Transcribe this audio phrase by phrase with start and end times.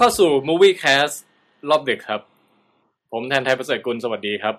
[0.00, 1.16] ข้าสู่ Movie Cast
[1.70, 2.20] รอบดึกครับ
[3.12, 4.54] ผมแทนไทยประเสริฐกุลสวัสดีครับ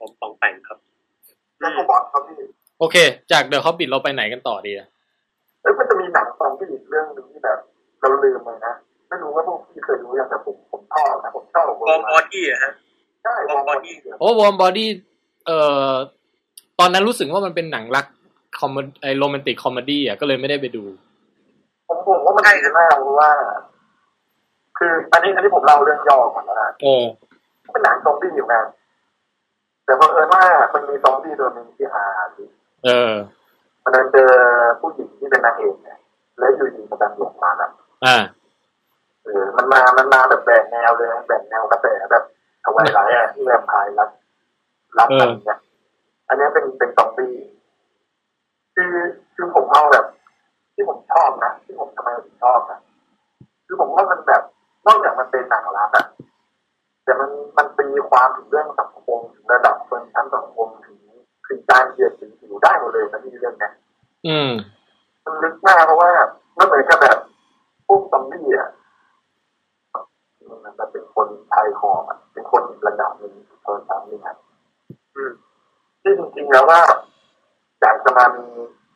[0.00, 0.78] ผมปองแปงครับ
[1.60, 2.36] แล้วก็บอสครับพี่
[2.80, 2.96] โอเค
[3.32, 4.88] จากเดอะ o b บ i t เราไปไหนกันต่อดีอะ
[5.62, 7.58] เอ้ยมันจะมีหนังซอมบี้อีกเรื่องหนึ่งที่แบบ
[7.98, 8.74] เราลืมไปนะ
[9.08, 12.72] ไม่รู้ว่าพวกพี่เคยรู้ยังแต่ผมผมชอบนะผมชอบ Warm Bodies อะฮะ
[13.22, 14.88] ใช่ Warm Bodiesโอ้ Warm Bodies
[15.46, 15.58] เอ่
[15.90, 15.92] อ
[16.78, 18.06] ตอนนั้นรู้สึกว่ามันเป็นหนังรัก
[18.58, 20.84] คอมไอ romantic comedy อะก็เลยไม่ได้ไปดู
[21.88, 23.30] ผมผมว่ามันดีมากเพราะว่า
[24.82, 26.94] คืออันนี้อันนี้ผมเล่าเรื่องย่อก่อนนะโอ้
[27.72, 28.60] เป็นหนังซอมบี้อยู่นะ
[29.84, 30.42] แต่เพอเอิญว่า
[30.74, 32.04] มันมีซอมบี้ตัวหนึ่งที่หา
[32.36, 32.44] ดี
[32.84, 33.14] เออ
[33.82, 34.30] มันเจอ
[34.80, 35.98] ผู้หญิงที่เป็นนางเอกเนี่ย
[36.38, 37.70] แล้วอยู่ดีมันดันหลงมาแบบ
[38.06, 38.16] อ่า
[39.24, 42.24] เออมันมา มันมาแบบแบ่งแนวเลยนะแบ่งแนวกระแสแบบ
[42.64, 44.10] ทวายไลท์อะที่แวมไพร์รับ
[44.98, 45.58] รับกันเนี่ย
[46.28, 47.34] อันนี้เป็นเป็นซอมบี้
[48.74, 48.94] คือ
[49.34, 50.04] คือผมเอาแบบ
[50.74, 52.78] ที่ผมชอบนะที่ผมทำไมถึงชอบนะ
[53.66, 54.42] คือผมว่ามันแบบ
[54.86, 56.06] นอกจากมันเป็นหนังรักอะ
[57.04, 60.98] แต่มันมันตีความถึงเรื่องสังคมถึงระดับชนชั้นสังคมถึง
[61.48, 63.72] ถึงการเหยียดสีผิวได้หมดเลยนะที่เรื่องเนี้ย
[64.26, 64.50] อืม
[65.24, 66.10] มันลึกมากเพราะว่า
[66.58, 67.18] มันเหมือนกับแบบ
[67.86, 68.70] พวกซอมบี้อะ
[70.64, 74.36] มันจะเป็นคนชายคอมอะเป็นคนระดับหนึ่งชนชั้นหนึ่งอะ
[75.16, 75.32] อืม
[76.02, 76.80] ที่จริงๆแล้วว่า
[77.80, 78.46] อยากจะมามี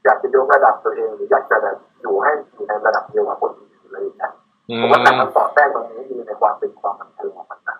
[0.04, 7.76] อยากจะยกระดับตัวเองหรืออยากจะแบบอยู่ให้อยู่ในระดับเดียวกับคนอื่นอะไรอย่างเงี้ยอื ผมว่าหนังมันสอดแทรกตรงนี้ดีในความเป็นความบันเทิงของมันนะ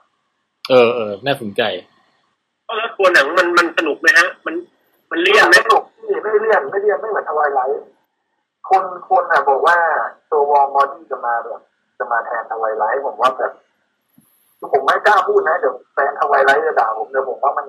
[0.70, 1.62] เออเออน่าสนใจ
[2.76, 4.54] แล้วตัวหนังมันมันสนุกไหมฮะ มัน
[5.10, 7.76] มันเลี่ยนไหมไม่สนุกที่ไม่เลี่ยนไม่เลี่ยนไม่เหมือน Twilight
[8.70, 9.76] คนคนอะบอกว่า
[10.30, 11.60] ตัว Warm Bodies จะมาแบบ
[11.98, 13.52] จะมาแทน Twilight ผมว่าแบบ
[14.72, 17.66] ผมไม่กล้าพูดนะเดี๋ยวแฟน Twilight จะด่าผมเดี๋ยวผมว่ามัน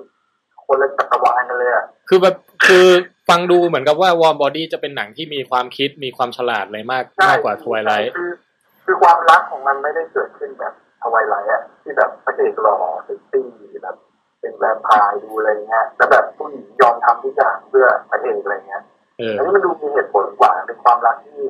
[0.66, 2.34] คนละจักรวาลกันเลยอะคือแบบ
[2.66, 2.86] คือ
[3.28, 13.46] ฟังดูเหมือนกับว่า Warm Bodies จะเป็นหนังที่มีความคิดมีความฉลาดอะไรมากมากกว่า Twilightคือความรักของมันไม่ได้เกิดขึ้นแบบ Twilight อะที่แบบพระเอกหล่อเซ็กซี่
[13.82, 13.96] แบบ
[14.40, 18.82] เป็นแวมไพร์ดูอะไรเงี้ยแล้วแบบผู้หญิงยอมทำทุกอย่างเพื่อพระเอกอะไรเงี้ย
[19.18, 21.42] เอออันนี้มันดูมีเหตุผลกว่าเป็นความรักที่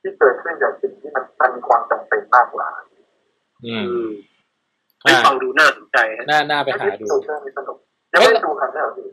[0.00, 2.68] ที่เกิดขึ้นจากสิ่งที่มันมันมีความจำเป็นมากกว่า
[3.66, 4.08] อือืมม
[5.04, 7.78] ไม่อ่าฟังดูน่าสนใจฮะน่าน่าไปหาดูโซเชียลมีสนุก
[8.12, 9.06] ยังไม่ได้ดูครับเนี่ยพี่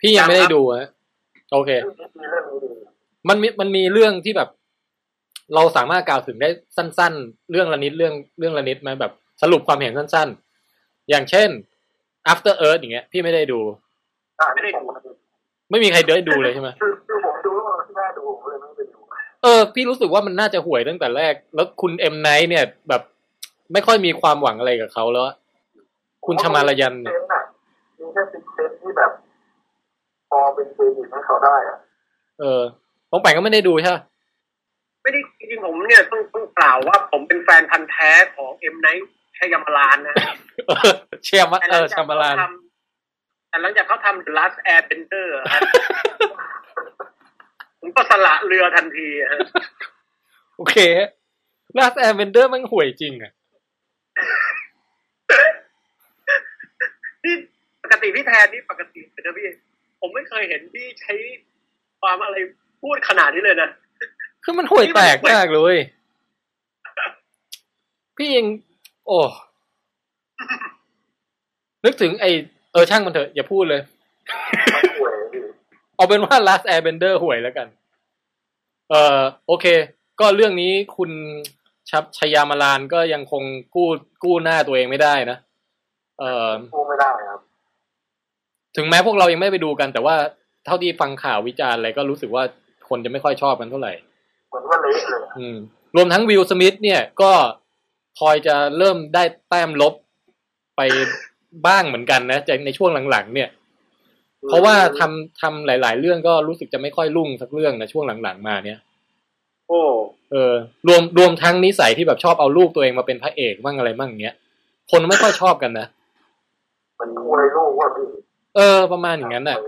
[0.00, 0.88] พี่ยังไม่ได้ดูฮะ
[1.52, 2.70] โอเคเรื่องนี้ดีเรื่องนี้ดี
[3.28, 4.48] มันมีมันมีเรื่องที่แบบ
[5.54, 10.28] เราสามารถกล่าวถึงได้สั้น ๆ เรื่องละนิดเรื่องเรื่องละนิดไหมแบบสรุปความเห็นสั้น
[10.68, 11.48] ๆ อย่างเช่น
[12.32, 13.60] after earth อย่างเงี้ย พี่ไม่ได้ดู
[14.40, 14.84] อ่าไม่ได้ดู
[15.70, 18.98] ไม่มีใครได้ดูเลยใช่ไหมคือคือผมดูแล้วมันไม่น่าดูผมเลยไม่ได้ดู
[19.42, 22.14] เออ พี่รู้สึกว่ามันน่าจะห่วยตั้งแต่แรก แล้วคุณ M.
[22.20, 23.02] Night เนี่ยแบบ
[23.72, 25.34] ไม่ค่อยมีความหวังอะไรกับเขาแล้วอะ
[26.26, 27.42] คุณ Shyamalan เนี่ยน่ะ
[27.98, 29.10] มีแค่ Sixth Sense ที่แบบ
[30.30, 31.76] พอเป็นเครดิตให้เขาได้อะ
[32.40, 32.60] เออ
[33.10, 34.02] ปองแปงก็ไม่ได้ดูใช่ปะ
[35.08, 38.76] ไม่ได้จริงๆผมเนี่ยต้องต้องกล่าวว่าผมเป็นแฟนพันธุ์แท้ของ M.
[38.80, 40.34] Night Shyamalan นะฮะ
[40.66, 40.90] เออ
[41.24, 42.44] เชียร์มะแต่หเอลัองจาชากมาลานเขาท
[42.94, 45.60] แต่หลังจากเขาทำ The Last Airbender อะฮะ
[47.80, 49.40] ผมก็สละเรือทันทีอะฮะ
[50.56, 50.76] โอเค
[51.78, 53.32] Last Airbender มันห่วยจริงอะ
[57.24, 57.34] นี่
[57.82, 59.48] ปกติพี่แทนนี่ปกติเป็นนะพี่
[60.00, 61.14] ผมไม่เคยเห็นพี่ใช้
[62.00, 62.36] ความอะไร
[62.82, 63.70] พูดขนาดนี้เลยนะ
[64.50, 65.76] คือมันห่วยแตกมากเลย
[68.16, 68.46] พี่ยัง
[69.06, 69.18] โอ้
[71.84, 72.24] นึกถึงไอ
[72.72, 73.80] เออช่างมันเถอะ อย่าพูดเลย
[74.74, 75.40] มันป่วยดิ
[75.96, 77.66] เอาเป็นว่า Last Airbender ห่วยแล้วกัน
[78.90, 79.66] เออโอเค
[80.20, 81.10] ก็เรื่องนี้คุณ
[81.90, 83.42] ชับชยามาลานก็ยังคง
[83.74, 83.88] กู้
[84.22, 85.38] กู้หน้าตัวเองไม่ได้นะ
[86.18, 87.40] เออพูดไม่ได้ครับ
[88.76, 90.16] ถึงแม้พวกเรายังไม่ไปดูกัน แต่ว่า
[90.64, 92.42] เท่าที่ฟังข่าววิจารณ์อะไรก็รู้สึกว่า
[92.88, 93.92] คนจะไม่ค่อยชอบกันเท่าไหร่
[94.48, 95.56] เหมือนว่าเละเลยอะอืม
[95.96, 97.32] รวมทั้งวิลสมิธเนี่ยก็
[98.18, 99.94] พลอยจะเริ่มได้แต้มลบ
[100.76, 100.80] ไป
[101.66, 103.48] บ้างเหมือนกันนะในช่วงหลังๆ เนี่ย
[104.48, 108.78] เพราะว่าทำทำหลาย ๆ เรื่องก็รู้สึกจะไม่ค่อยรุ่งสักเรื่องนะช่วงหลังๆ มาเนี่ย
[109.68, 109.82] โอ้
[110.30, 110.54] เออ
[110.88, 114.36] รวมรวมทั้งนิสัยที่แบบชอบเอาลูกตัวเองมาเป็นพระเอกบ้างอะไรบ้างอย่างเงี้ย
[114.90, 115.86] คนไม่ค่อยชอบกันนะ
[117.00, 118.06] มันคุยลูกว่าพี่
[118.56, 119.58] เออ ประมาณอย่างนั้นน่ะ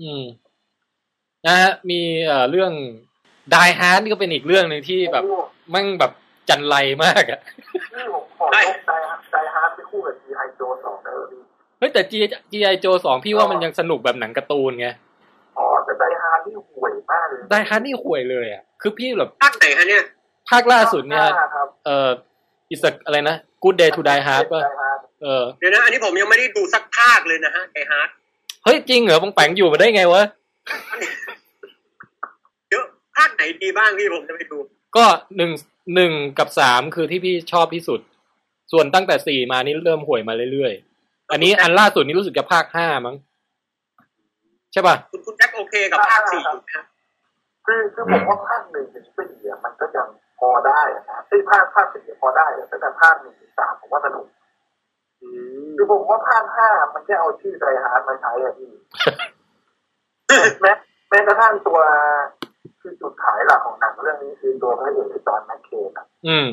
[0.00, 0.22] อืม
[1.46, 2.72] นะฮะมีเอ่อเรื่อง
[3.54, 5.24] Die Hard นี่ก็เป็นอีกเรื่องหนึ่งที่แบบ
[5.74, 6.12] มั่งแบบ
[6.48, 7.40] จันไรมากอะ
[7.94, 8.58] พี่ผมขอยก Die
[9.32, 10.48] Die Hard ไปคู่กับ G.I.
[10.58, 11.40] Joe สองได้เลยพี่
[11.78, 12.12] เฮ้ยแต่ G
[12.52, 14.88] G I Joe สองพี่ว่ามันยังสนุกแบบหนังการ์ตูนไง
[15.58, 20.04] อ๋อแต่ Die Hard นี่ห่วยมากเลย Die Hard นี่ห่วยเลยอะคือพี่แบบภาคไหนฮะเนี่ย
[20.50, 22.10] ภาคล่าสุดเนี่ยครับเอ่อ
[22.70, 28.08] It's อะไรนะ Good Day to Die Hard ป่ะ Die Hard เออเดี๋ยวนะอันนี้ผมยังไม่ได้ดูสักภาคเลยนะฮะ Die Hard
[28.64, 30.22] เฮ้ยจริงเหรอปองแปงอยู่มาได้ไงวะ
[30.98, 31.12] เดี๋ยว
[33.16, 34.58] ภาคไหนดีบ้างพี่ผมจะไปดู
[34.96, 35.50] ก็หนึ่ง
[35.94, 38.00] หนึ่งกับสามคือที่พี่ชอบที่สุด
[38.72, 43.16] ส่วนตั้งแต่สี่มานี่เริ่มห่วยมาเรื่อยๆ อันนี้อันล่าสุดนี่รู้สึกจะภาคห้ามั้ง
[44.72, 46.84] ใช่ป่ะ คุณคุณแจ็คโอเคกับภาคสี่อยู่นะฮะ
[47.66, 50.08] คือคือผมว่าภาคหนึ่งถึงสี่อะมันก็ยัง
[50.38, 54.26] พอได้อะนะที่ภาคภาคสี่พอได้อะแต่แต่ภาคหนึ่งถึงสามผมว่าสนุก
[55.22, 55.28] อื
[55.66, 58.70] มคือผมว่าภาคห้ามันแค่เอาชื่อ Die Hard มาใช้อะพี่
[60.60, 60.72] แม้
[61.10, 61.78] แม้กระทั่งตัว
[62.80, 66.46] คือจุดขายหลักของหนังเรื่องนี้คือตัวพระเอกคือ John McClane อะอืม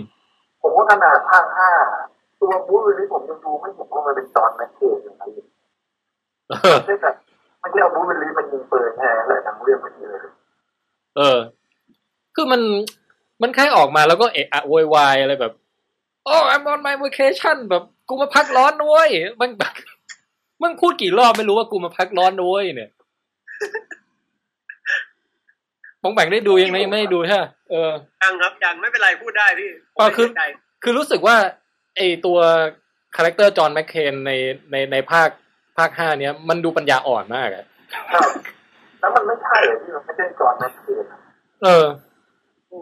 [0.62, 1.69] ผมว่าขนาดภาคห้า
[2.42, 5.24] ตัว Bruce Willis ผมยังดูไม่เห็นว่ามันเป็น John McClane อย่างไร
[6.50, 7.12] เออไม่ใช่แต่
[7.60, 10.21] ไม่ใช่เอา Bruce Willis มันยิงปืนแค่เลยหนังเรื่องมันนี้เลย
[11.18, 11.39] เออ
[12.36, 12.62] คือมัน
[13.42, 15.54] มันแค่ออกมาแล้วก็เอะอะโวยวายอะไรแบบ
[16.25, 19.10] โอ้ I'm on my vacation แบบกูมาพักร้อนนะเว้ย
[19.42, 19.74] มันแบบ
[20.62, 22.89] มึงพูดกี่รอบไม่รู้ว่ากูมาพักร้อนนะเว้ยเนี่ย
[26.03, 27.91] ปองแบ่งได้ดูยังไงยังไม่ได้ดูใช่ปะเออ
[28.23, 30.45] ยังครับยังไม่เป็นไรพูดได้พี่อ๋อคือไม่เป็นไร
[30.83, 31.35] คือรู้สึกว่า
[31.95, 32.39] ไอตัว
[33.15, 34.31] character John McClane ใน
[34.71, 35.29] ในในภาค
[35.77, 37.65] ภาคห้าเนี้ยมันดูปัญญาอ่อนมากอะ
[38.13, 38.29] ครับ
[39.00, 41.19] แล้วมันไม่ใช่อะที่มันไม่ใช่ John McClane อะ
[41.63, 41.85] เออ
[42.69, 42.81] โอ้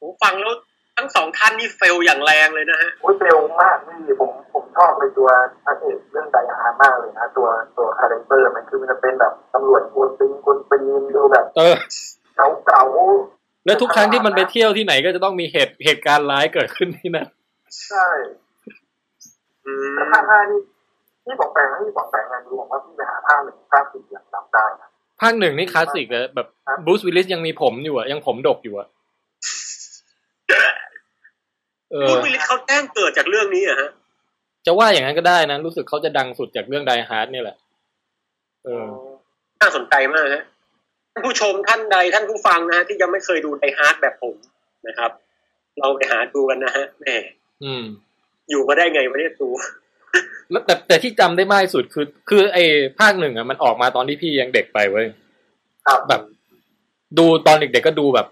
[0.00, 0.54] ผมฟังแล้ว
[0.96, 5.28] ทั้งสองท่านนี่ fail อย่างแรงเลยนะฮะโอ้ยเร็วมากนี่ผมผมชอบในตัว
[5.64, 11.46] พระเอกเรื่อง Die Hard มากเลยนะตัวตัว character มันคือมันจะเป็นแบบตำรวจกวนตีนกวนตีนดูแบบ
[12.36, 12.82] เออเก่าเก่า
[13.66, 17.28] แล้วทุกครั้งที่มันไปเที่ยวที่ไหนก็จะต้องมีเหตุเหตุการณ์ร้ายเกิดขึ้นที่นั่น
[17.86, 18.06] ใช่
[19.66, 20.60] อืมแต่ภาคห้านี่
[21.24, 24.88] ที่บอกแปลงที่บอกแปลงงานดูผมว่าพี่ไปหาภาคหนึ่งภาคสี่อย่างจำได้นะ
[25.20, 26.46] ภาคหนึ่งนี่คลาสสิกเลยแบบ
[26.84, 28.88] Bruce Willis ยังมีผมอยู่อะยังผมดกอยู่อะ
[31.92, 33.90] เออคุณวิลลิสเขาแจ้งเกิดจากเรื่องนี้เหรอะฮะ
[34.66, 37.56] จะว่าอย่างนั้นก็ได้นะ รู้สึกเขาจะดังสุดจากเรื่อง Die Hard นี่แหละ
[38.64, 38.86] เออ
[39.60, 44.36] น่าสนใจมากฮะท่านผู้ชมท่านใดท่านผู้ฟังนะฮะที่ยังไม่เคยดู Die Hard แบบผม
[44.88, 45.10] นะครับ
[45.78, 47.06] เราไปหาดูกันนะฮะแหม
[47.64, 47.84] อืม
[48.50, 49.48] อยู่มาได้ไงไม่ได้ดู
[50.50, 52.64] แล้วแต่แต่ที่จำได้มากที่สุดคือ คือไอ้
[52.98, 55.06] ภาคหนึ่งอะมันออกมาตอนที่พี่ยังเด็กไปเว้ย
[55.86, 56.22] ครับแบบ
[57.18, 58.26] ดูตอนเด็กๆก็ดูแบบ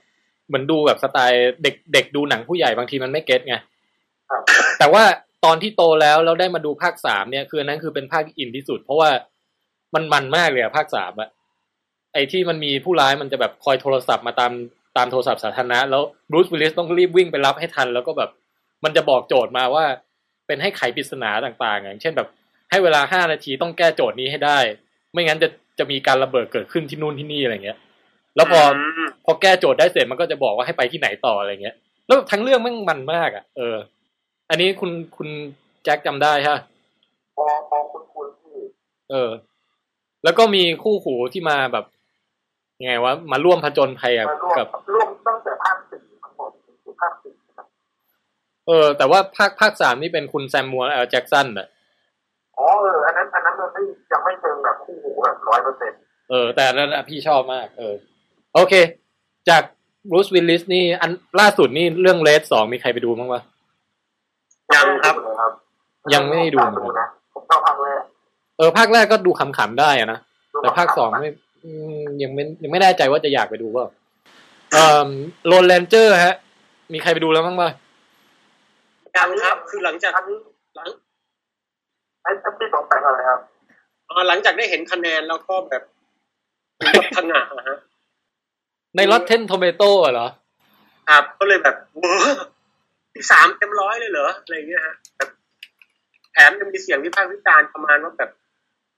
[0.49, 3.57] เหมือนดูแบบสไตล์เด็กเด็กดูหนังผู้ใหญ่บางทีมันไม่ get ไง
[4.31, 4.43] ครับ
[4.79, 5.05] แต่ว่า
[5.45, 9.11] ตอนที่โตแล้วเราได้มาดูภาคสามเนี่ย คืออันนั้นคือเป็นภาคที่ in ที่สุด เพราะว่า
[9.95, 11.29] มันมันมากเลยอะภาคสามอะ
[12.13, 14.53] ไอ้ที่มันมีผู้ร้ายมันจะแบบคอยโทรศัพท์มาตาม
[14.97, 18.31] ตามโทรศัพท์สาธารณะแล้ว Bruce Willis ต้องรีบวิ่งไปรับให้ทัน แล้วก็แบบ
[18.85, 19.85] มันจะบอกโจทย์มาว่า
[20.47, 22.29] เป็นให้ไขปริศนาต่างๆ อย่างเช่นแบบ
[22.71, 24.59] ให้เวลาห้านาทีต้องแก้โจทย์นี้ให้ได้
[25.13, 27.79] ไม่งั้นจะจะมีการระเบิดเกิดขึ้นที่นู่นที่นี่อะไรเงี้ย
[28.37, 28.75] แล้วพอม
[29.25, 31.77] พอแก้โจทย์ได้เสร็จมันก็จะบอกว่าให้ไปที่ไหนต่ออะไรเงี้ย
[32.07, 33.77] แล้วแบบทั้งเรื่องแมันมันมากอะ เออ
[34.51, 35.29] อันนี้คุณคุณ
[35.85, 36.63] แจ็คจำได้ใช่ปะ
[37.37, 38.57] พอพอคุณคุณที่
[39.11, 39.31] เออ
[40.25, 41.85] แล้วก็มีคู่หูที่มาแบบ
[42.81, 46.51] ยังไงวะมาร่วมผจญภัยอะมาร่วมกับร่วมตั้งแต่ภาคสี่ทั้งหมด
[46.85, 47.67] คือภาคสี่ครับ
[48.67, 51.07] เออ แต่ว่าภาคภาคสามนี่เป็นคุณ Samuel L.
[51.11, 51.67] Jackson อะ
[52.59, 55.99] อ๋อเอออันนั้นอันนั้นมันไม่ยังไม่เชิงแบบคู่หูแบบร้อยเปอร์เซ็นต์
[56.31, 57.95] เออ แต่อันนั้นอะพี่ชอบมาก เออ
[58.55, 58.75] โอเค
[59.49, 59.63] จาก
[60.11, 61.11] Bruce Willis นี่อัน
[61.41, 63.43] ล่าสุดนี่เรื่อง RED สองมีใครไปดูบ้างวะ
[64.75, 65.53] ยังครับครับ
[66.15, 68.03] ยังไม่ได้ดูผมนะผมชอบภาคแรก
[68.59, 70.19] เออภาคแรกก็ดูขำๆได้อะนะ
[70.63, 71.52] แต่ภาคสองไม่อืม
[72.23, 73.87] ยังไม่ยังไม่แน่ใจว่าจะอยากไปดูเปล่า
[74.73, 75.11] เอ่อ
[75.47, 76.35] โลนแลนเจอร์ฮะ
[76.93, 77.71] มีใครไปดูแล้วบ้างป่ะ
[79.17, 80.39] ยังครับ คือหลังจากอันนี้
[80.77, 80.89] หลัง
[82.23, 83.41] ไอ้ไอ้ที่สองแปลงอะไรครับ
[84.09, 85.83] อ่าหลังจากได้เห็นคะแนนแล้วก็แบบ
[86.79, 87.79] ถึงกับพังงะนะฮะ
[88.97, 90.29] ใน Rotten Tomato อะเหรอ
[91.09, 92.47] ครับ ก็เลยแบบเบอร์
[93.13, 95.31] ที่สามเต็มร้อยเลยเหรอ อะไรอย่างเงี้ยฮะแบบ
[96.33, 98.31] แถมยังมีเสียงวิพากษ์วิจารณ์ประมาณว่าแบบ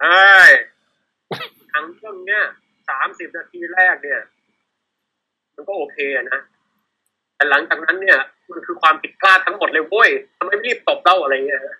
[0.00, 0.16] ไอ้
[0.48, 0.50] ย
[1.74, 2.42] หนังเรื่องเนี้ย
[2.88, 4.20] สามสิบนาทีแรกเนี่ย
[5.54, 6.40] มันก็โอเคอะนะ
[7.34, 8.18] แต่หลังจากนั้นเนี่ย
[8.50, 11.74] มันคือความผิดพลาดทั้งหมดเลยเว้ยทำไมไม่รีบตบเล่าอะไรเงี้ยฮะ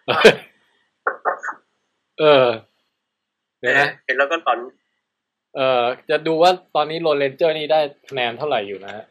[2.21, 2.47] เออ
[3.61, 4.59] เดี๋ยวนะเห็นแล้วก็ตอน
[5.57, 9.05] เออจะดูว่าตอนนี้โรเลนเจอร์นี่ได้คะแนนเท่าไหร่อยู่นะฮะ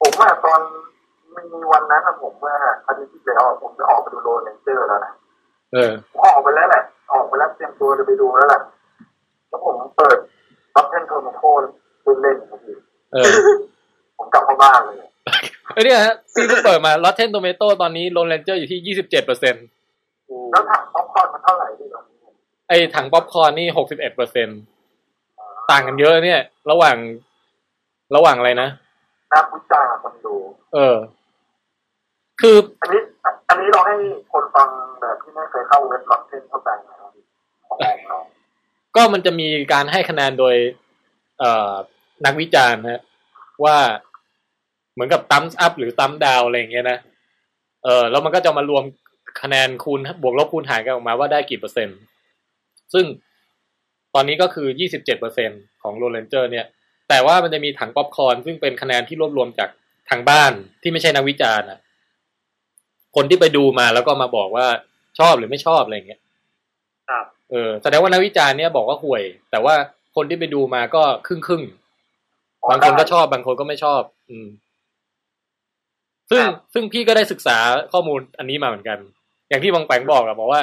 [0.00, 0.60] ผมว่าตอน
[1.52, 2.54] มีวันนั้นอะผมว่า
[2.86, 5.12] อาทิตย์ที่แล้วอะผมจะออกไปดู Lone Ranger แล้วนะ
[5.72, 8.62] เออผมออกไปแล้วแหละออกไปแล้วเตรียมตัวจะไปดูแล้วแหละ
[9.52, 10.18] แล้วผมเปิด
[10.76, 11.62] Rotten Tomatoes
[12.22, 12.76] เล่นๆครับพี่
[13.12, 13.32] เออ
[14.18, 14.96] ผมกลับเข้าบ้านเลย
[15.74, 19.54] เอ้ยเนี่ยฮะพี่เพิ่งเปิดมา Rotten Tomato ตอนนี้ Lone Ranger อยู่ที่ยี่สิบเจ็ดเปอร์เซ็น
[20.50, 22.16] แล้วถังป๊อปคอร์นมันเท่าไหร่พี่ตอนนี้
[22.68, 24.48] ไอถังป๊อปคอร์นนี่หกสิบเอ็ดเปอร์เซ็น
[25.70, 26.40] ต่างกันเยอะเนี่ย
[26.70, 26.96] ระหว่าง
[28.16, 28.68] ระหว่างอะไรนะ
[29.32, 30.34] นักวิจารณ์คนดู
[30.74, 30.96] เออ
[32.40, 33.00] คืออันนี้
[33.48, 33.96] อันนี้เราให้
[34.32, 34.68] คนฟัง
[35.00, 37.10] แบบที่ไม่เคยเข้าเว็บ Rotten เข้าใจนะครับ
[37.66, 37.76] ของ
[38.08, 38.18] เรา
[38.96, 40.54] ก็มันจะมีการให้คะแนนโดย
[41.38, 41.72] เออ
[42.24, 43.02] นักวิจารณ์ฮะ
[43.64, 43.76] ว่า
[44.92, 46.98] เหมือนกับ thumbs up หรือ thumbs down อะไรอย่างเงี้ยนะ
[47.84, 48.84] เออแล้วมันก็จะมารวม
[49.42, 51.98] คะแนนคูณบวกลบคูณหารกันออกมาว่าได้กี่เปอร์เซ็นต์
[52.92, 53.04] ซึ่ง
[54.14, 55.50] ตอนนี้ก็คือยี่สิบเจ็ดเปอร์เซ็น
[55.82, 56.66] ของ Lone Ranger เนี่ย
[57.08, 59.68] แต่ว่ามันจะมีถังป๊อปคอร์นซึ่งเป็นคะแนนที่รวบรวมจาก
[60.10, 61.78] ทางบ้านที่ไม่ใช่นักวิจารณ์อะ
[63.16, 64.66] คนที่ไปดูมาแล้วก็มาบอกว่า
[65.18, 66.20] ชอบหรือไม่ชอบอะไรอย่างเงี้ย
[67.08, 69.74] ครับ เออแสดงว่านักวิจารณ์เนี่ยบอกว่าห่วย แต่ว่า
[70.16, 74.46] คนที่ไปดูมาก็ครึ่งครึ่งๆบางคนก็ชอบบางคนก็ไม่ชอบ อืม
[76.30, 76.42] ซึ่ง
[76.72, 77.56] ซึ่งพี่ก็ได้ศึกษา
[77.92, 78.98] ข้อมูลอันนี้มาเหมือนกัน
[79.48, 80.60] อย่างที่บางแปงบอกอะบอกว่า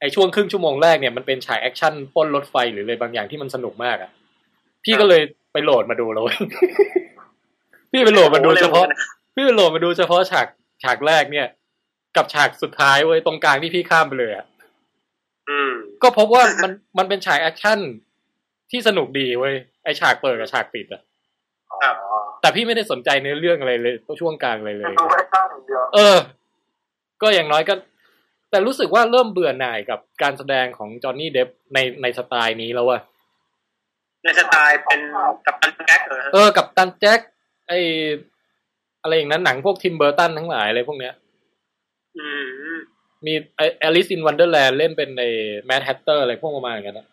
[0.00, 4.10] ไอ้ช่วงครึ่งชั่วโมงแรกเนี่ยมันเป็นฉากแอคชั่นปล้นรถไฟหรืออะไรบางอย่างที่มันสนุกมากอะ
[4.84, 5.22] พี่ก็เลย
[5.52, 6.36] ไปโหลดมาดูเลย
[7.92, 8.86] พี่ไปโหลดมาดูเฉพาะ
[9.34, 10.46] พี่ไปโหลดมาดูเฉพาะฉาก
[10.82, 11.46] ฉากแรกเนี่ย
[12.16, 14.53] กับฉากสุดท้ายเว้ยตรงกลางที่พี่ข้ามไปเลยอะอืม
[16.02, 17.78] ก็พบว่ามันมันเป็นฉากแอคชั่น
[18.70, 21.02] ที่สนุกดีเว้ยไอฉากเปิดกับฉากปิดอะ
[21.82, 21.96] ครับ
[22.40, 26.16] แต่พี่ไม่ได้สนใจเนื้อเรื่องอะไรเลยช่วงกลางเลยเลยจะดูแค่ข้างอย่างเดียวเออ
[27.22, 27.74] ก็อย่างน้อยก็
[28.50, 33.00] แต่รู้สึกว่าเริ่มเบื่อหน่ายกับการแสดงของ Johnny Depp ในในสไตล์นี้แล้วอะ
[34.24, 35.00] ในสไตล์เป็น
[35.46, 37.20] กับตันแจ็คเหรอฮะเออ กับตันแจ็ค
[37.68, 37.72] ไอ
[39.02, 41.14] อะไรอย่างนั้นหนังพวก Tim Burton ทั้งหลายอะไรพวกเนี้ย
[42.18, 42.28] อื
[42.74, 42.76] ม
[43.26, 47.06] มีไอแอลิซ in นวันเดอร์แลนด์เล่นเป็นไอ Mad Hatter อะไรพวกประมาณอย่างนั้นอะ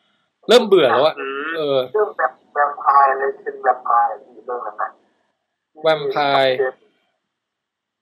[0.48, 4.90] เริ่มเบื่อแล้วอะอืมเออเรื่องแบบแวมไพร์เลยที่เป็นแวมไพร์ที่เรื่องนั้นนะ
[5.84, 6.56] แวมไพร์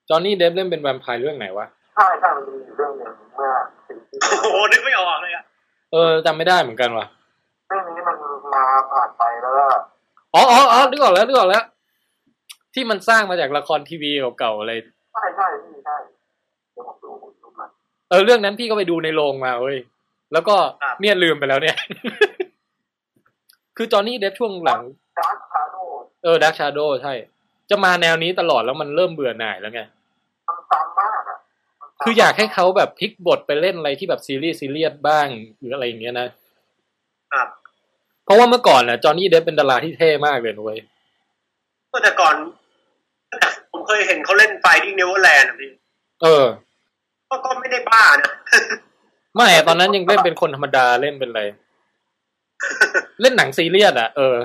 [0.08, 3.50] จอห์นนี่เดฟเล่นเป็นแวมไพร์เรื่องไหนวะใช่ใช่มันจะมีอยู่เรื่องหนึ่งเมื่อ
[3.86, 5.44] สี่ปีโอ้โหนึกไม่ออกเลยอะ
[5.92, 7.06] เออจำไม่ได้เหมือนกันว่ะ
[7.68, 8.16] เรื่องนี้มัน
[8.54, 9.66] มาผ่านไปแล้วก็
[10.34, 11.64] อ๋ออ๋ออ๋อนึกออกแล้วนึกออกแล้ว
[12.74, 14.72] ที่มันสร้างมาจากละครทีวีเก่าๆอะไร
[15.12, 15.96] ใช่ใช่พี่ใช่
[16.72, 17.70] เดี๋ยวผมดูผมดูมัน
[18.10, 19.76] เออเรื่องนั้นพี่ก็ไปดูในโรงมาเว้ย
[20.32, 20.56] แล้วก็
[21.00, 21.76] เนี่ยลืมไปแล้วเนี่ย
[23.76, 24.82] คือ Johnny Depp ช่วงหลัง
[25.18, 25.76] Dark Shadows
[26.22, 27.12] เออ Dark Shadows ใช่
[27.70, 29.80] จะมาแนวนี้ตลอดแล้วมันเริ่มเบื่อหน่ายแล้วไง
[30.48, 31.36] มันซ้ำมากอะ
[31.80, 35.26] มันซ้ำคืออยากให้เขาแบบพลิกบทไปเล่นอะไรที่แบบซีเรียสซีเรียสบ้าง
[35.58, 36.28] หรืออะไรอย่างเงี้ยนะ
[37.32, 37.48] ครับ
[38.24, 40.78] เพราะว่าเมื่อก่อนน่ะ Johnny Depp เป็นดาราที่เท่มากเลยนะเว้ย
[41.92, 42.34] ก็แต่ก่อน
[43.70, 45.70] ผมเคยเห็นเขาเล่น Finding Neverland พี่
[46.22, 46.46] เออ
[47.30, 48.32] ก็ก็ไม่ได้บ้านะ
[49.36, 51.42] ไม่อะตอนนั้นยังเล่นเป็นคนธรรมดาเล่นเป็นอะไร
[53.20, 54.36] เล่นหนังซีเรียสอะเออ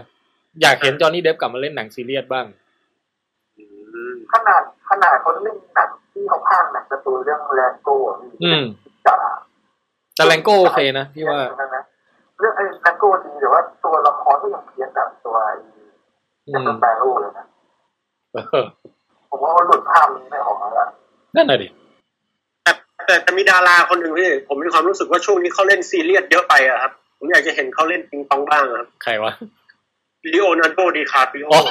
[0.61, 2.45] อยากเห็นจอห์นนี่เดปป์กลับมาเล่นหนังซีเรียสบ้าง
[3.57, 3.63] อื
[4.11, 8.63] มขนาดขนาดเขาเล่นหนังที่เขาพากย์หนังการ์ตูนเรื่อง Rango อะพี่อืม
[9.07, 9.15] จ๋า
[10.15, 11.39] แต่ Rango โอเคนะพี่ว่า
[12.39, 15.53] เรื่องไอ้ Rango ดีแต่ว่าตัวละครก็ยังเพี้ยนแบบตัวไอ้
[16.47, 17.45] อืเจ็มบแปรรูปเลยนะ
[18.33, 18.65] เออ
[19.29, 20.89] ผมว่ามันหลุดภาพนี้ไม่ออกแล้วอะ
[21.35, 21.67] นั่นน่ะดิ
[23.05, 29.31] แต่แต่แต่มีดาราคนหนึ่งพี่ผมมีความรู้สึกว่าช่วงนี้เขาเล่นซีเรียสเยอะไปอะครับ ผมอยากจะเห็นเขาเล่นปิ๊งป่องบ้างอะครับ ใครวะ
[30.31, 31.61] ลีโอนาร์โดดีคาปิโออ๋อ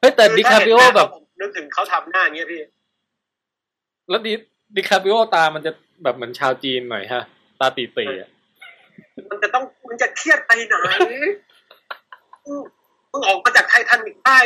[0.00, 2.62] เฮ้ยแต่ดิคาปิโอแบบผมนึกถึงเขาทำหน้าอย่างเงี้ยพี่
[4.08, 4.32] แล้วดิ
[4.76, 7.22] ดิคาปิโอตามันจะแบบเหมือนชาวจีนหน่อยฮะ
[7.60, 8.30] ตาตี่ตี่ๆอะ
[9.30, 10.76] มันจะต้องมันจะเครียดไปไหน
[12.46, 12.58] มึง
[13.12, 14.38] มึงออกมาจากไททันอีกได้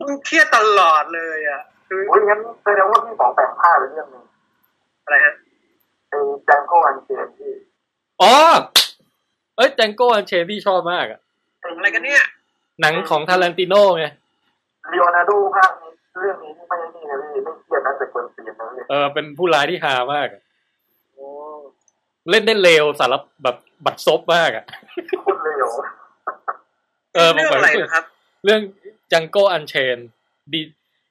[0.00, 4.24] มึงเครียดตลอดเลยอะ คือโอ้ยงั้นแสดงว่าพี่บอกแปลงผ้าไปเรื่องหนึง
[5.04, 5.34] อะไรฮะ
[6.08, 7.52] ไอ้แจงโก้อันเจนที่
[8.22, 8.34] อ๋อ
[9.56, 11.20] เอ้ยแจงโก้อันเชนพี่ชอบมากอะ
[11.62, 12.22] อะไรกันเนี่ย
[12.80, 14.04] หนังของทารันติโนไง
[14.92, 15.90] ลีโอนาร์โดภาคนี้
[16.20, 20.42] เรื่องนี้ไม่นี่นะพี่ไม่เครียดนะแต่ควรเปลี่ยนนะพี่เออเป็นผู้ร้ายที่ฮามากอะ
[21.14, 21.26] โอ้
[22.30, 24.64] เล่นได้เร็วสารบแบบบัดซบมากอะ
[25.20, 25.68] โคตรเร็ว
[27.14, 28.04] เออเรื่องอะไรนะครับ
[28.44, 28.60] เรื่อง
[29.12, 29.98] จังโก้อันเชน
[30.52, 30.60] ดี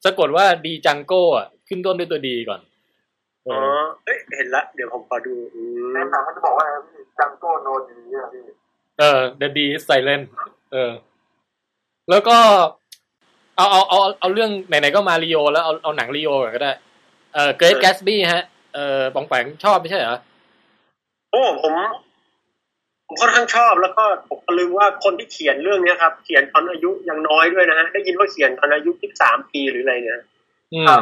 [0.07, 2.61] สะกดว่าดีจังโก้อะขึ้นต้นด้วยตัวดีก่อน
[3.45, 8.43] เออ๋ออเอ้ยเห็นละ เดี๋ยวผมขอดูอืมในหนังมันจะบอกว่าพี่จังโก้โนดีอะพี่
[8.99, 10.25] เออ The D is Silent
[10.71, 10.91] เออ
[12.09, 12.37] แล้วก็
[13.57, 16.71] เอาเอาเอาเอาเรื่องไหนๆก็มารีโอแล้วเอาเอาหนังรีโอก่อนก็ได้
[17.33, 20.17] เออ Great Gatsby ฮะ เออปองแปงชอบไม่ใช่เหรอ
[21.31, 21.73] โอ้ผมผม
[23.19, 30.21] ค่อนข้างชอบแล้วก็ผมก็ลืมว่าคนที่เขียนเรื่องเนี้ยครับ เขียนตอนอายุยังน้อยด้วยนะฮะได้ยินว่าเขียนตอนอายุที่สามปีหรืออะไรเนี่ย
[30.73, 31.01] อืครัม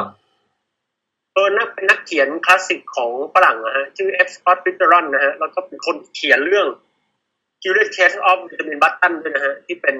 [1.34, 4.28] เออนักเป็นนักเขียนคลาสสิกของฝรั่งนะฮะชื่อ F.
[4.34, 6.68] Scott Fitzgerald นะฮะแล้วก็เป็นคนที่เขียนเรื่อง
[7.62, 9.96] Curious Case of Benjamin Button ด้วยนะฮะที่เป็น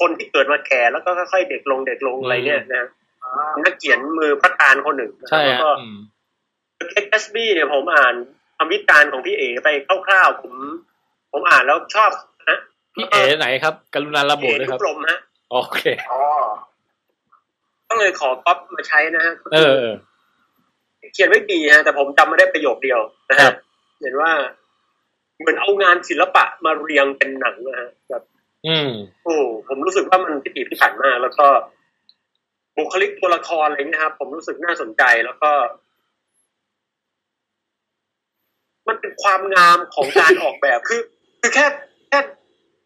[0.00, 2.88] คนที่เกิดมาแก่แล้วก็ค่อยๆเด็กลงเด็กลงอะไรเนี่ยนะฮะ
[3.22, 5.98] อ่านักเขียนมือพระกาฬคนหนึ่งนะใช่แล้วฮะก็อืม
[6.90, 8.14] Great Gatsby เนี่ยผมอ่าน
[8.56, 9.68] คำวิจารณ์ของพี่เอ๋ไป
[10.06, 10.54] คร่าวๆผม
[11.32, 12.10] ผมอ่านแล้วชอบ
[12.50, 12.58] นะ
[12.94, 15.18] พี่เอ๋ไหนครับ กรุณาระบุพี่เอ๋ด้วยทุครับกลมฮะ
[15.50, 15.80] โอเค
[16.12, 16.20] อ๋อ
[17.88, 19.94] ก็เลยขอก๊อปมาใช้นะฮะเออเออ
[21.12, 23.54] เขียนไว้ดีฮะแต่ผมจำไม่ได้ประโยคเดียวนะครัฮะบ
[24.00, 24.32] เห็นว่า
[25.38, 28.22] เหมือนเอางานศิลปะมาเรียงเป็นหนังนะฮะแบบ
[28.66, 28.90] อืม
[29.24, 29.36] โอ้
[29.68, 31.46] ผมรู้สึกว่ามันพิถีพิถันมาก แล้วก็
[32.76, 35.50] บุคลิกตัวละครอะไรเงี้ยครับผมรู้สึกน่าสนใจแล้วก็
[38.88, 41.00] มันเป็นความงามของการออกแบบคือ
[41.42, 41.66] คือแค่
[42.08, 42.18] แค่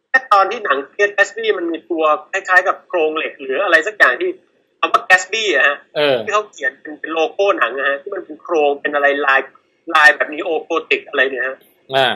[0.09, 4.31] แค่ตอนที่หนังเกตแกสบี้มันมีตัวคล้ายๆ กับโครงเหล็กหรืออะไรสักอย่างที่
[4.81, 9.41] คำว่าแกสบี้อะฮะเออที่เขาเขียนเป็นเป็นโลโก้หนังนะฮะที่มันเป็นโครงเป็นอะไรลาย
[9.95, 11.57] ลายแบบนี้โอโกติกอะไรเนี่ยฮะ
[11.95, 12.07] อ่า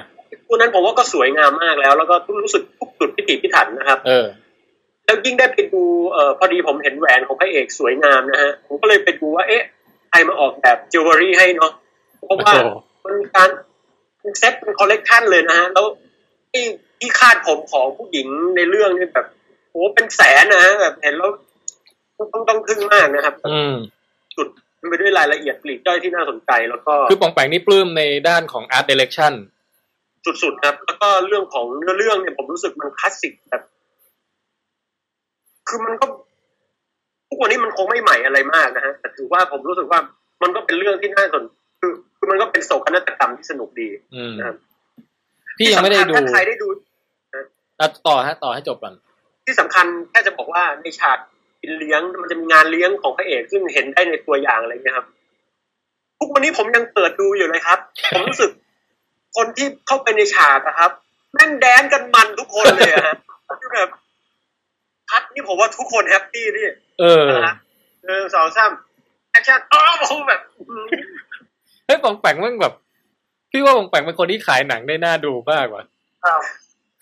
[0.48, 4.26] ตัวนั้นผมว่าก็สวยงามมากแล้ว แล้วก็รู้สึกทุกจุดพิถีพิถันนะครับ เออ
[5.04, 5.82] แล้วยิ่งได้ไปดู
[6.12, 9.62] เอ่อพอดีผมเห็นแหวนของพระเอกสวยงามนะฮะผมก็เลยไปดูว่าเอ๊ะ
[10.10, 11.72] ใครมาออกแบบจิวเวลรี่ให้เนาะ
[12.24, 13.48] เพราะว่าโอ้โหมันการ
[14.20, 15.86] เป็นเซ็ตเป็นคอลเลกชันเลยนะฮะแล้ว
[16.52, 16.64] ที่
[17.00, 19.26] ที่คาดผมของผู้หญิงในเรื่องนี่แบบ
[19.70, 21.30] โอ้เป็นแสนนะฮะแบบเห็นแล้ว
[22.32, 23.74] ต้องต้องทึ่งมากนะครับ อืม
[24.36, 24.48] จุด
[24.80, 29.34] มันไปด้วยรายละเอียดปลีกย่อยที่น่าสนใจแล้วก็คือปองแปงนี่ปลื้มในด้านของ art direction
[30.42, 33.62] สุดๆครับ แล้วก็เรื่องของเนื้อเรื่องเนี่ยผมรู้สึกมันคลาสสิกแบบ
[35.68, 36.06] คือมันก็
[37.28, 40.00] ทุกวันนี้มันคงไม่ใหม่อะไรมากนะฮะแต่ถือว่าผมรู้สึกว่า
[40.42, 41.42] มันก็เป็นเรื่องที่น่าสน
[41.80, 44.56] คือคือมันก็เป็นโศกนาฏกรรมที่สนุกดีอืมนะครับ
[45.60, 46.68] พี่ยังไม่ได้ดูที่สำคัญถ้าใครได้ดู
[47.80, 48.94] อะต่อฮะต่อให้จบก่อน
[49.46, 51.18] ที่สำคัญแค่จะบอกว่าในฉาก
[51.60, 55.06] กินเลี้ยงมันจะมีงานเลี้ยงของพระเอกซึ่งเห็นได้ในตัวอย่างอะไรเงี้ยครับ
[56.18, 57.78] ทุกวันนี้ผมยังเปิดดูอยู่เลยครับ
[58.14, 58.50] ผมรู้สึก
[59.36, 60.90] คนที่เข้าไปในฉากอะครับ
[61.32, 63.14] แม่ง dance กันมันทุกคนเลยอะฮะ
[63.60, 63.90] คือแบบ
[65.08, 66.66] พัดนี่ผมว่าทุกคน happy นี่
[67.00, 67.54] เออนะฮะ
[68.04, 68.70] หนึ่งสองสาม
[69.30, 70.84] action อ๋อผมแบบอื้อหือ
[71.86, 72.74] เฮ้ยปองแปงมันแบบ
[73.50, 75.84] พี่ว่าปองแปงเป็นคนที่ขายหนังได้น่าดูมากว่ะ
[76.24, 76.40] ครับ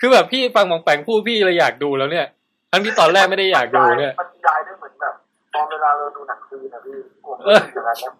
[0.00, 2.26] คือแบบพี่ฟังปองแปงพูดพี่เลยอยากดูแล้วเนี่ย
[2.72, 5.14] ทั้งที่ตอนแรกไม่ได้อยากดูเนี่ยมันยายได้เหมือนแบบ
[5.54, 8.12] ตอนเวลาเราดูหนังจีนนะพี่ผมเอออย่างนั้นนะ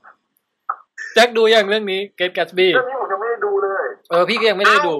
[1.15, 4.95] แจ็คดูอย่างเรื่องนี้ Great Gatsby เรื่องนี้ผมยังไม่ได้ดูเลย เออพี่ก็ยังไม่ได้ดู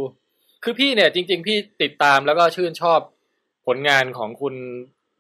[0.65, 3.01] คือพี่เนี่ย จริง ๆ พี่ติดตามแล้วก็ชื่นชอบ
[3.67, 4.55] ผลงานของคุณ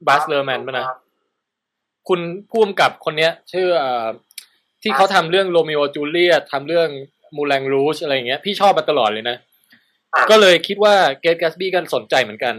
[0.06, 0.86] บาซ เลอร์มานน์ป่ะนะ
[2.08, 4.06] คุณผู้กำกับคนเนี้ย ชื่อเอ่อ
[4.82, 6.88] ที่เขาทำเรื่องโรมิโอจูเลียตทำเรื่อง
[7.36, 9.36] มูแลงรูชอะไรอย่างเงี้ยพี่ชอบมาตลอดเลยนะ
[10.14, 12.54] อะก็เลยคิดว่าเกต g ก t สบี้กันสนใจเหมือนกัน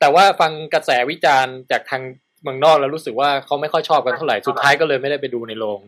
[0.00, 2.02] แต่ว่าฟังกระแสวิจารณ์จากทาง
[2.42, 5.80] เมืองนอกแล้วรู้สึกว่าเขาไม่ค่อยชอบกันเท่าไหร่สุดท้ายก็เลยไม่ได้ไปดูในโรง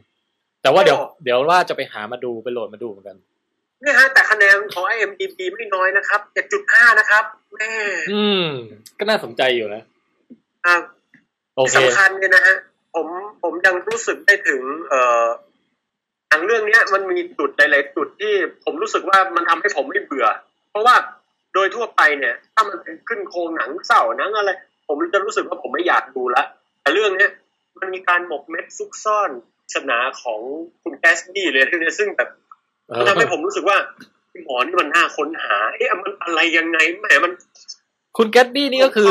[0.63, 3.17] แต่ว่าเดี๋ยวเดี๋ยวว่าจะไปหามาดูไปโหลดมาดูเหมือนกัน
[3.83, 7.71] เนี่ยฮะแต่คะแนนของ IMDb ไม่น้อยนะครับเจ็ดจุดห้านะครับแม่
[8.13, 8.47] อืม
[8.99, 9.83] ก็น่าสนใจอยู่นะ
[10.67, 10.75] อะ
[11.55, 12.57] โอที่เคสำคัญเนี่ยนะฮะ
[12.95, 13.07] ผม
[13.43, 15.25] ผมยังรู้สึกได้ถึง เอ่อ
[16.29, 18.33] หนังเรื่องเนี้ยมันมีจุดหลายๆจุดที่
[18.65, 20.27] ผมรู้สึกว่ามันทำให้ผมไม่เบื่อ
[20.71, 20.95] เพราะว่า
[21.55, 24.53] โดยทั่วไปเนี่ย ถ้ามันเป็นขึ้นโครงหนังเศร้าหนังอะไร
[24.89, 26.43] ผมจะรู้สึกว่าผมไม่อยากดูละ
[26.81, 27.31] แต่เรื่องเนี้ย
[27.81, 29.31] มันมีการหมกเม็ดซุกซ่อน
[29.75, 30.41] ศาสนาของ
[30.83, 32.29] คุณแกสบี้เลยที่เนี่ยซึ่งแบบ
[32.87, 33.77] เอมันอทำให้ผมรู้สึกว่า
[34.45, 37.33] หมอนี่มันน่าค้นหาเอ๊ะมันอะไรยังไงแหมมัน
[38.17, 39.11] คุณแกตบี้นี่ก็คือ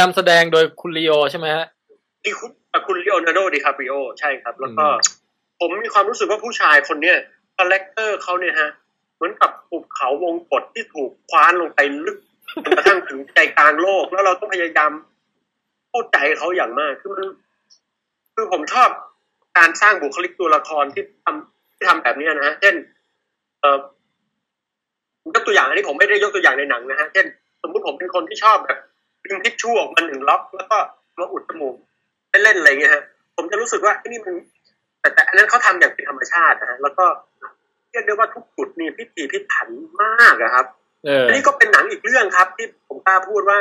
[0.00, 1.66] นำแสดงโดยคุณลีโอใช่ไหมฮะ
[2.24, 2.50] นี่คุณ
[2.86, 5.27] คุณลีโอนาร์โดดิคาปริโอใช่ครับ แล้วก็อืม
[5.60, 7.16] ผมมีความรู้สึกว่าผู้ชายคนเนี้ย
[7.56, 8.70] character เขาเนี่ยฮะ
[9.16, 12.18] เหมือนกับภูเขาวงกฏที่ถูกคว้านลงไปลึก
[12.64, 14.92] จนกระทั่งถึงใจกลางโลก แล้วเราต้องพยายาม
[15.90, 17.28] เข้าใจเขาอย่างมากคือมัน
[18.34, 18.88] คือผมชอบ
[19.58, 22.74] การสร้างบุคลิกตัวละครที่ทำที่ทำแบบนี้นะฮะเช่น
[23.60, 23.78] เออ
[25.34, 27.26] ยกตัวอย่างอันนี้ผมไม่ได้ยกตัวอย่างในหนังนะฮะเช่น
[27.62, 28.78] สมมุติผมเป็นคนที่ชอบแบบ
[29.24, 30.76] ดึงทิชชู่ออกมาหนึ่งล็อกแล้วก็
[31.18, 31.74] มาอุดจมูก
[32.44, 33.02] เล่นๆอะไรเงี้ยฮะ
[33.36, 34.34] ผมจะรู้สึกว่าไอ้นี่มัน
[35.00, 37.04] แต่แต่อันนั้นเขาทำอย่างเป็นธรรมชาตินะฮะแล้วก็
[37.90, 39.68] เรียกได้ว่าทุกจุดนี่พิถีพิถัน
[40.02, 40.66] มากอะครับ
[41.04, 43.58] เอออันนี้ก็เป็นหนังอีกเรื่องครับ ที่ผมกล้าพูดว่า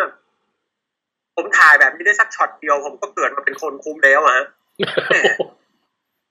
[1.35, 4.45] ผมถ่ายแบบนี้ได้สักช็อตเดียว ผมก็เกิดมาเป็นคนคุ้มแล้วอะฮะ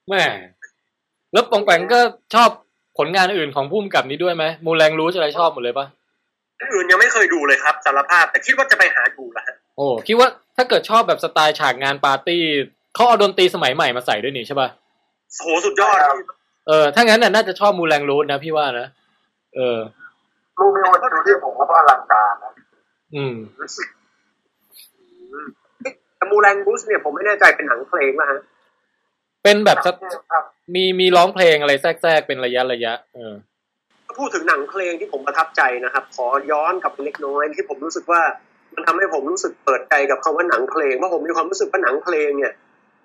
[0.08, 0.22] แม่
[1.32, 2.00] แล้วปองแปงก็
[2.34, 2.50] ชอบ
[2.98, 5.86] ผลงานอื่นของพุ่มกับนี้ด้วยไหมมูแรงรู้อะไรชอบหมดเลยปะ
[6.60, 12.42] อันอื่นยังไม่เคยดูเลยครับสารภาพ แต่คิดว่าจะไปหาดูละฮะโอ้คิดว่าถ้าเกิดชอบแบบสไตล์ฉากงานปาร์ตี้
[12.94, 14.68] เขาเอาดนตรีสมัยใหม่มาใส่ด้วยนี่ใช่ปะ
[15.42, 15.96] โหสุดยอด
[16.66, 18.86] เออถ้างั้นน่ะน่าจะชอบมูแรงรูทนะพี่ว่านะ
[19.56, 19.78] เออ
[20.58, 22.52] รู้ไหมว่าดูที่ผมว่าอลังการนะ
[23.14, 23.34] อืม
[26.16, 28.40] แต่มูแรงบูสเนี่ยผมไม่แน่ใจเป็นหนังเพลงนะฮะ
[29.44, 29.94] เป็นแบบสัก
[30.32, 33.34] ครับมีมีร้องเพลงอะไรแทรกๆเป็นระยะระยะ เออ
[34.06, 38.20] ถ้าพูดถึงหนังเพลงที่ผมประทับใจนะครับ ขอย้อนกลับไปเล็กน้อยที่ผมรู้สึกว่า
[38.74, 42.52] มันทำให้ผมรู้สึกเปิดใจกับคำว่าหนังเพลงเพราะผมมีความรู้สึกว่าหนังเพลงเนี่ย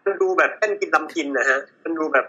[0.05, 2.25] มันดูแบบเต้นกินลำกินนะฮะ มันดูแบบ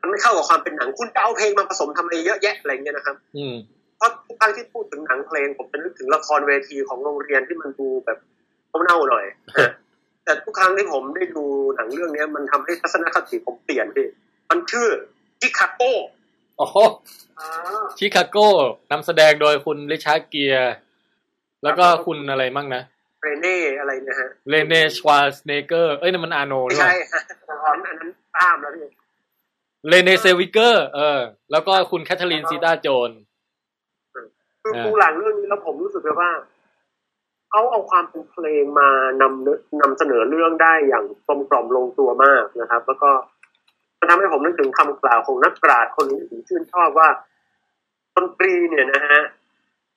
[0.00, 3.54] มันไม่เข้ากับความเป็นหนังคุณจะเอาเพลงมาผสมทำอะไรเยอะแยะอะไรเงี้ยนะครับ อืม
[3.96, 8.18] เพราะทุกครั้งที่พูดถึงหนังเพลง ผมจะนึกถึงละครเวทีของโรงเรียนที่มันดูแบบ
[8.84, 9.24] เน่าๆหน่อย
[9.58, 9.72] นะ
[10.24, 11.44] แต่ทุกครั้งที่ผมได้ดู
[11.76, 14.06] หนังเรื่องเนี้ย มันทำให้ทัศนคติผมเปลี่ยนพี่
[14.50, 14.88] มันชื่อ
[15.40, 15.82] Chicago
[16.58, 16.76] โอ้โห
[17.38, 17.46] อื
[17.80, 18.36] ม Chicago
[18.90, 20.72] นำแสดงโดยคุณริชาร์ดเกียร์
[21.62, 22.82] แล้วก็คุณอะไรมั่งนะ
[23.22, 27.22] เรเน่อะไรนะฮะเรเนชวาสเนเกอร์เอ้ยนั่นมันอาโนไม่ด้วยใช่ฮะ
[27.64, 28.88] อันนั้นอันนั้นตามแล้วพี่
[29.88, 31.20] เรเน่ เซลเวเกอร์เออ
[31.52, 33.10] แล้วก็คุณแคทเธอรีนซีตาโจน
[34.62, 36.30] คือเออปูหลังเรื่องนี้แล้วผมรู้สึกเลยว่า
[37.50, 38.88] เขาเอาความเป็นเพลงมา
[39.20, 43.10] นำเนื้อนำเสนอเรื่องได้อย่างกลมกล่อมลงตัวมากนะครับ แล้วก็
[43.98, 47.08] มันทำให้ผมนึกถึงคำกล่าวของนักปราชญ์คนหนึงที่ผมชื่นชอบว่า
[48.14, 49.22] ดนตรีเนี่ยนะฮะ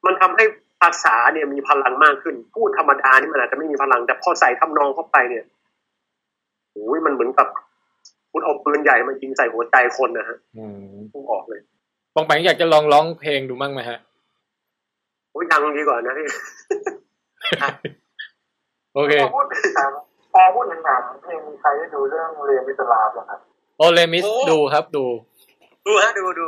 [0.06, 0.46] มันทำให้
[0.82, 5.44] ภาษาเนี่ยมีพลังมากขึ้น พูดธรรมดานี่มันอาจจะไม่มีพลัง แต่พอใส่ทำนองเข้าไปเนี่ย
[6.72, 7.48] โอ้ยมันเหมือนกับ
[8.32, 11.62] คุณเอาปืนใหญ่มายิงใส่หัวใจคนนะฮะอืมพุ่งออกเลย
[12.16, 14.00] ปองแปงอยากจะลองร้องเพลงดูมั่งไหมฮะ
[15.32, 16.28] โอ้ยยังดีกว่านะพี่
[18.96, 19.92] โอเคพอพูดถึงหนัง
[20.34, 23.40] พอพูดถึงหนังเพลงมีใครได้ดูเรื่อง Les Mis เหรอครับ
[23.78, 25.06] โอ Les Mis โอ้ดูครับดู
[25.88, 26.46] ดูฮะดูดู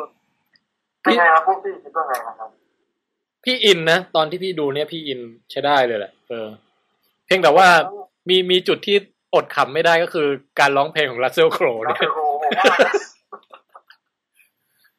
[1.01, 2.49] เป็นไงครับพวกพี่คิดว่าไงครับ
[3.49, 5.19] พี่อินนะตอนที่พี่ดูเนี่ยพี่อิน
[5.51, 6.47] ใช้ได้เลยแหละเออ
[7.25, 7.67] เพียงแต่ว่า
[8.29, 8.95] มีมีจุดที่
[9.35, 10.27] อดขำไม่ได้ก็คือ
[10.59, 12.51] การร้องเพลงของรัสเซลโครรัเนี่ยสโรผมว่า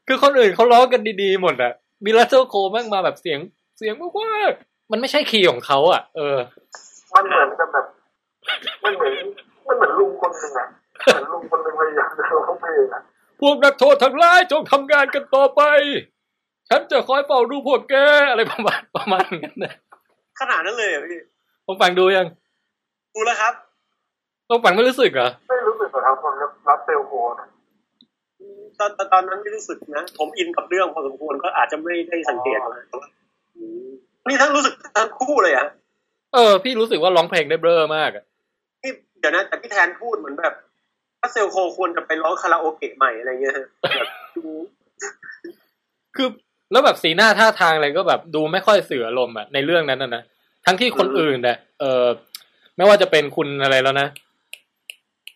[0.07, 1.73] คือคนอื่นเขาร้องกันดีๆหมดอะ
[2.05, 3.39] มีรัสเซลโครแม่งมาแบบเสียง
[3.79, 4.31] เสียงมากว่า
[4.91, 6.37] มันไม่ใช่คีย์ของเขาอะเออ
[7.15, 7.87] มันเหมือนกับแบบ
[8.85, 9.15] มันเหมือน
[9.67, 10.69] มันเหมือนลุงคนหนึ่งอะ
[11.05, 13.03] เหมือนลุงคนหนึ่งพยายามจะร้องเพลงอะ
[13.41, 15.63] พวกนักโทษทั้งหลายจงทำงานกันต่อไป
[16.71, 17.95] ฉันจะคอยเฝ้าดูพวกแก
[18.31, 19.73] อะไรประมาณประมาณนั้นนะ
[20.41, 21.21] ขนาดนั้นเลยเหรอพี่
[21.67, 22.27] ต้องฟังดูยัง
[23.15, 23.55] ดูแล้วครับ
[24.51, 26.35] ต้องฟังไม่รู้สึกเหรอไม่รู้สึกเหรอครับคน
[26.69, 27.49] รัสเซลโคนะ
[28.79, 33.09] ตอนตอนตอนนั้นไม่รู้สึกนะ ผมอินกับเรื่องพอสมควรก็อาจจะไม่ได้สังเกตนะแต่ว่า
[33.57, 33.89] อืม
[34.29, 35.67] นี่ทั้งรู้สึกทั้งคู่เลยอะ
[36.35, 38.25] เออ พี่รู้สึกว่าร้องเพลงได้เบ้อมากอะ
[38.83, 40.55] นี่เดี๋ยวนะแต่พี่แทนพูดเหมือนแบบ
[41.21, 44.47] ถ้าเซลโคควรจะไปร้องคาราโอเกะใหม่อะไรเงี้ยฮะแบบดู
[46.17, 46.29] คือ
[46.71, 50.23] แล้วแบบสีหน้าท่าทางอะไรก็แบบดูไม่ค่อยสื่ออารมณ์อะในเรื่องนั้นนะนะ
[50.67, 52.07] ทั้งที่คนอื่นเนี่ยเออ
[52.77, 54.09] ไม่ว่าจะเป็นคุณอะไรแล้วนะ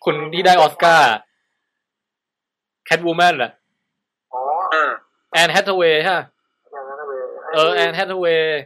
[0.05, 1.09] คุณที่ได้ออสการ์
[2.87, 3.51] Catwoman อะ
[4.33, 4.43] อ๋อ
[4.75, 4.91] อ่า
[5.33, 6.21] แอนแฮทเวย์ฮะ
[6.73, 7.23] อย่างนั้นเลย
[7.55, 8.61] เออแอนแฮทเวย์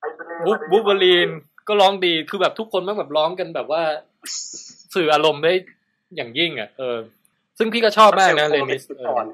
[0.00, 1.28] ไอ้เบลวูบูเบอรีน
[1.68, 3.82] ก็ร้องดีคือแบบทุกคนแมันแบบร้องกันแบบว่า
[4.94, 5.52] สื่ออารมณ์ได้
[6.16, 6.98] อย่างยิ่งอะเออ
[7.58, 9.26] ซึ่งพี่ก็ชอบมากนะ Les Mis จุดเออ่ออน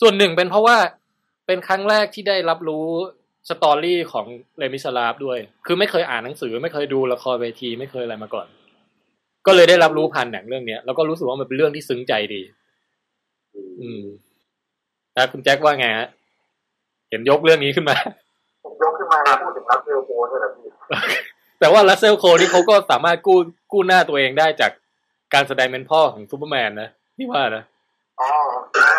[0.00, 0.76] ส่วนหนึ่งเป็นเพราะว่า
[1.46, 2.86] เป็นครั้งแรกที่ได้รับรู้
[3.48, 4.26] story ของ
[4.58, 8.46] Les Mis ด้วย คือไม่เคยอ่านหนังสือ ไม่เคยดูละครเวที ไม่เคยอะไรมาก่อน
[9.46, 12.42] ก็เลยได้รับรู้ผ่านหนังเรื่องเนี้ยแล้วก็รู้สึกว่ามันเป็นเรื่องที่ซึ้งใจดี
[13.80, 14.02] อืม
[15.14, 16.08] แล้วคุณแจ็คว่าไงฮะ
[17.10, 17.96] เห็นยกเรื่องนี้ขึ้นมา
[18.64, 20.68] ผมยกขึ้นมาแล้วพูดถึงรัสเซลโครว์เนี่ยแหละพี่
[21.60, 23.38] แต่ว่ารัสเซลโครว์นี่เขาก็สามารถกู้
[23.72, 24.72] กู้หน้าตัวเองได้จาก
[25.34, 27.62] การแสดงเป็นพ่อของซูเปอร์แมนนะพี่ว่านะ
[28.20, 28.30] อ๋อ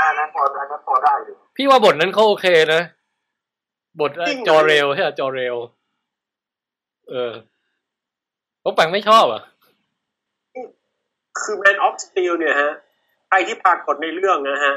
[0.06, 2.82] อันนั้นพออันนั้นพอได้อยู่ พี่ว่าบทนั้นเขาโอเคนะ
[4.00, 5.56] บทจริงเหรอจอเรลใช่ไหมจอเรล
[7.10, 7.32] เออ
[8.62, 9.44] เขาแปลงไม่ชอบอะ
[11.42, 12.72] คือ Man of Steel เนี่ยฮะ
[13.28, 14.74] ใครที่ปรากฏในเรื่องนะฮะ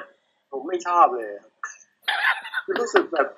[0.51, 1.31] ผมไม่ชอบเลย
[2.65, 3.29] คือรู้สึกแบบ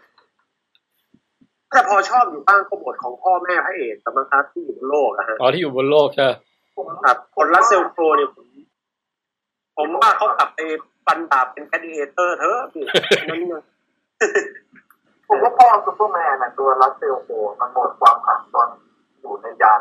[1.70, 6.31] แต่พอชอบอยู่บ้างก็บทของพ่อแม่พระเอกกับมังคับที่อยู่บนโลกอะฮะอ๋อที่อยู่บนโลกใช่ไหม
[6.77, 8.46] ผมครับคนรัสเซลโครว์เนี่ยผม
[9.77, 10.61] ผมว่าเขากลับไป
[11.09, 12.85] ฟันดาบเป็น Gladiator เถอะพี่
[13.31, 13.62] นั่นนะ
[15.29, 17.28] ผมว่าพ่อซูเปอร์แมนน่ะตัวรัสเซลโครว์
[17.61, 18.68] มันหมดความขลังตอน
[19.21, 19.81] อยู่ในยาน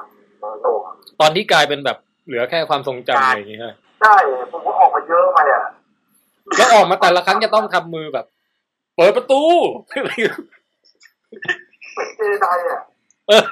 [0.61, 3.63] โลกอะตอนที่กลายเป็นแบบเหลือแค่ความทรงจำอะไรอย่างเงี้ย
[4.01, 4.15] ใช่
[4.51, 5.63] ผมว่าออกมาเยอะไปอะ
[6.57, 8.25] แล้วออกมาแต่ละครั้งจะต้องทำมือแบบ
[8.95, 9.41] เปิดประตู
[9.87, 12.81] เป็นเจไดอะ
[13.27, 13.43] เออ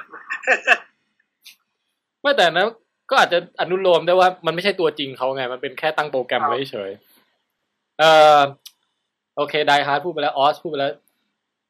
[2.22, 2.66] ไม่แต่นะ
[3.10, 6.90] ก็อาจจะอนุโลมได้ว่ามันไม่ใช่ตัวจริงเขาไง มันเป็นแค่ตั้งโปรแกรมไว้เฉย
[8.00, 8.40] เอ่อ
[9.36, 10.92] โอเค Die Hard พูดไปแล้ว Oz พูดไปแล้ว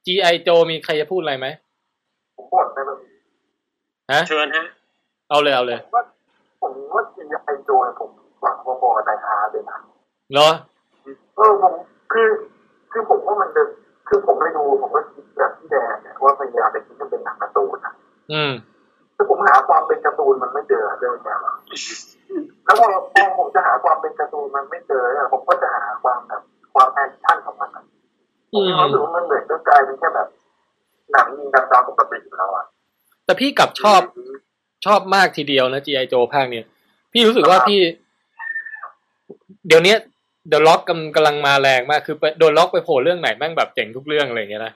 [0.07, 0.35] G.I.
[0.47, 1.47] Joe มีใครจะพูดอะไรไหม
[2.37, 2.99] ผมบ่นไปแบบ
[4.13, 4.65] ฮะเชิญฮะ
[5.31, 6.03] เอาเลยเอาเลยว่า
[6.61, 7.19] ผมว่า G.I.
[7.21, 8.11] Joe เนี่ยผม
[8.43, 9.79] หวังว่าพอ Die Hard เลยนะ
[10.33, 10.49] เหรอ
[11.37, 11.73] เออผม
[12.13, 12.29] คือ
[12.93, 13.63] คือคือผมว่ามันจะ
[14.09, 17.93] คือผมไปดูผมก็คิดแบบพี่แดงเนี่ยว่าพยายามไปคิดว่าเป็นหนังการ์ตูนนะ
[18.33, 18.53] อืม
[19.17, 21.39] คือผมหาความเป็นการ์ตูนมันไม่เจอเรื่องเนี้ย
[22.65, 26.43] แล้วพอพอผมจะหาความเป็นการ์ตูนมันไม่เจอเนี่ยผมก็จะหาความแบบ
[26.75, 27.85] ความแอคชั่นของมันอะ
[28.53, 30.29] ผมมีความรู้สึกว่ามันเหมือนก็กลายเป็นแค่แบบ
[31.13, 32.65] หนังยิงกันตามปกติอยู่แล้วอะ
[33.25, 34.01] แต่พี่กลับชอบ
[34.87, 36.07] ชอบมากทีเดียวนะ G.I.
[36.13, 36.65] Joe ภาคเนี้ย
[37.13, 37.81] พี่รู้สึกว่าพี่
[39.69, 39.95] เดี๋ยวนี้
[40.49, 44.73] The Rock กำกำลังมาแรงมากคือ The Rock ไปโผล่เรื่องไหนแม่งแบบเจ๋งทุกเรื่องอะไรอย่างเงี้ยนะ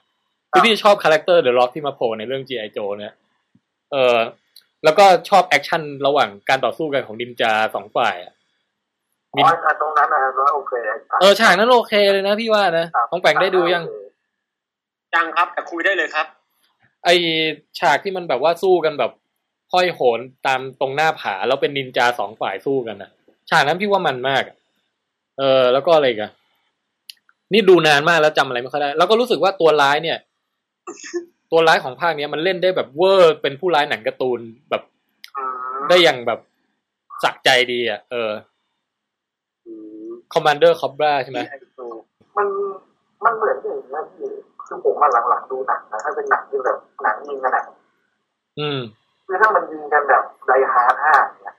[0.50, 2.68] คือพี่ชอบคาแรคเตอร์ The Rock ที่มาโผล่ในเรื่อง G.I.
[2.76, 3.12] Joe เนี่ย
[3.92, 4.16] เออ
[4.84, 8.34] แล้วก็ชอบแอคชั่นระหว่างการต่อสู้กันของนินจาสองฝ่ายอะ
[9.34, 10.72] อ๋ออันตรงนั้นนะแล้วโอเค
[11.20, 13.84] เออฉากนั้นโอเคเลยนะพี่ว่านะของแปงได้ดูยัง
[15.14, 16.26] ยังครับแต่คุยได้เลยครับ
[17.04, 17.08] ไอ
[17.80, 19.12] ฉากที่มันแบบว่าสู้กันแบบ
[19.72, 23.10] ห้อยโหนตามตรงหน้าผา แล้วเป็นนินจาสองฝ่ายสู้กันนะ
[23.50, 24.56] ฉากนั้นพี่ว่ามันมากอะ
[25.38, 26.32] เออ แล้วก็อะไรอีกัน
[27.52, 30.18] นี่ดูนานมากแล้วจำอะไรไม่ค่อยได้ แล้วก็รู้สึกว่าตัวร้ายเนี่ย
[31.50, 34.82] ตัวร้ายของภาคเนี้ยมันเล่นได้แบบเวอร์เป็นผู้ร้ายหนังการ์ตูนแบบ
[35.36, 35.42] อื
[35.76, 36.40] มได้อย่างแบบ
[37.22, 38.30] สะใจดีอะ เออ
[39.66, 39.72] อื
[40.04, 41.40] ม Commander Cobra ใช่ไหม
[42.36, 42.48] มัน
[43.24, 44.28] มันเหมือนอย่างนี้ยพี่
[44.66, 47.64] คือผมมาหลังๆดูหนังนะถ้าเป็นหนังที่แบบหนังยิงกันอะ
[48.58, 48.78] อืม
[49.26, 51.56] คือถ้ามันยิงกันแบบ Die Hard ห้าเนี่ย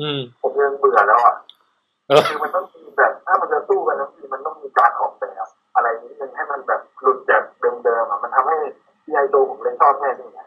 [0.00, 1.34] อืม ผมยังเบื่อแล้วอะ
[2.08, 7.42] เออคือมันต้องมีแบบถ้ามันจะสู้กันทั้งทีมันต้องมีการออกแบบอะไรนิดนึงให้มันแบบหลุดจาก
[7.84, 8.56] เดิมๆอะมันทำให้
[9.08, 10.40] ที่ไอโตผมเลยชอบแค่นี้ไง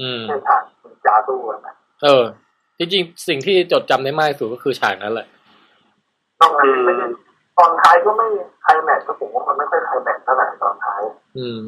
[0.00, 1.74] อืมแค่ฉากนินจาสู้กันนะ
[2.04, 2.24] เออ
[2.78, 5.26] จริงๆสิ่งที่จดจำได้มากที่สุดก็คือฉากนั้นแหละ
[6.40, 7.06] นอกนั้นไม่ได้
[7.58, 8.26] ตอนท้ายก็ไม่
[8.62, 11.00] ไคลแม็กซ์ก็ผมว่ามันไม่ค่อยไคลแม็กซ์เท่าไหร่ตอนท้าย
[11.38, 11.58] อืม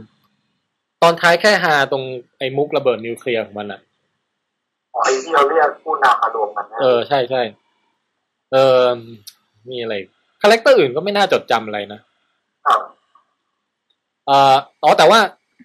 [1.03, 2.03] ตอนท้ายแค่ฮาตรง
[2.39, 3.81] ไอ้มุกระเบิดนิวเคลียร์ของมันอะ
[4.95, 7.43] อ๋อไอ้ที่เราเรียกผู้นำมารวมกันนะเออใช่ใช่
[8.53, 8.83] เออ
[9.71, 9.95] มีอะไร
[10.43, 12.01] คาแรคเตอร์อื่นก็ไม่น่าจดจำอะไรนะ
[12.67, 12.81] ครับ
[14.27, 15.21] เอ่ออ๋อแต่ว่า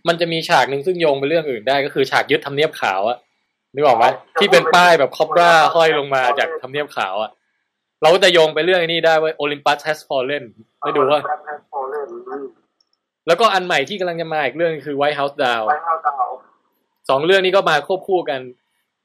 [0.08, 3.18] มันจะมีฉากหนึ่งซึ่งโยงไปเรื่องอื่นได้ก็คือฉากยึดทำเนียบขาวอะ
[3.76, 4.06] นึกออกไหม
[4.40, 7.32] ที่เป็นป้ายแบบ Cobra ห้อยลงมาจากทำเนียบขาวอะ
[8.02, 10.44] เราก็จะโยงไปเรื่องไอ้นี้ได้ว่าโอลิมปัส has fallen
[10.80, 12.08] ไม่ดูว่าแบ็คแพนโฟเล่น
[13.28, 16.30] แล้วก็อันใหม่ที่กำลังจะมาอีกเรื่องคือ White House Down ไว้เอาดาว
[17.10, 18.40] สองเรื่องนี้ก็มาควบคู่กัน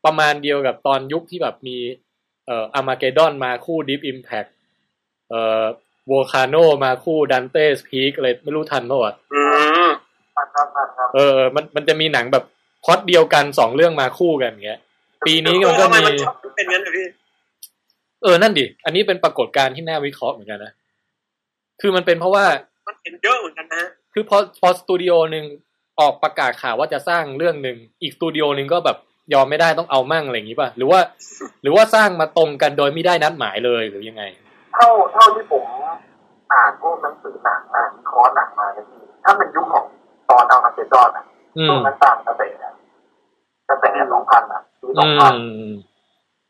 [0.05, 1.77] ประมาณเดียวกับตอนยุคที่แบบมี
[2.47, 4.49] เอ่อ Armageddon มาคู่ Deep Impact
[5.31, 5.65] เอ่อ
[6.07, 9.43] Volcano มาคู่ Dante's Peak อะไรไม่รู้ทันเปล่าวะอื
[9.88, 9.88] ม
[11.15, 12.45] เออ มันมันจะมีหนังแบบ
[12.85, 14.81] พล็อตเดียวกันสองเรื่องมาคู่กันอย่างเงี้ย
[15.27, 17.07] ปีนี้มันก็ทำไมมีมันชอบเป็นงั้นเหรอพี่
[18.23, 20.73] เออ นั่นดิ อันนี้เป็นปรากฏการณ์ที่น่าวิเคราะห์เหมือนกันนะ
[21.81, 22.45] คือมันเป็นเพราะว่า
[22.89, 25.45] มันเห็นเยอะเหมือนกันนะฮะคือพอพอสตูดิโอหนึ่ง
[26.01, 28.97] ออกประกาศข่าวว่าจะสร้างเรื่องหนึ่ง อีกสตูดิโอหนึ่งก็แบบ
[29.35, 31.01] ยอมไม่ได้ต้องเอามั่งอะไรอย่างงี้ป่ะ หรือว่า
[31.63, 34.23] หรือว่าสร้างมาตรงกันโดยไม่ได้นัดหมายเลยหรือยังไง
[34.75, 35.65] เท่าเท่าที่ผม
[36.53, 39.85] อ่านพวกหนังสือหนังอ่านคอร์สหนังมาเนี่ยพี่ถ้าเป็นยุคของ
[40.31, 41.25] ตอนเอามาเกดอนอะ
[41.57, 42.75] อืช่วมงนั้นต่างกระแสอะ
[43.69, 45.35] กระแสสองพันอะปีสอืองพัน
[45.71, 45.73] ม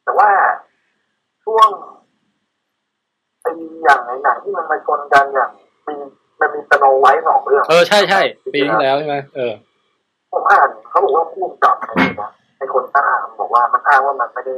[0.04, 0.28] แต่ว่า
[1.44, 1.68] ช่วง
[3.42, 3.50] ไอ้
[3.82, 5.50] อย่างไหนหนังที่มันมาชนกันอย่าง
[5.86, 5.94] มี
[6.40, 8.20] มันมีสโนไวท์สองเรื่อง เออใช่ใช่
[8.54, 9.52] ปีที่แล้วใช่ไหมเออ
[10.32, 14.56] ผมอ่านเขาบอกว่าผู้กำกับอะไรนะไอ้คนอ้างบอกว่ามันอ้างว่ามันไม่ได้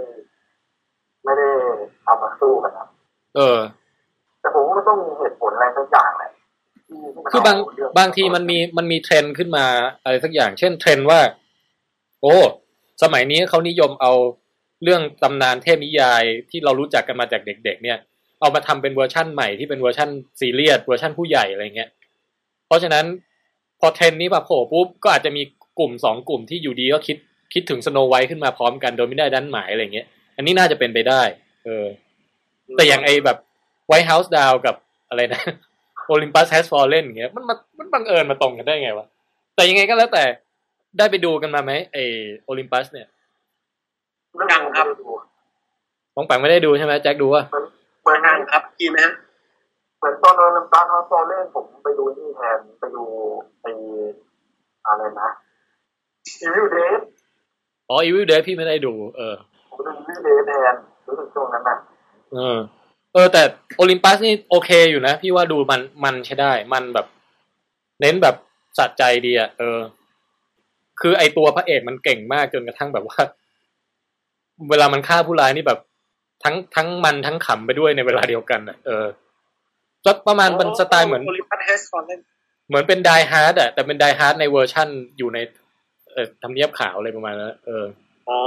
[1.25, 1.49] ไม่ได้
[2.05, 2.89] เอามาสู้กันนะ
[3.37, 3.59] เออ
[4.41, 6.40] แต่ผมว่ามันต้องมีเหตุผลอะไรสักอย่างแหละที่ที่มัน
[7.31, 7.59] คือบาง
[7.99, 9.67] บางทีมันมีมันมีเทรนด์ขึ้นมา
[10.03, 11.21] อะไรสักอย่าง เช่นเทรนด์ว่า
[12.23, 12.37] โอ้
[13.03, 14.13] สมัยนี้เขานิยมเอา
[14.83, 17.99] เรื่องตำนานเทพนิยายที่เรารู้จักกันมาจากเด็ก ๆ เนี่ย
[18.41, 20.09] เอามาทำเป็นเวอร์ชั่นใหม่ที่เป็นเวอร์ชั่น
[20.41, 21.91] ซีเรียสเวอร์ชั่นผู้ใหญ่อะไรเงี้ย
[22.67, 23.05] เพราะฉะนั้น
[23.81, 25.43] พอเทรนด์นี้มาโผล่ปุ๊บก็อาจจะมี
[25.79, 27.17] กลุ่มสองกลุ่มที่อยู่ดีก็คิด
[27.55, 31.23] คิดถึง Snow White ขึ้นมาพร้อมกันโดยไม่ได้นัดหมายอะไรเงี้ย อันนี้น่าจะเป็นไปได้
[31.65, 31.87] เออ
[32.77, 33.39] แต่อย่างไอแบบ
[33.91, 34.77] White House Down กับ
[35.09, 35.43] อะไรนะ
[36.13, 39.07] Olympus Has Fallen อย่างเงี้ยมันมามันบังเอิญมาตรงกันได้ไงวะ
[39.55, 40.25] แต่ยังไงก็แล้วแต่
[40.99, 41.99] ได้ไปดูกันมาไหมไอ
[42.45, 43.07] โอลิมปัสเนี่ย
[44.53, 44.87] ยังครับ
[46.15, 47.43] ของปังไม่ได้ดูใช่ไหมแจ็คดูว่า
[48.03, 49.15] เหมือนทางครับพี่ไหมฮะ
[49.99, 53.05] เหมือนตอนนั้นตอนนั้นตอนเล่นผมไปดูนี่แทนไปดู
[53.63, 53.71] ไอ้
[54.87, 55.29] อะไรนะ
[56.41, 57.01] อีวิวเดฟ
[57.89, 59.35] อ๋อ Evil Dead พี่ไม่ได้ดู เออ
[59.71, 60.75] ผมดูอีวิวเดฟแทน
[61.07, 61.77] รู้สึกช่วงนั้นน่ะ
[62.33, 62.59] เออ
[63.13, 63.43] เออแต่
[63.77, 67.07] โอลิมปัสนี่โอเคอยู่นะพี่ว่าดูมันมันใช้ได้ มันแบบ
[68.01, 68.37] เน้นแบบ
[68.79, 69.79] สะใจดีอะเออ
[71.01, 73.21] คือไอตัวพระเอกมันเก่งมากจนกระทั่งแบบว่า
[74.71, 75.81] เวลามันฆ่าผู้ร้ายนี่แบบ
[76.45, 79.07] ทั้งทั้งมันทั้งขำไปด้วยในเวลาเดียวกันอะเออ
[80.05, 82.21] แล้วประมาณเป็นสไตล์เหมือน Olympus Has Fallen
[82.69, 85.39] เหมือนเป็น Die Hard อะแต่เป็น Die Hard ในเวอร์ชั่นอยู่ใน
[86.13, 87.85] เอ่อทำเนียบขาวอะไรประมาณนั้นเออ
[88.29, 88.41] อ๋อ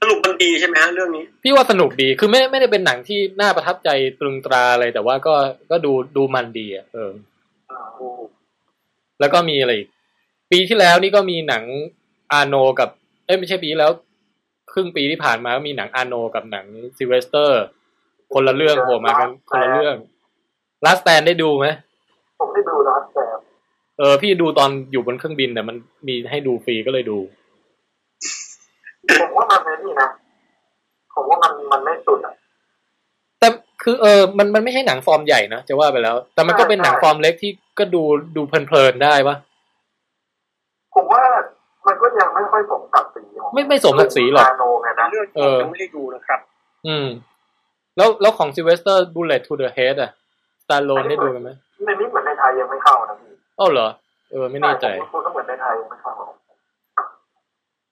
[0.00, 3.88] สรุปมันดีใช่ไหมฮะเรื่องนี้ พี่ว่าสนุกดีคือไม่ไม่ได้เป็นหนังที่น่าประทับใจ
[4.20, 5.34] ตรึงตราอะไรแต่ว่าก็
[5.70, 7.12] ก็ดูดูมันดีอะเออ
[7.70, 8.08] อ่าโอ้
[9.20, 9.88] แล้วก็มีอะไรอีก
[10.50, 11.64] ปีที่แล้วนี่ก็มีหนัง
[12.32, 12.88] อาร์โนลด์กับ
[13.26, 13.92] เอ้ยไม่ใช่ปีที่แล้ว
[14.72, 16.66] ครึ่งปีที่ผ่านมาก็มีหนังอาร์โนลด์กับหนัง
[16.98, 17.62] ซิลเวสเตอร์
[18.32, 19.96] คนละเรื่องโผล่มากันคนละเรื่อง
[20.84, 21.66] Last Stand ได้ดูไหม
[22.40, 23.24] ผมได้ดูนะแต่
[23.98, 27.18] เออพี่ดูตอนอยู่บนเครื่องบินแต่มันมีให้ดูฟรีก็เลยดู
[29.20, 30.08] ผมว่ามันไม่นี่นะ
[31.14, 32.34] ผมว่ามันมันไม่สุดอะ
[33.40, 33.48] แต่
[33.82, 38.02] คือเออมันมันไม่ใช่หนังฟอร์มใหญ่นะจะว่าไปแล้ว แต่มันก็เป็นหนังฟอร์มเล็กที่ก็ดู
[38.36, 39.36] ดูเพลินๆได้ปะ
[40.94, 41.22] ผมว่า
[41.86, 46.40] มันก็ยังไม่ค่อยสมศักดิ์ศรีของไม่ไม่สมศักดิ์ศรีหรอกาโนไงนะเรื่องเอที่ผอมยังไม่ได้ดูนะครับ
[46.86, 47.06] อืม
[47.96, 50.10] แล้วแล้วของซิลเวสเตอร์ Bullet to the Head อะ
[50.64, 51.50] สตอลโลนได้ดูกันไหม
[51.84, 53.88] ในนี้เหมือนในไทยยังไม่เข้านะพี่อ้าวเหรอ
[54.30, 56.12] เออ ไม่แน่ใจผมคุณก็เหมือนในไทยยังไม่เข้า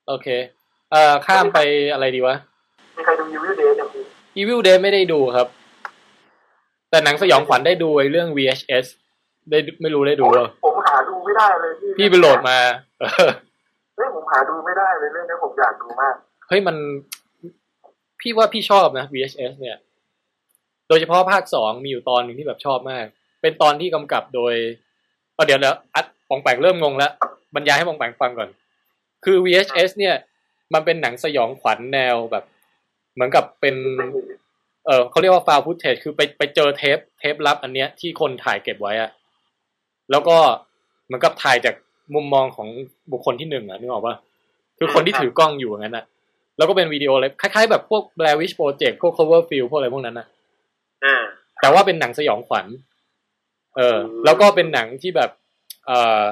[0.09, 0.29] โอเค
[0.91, 1.59] เอ่อข้ามไป
[1.93, 2.37] อะไรดีวะ
[2.97, 4.05] มีใครดูยูวิวเดย์ยังพี่
[4.41, 5.49] Evil Dead ไม่ได้ดูครับ
[6.91, 8.87] แต่หนังสยองขวัญได้ดูไอ้เรื่อง VHS
[9.51, 12.59] ได้ไม่รู้ได้ดูโอ้ยเปล่าผมหาดูไม่ได้เลยพี่พี่ไปโหลดมา
[13.01, 13.31] เออ
[13.97, 16.15] เฮ้ยผมหาดูไม่ได้เลยเรื่องนี้ผมอยากดูมาก
[16.49, 16.77] เฮ้ยมัน
[18.21, 19.77] พี่ว่าพี่ชอบนะ VHS เนี่ย
[20.89, 23.07] โดยเฉพาะภาคสองมีอยู่ตอนหนึ่งที่แบบชอบมาก
[23.43, 24.55] เป็นตอนที่กำกับโดย
[25.35, 27.13] เอาเดี๋ยวแล้วอัดปองแปงเริ่มงงแล้ว
[27.55, 28.49] บรรยายให้ปองแปงฟังก่อน
[29.25, 30.15] คือ VHS เนี่ย
[30.75, 32.45] มันเป็นหนังสยองขวัญแนวแบบ
[33.15, 33.77] เหมือนกับเป็น
[34.87, 39.11] เออเขาเรียกว่าฟาวฟุตเทจคือไปไปเจอเทป เทปลับอันเนี้ยที่คนถ่ายเก็บไว้อะ
[40.11, 40.37] แล้วก็
[41.07, 41.75] เหมือนกับถ่ายจาก
[42.15, 42.69] มุมมองของ
[43.13, 44.17] บุคคลที่หนึ่งอะนึกออกปะ
[44.79, 46.05] คือคนที่ถือกล้องอยู่อย่างนั้นอะ
[46.57, 50.27] แล้วก็เป็นวิดีโอเลยคล้ายๆแบบพวก Blair Witch Project พวก cover field พวกอะไรพวกนั้นอะ
[51.05, 51.23] อ่า
[51.61, 52.67] แต่ว่าเป็นหนังสยองขวัญ
[53.77, 55.31] เอออืมแล้วก็เป็นหนังที่แบบ
[55.87, 56.23] เออ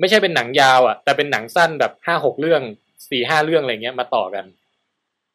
[0.00, 2.62] ไม่ใช่เป็นหนังยาวอะแต่เป็นหนังสั้นแบบห้าหกเรื่อง
[3.10, 4.44] สี่ห้าเรื่องอะไรเงี้ยมาต่อกัน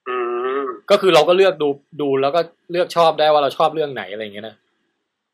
[0.07, 0.15] อื
[0.61, 1.69] มก็คือเราก็เลือกดู
[2.01, 4.55] ดูแล้วก็เลือกชอบได้ว่าเราชอบเรื่องไหนอะไรอย่างเงี้ยนะ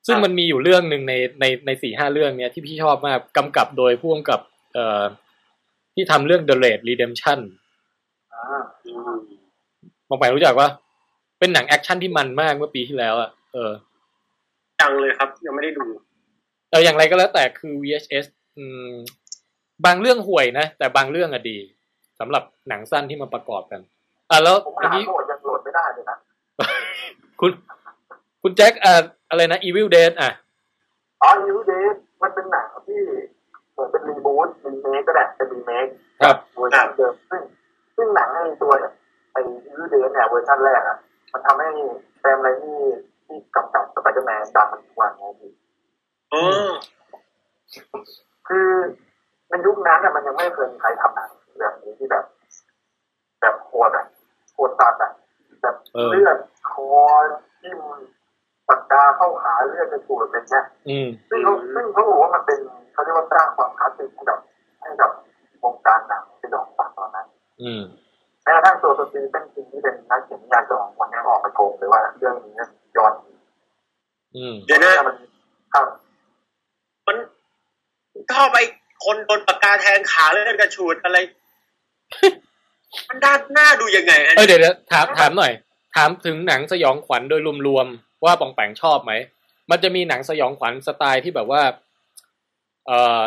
[0.07, 4.39] ซึ่งครับมันมีอยู่เรื่องหนึ่งในในในสี่ห้าเรื่องเนี้ยที่พี่ชอบมากกำกับโดยผู้กำกับ
[4.73, 5.03] เอ่อ
[5.93, 7.39] ที่ทำเรื่อง The Raid Redemption
[8.33, 9.15] อ่าอืม
[10.09, 10.67] มองไปรู้จักว่า
[11.39, 13.71] เป็นหนังแอคชั่นที่มันมากเมื่อปีที่แล้วอะเออ
[14.81, 15.85] จังเลยครับ ยังไม่ได้ดู
[16.69, 18.25] เอออย่างไรก็แล้วแต่คือ VHS
[18.57, 18.91] อืม
[19.85, 21.57] บางเรื่องห่วยนะ แต่บางเรื่องอะดี
[22.25, 23.81] สำหรับหนังสั้นที่มาประกอบกัน
[24.31, 26.17] อะแล้วผมอันหานี้โหลดยังโหลดไม่ได้เลยนะ
[27.39, 27.51] คุณ
[28.41, 28.93] คุณแจ็คอะ
[29.29, 30.29] อะไรนะ Evil Dead อะ
[31.21, 33.01] อ๋อยูวิวเดย์มันเป็นหนังที่
[33.71, 35.87] เหมือนเป็น reboot remake ก็ได้เป็นรีเมค
[36.21, 37.41] ครับเวอร์ชันเดิมซึ่ง
[37.95, 38.71] ซึ่งหนังไอ้ตัว
[39.31, 40.97] ไอ้ยูวิวเดย์เนี่ยเวอร์ชันแรกอะ
[41.31, 41.69] มันทำให้
[42.19, 42.77] แซมไรมี่
[43.25, 45.51] ที่กำกับสไปเดอร์แมนดังมันทุกวันไงพี่
[46.33, 46.71] อ๋อ
[48.47, 48.69] คือ
[49.49, 52.25] ในยุคนั้นเนี่ยมันยังไม่เคยมีใครทำหนัง แบบนี้ที่แบบ
[53.41, 54.05] แบบโหดอะ
[54.53, 55.11] โหดตัดอะ
[55.61, 56.37] แบบเออเลือด
[56.69, 56.89] คอ
[57.61, 57.79] ทิ่ม
[58.69, 62.59] ปากกาเข้าขาเลือดในสูดเป็นเนี้ยอืมซึ่งเขาซึ่งเขาบอกว่ามันเป็น
[62.93, 64.39] เขาเรียกว่าสร้างความคลาสสิกให้กับ
[64.81, 65.11] ให้กับ
[65.63, 67.27] วงการหนังสยองขวัญตอนนั้น
[67.61, 67.81] อืม
[68.43, 72.53] แม้กระทั่งตัวสตีเฟนคิงที่เป็นนักเขียนนิยายสยองขวัญยังออกมาโชว์เลยว่าเรื่องนี้
[72.97, 73.13] ย้อน
[74.35, 75.15] อืมเดี๋ยวนะมัน
[75.73, 75.85] ครับ
[77.07, 77.17] มัน
[78.31, 78.57] เข้าไป
[79.05, 81.17] คนโดนปากกาแทงขาเลือดกระชูดอะไร
[83.09, 85.51] มันด้านหน้าดูยังไงเออเดี๋ยวถามถามหน่อย
[85.95, 89.13] ถามถึงหนังสยองขวัญโดยรวมๆว่าปองแปงชอบไหม
[89.69, 91.61] มันจะมีหนังสยองขวัญสไตล์ที่แบบว่า
[92.87, 93.21] เอ่อ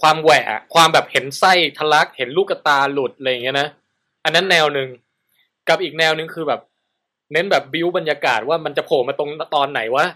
[0.00, 3.68] ความแหวะความแบบเห็นไส้ทะลักเห็นลูกตาหลุดอะไรอย่างเงี้ยนะ
[4.24, 4.88] อันนั้นแนวหนึ่ง
[5.68, 6.60] กับอีกแนวหนึ่งคือแบบ
[7.32, 10.06] เน้นแบบบิวบรรยากาศว่ามันจะโผล่มาตรงตอนไหนวะ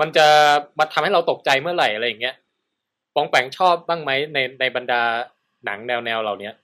[0.00, 0.26] มันจะ
[0.78, 2.34] มาทำให้เราตกใจเมื่อไหร่อะไรอย่างเงี้ย
[3.14, 5.02] ปองแปงชอบบ้างไหมในในบรรดา
[5.64, 6.54] หนังแนวแนวเหล่าเนี้ย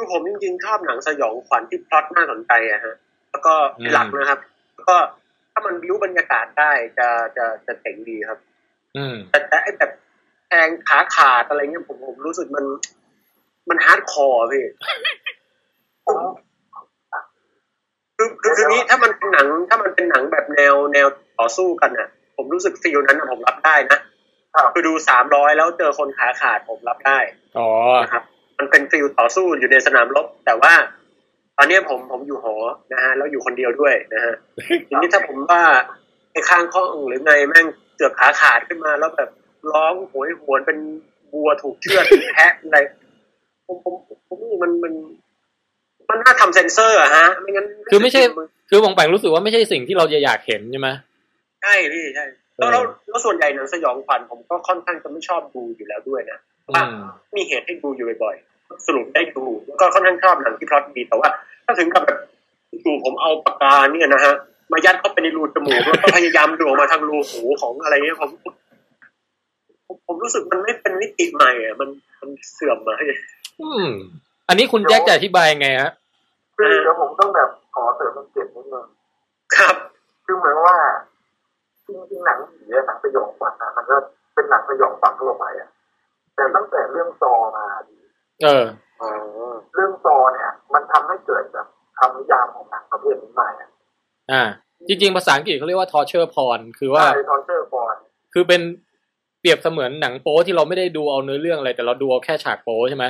[0.00, 2.94] คือผมจริงๆชอบหนังสยองขวัญที่พล็อตน่าสนใจอะฮะ
[3.30, 4.40] แล้วก็อืมเป็นหลักนะครับ
[4.74, 4.96] แล้วก็
[5.52, 8.38] ถ้ามันบิวบรรยากาศได้จะจะจะเจ๋งดีครับ
[8.96, 9.90] อืม แต่แต่ไอ้แบบ
[10.46, 12.64] แทงขาขาดอะไรเงี้ยผมผมรู้สึกมัน
[13.68, 14.64] มัน hardcore พี่
[16.06, 16.18] ผม
[18.16, 21.06] คือคือคือนี้ถ้ามันเป็นหนัง ถ้ามันเป็นหนังแบบแนวแนว
[21.38, 23.98] ต่อสู้กันอะ ผมรู้สึกฟีลนั้นน่ะผมรับได้นะ
[24.54, 27.18] ครับคือดูสามร้อยแล้วเจอคนขาขาดผมรับได้
[27.58, 27.68] อ๋อ
[28.02, 28.24] นะครับ
[28.60, 30.72] มันเป็นฟีลต่อสู้อยู่ในสนามรบ แต่ว่า
[31.56, 32.54] ตอนเนี้ยผมผมอยู่หอ
[32.92, 34.34] นะฮะแล้วอยู่คนเดียวด้วยนะฮะ
[34.88, 35.62] ทีนี้ถ้าผมว่า
[36.32, 39.30] ไอ้ข้างห้องหรือไงแม่งเกือบขาขาดขึ้นมา แล้วแบบ
[39.72, 40.78] ร้องโหยหวนเป็น
[41.32, 42.04] บัวถูกเชือด
[42.34, 42.78] แพะอะไร
[43.66, 43.94] ผมผม
[44.28, 44.92] ผมนี่มันมัน
[46.10, 48.22] มันน่าทำเซ็นเซอร์อะฮะ ไม่งั้นคือไม่ใช่
[48.68, 50.88] คือปองแปงรู้สึกว่าไม่ใช่สิ่งที่เราจะอยากเห็นใช่ไหม
[51.62, 52.24] ใช่พี่ใช่
[52.58, 56.38] แล้วแล้วแล้วส่วนใหญ่หนังสยองขวัญผมก็ค่อนข้างจะไม่ชอบดูอยู่แล้วด้วยนะ
[56.68, 56.92] อืม
[57.36, 58.49] มีเหตุให้ดูอยู่บ่อยๆ
[58.86, 61.28] สรุปได้ดูแล้วก็ค่อนข้างชอบหนังที่พล็อตดีแต่ว่า
[61.66, 62.18] ถ้าถึงกับแบบ
[62.84, 64.34] จู่ผมเอาปากกาเนี่ยนะฮะ
[64.72, 68.54] มายัดเข้าไปในรูจมูกแล้วก็พยายามดูออกมาทางรูหูของอะไรเงี้ยผมผม
[69.86, 71.88] ผผมรู้สึกมันไม่เป็นมิติใหม่อะมัน
[72.20, 72.94] มันเสื่อมมา
[73.60, 73.86] อืม
[74.48, 75.90] อันนี้คุณแจ็คจะอธิบายไงฮะ
[76.56, 78.86] คือเดี๋ยวผมต้องแบบขอเสริมมันเก็บนิดนึง
[79.56, 79.76] ครับ
[80.24, 80.76] คือเหมือนว่า
[81.86, 83.96] จริงๆหนังผีอะหนังสยองขวัญอะมันก็
[84.34, 85.68] เป็นหนังสยองขวัญทั่วไปอะ
[86.34, 87.94] แต่ตั้งแต่เรื่องซอมาดิ
[88.42, 88.64] เออ
[89.00, 89.10] อ๋อ
[89.74, 91.66] เรื่องซอเนี่ย มันทำให้เกิดแบบ
[91.98, 93.70] คำนิยามของหนังประเภทนี้ใหม่อะ
[94.32, 94.42] อ่า
[94.88, 97.96] จริง ๆ ภาษาอังกฤษเขาเรียกว่า torture porn คือว่าใช่ torture porn
[98.32, 98.60] คือเป็น
[99.40, 103.06] เปรียบเสมือนหนังโป๊ที่เราไม่ได้ดูเอาเนื้อเรื่องอะไรแต่เราดูเอาแค่ฉากโป๊ใช่ไหม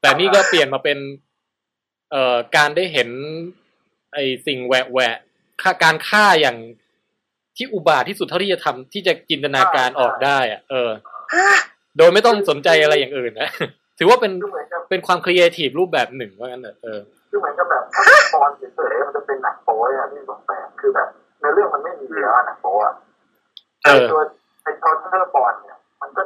[0.00, 0.98] แต่นี่ก็เปลี่ยนมาเป็น
[2.10, 3.08] เอ่อการได้เห็น
[4.14, 5.16] ไอสิ่งแหวะแหวะ
[5.62, 6.56] ฆ่าการฆ่าอย่าง
[7.56, 10.90] ที่อุบาทว์ที่สุดเท่าที่จะทำที่จะจินตนาการออกได้อะเออ
[11.96, 13.50] โดยไม่ต้องสนใจอะไรอย่างอื่นนะ
[13.98, 21.08] ถือว่าเป็นคือเหมือนกับเป็นความครีเอทีฟรูปแบบหนึ่งว่างั้นเถอะเออคือเหมือนกับแบบถ้าฟอนเฉยๆมันจะเป็นหนังโป๊อะที่สองแปดคือแบบ
[21.40, 22.94] ในเรื่องมันไม่มีเยอะหนังโป๊อะ
[23.84, 24.20] เออตัว
[24.62, 26.22] ไอ้ทอนเชอร์ฟอนเนี่ย มันก็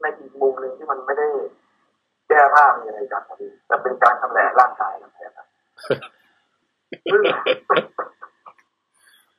[0.00, 1.26] ในอีกมุมหนึ่งที่มันไม่ได้
[2.28, 5.46] แก้ผ้ามีอะไรกันพอดีแต่เป็นการทำแหลกร่างกายกันแทนอะ
[7.12, 7.22] ซึ่ง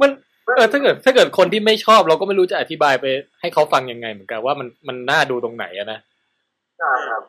[0.02, 0.10] มัน
[0.56, 3.06] เออถ้าเกิด ถ้าเกิดคนที่ไม่ชอบเราก็ไม่รู้จะอธิบายไป
[3.42, 6.00] ให้เขาฟังยังไงเหมือนกันว่ามันมันน่าดูตรงไหนอะนะ
[6.80, 7.24] ใช่ครับ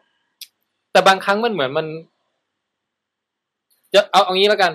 [0.92, 1.86] แต่บางครั้งมันเหมือนมัน
[3.94, 4.72] จะเอาเอางี้แล้วกัน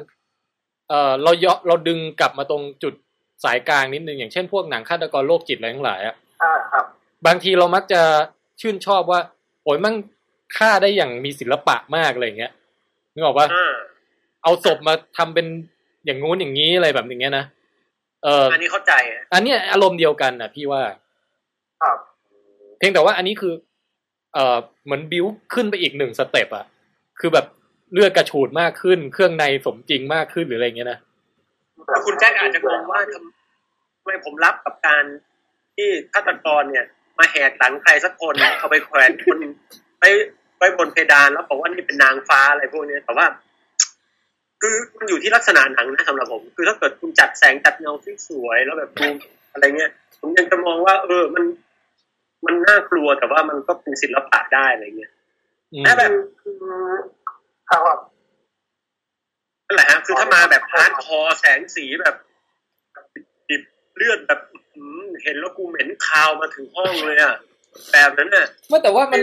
[0.89, 2.93] เออเราเยาะเราดึงกลับมาตรงจุด
[3.43, 6.85] สายกลางนิดนึงอย่างเช่นพวกหนังฆาตกรโรคจิตอะไรทั้งหลายอะอ่าครับ
[7.27, 8.01] บางทีเรามักจะ
[8.61, 9.19] ชื่นชอบว่า
[9.63, 9.95] โอ้ยมั่ง
[10.57, 12.51] ฆ่าได้อย่างมีศิลปะมากอะไรอย่างเงี้ย
[13.13, 13.73] นึกออกปะอ่า
[14.43, 15.47] เอาศพมาทำเป็น
[16.05, 17.45] อย่างงู้นอย่างนี้อะไรแบบอย่างเงี้ยนะ
[18.23, 20.81] เอออันนี้เข้าใจอะอันเนี้ยอารมณ์เดียวกันอะพี่ว่า
[21.81, 21.97] ครับ
[22.77, 23.53] เพียงแต่ว่าอันนี้คือ
[24.33, 26.65] เอ่อเหมือนบิวขึ้นไปอีกหนึ่งสเต็ปอะ
[27.19, 27.45] คือแบบ
[27.93, 30.99] เลือดกระฉูดมากขึ้น เครื่องในสมจริงมากขึ้นหรืออะไรเงี้ยนะ
[31.87, 32.99] แต่คุณแจ็คอาจจะงงว่า
[33.99, 35.03] ทำไมผมรับกับการ
[35.75, 36.85] ที่ฆาตกรเนี่ย
[37.19, 39.37] มาแหกหลังใครสักคนเอาไปแขวนคน
[39.99, 40.03] ไป
[40.59, 43.25] ไปบนเพดานแล้วบอกว่านี่เป็นนางฟ้าอะไรพวกนี้แต่ว่า
[44.61, 49.07] คือมันอยู่ที่ลักษณะหนังนะสำหรับผม คือถ้าเกิดคุณจัดแสงจัดเงาที่สวยแล้วแบบดู
[49.53, 51.43] อะไรเงี้ยผมยังจะมองว่า เออ มัน
[52.45, 55.11] มันน่ากลัวแต่ว่ามันก็เป็นศิลปะได้อะไรเงี้ย
[55.73, 56.55] อืมถ้าแบบคือ
[57.67, 57.95] ถ้าว่า
[59.65, 62.15] นั่นแหละฮะคือถ้ามาแบบ hardcore แสงสีแบบ
[63.49, 63.63] ดิบ
[63.95, 67.35] เลือดแบบอื้อหือเห็นแล้วกูเหม็นคาวมาถึงห้องเลยอะ
[67.91, 69.21] แบบนั้นน่ะไม่แต่ว่ามัน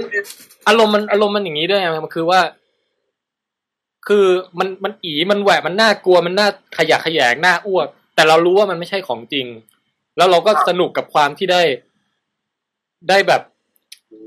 [0.69, 2.41] อารมณ์มันอารมณ์มันอย่างนี้ด้วยไงมันคือว่า
[4.09, 4.27] คือ
[4.59, 6.49] มันมันอีมันแหวะมันน่ากลัวมันน่า
[6.79, 9.47] ขยะแขยงน่าอ้วก แต่เรารู้ว่ามันไม่ใช่ของจริง
[10.17, 11.63] แล้วเราก็สนุกกับความที่ได้
[13.09, 13.43] ได้แบบ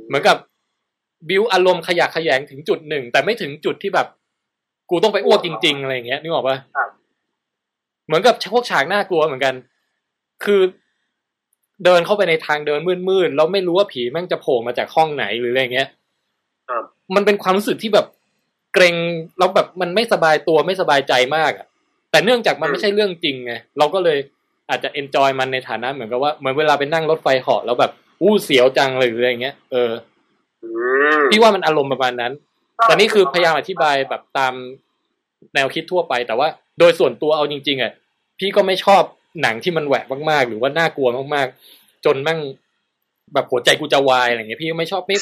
[0.07, 0.37] เหมือนกับ
[1.29, 4.07] บิวอารมณ์ขยะแขยงถึงจุดหนึ่งแต่ไม่ถึงจุดที่แบบ
[4.89, 6.89] กูต้องไปอ้วกจริง ๆ อะไรอย่างเงี้ยนึกออกปะครับ
[8.05, 9.55] เหมือนกับพวกฉากน่ากลัวเหมือนกัน
[10.43, 10.61] คือ
[11.85, 15.89] เดินเข้าไปในทางเดินมืดๆแล้วไม่รู้ว่าผีแม่งจะโผล่มาจากห้องไหนหรืออะไรเงี้ย
[16.69, 16.83] ครับ
[17.15, 18.07] มันเป็นความรู้สึกที่แบบ
[18.73, 18.95] เกรง
[19.37, 21.67] แล้วแบบมันไม่สบายตัวไม่สบายใจมากอะ
[22.11, 24.17] แต่เนื่องจากมันไม่ใช่เรื่องจริงไงเราก็เลย
[24.69, 27.91] อาจจะเอนจอยมันในฐานะเหมือนกับว่าเหมือนเวลาไปนั่งรถไฟเหาะแล้วแบบ
[28.23, 29.91] อู้เสียวจังเลยหรืออะไรเงี้ยเออ
[30.63, 30.69] อื
[31.19, 32.33] มพี่ว่ามันอารมณ์ประมาณนั้น
[32.83, 34.53] แต่นี่คือพยายามอธิบายแบบตาม
[35.55, 36.47] แนวคิดทั่วไป แต่ว่า
[36.79, 37.91] โดยส่วนตัวเอาจริง ๆอะ
[38.39, 39.03] พี่ก็ไม่ชอบ
[39.41, 42.39] หนังที่มันแหวกมากๆ หรือว่าน่ากลัวมากๆ จนแม่ง
[43.33, 45.17] แบบหัวใจกูจะวายอะไรเงี้ยพี่ก็ไม่ชอบไม่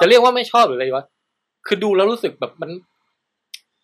[0.00, 1.06] จะเรียกว่าไม่ชอบหรืออะไรวะ
[1.66, 2.70] คือดูแล้วรู้สึกแบบมัน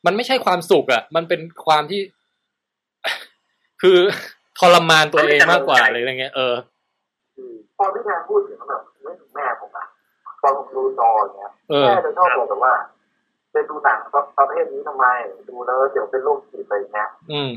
[0.06, 2.00] มันไม่ใช่ความสุขอะมันเป็นความที่
[3.82, 3.98] คือ
[4.58, 6.54] ทรมานตัวเองมากกว่าอะไรอะไรเงี้ยเออ
[7.83, 9.87] อืมพอพี่แทนพูดถึงแบบไม่ถึงแม่ผมอะ
[10.43, 12.74] ตอนผมดูจออย่างเงี้ยเออแม่จะชอบบอกแบบว่า
[13.55, 13.99] จะดูหนัง
[14.39, 15.05] ประเภทนี้ทำไม
[15.49, 17.51] ดูแล้วเดี๋ยวเป็นโรคจิตอะไรเงี้ยอืม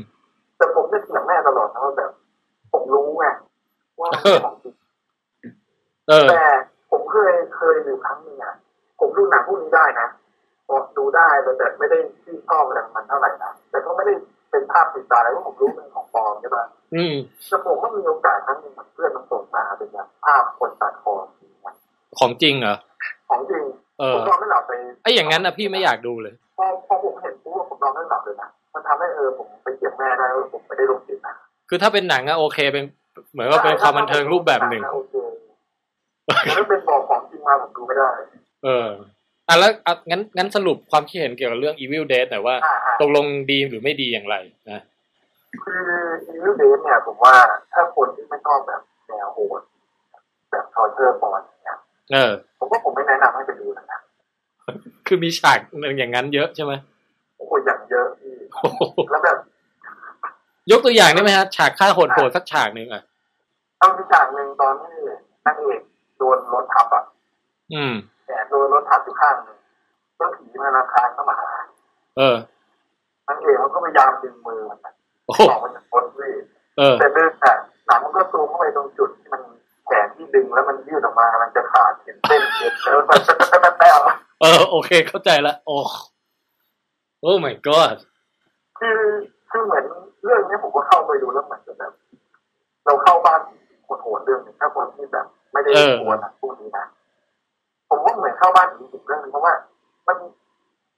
[0.56, 2.10] แต่ผมจะเถียงแม่ตลอดนะว่าแบบ
[2.72, 3.26] ผมรู้ไง
[4.00, 4.74] ว่ามันเป็นของจริง
[6.08, 6.42] เออแต่
[6.90, 8.54] ผมเคยเคยอยู่ครั้งหนึงอะ
[9.00, 10.08] ผมดูหนังพวกนี้ได้นะ
[10.66, 14.14] พอดูได้แต่แบบไม่ได้ที่ชอบอะไรมันเท่าไหร่นะแต่ก็ไม่ได้
[14.56, 17.14] เป็นภาพติดตาอะไรเพราะผมรู้มันของปลอมใช่ปะอืม
[17.48, 21.74] แต่ผมก็มีโอกาสครั้งหนึ่งเพื่อนมันส่งมาเป็นแบบภาพคนตัดคอจริงนะ
[22.18, 22.76] ของจริงเหรอ
[23.28, 23.62] ของจริง
[24.00, 31.34] เอผอมนอนไม่หลับไปไอ้อย่างนั้นนะพี่ไม่อยากดูเลยพอพอผมเห็นปุ๊บผมนอนไม่หลับเลยนะมันทำให้เออผมไปเถียงแม่ได้ว่าผมไม่ได้ลงจิตนะ
[31.68, 32.84] คือถ้าเป็นหนังอะโอเคเป็น
[33.32, 35.14] เหมือนว่าเป็นความบันเทิงรูปแบบหนึ่งโอเค
[36.56, 38.10] ถ้าเป็นบอกของจริงมาผมดูไม่ได้
[38.64, 38.88] เออ
[39.48, 44.36] อะแล้วอะงั้นงั้นสรุปความคิดเห็นเกี่ยวกับเรื่อง Evil Dead หน่อยว่าอ่าอ่าตกลงดีหรือไม่ดีอย่างไร
[44.70, 44.80] นะ
[45.64, 45.80] คือ
[46.26, 47.34] อีวิลเดนเนี่ยผมว่า
[47.72, 49.60] ถ้าคนที่ไม่ชอบแบบแนวโหด
[50.50, 51.76] แบบ torture porn เนี่ย
[52.12, 53.98] เออ ผมว่าผมไม่แนะนำให้ไปดูนะ
[55.06, 55.58] คือมีฉาก
[55.98, 56.72] อย่างนั้นเยอะใช่ไหม
[57.36, 59.36] โอ้โหอย่างเยอะพี่โอ้โหแล้วแบบ
[60.70, 63.02] ยกตัวอย่างได้ไหมฮะฉากฆ่าโหดๆสักฉากหนึ่งอะ
[63.78, 64.94] เอาที่ฉากหนึ่งตอนที่
[65.44, 65.82] นางเอก
[66.18, 67.04] โดนรถทับอะ
[67.74, 67.94] อืม
[68.26, 69.58] แขนโดนรถทับอยู่ข้างหนึ่ง
[70.18, 71.50] ก็ผีมันราคานเข้ามาหา
[72.16, 72.36] เออ
[73.26, 74.94] นางเอกมันก็พยายามดึงมือมันนะ
[75.26, 76.30] โอ้โหออกมาจากคนที่
[76.78, 77.54] เออแต่ดึงอะ
[77.86, 79.42] หนังมันก็ซูมเข้าไปตรงจุดที่มัน
[79.86, 85.76] แขนที่ดึงแล้วมันยืดออกมามันจะขาดเห็นเส้นเอ็นแล้วมันแป๊ะแป๊ะแป๊ะแป๊ะแป๊ะเออโอเค เข้าใจละโอ้
[87.20, 87.96] โอ้ my god
[88.78, 89.00] คือ
[89.50, 89.84] คือเหมือน
[90.24, 91.92] เรื่องเนี้ยผมก็เข้าไปดูแล้วเหมือนกับแบบ
[92.84, 93.40] เราเข้าบ้าน
[94.02, 96.84] โหดๆเรื่องหนึงถ้าคนที่แบบ ไม่ได้เออกลัวหนะพวกนี้นะ
[97.96, 99.54] ผมว่าเหมือนเข้าบ้านผีสิบเรื่องนึงเพราะว่า
[100.08, 100.16] มัน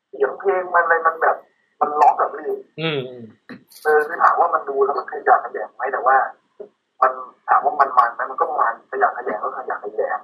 [0.09, 1.36] เสียงเพลงมันอะไรมันแบบ
[1.80, 3.22] มันล็อกแบบนี้อืมอืม
[3.84, 6.16] เออคือถามว่ามันดูแล้วมันขยันขยงไหมแต่ว่า
[7.03, 7.12] มัน
[7.49, 10.18] ถามว่ามันมันไหมมันก็มันขยันขยงก็ขยันขยง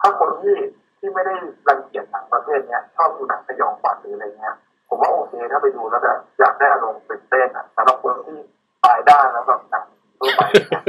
[0.00, 0.56] ถ้าคนที่
[0.98, 1.34] ที่ไม่ได้
[1.68, 4.54] รังเกียจหนังประเภทเนี้ยชอบดูหนังสยองขวัญหรืออะไรเงี้ย
[4.88, 8.38] ผมว่าโอเคถ้าไปดูแล้วแบบอยากได้อารมณ์ตื่นเต้นอะสำหรับคนที่
[8.84, 9.84] ตายด้านแล้วแบบหนัง
[10.18, 10.82] ทั่วไปเนี่ย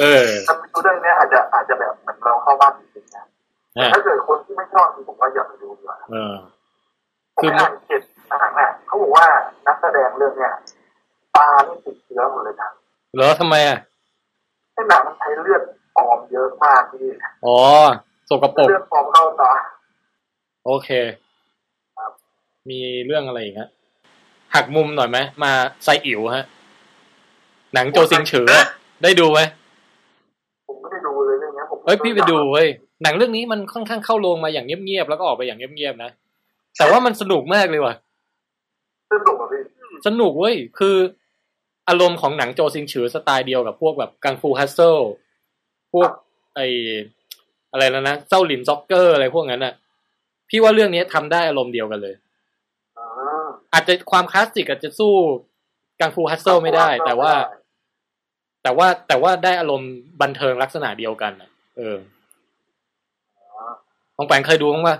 [0.00, 3.25] เออถ้าไปดูเรื่องเนี้ยอาจจะอาจจะแบบเหมือนเราเข้าบ้านจริงๆนะ
[3.76, 6.34] แต่ฮะถ้าเกิดคนที่ไม่ชอบจริงผมว่าอย่าไปดูดีกว่าเออ
[7.34, 9.26] ผมไปอ่านเขียนหนังอะเขาบอกว่า
[9.66, 10.52] นักแสดงเรื่องเนี้ย
[11.36, 12.70] ตานี่ติดเชื้อหมดเลยนะ
[13.14, 13.78] เหรอทำไมอะ
[14.72, 15.62] ให้หนังมันใช้เลือด
[15.96, 17.08] ปลอมเยอะมากที่
[17.46, 17.56] อ๋อ
[18.28, 19.52] สกปรกเลือดปลอมเข้าตา
[20.66, 20.88] โอเค
[22.70, 23.68] มีเรื่องอะไรอีกฮะ
[24.54, 25.52] หักมุมหน่อยไหมมา
[25.84, 26.44] ไซอิ๋วฮะ
[27.74, 28.66] หนังโจซิงฉืออะ
[29.02, 29.65] ได้ดูไหมผมไม่ได้ดู
[31.26, 32.68] เลยเรื่องเนี้ยผมเฮ้ยพี่ไปดูเว้ย
[33.02, 36.10] หนังเรื่องนี้มันค่อนข้างเข้าโรงมาอย่างเงียบๆแล้วก็ออกไปอย่างเงียบๆนะ
[36.78, 37.94] แต่ว่ามันสนุกมากเลยว่ะ
[39.12, 39.62] สนุกอะพี่
[40.06, 40.96] สนุกเว้ยคือ
[41.88, 44.98] อารมณ์ของหนังโจวซิงฉือสไตล์เดียวกับพวกแบบ Kung Fu Hustle
[45.92, 46.10] พวก
[46.54, 46.60] ไอ
[47.72, 49.74] อะไรแล้วนะเส้าหลิน soccer อะไรพวกนั้นอะ
[50.48, 52.14] พี่ว่าเรื่องนี้ทำได้อารมณ์เดียวกันเลย
[52.98, 53.04] อื
[53.44, 55.12] มอาจจะความคลาสสิกอาจจะสู้
[56.00, 57.32] Kung Fu Hustle ไม่ได้ แต่ว่า
[58.66, 59.92] แต่ว่าแต่ว่าได้อารมณ์
[60.22, 61.96] บันเทิงลักษณะเดียวกันอะเออ
[64.16, 64.96] ของแปงเคยดูบ้างปะ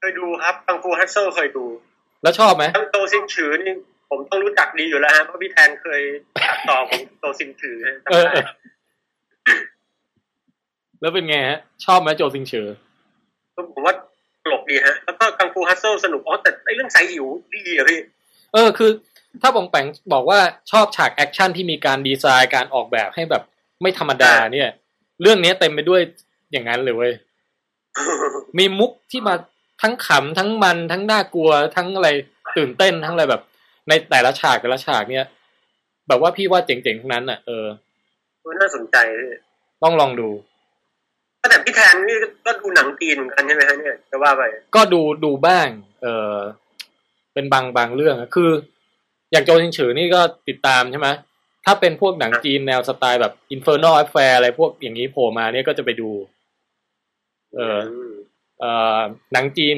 [0.00, 1.64] เคยดูครับ Kung Fu Hustle เคยดู
[2.22, 3.72] แล้วชอบไหมทั้งโจวซิงฉือนี่
[4.10, 6.00] ผมต้องรู้จักดีอยู่แล้วฮะเพราะพี่แทนเคย
[6.48, 8.44] ตัดต่อของโจวซิงฉือฮะเออเออ
[11.00, 12.66] แล้วเป็นไงฮะ ชอบไหมโจวซิงฉือ
[13.74, 13.94] ผมว่า
[14.42, 18.00] ตลกดีฮะ แล้วก็ Kung Fu Hustle สนุกอ๋อแต่ไอเรื่องไซอิ๋วดีอะพี่
[18.52, 18.90] เออคือ
[19.42, 20.40] ถ้าบองแปงบอกว่า
[20.70, 23.42] ชอบฉากแอคชั่นที่มีการดีไซน์การออกแบบให้แบบ
[23.82, 24.68] ไม่ธรรมดาเนี่ย
[25.22, 26.00] เรื่องนี้เต็มไปด้วย
[26.52, 27.12] อย่างนั้นเลยเว้ย
[28.58, 29.34] มีมุกที่มา
[29.82, 32.08] ทั้งขำทั้งมันทั้งน่ากลัวทั้งอะไร
[32.56, 33.42] ตื่นเต้นทั้งอะไรแบบ
[33.88, 35.26] ในแต่ละฉากแต่ละฉากเนี่ย
[36.08, 37.66] แบบว่าพี่ว่าเจ๋งๆทั้งนั้นอะเออ
[38.60, 39.30] น่าสนใจพี่
[39.82, 40.28] ต้องลองดู
[41.50, 44.42] แต่พี่แทนนี่ก็ดูหนังจีนเหมือนกันใช่ไหมฮะเนี่ยจะว่าไป
[44.76, 45.68] ก็ดูดูบ้าง
[46.02, 46.36] เออ
[47.34, 48.50] เป็นบางบางเรื่องอะคือ
[49.32, 51.08] อย่างโจชิงฉือนี่ก็ติดตามใช่ไหม
[51.64, 56.10] ถ้าเป็นพวกหนังจีนแนวสไตล์แบบ Infernal Affair อะไรพวกอย่างนี้โผล่มาเนี่ยก็จะไปดู
[57.54, 58.14] เออม
[58.60, 59.00] เอ่อ
[59.32, 59.76] หนังจีน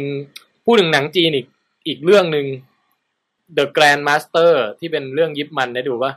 [0.65, 1.47] พูดถึงหนังจีนอีก
[1.87, 2.47] อีกเรื่องหนึ่ง
[3.57, 6.13] The Grand Master ที่เป็นเรื่องยิปมันได้ดูปะ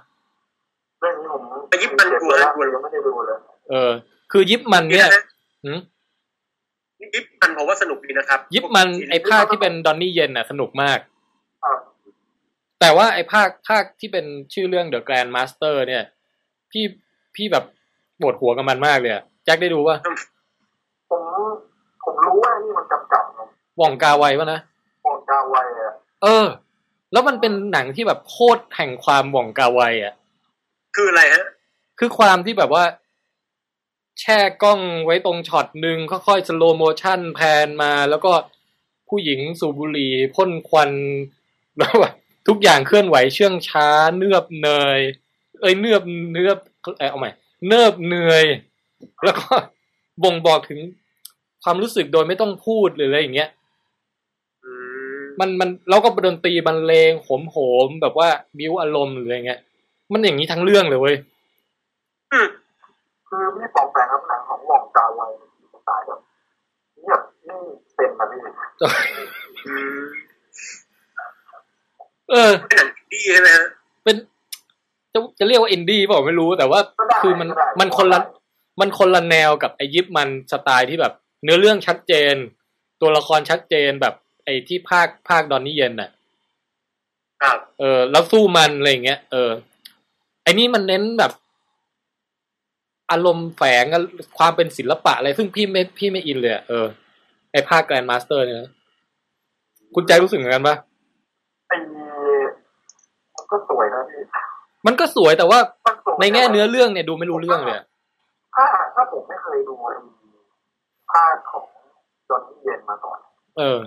[1.01, 3.37] เรื่องนี้ผมไปยิบมันดูฮะดูยังไม่ได้ดูเลย
[3.69, 3.91] เออ
[4.31, 5.23] คือยิปมันนี่เนี่ยนะฮะ
[5.65, 5.79] หืม
[7.15, 11.16] ยิบมันผมว่าสนุกดีนะครับ ยิปมันไอภาคที่เป็นดอนนี่เย็นน่ะ สนุกมากครับ
[12.79, 16.03] แต่ว่าไอ้ภาคภาคที่เป็นชื่อเรื่อง The Grand Master เนี่ย
[16.71, 16.85] พี่
[17.35, 17.65] พี่แบบ
[18.19, 19.95] ปวดหัวกับมันมากเลยอะแจ็คได้ดูว่า
[21.09, 21.21] ผม
[22.03, 23.39] ผมรู้ว่านี่มันกำกับไง
[23.79, 24.59] หว่องกาไวปะนะ
[25.03, 26.45] หว่องกาไวอะเออ
[27.11, 30.13] แล้วมันเป็นหนังที่แบบโคตรแห่งความหว่องกาไวอะ
[30.95, 31.45] คืออะไรฮะ
[31.99, 32.83] คือความที่แบบว่า
[34.19, 38.31] แช่กล้องไว้ตรงช็อตหนึ่งค่อยๆ slow motion pan มา แล้วก็
[39.09, 40.91] ผู้หญิงสูบบุหรี่พ่นควัน
[41.77, 42.13] แล้วแบบ
[42.47, 43.87] ทุกอย่างเคลื่อนไหวเชื่องช้า
[44.17, 44.99] เนือบเนย
[45.61, 46.57] เอ้ยเนือบเนือบ
[46.99, 47.31] เอยเอาใหม่
[47.67, 48.45] เนิบเนย
[49.23, 49.45] แล้วก็
[50.23, 50.79] บ่งบอกถึง
[51.63, 53.49] ความรู้สึกโดยไม่ต้องพูดหรืออะไรอย่างเงี้ย
[54.63, 54.71] อื
[55.17, 59.59] มมันมันแล้วก็ดนตรีบรรเลงโหมโหมๆแบบว่าบิ้วอารมณ์หรืออะไรเงี้ย
[60.11, 61.15] มันอย่างนี้ทั้งเรื่องเลยเว้ย
[62.31, 62.47] อืม
[63.27, 65.21] คือพี่ปองแปงครับหนังของวองกาไว
[65.73, 66.19] สไตล์แบบ
[67.01, 67.61] เงียบนิ่ง
[67.95, 68.39] เป็นมาพี่
[69.67, 69.99] อืม
[72.31, 73.65] เออเป็นหนังดีใช่ไหมฮะ
[74.03, 74.15] เป็น
[75.13, 78.19] จะจะเรียกว่าอินดี้เปล่าไม่รู้แต่ว่าก็ได้คือมันก็ได้มันคนละ
[78.79, 81.13] มันคนละแนวกับไอยิปมันสไตล์ที่แบบ
[81.43, 82.35] เนื้อเรื่องชัดเจน
[83.01, 84.13] ตัวละครชัดเจนแบบ
[84.43, 86.09] ไอที่ภาคภาคดอนนี่เย็นน่ะ
[87.41, 89.49] ครับเออ แล้วสู้มันอะไรอย่างเงี้ยเออ
[90.43, 91.31] ไอนี่มันเน้นแบบ
[93.11, 94.01] อารมณ์แฝงกับ
[94.37, 96.85] ความเป็นศิลปะอะไรซึ่งพี่ไม่พี่ไม่อินเลยอะเออ
[97.51, 98.69] ไอภาค Grand Master เนี่ยนะ
[99.95, 100.75] คุณใจรู้สึกเหมือนกันปะ
[101.67, 102.06] ไอ้มัน
[103.51, 104.23] ก็สวยนะพี่
[104.85, 107.85] มันก็สวยแต่ว่ามันสวยในแง่เนื้อเรื่องเนี่ยดูไม่รู้เรื่องเลยอะ
[108.55, 109.93] ถ้าถ้าผมไม่เคยดูไอ้
[111.11, 111.65] ภาคของ
[112.29, 113.19] ดอนนี่เยนมาก่อน
[113.57, 113.79] เออ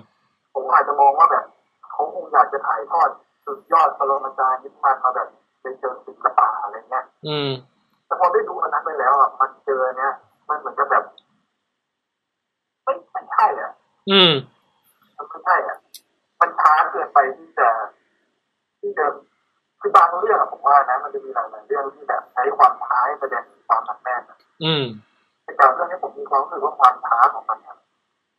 [0.55, 1.45] ผมอาจจะมองว่าแบบ
[1.91, 3.09] เขาคงอยากจะถ่ายทอด
[3.47, 5.29] สุดยอดปรมาจารย์ยิปมันมาแบบ
[5.63, 7.51] ในเชิงศิลปะอะไรเงี้ย อืม
[8.07, 10.13] แต่พอได้ดูอันนั้นไปแล้วอะมันเจอเนี้ย
[10.49, 11.05] มันเหมือนกับแบบ
[12.85, 13.73] ไม่ไม่ใช่อะ
[14.11, 14.33] อืม
[15.17, 15.77] มันไม่ใช่อะ
[16.41, 17.69] มันช้าเกินไปที่จะ
[18.81, 19.07] ที่จะ
[19.81, 24.85] คือบางเรื่องอะผมว่านะมันจะมีหลายๆเรื่องที่แบบใช้ความท้าให้แสดงความหนักแน่นอะอืม
[25.45, 27.76] แต่การเรื่องนี้ผมมีความรู้สึกว่าความท้าของมันอะ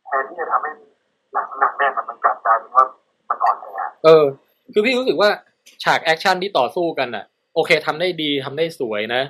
[0.06, 0.70] แทนที่จะทำให้
[1.32, 2.84] หนักหนักแน่นอะมันกลับกลายเป็นว่า
[3.28, 3.66] มันอ่อนแอ
[4.04, 4.24] เออ
[4.72, 5.30] คือพี่รู้สึกว่า
[5.84, 7.24] ฉากแอคชั่นที่ต่อสู้กันน่ะ
[7.54, 9.22] โอเคทำได้ดีทำได้สวยนะ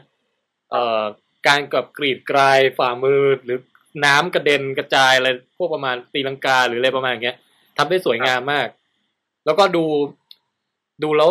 [0.70, 1.02] เอ่อ
[1.46, 3.58] การกับกรีดกรายฝ่ามือหรือ
[4.04, 7.36] น้ำกระเด็นกระจายอะไรพวกประมาณตีลังกาหรืออะไรประมาณอย่างเงี้ย
[7.78, 8.68] ทำได้สวยงามมาก
[9.44, 9.84] แล้วก็ดู
[11.02, 11.30] ดูแล้ว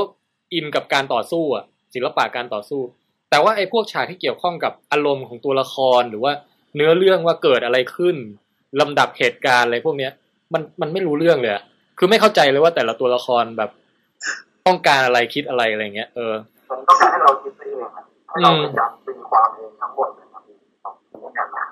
[0.54, 2.82] อินกับการต่อสู้อะศิลปะการต่อสู้
[3.30, 6.34] แต่ว่าไอ้พวกฉากที่เกี่ยวข้องกับอารมณ์ของตัวละครหรือว่า
[6.76, 8.16] เนื้อเรื่องว่าเกิดอะไรขึ้น
[8.80, 10.12] ลำดับเหตุการณ์อะไรพวกเนี้ย
[10.54, 11.64] มันมันไม่รู้เรื่องเลยอะ
[11.98, 13.70] คือไม่เข้าใจเลยว่าแต่ละตัวละครแบบ
[14.68, 16.34] ต้องการอะไรคิดอะไรอะไรเงี้ยเออ
[16.70, 20.44] มันต้องการให้เราคิดไปเองอะให้เราพยายามตีความเองทั้งหมดเลยครับ
[20.84, 21.66] ต้องคิดกันนะ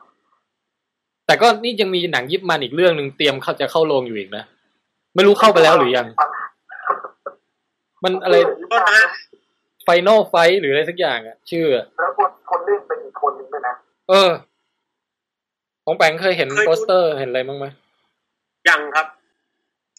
[1.28, 4.44] แต่ก็นี่ยังมีหนังยิปมันอีกเรื่องหนึ่งเตรียมเข้าจะเข้าโรงอยู่อีกนะ
[5.16, 6.08] ไม่รู้เข้าไปแล้วหรือยัง
[8.04, 8.36] มันอะไร
[8.72, 9.08] ก็นะ
[9.84, 13.74] ไฟนอลไฟหรืออะไรสักอย่างอะชื่ออะแล้วคนคนเล่นเป็นอีกคนนึงด้วยนะ
[14.10, 14.32] เออ
[15.86, 17.66] ของแปงเคยเห็นโปสเตอร์เห็นอะไรบ้างไหม
[18.70, 19.08] ยังครับ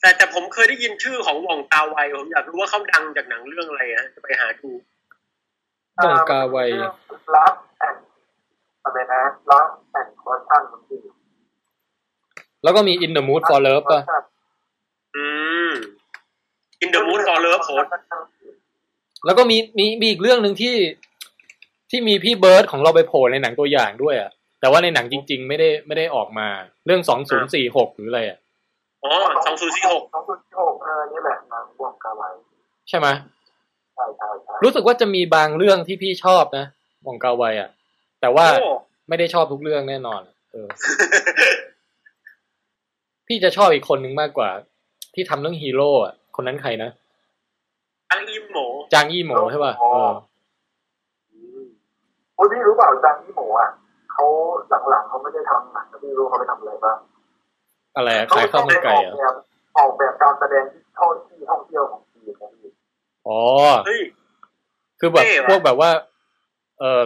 [0.00, 4.70] แต่แต่ผมเคยได้ยินชื่อของหว่องตาไวผมอยากรู้ว่าเขาดังจากหนังเรื่องอะไรฮะจะไปหาดู
[6.04, 6.58] ดงกาไว
[7.34, 7.96] ลับแอน
[8.84, 11.02] อะไรนะลับแอนคอร์ชันมันคือ
[12.62, 14.00] แล้วก็มี In the Mood for Love ป่ะ
[15.16, 15.24] อื
[15.70, 15.70] ม
[16.84, 17.70] In the Mood for Love โห
[19.26, 20.76] แล้วก็มีมีมีอีกเรื่องหนึ่งที่
[21.90, 26.48] ที่มีพี่เบิร์ดของเราไปโผล่ในหนังตัวอย่างด้วยอะ แต่ว่าในหนังจริง ๆ ไม่ได้ไม่ได้ออกมา
[26.86, 28.38] เรื่องสองศูนย์สี่หกหรืออะไรอะ
[29.04, 29.12] อ๋อ
[29.44, 32.22] สองศูนย์สี่หกสองศูนย์สี่หกเออนี่แหละหนังวงกาไว
[32.88, 33.08] ใช่ไหม
[33.94, 36.66] ใช่ใช่ใช่รู้สึกว่าจะมีบางเรื่องที่พี่ชอบนะ
[37.06, 37.70] มองกาไวอะ
[38.20, 38.70] แต่ว่าโอ้
[39.08, 40.22] ไม่ได้ชอบทุกเรื่องแน่นอน
[40.52, 40.68] เออ
[43.26, 44.50] พี่จะชอบอีกคนหนึ่งมากกว่า
[45.14, 46.90] ที่ทำเรื่องฮีโร่อะ คนนั้นใครนะ
[48.10, 48.58] อังอิมโหม
[48.92, 50.12] จางยี่หมูใช่ป่ะเออ
[52.34, 53.68] โอ้ยพี่รู้เปล่าจางยี่หมูอะ
[54.12, 54.24] เขา
[54.90, 56.98] หลังๆเขาไม่ได้ทำหนังนะพี่รู้เขาไปทำอะไรบ้าง
[57.96, 59.36] อะไรอะขายข้าวมันไก่อเหรอกอะแบบ
[59.78, 62.70] ออกแบบการแสดงที่ท่องที่ท่องเที่ยวของจีนนะพี่
[63.28, 63.40] อ๋อ
[63.86, 64.02] เฮ้ย
[65.00, 65.90] คือแบบเท่ว่ะพวกแบบว่า
[66.78, 67.02] เอ่อ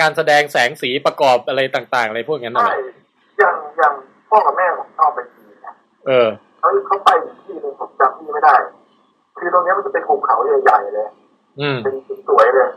[0.00, 2.92] การแสดงแสงสีประกอบอะไรต่าง ๆ อะไรพวกนั้นน่ะใช่เหรอ
[3.38, 3.94] อย่างอย่าง
[4.30, 5.74] พ่อกับแม่ผมชอบไปจีนนะ
[6.06, 6.28] เออ
[6.66, 8.54] เขาเขาไปอีกที่หนึ่งผมจำที่ไม่ได้
[9.38, 11.08] คือตรงเนี้ยมันจะเป็นภูเขาใหญ่ๆเลย
[11.60, 11.94] อืมเป็น
[12.28, 12.70] สวยๆเลย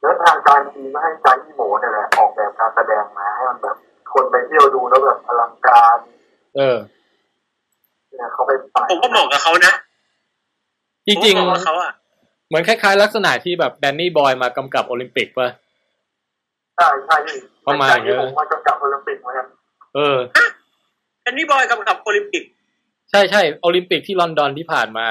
[0.00, 3.76] แล้วทางการจีนก็ให้จางยี่หมูเนี่ยแหละออกแบบการแสดงมาให้มันแบบ
[4.12, 5.98] คนไปเที่ยวดูแล้วแบบอลังการ
[6.56, 6.78] เออ
[8.10, 9.74] เนี่ยเขาไปไปผมก็เหมาะกับเขานะ
[11.06, 15.48] จริงผมก็เหมาะกับเขาอะๆเหมือนคล้ายๆ ลักษณะที่แบบแดนนี่บอยมากำกับโอลิมปิกป่ะ
[16.76, 19.46] ใช่ใช่พี่ประมาณอย่างเงี้จยงยี่หมูมากำกับโอลิมปิกเหมือนกัน
[19.94, 20.18] เออ
[21.26, 22.44] อันนี้บอยกำกับโอลิมปิก
[23.10, 25.06] ใช่ใช่โอลิมปิกที่ลอนดอนที่ผ่านมา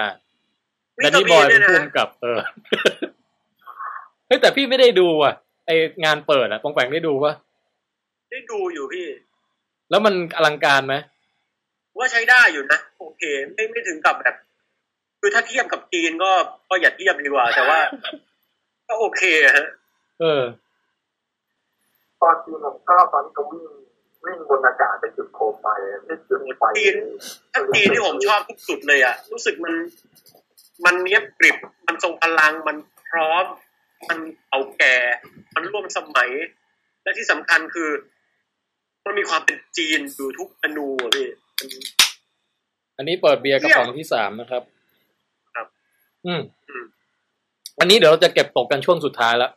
[0.95, 2.39] แดนนี่บอยเป็นผู้กำกับเออ
[4.27, 5.33] เฮ้ยแต่พี่ไม่ได้ดูอะ
[5.65, 5.71] ไอ
[6.05, 7.33] งานเปิดอะปองแปงได้ดูป่ะ
[8.31, 9.07] ได้ดูอยู่พี่
[9.89, 10.95] แล้วมันอลังการไหม
[11.97, 13.23] ว่าใช้ได้อยู่นะโอเค
[13.53, 14.35] ไม่ไม่ถึงกับแบบ
[15.19, 16.31] คือถ้าเทียบกับจีนก็
[16.69, 17.79] ก็อย่าเทียบดีกว่า แต่ว่า
[18.87, 19.67] ก็โอเคอะฮะ
[20.19, 20.41] เออ
[22.21, 23.63] ตอนจีนผมก็ตอนที่เขาวิ่ง
[24.25, 25.65] วิ่งบนอากาศไปจุดโคมไฟ
[26.07, 26.95] ที่จุดไฟจีน
[27.53, 29.73] ถ้าจีนที่ผมชอบที่สุดเลยอะรู้สึกมัน
[30.85, 31.57] มันเนี้ยบกริบ
[31.87, 32.77] มันทรงพลัง มัน
[33.09, 33.45] พร้อม
[34.09, 34.95] มันเอาแก่
[35.55, 36.29] มันร่วมสมัย
[37.03, 37.89] และที่สำคัญคือ
[39.05, 41.27] มันมีความเป็นจีนอยู่ทุกอนูอะพี่
[41.59, 41.67] มัน
[42.97, 44.63] อันนี้เปิดเบียร์กระป๋องที่สามนะครับ
[45.55, 45.67] ครับ
[46.25, 46.85] อืมอืม
[47.79, 49.51] อันนี้เดี๋ยวเราจะเก็บตกกันช่วงสุดท้ายแล้ว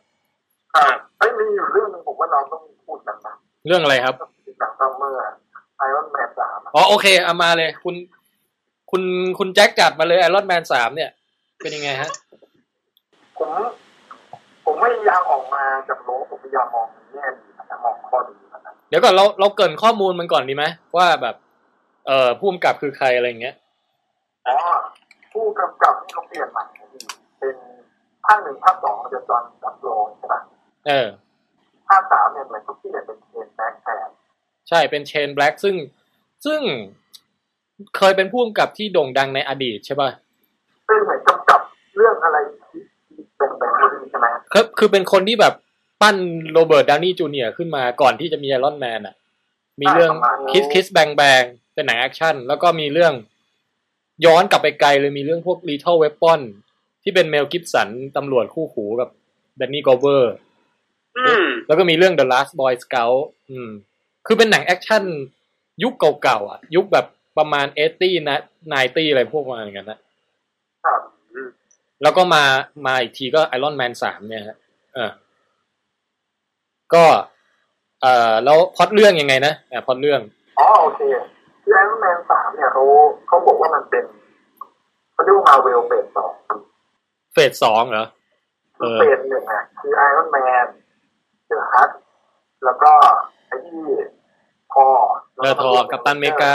[0.75, 3.33] ครับเอ้ยมีอยู่เรื่องหนึงผมว่าเราต้องพูดกันนะ
[3.67, 4.15] เรื่องอะไรครับ
[4.61, 7.95] หนัง summer Iron Man สามอ๋อโอเคเอามาเลย คุณ
[8.91, 9.03] คุณ
[9.39, 11.09] คุณแจ็คจัดมาเลย Iron Man สามเนี่ย
[11.61, 12.09] เป็นยังไงฮะ
[13.37, 13.49] ผม
[14.65, 20.65] ผมพยายามออกมาจากโลกผมพยายามมองแง่ดีนะมองข้อดีนะเดี๋ยวก่อนเราเราเกรินข้อมูลมันก่อนดีไหม
[20.97, 21.35] ว่าแบบ
[22.07, 23.55] เอ่อผู้กำกับคือใครอะไรอย่างเงี้ย
[24.47, 24.55] อ๋อ
[25.31, 27.01] ผู้กำกับที่เขาเปลี่ยนใหม่นะพี่
[27.39, 27.55] เป็น
[28.25, 29.87] ภาคหนึ่งภาคสองมันจะจอห์นดับโล
[30.19, 30.41] ใช่ปะ
[30.87, 31.07] เออ
[31.89, 34.09] ภาคสามเนี่ยเหมือนเขาเปลี่ยนเป็นเคนแบ็กแทน
[34.71, 35.75] ใช่เป็นเชนแบล็กซึ่ง
[36.45, 36.61] ซึ่ง
[37.97, 40.09] เคยเป็นผู้กำกับที่โด่งดังในอดีตใช่ป่ะ
[40.87, 41.61] เป็นเหมือนกำกับ
[41.97, 42.37] เรื่องอะไร
[42.69, 42.81] ที่
[43.37, 45.53] เป็นแบบนี้ใช่ไหมคือคือเป็นคนที่แบบ
[46.01, 46.15] ปั้น
[46.53, 49.15] โรเบิร์ตดาวนี่จูเนียร์ขึ้นมาก่อนที่จะมี Iron Man อะ
[49.81, 51.43] มีเรื่องประมาณนี้ Kiss Kiss Bang Bang
[51.73, 53.13] เป็นหนังแอคชั่น แล้วก็มีเรื่อง
[54.25, 56.41] ย้อนกลับไปไกลเลยมีเรื่องพวก Lethal Weapon
[57.03, 59.09] ที่เป็นเมลกิบสันตำรวจคู่หูกับ
[59.57, 60.33] แดนนี่โกลเวอร์
[61.17, 63.69] อืมแล้วก็มีเรื่อง The Last Boy Scout อืม
[64.25, 65.03] คือเป็นหนังแอคชั่น
[65.83, 67.05] ยุคเก่าๆอะ ยุคแบบ
[67.37, 69.99] ประมาณ eighty ninety อะไรพวกประมาณอย่างนั้นนะ
[70.85, 71.01] ครับ
[72.01, 72.43] แล้วก็มา
[72.85, 74.57] มาอีกทีก็ Iron Man สามเนี่ยฮะ
[74.93, 75.11] เออ
[76.93, 77.03] ก็
[78.01, 80.21] เอ่อแล้วพล็อตเรื่องยังไงนะอ่าพล็อตเรื่อง
[80.59, 81.01] อ๋อโอเค
[81.63, 82.83] คือ Iron Man สามเนี่ยเขา
[83.27, 84.03] เขาบอกว่ามันเป็น
[85.13, 86.33] เขาเรียกว่า Marvel phase สอง
[87.33, 88.05] phase สองเหรอ
[88.77, 90.65] คือเออ phaseหนึ่งอะคือ Iron Man
[91.47, 91.89] The Hulk
[92.65, 92.91] แล้วก็
[93.40, 93.81] ไอ้ ที่
[94.73, 94.85] พอ
[95.41, 96.53] The Thor กัปตันอเมริกา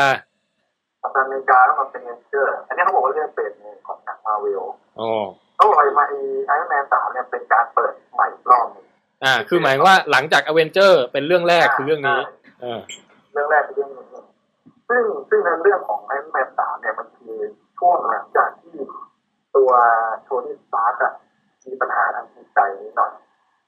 [1.02, 4.62] กัปตันอเมริกาแล้วมาเป็นเอนเจอร์อันนี้เขาบอกว่าเรื่อง phase หนึ่งของหนังมาเวล
[5.00, 5.10] อ๋อ
[5.56, 6.04] เขาบอกว่ามา
[6.46, 8.86] Iron Man สามเนี่ยเป็นการเปิดใหม่อีกรอบหนึ่ง
[9.24, 12.20] อ่า คือหมายว่าหลังจากอเวนเจอร์เป็นเรื่องแรกคือเรื่องนี้
[12.60, 12.80] เออ
[13.32, 14.04] เรื่องแรกคือเรื่องนี้
[14.88, 17.36] ซึ่งซึ่งในเรื่องของ Iron Man สามเนี่ยมันคือ
[17.78, 18.76] ช่วงหลังจากที่
[19.56, 19.70] ตัว
[20.24, 21.12] โทนี่สตาร์กอะ
[21.66, 23.12] มีปัญหาทางจิตใจนิดหน่อย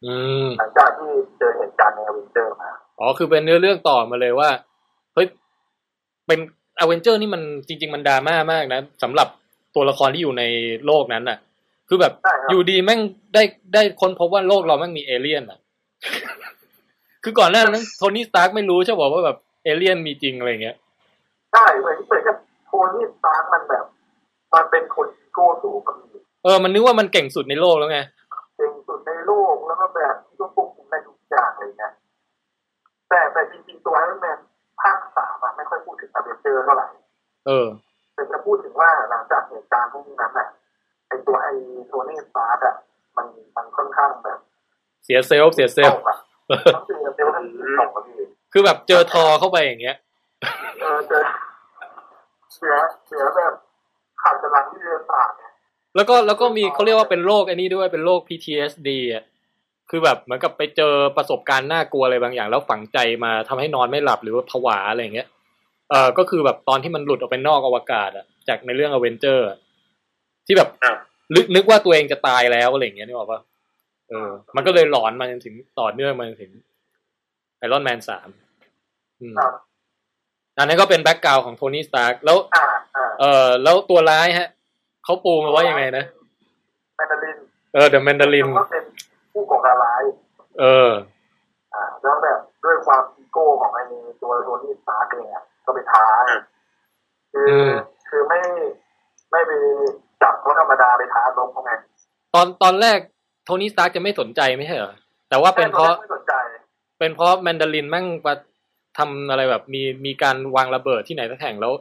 [0.04, 0.14] อื
[0.46, 4.50] มหลังจากที่เจอเหตุการณ์ในอเวนเจอร์มา อ๋อคือเป็นเนื้อเรื่องต่อมาเลยว่า
[5.14, 5.26] เฮ้ย
[6.26, 6.38] เป็น
[6.80, 9.28] อเวนเจอร์นี่มันจริง ๆ มันดราม่ามากนะสำหรับ
[9.74, 10.44] ตัวละครที่อยู่ใน
[10.86, 11.38] โลกนั้นน่ะ
[11.88, 13.00] คือแบบใช่ครับอยู่ดีแม่ง
[13.34, 13.42] ได้
[13.74, 15.58] ได้ค้นพบว่าโลกเราแม่งมีเอเลี่ยนอะ
[17.24, 20.76] คือก่อนหน้านั้นโทนี่สตาร์กไม่รู้ใช่บอกว่าแบบเอเลี่ยนมีจริงอะไรเงี้ย
[21.52, 22.36] ใช่เหมือนเหมือนกับ
[22.66, 23.84] โทนี่สตาร์กมันแบบ
[24.54, 28.17] มันเป็นคนอีโก้สูงกับมีเออมันนึกว่ามันเก่งสุดในโลกแล้วไงเก่ง
[33.08, 34.38] แต่แต่จริงๆตัวไอรอนแมน
[34.80, 36.88] ภาคสามอะไม่ค่อยพูดถึงอเวนเจอร์เท่าไหร่
[37.46, 37.66] เออ
[38.14, 40.48] แต่จะพูดถึงว่าหลังจากเหตุการณ์พวกนั้นอะ
[41.08, 41.48] ไอตัวไอ
[41.86, 42.74] โทนี่สตาร์กอะ
[43.16, 44.38] มันมันค่อนข้างแบบ
[45.04, 46.18] เสียเซลล์เสียเซลตล์กอะ
[46.74, 47.44] ทั้งเซลล์เซลล์ทั้ง
[47.80, 48.14] ตกอะพี่
[48.52, 49.96] คือแบบเจอทอเข้าไปอย่างเงี้ย
[50.80, 51.22] เออเจอ
[52.54, 52.74] เสีย
[53.06, 53.52] เสียแบบ
[54.22, 55.52] ขาดกำลังวิทยาศาสตร์เนี่ย
[55.96, 59.24] แล้วก็แล้วก็มีเขาเรียกว่าเป็นโรคไอ้นี้ด้วยเป็นโรค PTSD อะ
[59.90, 65.28] คือแบบเหมือนกับไปเจอประสบการณ์น่ากลัวอะไรบางอย่าง แล้วฝังใจมาทำให้นอนไม่หลับหรือว่าผวาอะไรอย่างเงี้ย
[65.90, 69.46] เออก็คือแบบตอนที่มันหลุดออกไปนอกอวกาศอะจากในเรื่องอเวนเจอร์
[70.46, 70.92] ที่แบบอะ
[71.34, 73.40] ลึกนึกว่าตัวเองจะตายแล้วอะไรอย่างเงี้ยนึกออกปะ
[74.08, 76.52] เออ มันก็เลยหลอนมาจนถึงต่อเนื่องมาจนถึง
[77.58, 78.28] ไอรอนแมนสาม
[79.20, 79.52] อืมครับ
[80.58, 82.64] อันนั้นก็เป็น background ของโทนี่สตาร์กแล้วอ่า
[82.96, 84.48] อ่าเออแล้วตัวร้ายฮะ
[85.04, 86.04] เขาปูมาว่ายังไงนะ
[86.96, 87.36] แมนดาริน
[87.74, 88.84] เออเดอะแมนดารินก็เป็น
[89.38, 90.02] ผู้ก่อการร้าย
[90.60, 90.90] เออ
[91.74, 93.82] อ่า แล้วแบบด้วยความอีโก้ของไอ้
[94.20, 96.04] ตัวโทนี่สตาร์กเองอะก็ไปท้า
[97.32, 97.70] คือม
[98.08, 98.40] คือไม่
[99.30, 99.52] ไม่ไป
[100.22, 101.72] จับเขาธรรมดาไปท้ารบเขาไง
[102.34, 102.98] ตอนตอนแรก
[103.44, 104.94] โทนี่สตาร์กจะไม่สนใจไม่ใช่เหรอ
[105.28, 106.34] แต่ว่าเป็นเพราะไม่สนใจ
[106.98, 108.34] เป็นเพราะแมนดารินแม่งมา
[108.98, 111.72] ทำอะไรแบบมีมีการวางระเบิดที่ไหนสักแห่งแล้ว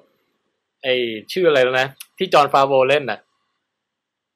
[0.84, 0.88] ไอ
[1.32, 1.88] ชื่ออะไรแล้วนะ
[2.18, 3.20] ที่จอนฟาฟโรเล่นน่ะ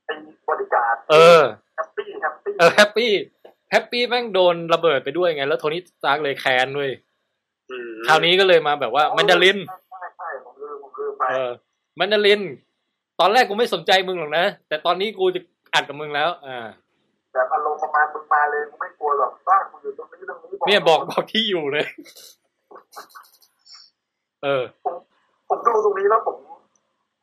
[0.05, 0.13] ไอ้
[0.49, 3.11] บอดี้การ์ดเออแฮ ปปี้แฮปปี้เออแฮปปี้
[3.71, 6.89] แฮปปี้แม่งโดนระเบิดไปด้วยไง แล้วโทนี่สตาร์กเลยแค้นด้วย
[7.71, 11.51] อืมคราวนี้ก็เลยมาแบบว่าแมนดารินใช่ใช่ผมลืมผมลืมไปเออ
[11.97, 12.41] แมนดาริน
[13.19, 15.41] ตอนแรกกูไม่สนใจมึงหรอกนะ แต่ตอนนี้กูจะ
[15.73, 16.67] อัดกับมึงแล้ว อ่า
[17.33, 21.85] แบบอารมณ์ประมาณมึงมาเลยมึงไม่กลัวหรอกบ้านมึงอยู่ตรงนี้ตรงนี้เนี่ยบอกบอกที่อยู่เลย
[24.43, 24.95] เออ ผม
[25.49, 26.37] ผมดูตรงนี้แล้วผม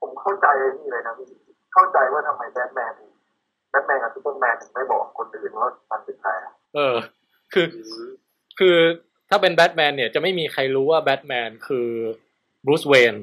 [0.01, 1.27] ผมเข้าใจไอ้นี่เลยนะพี่
[1.75, 2.93] เข้าใจว่าทำไมแบทแมน
[3.71, 6.97] แบทแมนกับซูเปอร์แมนถึงไม่บอกคนอื่นว่ามันเป็นใครอะเออ
[7.53, 7.67] คือ
[8.59, 8.77] คือ
[9.29, 11.89] ถ้าเป็นแบทแมนเนี่ยจะไม่มีใครรู้ว่าแบทแมนคือ
[12.65, 13.15] บรูซเวน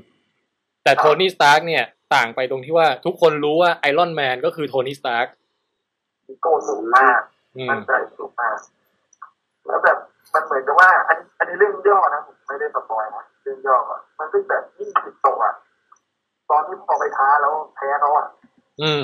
[0.84, 1.86] แต่โทนี่สตาร์กเนี่ย
[2.16, 5.28] ต่างไปตรงที่ว่าทุกคนรู้ว่าไอรอนแมนก็คือโทนี่สตาร์ก
[6.28, 7.20] อีโก้สูงมาก
[7.58, 8.58] อืมมั่นใจสูงมาก
[9.68, 9.98] แล้วแบบ
[10.34, 15.54] มันเหมือนกับว่า อันอันนี้เรื่องย่อนะผมไม่ได้สปอยนะเรื่องย่ออะมันเป็นแบบยิ่งผิดโตะอะ
[16.50, 18.28] ตอนที่พอไปท้าแล้วแพ้เขาอะ
[18.82, 19.02] อืม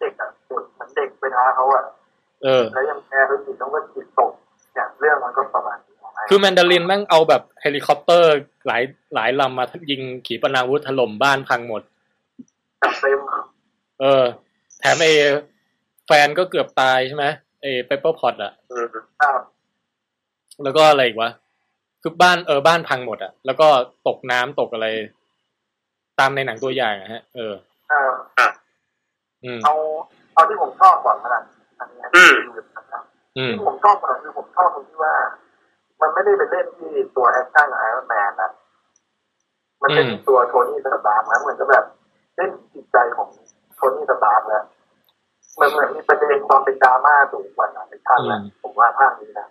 [0.00, 1.84] เด็กอะเด็กเหมือนเด็กไปท้าเขาอะ
[2.42, 4.32] เออ แล้วยังแพ้ไปผิดต้องก็ผิดตก
[4.74, 8.30] เนี่ยเรื่องมันก็ประมาณนี้ของไอ้คือแมนดารินแม่งเอาแบบเฮลิคอปเตอร์
[8.66, 8.82] หลาย
[9.14, 11.82] หลายลำมายิงขีปนาวุธถล่มบ้านพังหมด
[12.82, 13.20] จับเต็ม
[14.00, 14.24] เออ
[14.80, 15.08] แถมเอ
[16.06, 17.24] แฟนก็เกือบตายใช่ไหม
[17.62, 18.86] เอเปปเปอร์พอตส์อะอืม
[19.20, 19.40] ครับ
[20.62, 21.30] แล้วก็อะไรอีกวะ
[22.02, 23.68] คือบ้านเออบ้านพังหมดอะแล้วก็
[24.06, 24.86] ตกน้ำตกอะไร
[26.18, 27.52] ตามในหนังตัวอย่างอะฮะ เออ
[29.42, 29.74] เอ่ออืมเอา
[30.34, 31.42] เอาที่ผมชอบก่อนนะ
[31.78, 32.34] อันนี้อืม
[33.36, 35.14] อืมที่ผมชอบก่อนคือผมชอบตรงที่ว่า
[36.00, 38.50] มันไม่ได้เป็นเล่นที่ตัว action ไอรอนแมนนะ
[39.82, 41.84] มันเป็นอืมตัวโทนี่สตาร์กนะเหมือนกับแบบ
[42.36, 43.28] เล่นจิตใจของ
[43.76, 44.64] โทนี่สตาร์กแล้ว
[45.60, 49.46] มันเหมือนมีประเด็นความเป็นดราม่าสูงกว่าหนัง action นะผมว่าภาคนี้นะ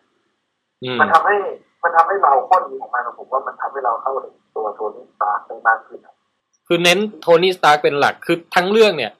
[0.83, 1.37] อืมมันทำให้
[1.83, 6.15] มันทำให้เราข้อดีของมันผมว่ามันทำให้เราเข้าถึงตัวโทนี่สตาร์กได้มากขึ้นอะ
[6.67, 9.11] คือเน้นโทนี่สตาร์กเป็นหลักคือทั้งเรื่องเนี่ย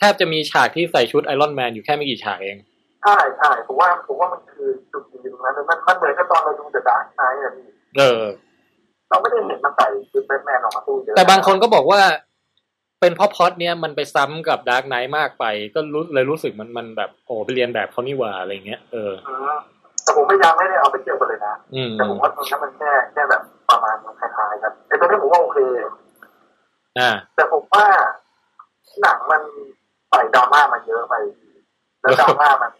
[0.00, 2.58] แทบจะมีฉากที่ใส่ชุดไอรอนแมนอยู่แค่ไม่กี่ฉากเอง
[3.02, 7.66] ใช่ใช่ผมว่าผมว่ามันคือจุดดีตรงนั้นมันมันเหมือนกับตอนเราดูเดอะดาร์กไนท์อะพี่
[7.98, 8.22] เออ
[9.08, 12.00] เราไม่ได้เห็นมันใส่ชุดแบทแมนออกมาสู้เยอะแต่บางคนก็บอกว่า
[13.00, 15.44] เป็นเพราะพล็อดเนี้ยมันไปซ้ำกับดาร์กไนท์มากไป
[15.74, 19.58] ก็รู้เลยรู้สึกมันมันแบบโอ้ไปเลียนแบบเขานี่หว่าอะไรเงี้ยเอออืม
[20.02, 25.58] แต่ผมพยายามไม่ได้เอาไปเทียบกันเลยนะอืมแต่ผมว่าตรงนั้นมันแค่แค่แบบประมาณมันคล้ายๆกันไอ้ตรงนี้ผมว่าโอเค
[26.98, 27.86] อ่าแต่ผมว่า
[29.02, 29.42] หนังมัน
[30.10, 31.14] ใส่ดราม่ามาเยอะไป
[32.00, 32.72] แล้วดราม่ามัน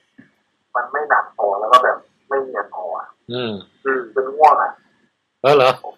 [0.77, 1.97] มันไม่หนักพอแล้วก็แบบ
[2.29, 3.53] ไม่เนียนพออะอืม
[3.85, 4.73] อืมจนง่วงอะ
[5.43, 5.95] เออเหรอผม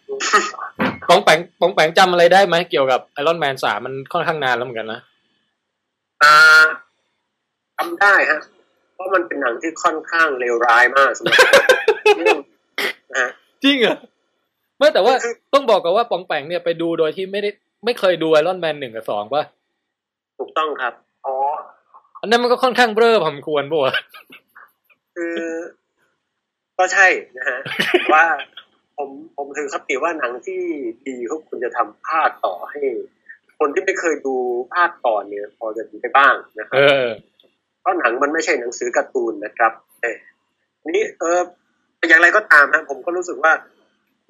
[1.09, 5.01] ปองแปงปองแปงจำอะไรได้ไหมเกี่ยวกับไอรอนแมนสามมันค่อนข้างนานแล้วเหมือนกันนะ
[6.23, 6.37] อ่า
[7.77, 8.41] ทำได้ฮะ
[8.95, 11.37] เพราะมันเป็นหนังที่ค่อนข้างเลวร้ายมากสำหรับ
[12.17, 12.41] ผม
[13.11, 13.31] นะฮะ
[13.65, 13.97] จริงเหรอ
[14.79, 17.51] ไม่แต่ว่าคือต้องบอกกันว่าปองแปงเนี่ยไปดูโดยที่ไม่ได้
[17.85, 19.43] ไม่เคยดูไอรอนแมนหนึ่งกับสองป่ะ
[20.39, 20.93] ถูกต้องครับ
[22.23, 23.95] อ๋ออันนั้นมันก็ค่อนข้างเบ้อพอสมควรป่ะวะ
[25.15, 25.39] คือ
[26.79, 27.07] ก็ใช่
[27.37, 27.59] นะฮะ
[28.13, 28.25] ว่า
[28.97, 30.61] ผมผมถือคติว่าหนังที่
[31.07, 32.83] ดีเขาควรจะทำภาคต่อให้
[33.59, 34.35] คนที่ไม่เคยดู
[34.75, 37.09] ภาคก่อนเนี่ย พอจะดูได้บ้างนะครัเอบอ
[37.81, 40.17] เพราะหนังมันไม่ใช่หนังสือการ์ตูนนะครับเออ
[40.97, 41.41] นี้เออ
[41.99, 43.53] แต่อย่างไรก็ตามฮะผมก็รู้สึกว่า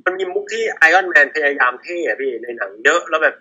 [0.04, 3.34] มันมีมุกที่ไอรอนแมนพยายามเท่อะพี่ในหนังเยอะแล้วแบบ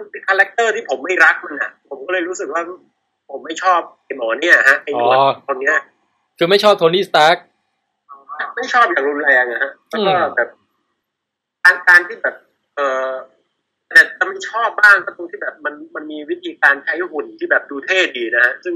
[0.00, 2.62] มันเป็น character ที่ผมไม่รักมันอะ ผมก็เลยรู้สึกว่า
[3.30, 5.76] ผมไม่ชอบไอ้หมอเนี่ยฮะไอ้หนวดอ๋อคนเนี้ย
[6.38, 7.36] คือไม่ชอบโทนี่สตาร์ก
[8.56, 10.48] ไม่ชอบอย่างรุนแรงอะฮะแล้วก็อืมแบบ
[11.64, 12.34] การการที่แบบ
[12.76, 13.10] เออ
[13.88, 18.74] แต่แต่ไม่ชอบบ้างก็ตรงที่แบบมันมันมีวิธีการใช้หุ่นที่แบบดูเท่ดีนะฮะซึ่ง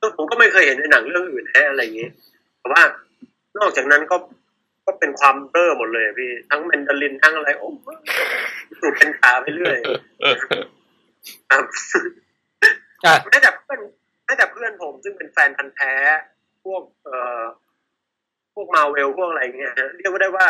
[0.00, 2.08] ซึ่งผมก็ไม่เคยเห็นในหนังเรื่องอื่นแฮะอะไรอย่างงี้
[2.60, 2.82] แต่ว่า
[3.58, 4.16] นอกจากนั้นก็
[4.86, 7.68] ก็เป็นความเบื่อหมดเลยอะพี่ทั้งแมนดารินทั้งอะไรโอ้
[8.80, 9.78] ดูเป็นตาไปเรื่อย
[11.50, 11.64] ครับ
[13.04, 13.80] อะแม้แต่เพื่อน
[14.24, 15.92] แม้แต่เพื่อนผม ซึ่งเป็นแฟนพันธ์แท้
[16.64, 17.42] พวก เอ่อ
[18.54, 20.46] พวกมาเวลพวกอะไรเงี้ยฮะเรียกว่าได้ว่า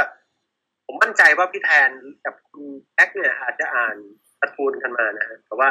[0.87, 1.91] ผมมั่นใจว่าพี่แทน
[2.25, 2.63] กับคุณ
[2.95, 3.97] แจ็คเนี่ยอาจจะอ่าน
[4.41, 5.69] การ์ตูนกันมานะฮะแต่ว่า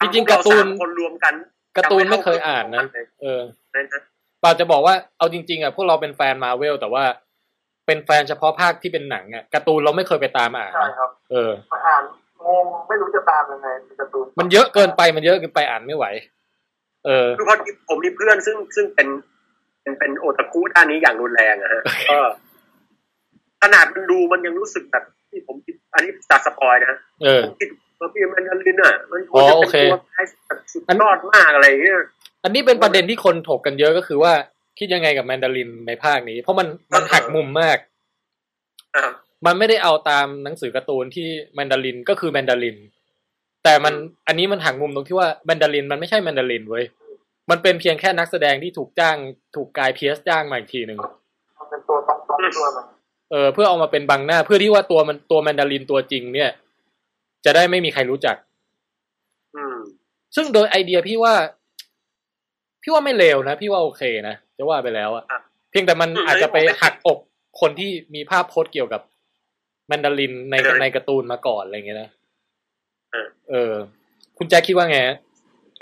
[0.00, 1.34] จริงๆการ์ตูนเสมคนรวมกัน
[1.76, 3.40] การ์ตูนไม่เคยอ่านนะเลยเออ
[3.74, 4.00] นะฮะ
[4.42, 7.04] ป่าจะบอกว่าเอาจริง ๆอะพวกเราเป็นแฟนมาเวลแต่ว่า
[7.90, 12.02] เป็นแฟนเฉพาะภาคที่เป็นหนังอะการ์ตูนเราไม่เคยไปตามอ่านใช่นะครับ เออมาอ่าน
[12.44, 16.06] งงไม่รู้จะตามยังไงมีการ์ตูนมันเยอะเกินไปมันเยอะเกินไปอ่านไม่ไหว
[17.06, 19.08] เออคือพอดีผมมีเพื่อนซึ่งซึ่งเป็น
[19.82, 22.18] เป็นเป็นโอตาคุด้านนี้อย่างรุนแรงอะฮะก็
[23.62, 27.68] ขนาดมันดูมันยังรู้สึกแบบที่ผมคิดอันนี้ตัดสปอยนะฮะเออผมคิด
[28.00, 31.96] ว่าพี่แมนดารินอะ มันควอ๋รอจะโอเป็นเคตัวท้ายแบบสุดยอดมากอะไรอย่างเงี้ย
[32.44, 34.32] อันนี้เป็นประเด็นที่คนถกกันเยอะก็คือว่า
[34.80, 37.78] คิดยังไงกับแมนดารินในภาคนี้ เพราะมันมันหักมุมมาก
[38.96, 39.04] อ่า
[39.46, 42.76] มันไม่ได้เอาตามหนังสือการ์ตูนที่แมนดารินก็คือแมนดาริน
[43.64, 43.94] แต่มัน
[44.26, 46.84] อันนี้มันหักมุมตรงที่ว่าแมนดารินมันไม่ใช่แมนดารินเว้ย
[47.50, 49.16] มันเป็นเพียงแค่นักแสดงที่ถูกจ้าง
[49.56, 50.98] ถูกกายเพียร์ซจ้างมาอีกทีหนึ่ง
[51.58, 52.84] มันเป็นตัวต้องต้องตัวมัน
[53.30, 56.50] เออเพื่อเอามาเป็นบังหน้าเพื่อที่ว่าตัวมันตัวแมนดารินตัวจริง เนี่ย
[57.44, 58.36] จะได้ไม่มีใครรู้จัก
[59.56, 59.78] อืม
[60.36, 61.34] ซึ่งโดยไอเดียพี่ว่า
[62.82, 67.18] พี่ว่าไม่เลวนะ พี่ว่าโอเคนะ จะว่าไปแล้วอะครับเพียงแต่มันอืมอาจจะไปผมไม่หักอก
[67.60, 69.02] คนที่มีภาพโพสต์เกี่ยวกับ
[69.88, 72.10] แมนดารินในแมนดารินในการ์ตูนมาก่อนอะไรอย่างเงี้ยนะ
[73.12, 73.72] เออเออ
[74.38, 75.16] คุณแจ็คคิดว่าไงฮะ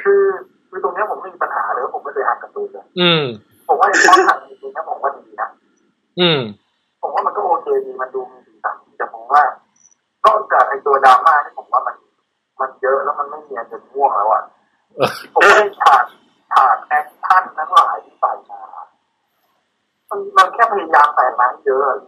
[0.02, 0.22] คือ
[0.68, 3.22] คือตรงเนี้ยผมไม่มีปัญหาเลยว่าผมไม่เคยอ่านการ์ตูนเลยอืม
[3.68, 5.48] ผมว่าตอนอ่านจริงๆนะผมว่าดีนะ
[6.20, 6.40] อืม
[7.02, 9.42] ผมว่ามันก็โอเคดีมันดูมีสีสันดีแต่ผมว่า
[10.24, 11.96] นอกจากไอ้ตัวดราม่าที่ผมว่ามัน
[12.60, 14.42] มันเยอะแล้วมันไม่เนียนจนง่วงแล้วอะ
[14.96, 16.04] เออผมว่าไอ้ฉาก
[16.50, 18.60] ฉาก action ทั้งหลายที่ใส่มา
[20.10, 21.98] มันมันแค่พยายามใส่มาให้เยอะอะ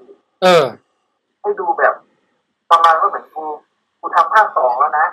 [0.42, 0.64] เออ
[1.42, 1.94] ให้ดูแบบ
[2.70, 3.44] ประมาณว่าเหมือนกู
[4.00, 5.06] กูทำภาคสองแล้วนะ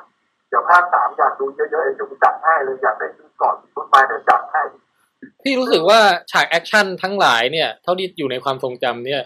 [0.49, 4.61] เดี๋ยวภาคสามอยากดูเยอะๆเดี๋ยวกูจัดให้เลยอยากได้ดูก่อนต้นไปเดี๋ยวจัดให้
[5.43, 5.99] พี่รู้สึกว่า
[6.31, 9.21] ฉาก action ทั้งหลายเนี่ย เท่าที่อยู่ในความทรงจำเนี่ย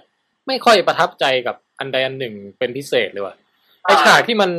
[0.48, 3.36] ไม่ค่อยประทับใจกับอันใดอันหนึ่งเป็นพิเศษเลยว่ะ
[3.84, 4.52] ไอฉากที่มัน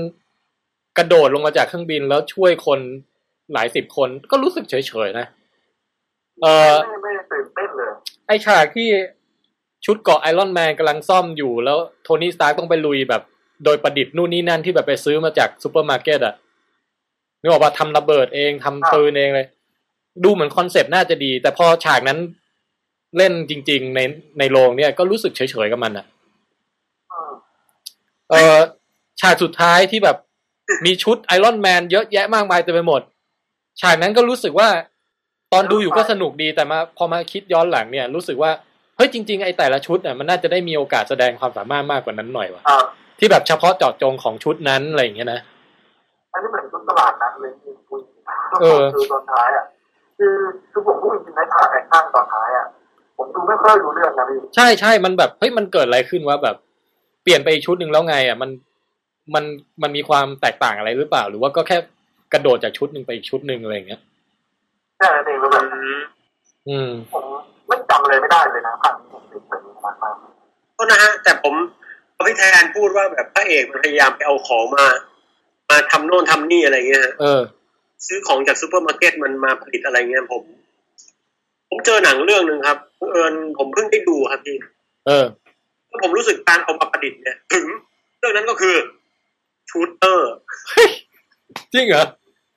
[0.98, 2.80] กระโดดลงมาจากเครื่องบินแล้วช่วยคน
[3.54, 4.74] หลายสิบคนก็รู้สึกเฉ
[5.06, 5.26] ยๆนะ
[6.42, 7.90] เออไม่ไม่ได้ตื่นเต้นเลย
[8.26, 8.88] ไอฉากที่
[9.84, 13.22] ชุดเกราะไอรอนแมนกำลังซ่อมอยู่แล้วโทนี่สตาร์กต้องไปลุยแบบ
[13.64, 16.34] โดยประดิษฐ์นู่นนี่นั่นที่แบบไปซื้อมาจากซูเปอร์มาร์เก็ตอะ
[17.40, 19.46] นึกออกว่าทำระเบิดเองทำปืนเองเลย
[20.24, 22.18] ดูเหมือน concept น่าจะดี แต่พอฉากนั้น
[23.16, 24.00] เล่นจริง ๆ ใน
[24.38, 26.06] ในโรงเนี่ยก็รู้สึกเฉยๆกับมันอะ
[27.12, 27.32] อืม
[28.30, 28.58] เออ
[29.20, 30.16] ฉากสุดท้ายที่แบบ
[30.84, 33.02] มีชุดไอรอนแมนเยอะแยะมากมายเต็มไปหมด
[33.80, 34.68] ฉากนั้นก็รู้สึกว่า
[35.52, 38.50] ตอนดูอยู่ก็สนุกดีแต่มาพอมาคิดย้อนหลังเนี่ย รู้สึกว่า
[38.96, 42.84] เฮ้ยฮ้ยจริง ๆ ไอ้แต่ละชุดอะมันน่าจะได้มีโอกาสแสดงความสามารถมากกว่านั้นหน่อยว่ะอ่า
[43.18, 45.40] ที่แบบเฉพาะเจาะจงของชุดนั้นอะไรอย่างเงี้ยนะ
[46.32, 48.00] อันนี้เหมือนชุดตลาดนัดเลยจริงๆคุณ
[48.60, 49.64] เออคือตอนท้ายอะ
[50.18, 50.34] คือ
[50.70, 52.66] คือผมพูดจริงๆในฉากแอคชั่นตอนท้ายอะ
[53.18, 56.56] ผมดูไม่ค่อยรู้เรื่องนะพี่ใช่ใช่มันแบบเฮ้ยมันเกิดอะไรขึ้นวะแบบ
[57.22, 58.50] เปลี่ยนไปอีกชุดหนึ่งแล้วไง อะ มัน
[59.34, 59.44] มัน
[59.82, 61.76] มันมีความแตกต่างอะไรหรือเปล่า หรือว่าก็แค่
[62.32, 64.00] กระโดดจากชุดหนึ่งไปอีกชุดหนึ่งอะไรอย่างเงี้ย
[64.96, 65.64] แค่นั้นเองแล้วแบบ
[66.68, 67.24] อืมผม
[67.66, 70.14] ไม่จำอะไรไม่ได้เลยนะภาคนี้ผมติดแบบนี้มากมาก
[70.78, 71.54] ก็นะฮะแต่ผม
[72.16, 74.86] พอพี่แทนพูดว่าแบบพระเอกมันพยายามไปเอาของมา
[75.70, 77.42] มาทำโน่นทำนี่อะไรเงี้ยฮะเออ
[78.06, 80.42] ซื้อของจากซูเปอร์มาร์เก็ตมันมาผลิตอะไรเงี้ยผม
[81.68, 82.78] ผมเจอหนังเรื่องหนึ่งครับ
[83.12, 84.56] บังเอิญผมเพิ่งได้ดูครับพี่
[85.06, 85.24] เออ
[86.02, 87.66] ผมรู้สึกการเอามาประดิษฐ์เนี่ย ถึง
[88.18, 88.76] เรื่องนั้นก็คือ
[89.70, 90.32] Shooter
[91.72, 92.04] จริงเหรอ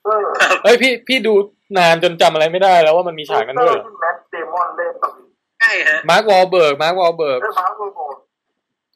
[0.06, 0.26] เออ
[0.64, 1.34] เฮ้ยพี่พี่ดู
[1.78, 5.12] นานจนจำอะไรไม่ได้แล้วว่ามันมีฉากนั้นด้วยเหรอที่แมทเดมอนเล่นกับ
[5.60, 8.00] ใช่ฮะมาร์ควอลเบิร์กมาร์ควอลเบิร์กเรื่องมาร์คโลโก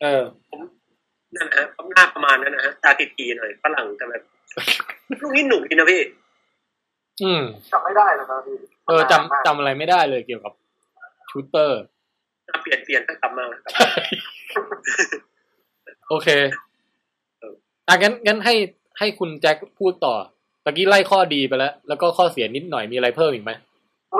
[0.03, 0.23] เออ
[1.35, 4.23] นั่นนะฮะหน้าประมาณนั้นนะฮะตาตีๆหน่อยฝรั่งแต่แบบ
[5.21, 6.01] ลูกนี้หนุกดีนะพี่
[7.23, 8.57] อืมจำไม่ได้แล้วนะพี่
[8.87, 10.53] เออจำจำอะไรไม่ได้เลยเกี่ยวกับ
[11.29, 11.81] ชูเตอร์
[12.63, 13.71] เปลี่ยนเปลี่ยนตั้งกลับมาครับ
[16.09, 16.27] โอเค
[17.87, 18.55] อะงั้นงั้นให้
[18.99, 20.15] ให้คุณแจ็คพูดต่อ
[20.65, 23.51] ตะกี้ไล่ข้อดีไปแล้ว แล้วก็ข้อเสียนิดหน่อยมีอะไรเพิ่มอีกไหม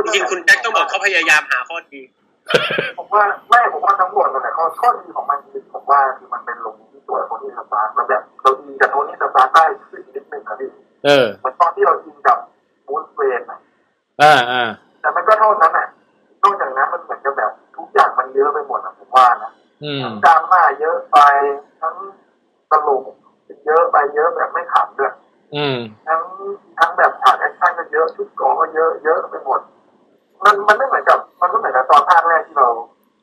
[0.06, 2.02] จริงๆคุณแจ็คต้องบอกเขาพยายามหาข้อดี
[2.98, 10.70] ผมว่าไม่ผมว่าทั้งหมดมันแหละข้อข้อดีของมันคือผมว่าคือมันเป็นลงที่ตัวโทนี่สตาร์กมันแบบเราอินกับโทนี่สตาร์กได้ขึ้นนิดนึงนะพี่
[11.06, 12.38] เออเหมันตอนที่เรา in กับ
[12.88, 13.60] Bruce Wayne อะ
[14.22, 14.64] อ่าอ่า
[15.02, 15.88] แต่มันก็เท่านั้นอะ
[16.44, 19.52] นอกจากนั้นมันเหมือนกับแบบทุกอย่างมันเยอะไปหมดอะผมว่านะ
[19.84, 21.18] อืมทั้งดราม่าเยอะไป
[21.82, 21.96] ทั้ง
[22.72, 23.04] ตลก
[23.66, 25.14] เยอะไปเยอะแบบไม่ขำด้วย
[25.56, 25.78] อืม
[26.08, 26.22] ทั้ง
[26.78, 29.60] ทั้งแบบฉาก action ก็เยอะชุดเกราะก็เยอะเยอะไปหมด
[30.44, 32.68] มันมันไม่เหมือนกับ มันไม่เหมือนกับตอนภาคแรกที่เรา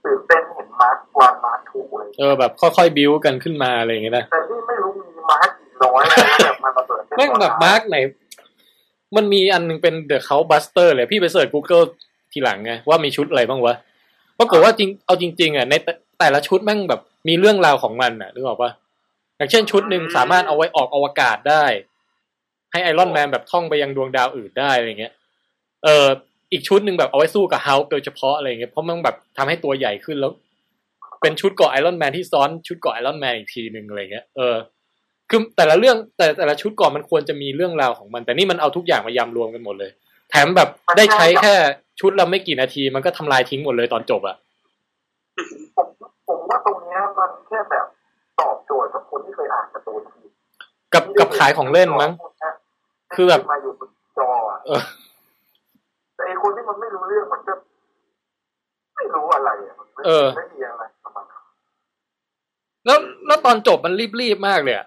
[0.04, 7.96] ตื่นเต้นเห็น Mark One Mark Two เลยเออแบบค่อยๆบิ้วกันขึ้นมาอะไรอย่างเงี้ยนะแต่นี่ไม่รู้มี Mark กี่ร้อยนะแบบมันระเบิดเส้นแม่งแบบ Mark ไหน
[9.16, 11.84] มันมีอันหนึ่งเป็นเดอะ Hulkbuster เลยพี่ไป search Google
[12.32, 13.74] ทีหลังไงว่ามีชุดอะไรบ้างวะ
[14.38, 18.70] ปรากฏว่าจริงเอาจริง ๆอะในแต่แต่ละชุดแม่งแบบมีเรื่องราวของมันอะนึกออกปะ
[19.36, 21.64] อย่างเช่นชุดหนึ่งสามารถเอาไว้ออกอวกาศได้
[22.76, 25.12] ให้ไอรอนแมนแบบท่องไปยังดวงดาวอื่นได้อะไรเงี้ย
[25.84, 26.06] เออ
[26.52, 30.32] อีกชุดหนึ่งแบบเอาไว้สู้กับเฮาโดยเฉพาะอะไรเงี้ยเพราะมันแบบทำให้ตัวใหญ่ขึ้นแล้ว
[31.22, 34.56] เป็นชุดเกราะไอรอนแมนที่ซ้อนชุดเกราะไอรอนแมนอีกทีหนึ่งอะไรเงี้ยเออ
[35.30, 39.90] คือแต่ละเรื่องแต่แต่ละชุดก่อนมันควรจะมีเรื่องราวของมัน แต่นี่มันเอาทุกอย่างมายำรวมกันหมดเลย
[40.30, 41.54] แถมแบบได้ใช้แค่
[42.00, 44.36] ชุดละไม่กี่นาที มันก็ทำลายทิ้งหมดเลยตอนจบอะ
[45.76, 45.88] ผม
[46.28, 47.86] ผมว่าตรงเนี้ยมันแค่แบบ
[48.40, 50.22] ตอบโจทย์กับคนที่เคยอ่านการ์ตูนที
[50.94, 52.12] กับกับขายของเล่นมั้ง
[53.16, 54.82] คือแบบมาอยู่บนจออะเออ
[56.14, 57.54] แต่ไอคนที่มันไม่รู้เรื่องมันก็
[58.96, 61.42] ไม่รู้อะไรอะมันไม่เออไม่มีอะไรประมาณนั้น
[62.84, 64.86] แล้วแล้วตอนจบมันรีบๆมากเลยอะ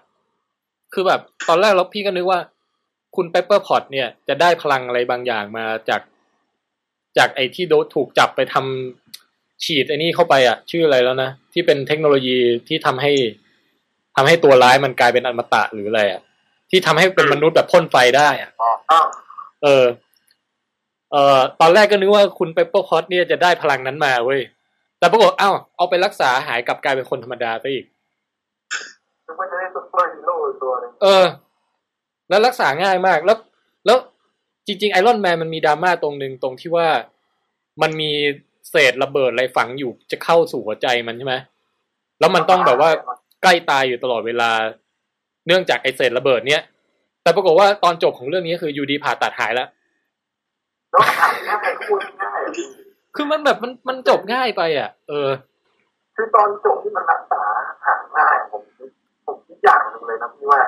[0.94, 2.40] คือแบบ ตอนแรกเราพี่ก็นึกว่า
[3.16, 6.02] คุณเปปเปอร์พอตส์เนี่ย จะได้พลังอะไรบางอย่างมาจาก
[7.18, 13.12] จากไอ้ที่โดนถูกจับไปทำฉีดไอ้นี่เข้าไปอะชื่ออะไรแล้วนะ ที่เป็นเทคโนโลยีที่ทำให้
[14.16, 16.20] ทำให้ตัวร้ายมันกลายเป็นอมตะหรืออะไรอะ
[16.70, 19.06] ที่ทำให้เป็นมนุษย์แบบพ่นไฟได้อะอ๋ออ้าว
[19.62, 19.84] เออ
[21.12, 24.40] เอ่อ ตอนแรกก็นึกว่าคุณเปปเปอร์พอตส์เนี่ยจะได้พลังนั้นมาเว้ย
[24.98, 27.84] แต่ปรากฏอ้าวเอาไปรักษาหายกลับกลายเป็นคนธรรมดาไปอีก
[29.26, 31.24] นึกว่าจะได้ซุปเปอร์ฮีโร่อีกตัวหนึ่งเออ
[32.28, 33.38] แล้วรักษาง่ายมาก แล้ว
[33.86, 33.98] แล้ว
[34.66, 36.88] จริงๆไอรอนแมนมันมีดราม่าตรงหนึ่งตรงที่ว่า
[37.82, 38.10] มันมี
[38.70, 41.36] เศษระเบิดอะไรฝังอยู่จะเข้าสู่หัวใจมันใช่ไหม
[42.20, 42.90] แล้วมันต้องแบบว่า
[43.42, 44.50] ใกล้ตายอยู่ตลอดเวลา
[45.46, 46.62] เนื่องจากไอเศษระเบิดเนี้ย
[47.22, 49.68] แต่ปรากฏว่าตอนจบของเรื่องนี้คืออยู่ดีผ่าตัดหายแล้ว
[50.90, 52.66] แล้วอ่านง่ายพูดง่ายอะพี่
[53.16, 55.30] คือมันแบบมันมันจบง่ายไป อะ เออ
[56.16, 57.42] คือตอนจบที่มันรักษา
[57.84, 58.90] หายง่ายผมคิด
[59.26, 60.60] ผมคิดอย่างหนึ่งเลยนะพี่ว่า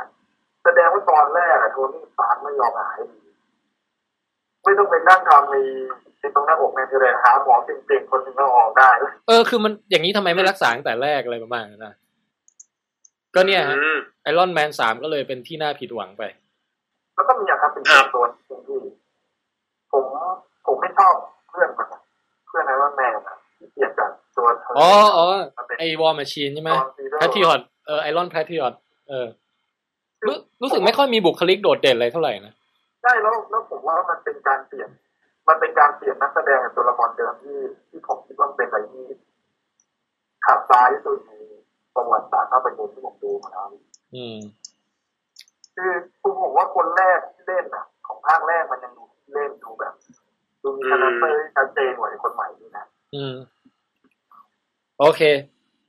[0.65, 3.19] แสดงว่าตอนแรกอะโทนี่สตาร์กไม่ยอมหายดี
[4.65, 5.57] ไม่ต้องไปนั่งทำใน
[6.19, 11.95] ในตรงหน้าอกในทะเลหาหมอเก่งๆคนหนึ่งก็ออกได้แล้วเออคือมันอย่างนี้ทำไมไม่รักษาตั้งแต่แรกอะไรประมาณนั้นนะ
[13.35, 16.23] ก็เนี่ยฮะอืมไอรอนแมนสามก็เลยเป็นที่น่าผิดหวังไป
[17.15, 18.79] แล้วก็มีอะครับเป็นครับตัวหนึ่งที่
[19.93, 20.05] ผม
[20.67, 21.15] ผมไม่ชอบ
[21.51, 22.01] เพื่อนมันอะ
[22.47, 25.25] เพื่อนไอรอนแมนอะที่เปลี่ยนจากตัวเธออ๋ออ๋อ
[25.57, 28.75] มาเป็นไอวอร์ม c ชีนใช่ไหมตอนซีโร่แพทริออตเออไอรอนแพทริออต
[29.09, 29.27] เออ
[30.27, 32.55] รู้รู้สึกไม่ค่อยมีบุคลิกโดดเด่นอะไรเท่าไหร่นะ
[33.03, 34.89] ใช่แล้วแล้วผมว่ามันเป็นการเปลี่ยน
[35.49, 37.59] มันเป็นการเปลี่ยนนักแสดงกับตัวละครเดิมที่
[37.89, 39.05] ที่ผมคิดว่ามันเป็นอะไรที่
[40.45, 41.31] ขาดซ้ายที่สุดใน
[41.95, 43.67] ประวัติศาสตร์ภาพยนตร์ที่ผมดูมาแล้ว
[44.17, 44.39] อืม
[45.77, 49.95] คือคือผมว่าคนแรกที่เล่นอะ ของภาคแรกมันยังดูเล่นดูแบบ
[50.63, 53.35] ดูมี character ที่ชัดเจนกว่าไอ้คนใหม่นี่นะอืม
[55.01, 55.21] โอเค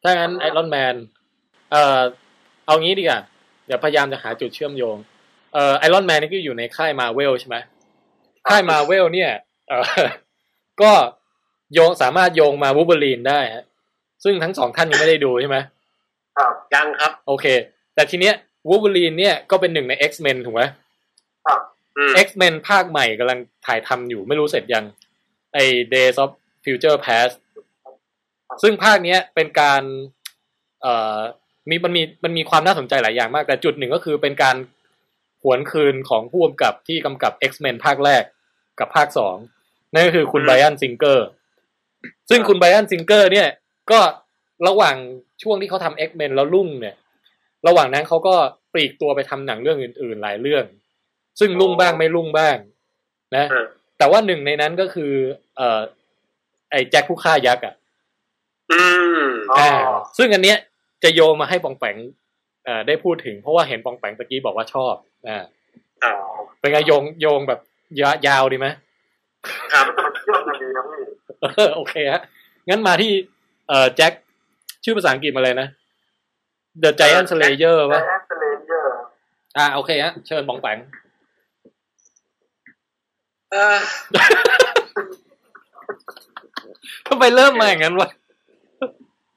[0.03, 0.95] ถ้างั้นไอรอนแมน
[1.71, 2.01] เอ่อ
[2.65, 3.19] เอางี้ดีกว่า
[3.65, 4.97] เดี๋ยวพยายามจะหาจุดเชื่อมโยง
[5.53, 7.57] เอ่อไอรอนแมนนี่ก็อยู่ในค่ายมาร์เวลใช่ไหม
[8.49, 9.31] ค่ายมาร์เวลเนี่ย
[9.67, 9.83] เอ่อ
[10.81, 10.91] ก็
[11.73, 13.65] โยงสามารถโยงมาวูบ e รีนได้ฮะ
[14.23, 15.57] ซึ่งทั้งสองท่านยังไม่ได้ดูใช่ไหม
[16.37, 17.45] ครับยังครับ โอเค
[17.95, 18.33] แต่ทีเนี้ย
[18.69, 20.63] วูบ e รีนเนี่ยก็เป็นหนึ่งใน X-Men ถูกไหม
[21.47, 21.59] ครับ
[21.97, 24.85] อืม X-Men ภาคใหม่กำลังถ่ายทำอยู่ไม่รู้เสร็จยัง
[25.53, 25.59] ไอ
[25.93, 26.31] Days of
[26.65, 27.33] Future Past
[28.61, 29.83] ซึ่งภาคเนี้ยเป็นการ
[30.81, 31.19] เอ่อ
[31.69, 34.55] มีมันมีมันมีความน่าสนใจหลายอย่างมาก แต่จุดหนึ่งก็คือเป็นการ
[35.43, 38.23] หวนคืนของผู้กำกับที่กำกับ X-Men ภาคแรก
[38.79, 39.35] กับภาคสอง
[39.93, 41.27] นั่นก็คือคุณไบรอันซิงเกอร์
[42.29, 43.47] ซึ่งคุณไบรอันซิงเกอร์เนี่ย
[43.91, 43.99] ก็
[44.67, 44.95] ระหว่าง
[45.43, 46.95] ช่วงที่เขาทำ X-Men แล้วรุ่งเนี่ย
[47.67, 48.35] ระหว่างนั้นเขาก็
[48.73, 50.65] ปลีกตัวไปทำหนังเรื่องอื่น ๆ หลายเรื่อง
[51.39, 52.57] ซึ่งรุ่งบ้างไม่รุ่งบ้าง
[53.35, 53.65] นะเออ
[53.97, 55.11] แต่ว่าหนึ่งในนั้นก็คือ
[55.57, 55.79] เอ่อ
[56.71, 57.75] ไอ้แจ็คผู้ฆ่ายักษ์อะ
[58.71, 58.83] อื
[59.23, 59.69] มอ๋ออ่า
[60.17, 60.57] ซึ่งอันเนี้ย
[61.03, 61.95] จะโยงมาให้ปองแปง
[62.65, 64.95] เอ่อได้พูดถึง เพราะว่าเห็นปองแปงตะกี้บอกว่าชอบ
[65.27, 65.43] อ่า
[66.03, 66.15] ครับ
[66.59, 67.59] เป็นไงโยงโยงแบบ
[68.01, 68.67] ยายาวดีไหม
[69.73, 71.03] ครับมันเชื่อมกันดีนะพี่
[71.41, 72.21] เออโอเคฮะ
[72.69, 73.11] งั้นมาที่
[73.69, 74.13] เอ่อแจ็ค
[74.83, 75.67] ชื่อภาษาอังกฤษมาเลยนะ
[76.83, 78.95] The Giant Slayer และป่ะแอสเลเยอร์
[79.57, 80.77] อ่าโอเคฮะเชิญปองแปง
[83.51, 83.77] เออ
[87.07, 88.09] ทำไมเริ่มมาอย่างนั้นวะ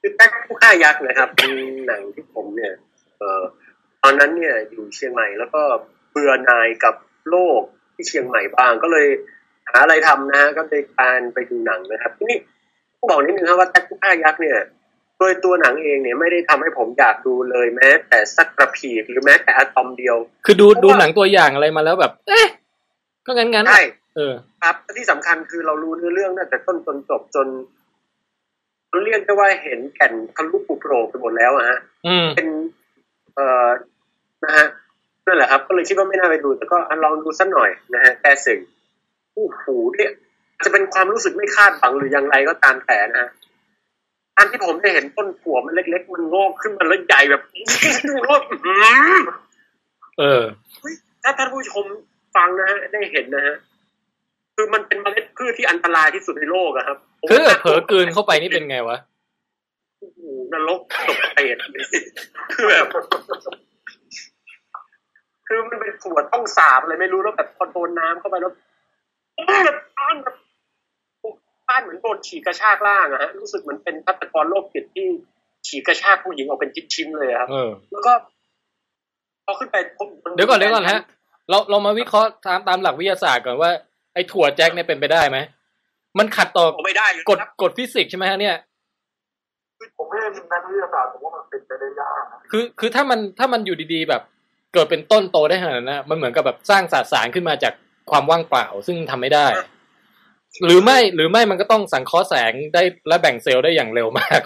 [0.01, 1.51] คือแจ็คผู้ฆ่ายักษ์นะครับเป็น
[1.87, 2.73] หนังที่ผมเนี่ย
[3.17, 3.43] เออ
[4.03, 5.61] ตอนนั้นเนี่ยอยู่เชียงใหม่แล้วก็
[6.11, 6.95] เบื่อหน่ายกับ
[7.29, 7.61] โลก
[7.95, 9.07] ที่เชียงใหม่บ้างก็เลย
[9.67, 12.39] หาอะไรทำนะฮะก็เลยการไปดูหนังนะครับ ทีนี่
[12.97, 14.57] ต้องบอกนิดนึงครับว่าแจ็คผู้ฆ่ายักษ์เนี่ย
[15.19, 22.47] โดยตัวหนังเองเนี่ยไม่ได้ทำให้ผมอยากดูเลยแม้ แต่สักกระผีหรือแม้แต่อะตอมเดียว คือดูเพราะว่าดูหนังตัวอย่างอะไรมาแล้วแบบ เอ๊ะ
[23.25, 23.83] ก็งั้นงั้นๆใช่
[24.15, 27.47] เออ ครับและที่สำคัญคือเรารู้เนื้อเรื่องตั้งแต่ต้นจนจบจน
[28.91, 32.47] จนเรียกได้ว่าเห็นแก่นทะลุปุโปร่งไปหมดแล้วอะฮะอืมเป็น
[33.35, 33.67] เอ่อ
[34.45, 34.65] นะฮะ
[35.25, 38.59] นั่นแหละครับ ก็เลยคิดว่าไม่น่าไปดู แต่ก็อะลองดูสักหน่อยนะฮะแก้สิ่ง
[39.33, 39.63] โอ้โห
[39.93, 40.11] เนี่ย
[40.55, 43.29] อาจจะเป็นความรู้สึกไม่คาดฝังหรืออย่างไรก็ตามแต่นะฮะ
[44.37, 47.41] อันที่ผมได้เห็นต้นผัวมันเล็ก ๆ มันงอกขึ้นมาแล้วใหญ่แบบ
[48.27, 49.21] งอกอื้อหือ
[50.19, 50.43] เออ
[51.23, 51.85] ถ้าท่านผู้ชม
[52.35, 53.55] ฟังนะฮะได้เห็นนะฮะ
[54.55, 56.97] คือมันเป็นเมล็ดพืชที่อันตรายที่สุดในโลกอะครับ
[57.29, 58.97] คือเผลอกลืนเข้าไปนี่เป็นไงวะ
[59.99, 60.19] โอ้โห
[60.53, 61.57] นรกตกเตด
[62.53, 62.87] คือแบบ
[65.47, 68.51] คือมันเป็นถั่วต้องสาบอะไรไม่รู้แล้วแบบพอโดนน้ำเข้าไปแล้ว
[69.65, 70.35] แบบอ้านแบบ
[71.69, 75.07] อ้านเหมือนโดนฉีกกระชากล่างอะฮะรู้สึกเหมือนเป็นฆาตกรโรคจิตที่
[75.67, 78.13] ฉีกกระชากผู้หญิงออกเป็นชิ้นๆเลยอะครับเออแล้วก็
[79.45, 81.01] พอขึ้นไปพบเดี๋ยวก่อนเดี๋ยวก่อนฮะ
[81.49, 83.71] เราเรามาวิเคราะห์ตามตามหลักวิทยาศาสตร์ก่อนว่า
[84.13, 85.37] ไอ้ถั่วแจ็คเนี่ยเป็นไปได้ไหม
[86.19, 88.55] มันขัดต่อผมไม่ได้อยู่กฎนะครับกฎฟิสิกส์ใช่ไหมฮะเนี่ย
[89.97, 94.21] ผมไม่ได้เป็นนักวิทยาศาสตร์ผมว่ามันเป็นไปได้ยากนะคือคือถ้ามันถ้ามันอยู่ดีๆ แบบ
[94.73, 97.73] เกิดเป็นต้นโตได้ขนาดนั้นนะมันเหมือนกับแบบสร้างสสารขึ้นมาจาก
[98.11, 99.45] ความว่างเปล่าซึ่งทำไม่ได้
[100.65, 104.41] หรือไม่หรือไม่มันก็ต้องสังเคราะห์แสงได้และแบ่งเซลล์ได้อย่างเร็วมาก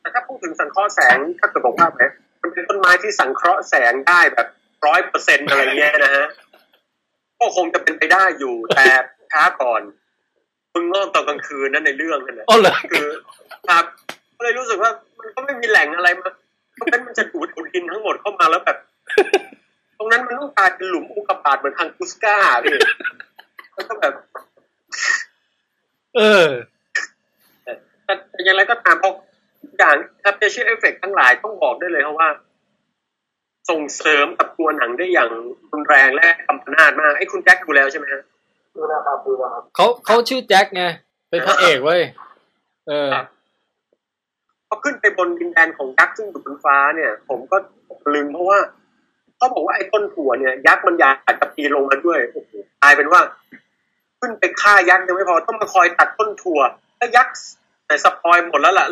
[0.00, 2.12] แต่ถ้าพูดถึงสังเคราะห์แสงถ้าเกิดบอกว่าแบบ
[2.42, 4.48] มันเป็นต้นไม้ที่สังเคราะห์แสงได้แบบ
[4.86, 6.26] ร้อยเปอร์เซ็นต์อะไรเงี้ยนะฮะ
[7.40, 8.86] ก็คงจะเป็นไปได้อยู่แต่
[9.32, 9.82] ช้าก่อน
[10.74, 13.08] มึงงอกตอนกลางคืนนั่นในเรื่องนั่นแหละอ๋อเหรอคือ
[13.68, 13.84] ครับ
[14.36, 16.30] ก็เลยรู้สึกว่ามันก็ไม่มีแหล่งอะไรมา
[16.74, 18.78] เพราะฉะนั้นมันจะดูดอุดดินทั้งหมดเข้ามาแล้วแบบ
[20.02, 22.78] ตรงนั้นมันต้องกลายเป็นหลุมอุกกาบาตเหมือนทางกุสกาพี่
[23.74, 24.14] แล้วก็แบบ
[26.16, 26.46] เออ
[27.64, 27.72] แต่
[28.30, 29.14] แต่อย่างไรก็ตามเพราะ
[29.78, 29.94] อย่าง
[30.24, 32.28] ครับเชื่อเอฟเฟกทั้งหลายต้องบอกได้เลยครับว่า
[33.70, 35.30] ส่งเสริมกับตัวหนังได้อย่าง
[35.72, 38.22] รุนแรงและกำปนาดมากไอ้คุณแจ็คดูแล้วใช่ไหมฮะ
[38.76, 40.84] ดูแลครับดูแลครับเขาเขาชื่อแจ็คไง
[41.28, 42.02] เป็นพระเอกเว้ย
[42.88, 43.08] เออ
[44.68, 47.56] พอขึ้นไปบนดินแดนของยักษ์ซึ่งอยู่บนฟ้าเนี่ย ผมก็
[48.14, 48.58] ลืมเพราะว่า
[49.40, 52.50] เขาบอกว่าไอ้ต้นถั่วเนี่ยยักษ์มันอยากจะปีนลงมาด้วยโอ้โห
[52.82, 53.20] กลายเป็นว่า
[54.18, 56.60] ขึ้นไปฆ่ายักษ์ยังไม่พอต้องมาคอยตัดต้นถั่ว
[56.98, 57.34] แล้วยักษ์
[57.86, 58.86] แต่สปอยหมดแล้วล่ะ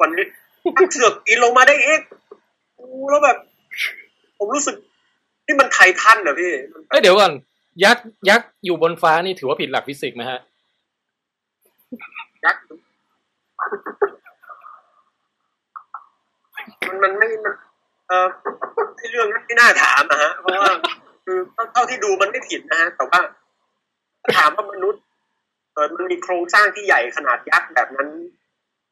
[0.00, 0.26] วันนี้
[0.76, 2.00] ยักษ์เสือกปีนลงมาได้เอง
[2.76, 3.36] โอ้แล้วแบบ
[4.38, 4.76] ผมรู้สึก
[5.46, 7.32] นี่มันไททันเหรอพี่มันเอ้ยเดี๋ยวก่อน
[7.84, 10.40] ยักษ์ยักษ์อยู่บนฟ้านี่ถือว่าผิดหลักฟิสิกส์ไหมฮะ
[12.44, 12.62] ยักษ์
[16.86, 18.28] มันมันไม่มันเออ
[18.96, 20.72] ไอ้เรื่องนั้นไม่น่าถามนะฮะเพราะว่า
[21.24, 21.38] คือ
[21.72, 23.20] เท่าที่ดูมันไม่ผิดนะฮะแต่ว่า
[24.36, 25.02] ถามว่ามนุษย์
[25.72, 28.08] เออมันมีโครงสร้างที่ใหญ่ขนาดยักษ์แบบนั้น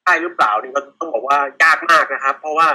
[0.02, 2.68] ใช่หรือเปล่านี่ก็ต้องบอกว่ายากมากนะครับ เพราะว่า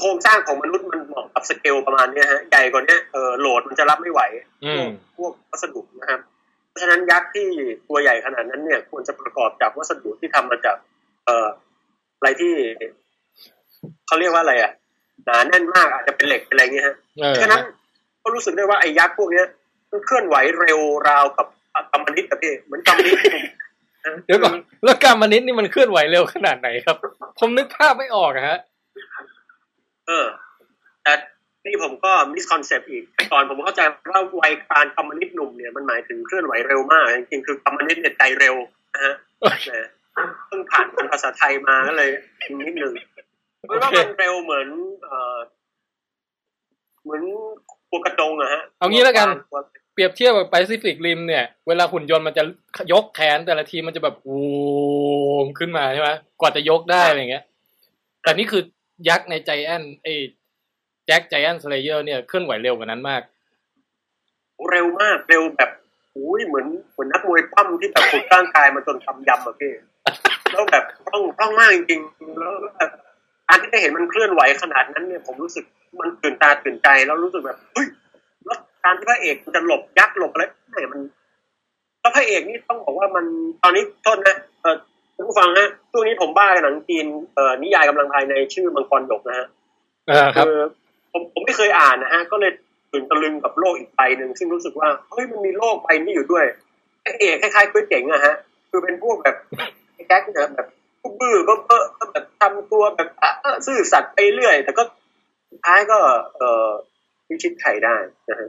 [0.00, 4.20] โครงสร้างของมนุษย์มันเหมาะกับสเกลประมาณเนี้ยฮะใหญ่กว่าเนี้ยเออโหลดมันจะรับไม่ไหว
[4.64, 4.84] อืม
[5.16, 6.20] พวกวัสดุนะครับ
[6.68, 7.48] เพราะฉะนั้นยักษ์ที่
[7.88, 10.76] ตัวใหญ่ขนาดนั้นเนี่ย ควรจะประกอบจากวัสดุที่ทำมาจาก
[11.24, 11.48] เอ่อ
[12.16, 12.52] อะไรที่
[14.06, 14.72] เขาเรียกว่าอะไรอะ
[15.24, 17.62] หนาแน่นมากอาจจะเป็นเหล็กเป็นอะไรเงี้ยฮะเออฉะนั้น
[18.22, 19.46] ก็รู้สึกได้ว่าไอ้ยักษ์พวกเนี้ย
[19.90, 21.46] มันเคลื่อนไหวเร็วราวกับ
[21.92, 23.16] กำมะนิดอะพี่เหมือนกำมะนิด
[24.26, 26.96] เดี๋ยวก่อนแล้วการมนิดนี่มันเคลื่อนไหวเร็วขนาดไหนครับ
[27.38, 28.58] ผมนึกภาพไม่ออกอะฮะ
[30.06, 30.26] เออ
[31.02, 31.12] แต่
[31.66, 33.80] นี่ผมก็มิสคอนเซปต์อีกแต่ก่อนผมเข้าใจ
[34.10, 38.54] ว่าวัยการกำมะนิดหนุ่มเนี่ยมันหมายถึงเคลื่อนไหวเร็วมาก จริงๆคือกำมะนิดเนี่ยใจเร็ว
[38.94, 39.14] นะฮะ
[39.72, 39.88] นะ
[40.46, 42.10] เพิ่งผ่านภาษาไทยมาก็เลย
[42.60, 42.92] นิดนึง
[43.66, 44.68] เพราะว่ามันเร็วเหมือน
[45.02, 45.38] เอ่อ
[47.02, 47.22] เหมือน
[47.90, 49.28] กัวกระจงอะฮะ เอางี้แล้วกัน
[49.94, 52.42] เปรียบเทียบกับ Pacific Rim เนี่ย เวลาหุ่นยนต์มันจะ
[52.92, 54.44] ยกแขนแต่ละทีมันจะแบบวู
[55.44, 56.10] มขึ้นมาใช่ไหม
[56.40, 57.44] กว่าจะยกได้อะไรเงี้ย
[58.22, 58.62] แต่นี่คือ
[59.08, 60.14] ยักษ์ใน Giant ไอ้
[61.06, 63.22] Jack Giant Slayer เนี่ยเคลื่อนไหวเร็วกว่านั้นมาก
[64.70, 65.70] เร็วมากเร็วแบบ
[66.16, 69.72] อุ้ยเหมือนเหมือนนักมวยปล้ำที่แบบฝึกร่างกายมาจนกำยำอะพี่
[70.52, 72.90] แล้วแบบต้องต้องมากจริงๆแล้วแบบ
[73.48, 75.64] การที่ได้เห็นมันเคลื่อนไหวขนาดนั้นเนี่ยผมรู้สึก
[76.00, 77.86] มันตื่นตาตื่นใจแล้วรู้สึกแบบเฮ้ย
[78.44, 81.00] แล้วการที่พระเอกมันจะหลบยักษ์หลบอะไรไหนมัน
[82.00, 83.24] แล้วพระเอกนี่ต้องบอกว่ามัน
[83.62, 84.76] ตอนนี้โทษนะเออ
[85.14, 89.46] คุณผู้ฟังนะช่วงนี้ผมบ้ากับหนังจีนเอ่อนิยายกำลังภายในชื่อมังกรหยกนะฮะ
[90.08, 90.58] เออครับคือ
[91.12, 92.52] ผมผมไม่เคยอ่านนะฮะก็เลย
[92.92, 96.44] ตื่นตะลึงกับโลกอีกใบหนึ่งซึ่งรู้สึกว่าเฮ้ยมันมีโลกใบนี้อยู่ด้วย
[97.02, 98.34] ไอ้เอกคล้ายๆก๋วยเจ๋งอะฮะ
[98.70, 99.36] คือเป็นพวกแบบ
[99.94, 100.68] ไอ้แก๊กเนี่ยแบบ
[101.20, 104.82] บื้อๆก็เพ้อก็แบบทำตัวแบบเออซื่อสัตย์ไปเรื่อย แต่ก็
[105.64, 105.98] ท้ายก็
[106.36, 106.68] เออ
[107.26, 107.96] พิชิตไข่ได้
[108.28, 108.48] นะฮะ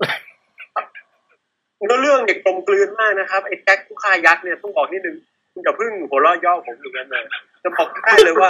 [1.87, 5.15] แล้วเรื่องเนี่ยกลมกลืนมากนะครับไอ้แจ็คผู้ฆ่ายักษ์เนี่ยต้องบอกนิดนึง
[5.51, 7.23] คุณอย่าพิ่งหัวเราะย่อผมอยู่นั้นนะ
[7.63, 8.49] จะบอกได้เลยว่า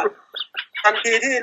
[0.83, 1.35] ทันทีที่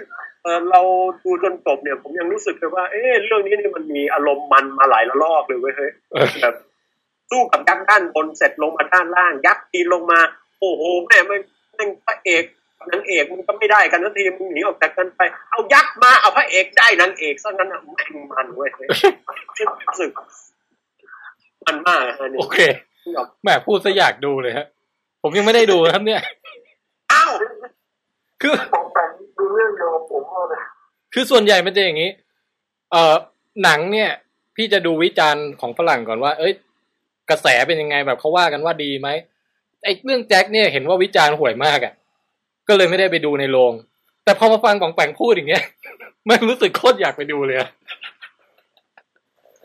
[0.43, 0.80] เออเรา
[1.22, 5.90] ดูจนจบเนี่ย ผมยังรู้สึกเลยว่า เอ๊ะเรื่องนี้เนี่ยมันมีอารมณ์มันมาหลายระลอกเลยเว้ยเฮ้ย
[6.43, 6.55] แบบ
[7.30, 10.18] สู้กับยักษ์ด้านบนเสร็จลงมาด้านล่าง ยักษ์ปีนลงมา
[10.59, 11.39] โอ้โหแม่ไม่
[11.82, 12.44] แม่งพระเอก
[12.78, 18.88] กับนางเอกมันก็ไม่ได้กันทันทีมึงหนีออกจากกันไป เอายักษ์มาเอาพระเอกได้นางเอกซะงั้นอะแม่งมันเว้ยเฮ้ย
[19.88, 20.10] รู้สึก
[21.66, 22.59] มันมากอะฮะเนี่โอยเค
[23.42, 24.66] แหมพูดซะอยากดูเลยฮะ
[25.22, 26.20] ผมยังไม่ได้ดูนะครับเนี่ย
[27.12, 27.30] อ้าว
[28.40, 30.60] คือผมแต่งดูเรื่องเดียวกับผมเลย
[31.14, 32.10] คือส่วนใหญ่มันจะอย่างนี้
[32.90, 33.14] เอ่อ
[33.62, 34.10] หนังเนี่ย
[34.56, 36.52] พี่จะดูวิจารณ์ของฝรั่งก่อนว่า เอ้ย
[37.30, 39.09] กระแสเป็นยังไงแบบเขาว่ากันว่าดีไหม
[39.82, 41.92] ไอ้เรื่องแจ็คเนี่ยเห็นว่าวิจารณ์ห่วยมากอะ่ะ
[42.68, 43.72] ก็เลยไม่ได้ไปดูในโรง
[44.24, 45.64] แต่พอมาฟังของแปงพูดอย่างเงี้ย
[46.26, 47.68] ไม่รู้สึกโคตรอยากไปดูเลยอะ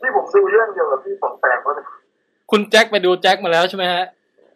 [0.02, 1.74] นี่ผมดูเรื่องเดียวกับพี่สองแปงว่า
[2.50, 4.04] คุณแจ็คไปดูแจ็คมาแล้วใช่ไหมฮะ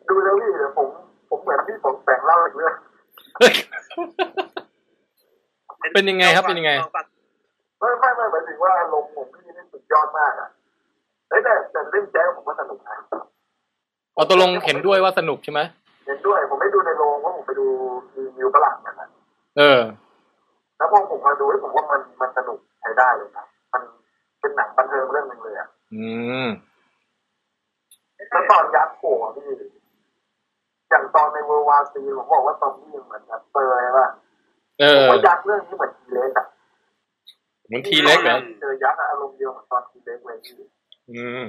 [0.09, 0.89] ดูแล้วพี่แต่ผม
[1.31, 2.75] ผมเหมือนพี่สองแปงเล่าอีกเรื่อง
[3.39, 3.53] เฮ้ย
[5.95, 6.73] เป็นยังไงครับเป็นยังไง
[7.79, 10.49] ไม่ไม่ไม่หมายถึงว่าอารมณ์ผมพี่นี่สุดยอดมากอะ
[11.29, 12.97] เฮ้ยแต่แต่เรื่องแจ็คผมว่าสนุกนะ
[14.15, 15.61] เอาตกลงเห็นด้วยว่าสนุกใช่ไหม
[16.07, 17.67] เห็นด้วย ผมไม่ดูในโรงเพราะผมไปดู
[18.17, 19.09] รีวิวฝรั่งกันนะ
[19.59, 19.81] เออ
[20.77, 23.83] แล้วพอผมมาดูให้ผมว่ามันมันสนุกใช้ได้เลยนะมัน
[24.41, 26.07] เป็นหนังบันเทิงเรื่องหนึ่งเลยอะอื
[26.45, 26.47] ม
[28.31, 29.45] แล้วตอนยักษ์โผล่อะพี่
[30.89, 34.09] อย่างตอนใน World War Z ผมบอกว่าซอมบี้เหมือนแบบเปอร์เลยว่า
[34.81, 36.47] เออผมว่ายักษ์เรื่องนี้เหมือน T-Rex อะ
[37.67, 40.55] เหมือน T-Rex เหรอเจอยักษ์อะอารมณ์เดียวกับตอน T-Rex เลยพี่
[41.11, 41.43] อืม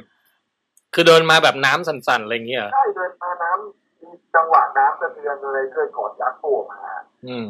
[0.93, 6.81] คือเดินมาแบบน้ำสั่นๆอะไรอย่างเงี้ยเหรอใช่เดินมาน้ำมีจังหวะน้ำกระเทือนอะไรเคยกอดยักษ์โผล่มา
[7.27, 7.45] อืม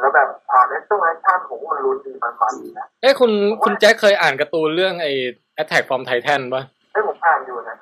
[0.00, 3.30] แล้วแบบผ่านแอคชั่นแอคชั่นผมว่ามันลุ้นดีมันมันดีนะเอ้คุณ
[3.64, 5.12] คุณแจ็คเคยอ่านการ์ตูนเรื่องไอ้
[5.62, 6.62] Attack from Titan ป่ะ
[6.92, 7.76] ให้ผมอ่านอยู่นะ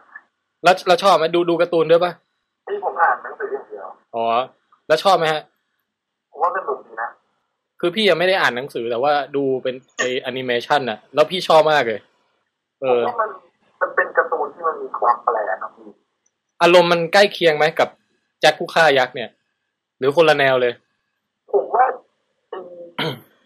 [0.64, 2.12] แล้วแล้วชอบไหมดูดูการ์ตูนด้วยป่ะ
[2.68, 4.26] ที่ผมอ่านหนังสืออย่างเดียวอ๋อ
[4.88, 5.42] แล้วชอบไหมฮะ
[6.30, 7.10] ผมว่าสนุกดีนะ
[7.80, 12.00] คือพี่ยังไม่ได้อ่านหนังสือแต่ว่าดูเป็นไอ้แอนิเมชันน่ะ แล้วพี่ชอบมากเลย
[12.80, 13.30] เออผมว่ามัน
[13.80, 14.19] มันเป็นการ์ตูนที่
[14.80, 15.88] มันมีความแปลกนะพี่
[16.62, 17.88] อารมณ์มันใกล้เคียงไหมกับ
[18.40, 19.30] แจ็คผู้ฆ่ายักษ์เนี่ย
[19.98, 20.72] หรือคนละแนวเลย
[21.52, 21.84] ผมว่า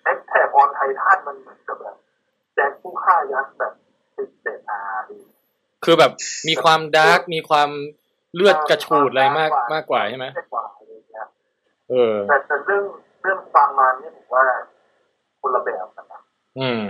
[0.02, 1.97] Attack on Titan มันเหมือนกับแบบ
[2.55, 3.73] แจ็คผู้ฆ่ายักษ์แบบ
[4.16, 4.80] ติดเรท R
[5.11, 5.19] ดี
[5.85, 6.12] คือแบบ
[6.48, 7.70] มีความดาร์กมีความ
[8.35, 11.27] เลือดกระฉูดอะไรมากมากกว่าใช่ไหมมากกว่าอะไรอย่างเงี้ย
[11.90, 12.85] เออแต่แต่เรื่อง
[13.23, 14.44] เรื่องฟังมานี่ผมว่า
[15.40, 16.20] คนละแบบกันนะ
[16.59, 16.82] อืม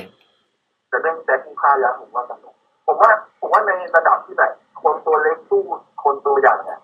[0.89, 2.54] แต่เรื่องแจ็คผู้ฆ่ายักษ์ผมว่าสนุก
[2.87, 4.53] ผมว่าผมว่าในระดับที่แบบ
[4.83, 5.63] คนตัวเล็กสู้
[6.05, 6.81] คนตัวใหญ่เนี่ย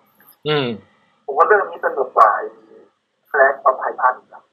[0.47, 0.67] อืม
[1.25, 2.29] ผมว่าเรื่องนี้สนุกกว่า
[3.29, 4.43] แฟลกออฟไททันนะ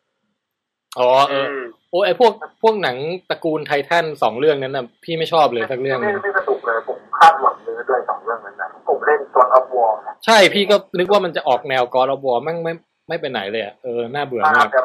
[0.98, 1.46] อ๋อเออ
[1.90, 2.96] โอ้ไอพวกพวกหนัง
[3.30, 12.72] ตระกูลไททันสองเรื่องนั้นน่ะพี่ไม่ชอบเลยสักเรื่องหไม่นึงไม่สนุกเลยผมคาดหวังเยอะด้วยสองเรื่องนั้นนะผมเล่น God of War นะใช่พี่ก็นึกว่ามันจะออกแนว God of War ไม่ไม่
[13.08, 14.82] ไม่ไปไหนเลยอะเออน่าเบื่อมามากจะ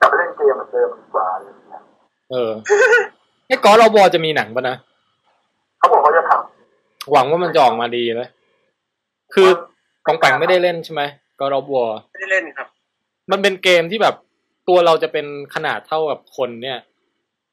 [0.00, 1.82] จะไปเล่นเกมเหมือนเดิมดีกว่าอะไรอย่างเงี้ย
[2.30, 2.52] เออ
[3.46, 4.76] ไอ้ God of War จะมีหนังปะนะ
[5.80, 6.32] เขาบอกเขาจะทำ
[7.12, 8.28] หวังว่ามันจะออกมาดีนะ
[9.34, 9.48] คือ
[10.06, 11.02] ปองแปงไม่ได้เล่นใช่ไหม
[11.40, 12.68] God of War ไม่ได้เล่นครับ
[13.30, 14.14] มันเป็นเกมที่แบบ
[14.68, 16.78] ตัวเราจะเป็นขนาดเท่ากับคนเนี่ย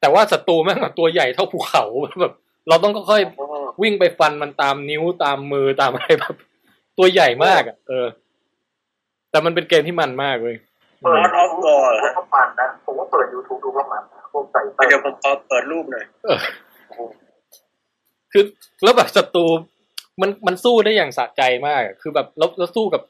[0.02, 1.84] แต่ว่าศัตรูแม่งแบบตัวใหญ่เท่าภูเขา
[2.22, 2.34] แบบ
[2.70, 6.36] เราต้องค่อยโอ้ๆวิ่งไปฟันมันตามนิ้วตามมือตามอะไรแบบ
[6.98, 8.08] ตัวใหญ่มากอะเออ
[9.32, 10.56] แต่มันเป็นเกมที่มันมากเลย
[11.02, 16.40] เปิด Lord of War เหรอฮะก็มันนะผมว่าเปิดยูทูบดูก็มันนะพวกใส่เต้เดี๋ยวผมขอเปิดรูปหน่อยเออ
[18.32, 18.44] คือ
[18.84, 19.46] แล้วแบบศัตรู
[20.22, 23.02] มันมันสู้ได้อย่างสะใจมากอะคือแบบแล้วแล้วสู้กับ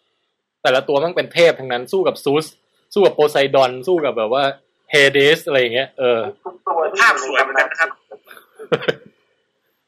[0.64, 2.46] แต่ละตัวมันเป็นเทพทั้งนั้น สู้กับซูส
[2.94, 4.44] สู้กับโพไซดอน สู้กับแบบว่า
[4.92, 7.90] เฮเดสอะไรอย่างเงี้ย เออทุกตัวที่ภาพสวยเหมือนกันนะครับ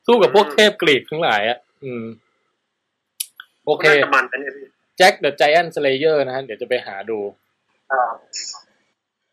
[0.08, 2.04] สู้กับพวกเทพกรีกทั้งหลายอะ อืม
[3.66, 7.20] โอเคน่าจะมันกันเนี่ยพี่แจ็คเดอะ i จแอนสเลเยอร์นะฮะ เดี๋ยวจะไปหาดู
[7.92, 8.12] อ่า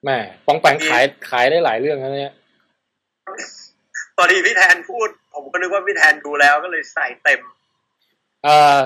[0.04, 2.34] แหมปองแปงขายขายได้หลายเรื่องนะเนี่ย
[4.18, 7.40] ตอนที่พี่แทนพูด ผมก็นึกว่าพี่แทนดูแล้วก็เลยใส่เต็ม
[8.44, 8.78] เอ่อ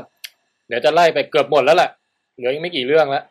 [0.68, 1.90] เดี๋ยวจะไล่ไปเกือบหมดแล้วแหละ
[2.36, 3.24] เหลืออีกไม่กี่เรื่องแล้ว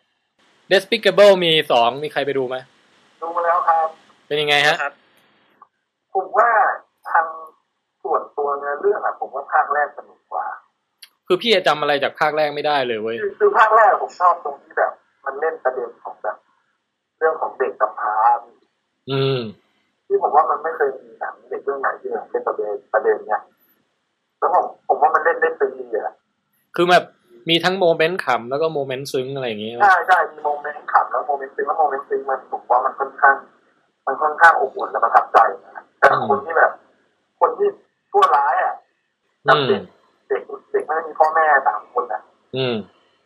[0.71, 2.55] Despicable มีสองมีใครไปดูไหม
[3.21, 3.87] ดูมาแล้วครับ
[4.27, 4.93] เป็นยังไงฮะครับ
[6.13, 6.49] ผมว่า
[7.09, 7.25] ทาง
[8.03, 10.45] ส่วนตัวเนื้อเรื่องอะผมว่าภาคแรกสนุกกว่า
[11.27, 14.91] คือพี่จะจำอะไรจากภาคแรกไม่ได้เลยเว้ยคือคือภาคแรกผมชอบตรงที่แบบ
[15.25, 16.37] มันเล่นประเด็นของแบบ
[17.17, 18.15] เรื่องของเด็กกับพร้า
[19.11, 19.39] อืม
[20.09, 23.41] ที่ผมว่ามันไม่เคยมีหนังเด็กเรื่องไหนที่แบบเป็นประเด็นประเด็นเนี้ย
[24.39, 26.13] แล้วผมผมว่ามันเล่นได้ซึ้งดีอะ
[26.75, 27.03] คือแบบ
[27.49, 33.35] มีทั้ง moment ขำแล้วก็ moment ซึ้งอะไรอย่างเงี้ยใช่ใช่มี moment ขำแล้ว moment ซึ้งแล้ว moment ซึ้งมันผมว่ามันค่อนข้าง
[34.05, 36.71] มันค่อนข้างอบอุ่นและประทับใจนะแต่คนที่แบบ
[37.39, 37.67] คนที่
[38.11, 38.73] ชั่วร้ายอะ
[39.47, 39.83] กับอืมเด็ก
[40.29, 40.41] เด็ก
[40.71, 42.21] เด็กไม่มีพ่อแม่สามคนอะ
[42.55, 42.75] อืม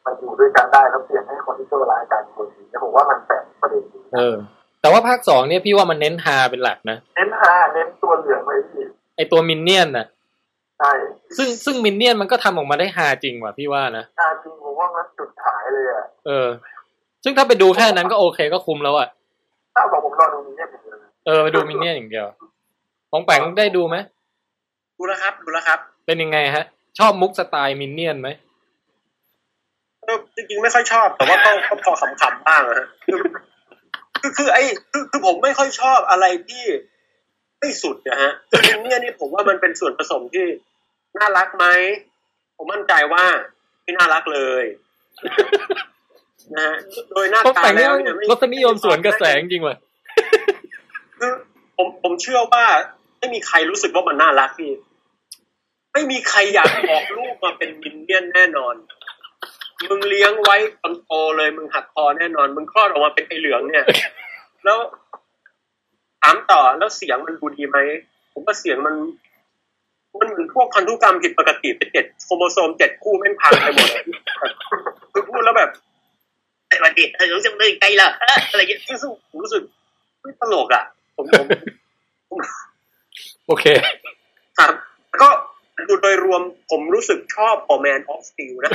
[0.03, 4.35] มาอยู่ด้วยกันได้แล้วเปลี่ยนให้คนที่ชั่วร้ายกลายเป็นคนดีเนี่ยผมว่ามันแปลกประเด็นดีเออ
[4.83, 8.83] แต่ว่าภาคสองเนี่ยพี่ว่ามันเน้นฮาเป็นหลักนะ เน้นฮาเน้นตัวเหลืองไว้ที่
[9.17, 10.05] ไอตัวมินเนี่ยนน่ะ
[10.79, 10.91] ใช่
[11.37, 16.47] ซึ่งซึ่งมินเนี่ยนมันก็ทำออกมาได้ฮาจริงว่ะพี่ว่านะฮาจริงผมว่ามันจุดขายเลยอะเออ
[17.23, 19.07] ซึ่งถ้าไปดูแค่นั้นก็โอเคก็คุ้มแล้วอะ
[19.75, 22.25] ถ้าบอกผมรอดูนี้เนี่ยผมเลยเออไปดูมินเนี่ยนอย่างเดียว
[23.11, 23.97] ของแปงได้ดูไหม
[24.97, 26.65] ดูแล้วครับดูแล้วครับ เป็นยังไงฮะ
[26.99, 28.29] ชอบมุกสไตล์มินเนี่ยนไหม
[30.03, 32.87] เออจริงๆไม่ค่อยชอบ แต่ว่าก็ก็พอขำๆบ้างนะฮะ
[34.23, 36.63] คือคือคือไอ้คือคือผมไม่ค่อยชอบอะไรที่
[37.59, 40.45] ไม่สุดนะฮะคือเนี่ยนี่ผมว่ามันเป็นส่วนผสมที่
[41.17, 41.65] น่ารักไหม
[42.57, 43.23] ผมมั่นใจว่า
[43.83, 44.63] ไม่น่ารักเลย
[46.53, 46.75] นะฮะ
[47.11, 49.77] โดยหน้าต้องตาแต่งแล้วเรื่องเนี่ยไม่รสนิยมสวนกระแสจริงๆว่ะ
[51.19, 51.31] คือ
[51.77, 52.65] ผมผมเชื่อว่า
[53.19, 54.71] ไม่มีใครรู้สึกว่ามันน่ารักพี่
[55.93, 58.75] ไม่มีใครอยากออกลูกมาเป็นมินเนี่ยนแน่นอน
[59.89, 63.85] มึงเลี้ยงไว้ตอนโตเลยมึงหักคอแน่นอน มึงคลอดออกมาเป็นไอเหลืองเนี่ย
[64.65, 64.77] แล้ว
[66.21, 67.77] ถามต่อแล้วเสียงมันดูดีไหม
[68.33, 68.95] ผมว่าเสียงมัน
[70.19, 74.05] มันเหมือนพวกพันธุกรรมผิดปกติเป็นเจ็ดโครโมโซมเจ็ดคู่แม่งพังไปหมดอะ
[75.13, 75.69] คือพูดแล้วแบบ
[76.67, 79.63] ไอ้วันเด็กเออรู้สึกเลยไกลละเอออะไรอย่างเงี้ยซึ่งผมรู้สึก
[80.21, 80.83] ไม่ตลกอะ
[81.15, 81.45] ผมผม
[82.29, 82.37] ผม
[83.47, 83.65] โอเค
[84.57, 84.73] ครับ
[85.09, 85.29] แล้วก็
[85.89, 86.41] ดูโดยรวม
[86.71, 88.71] ผมรู้สึกชอบพอแมนออฟสตีลนะ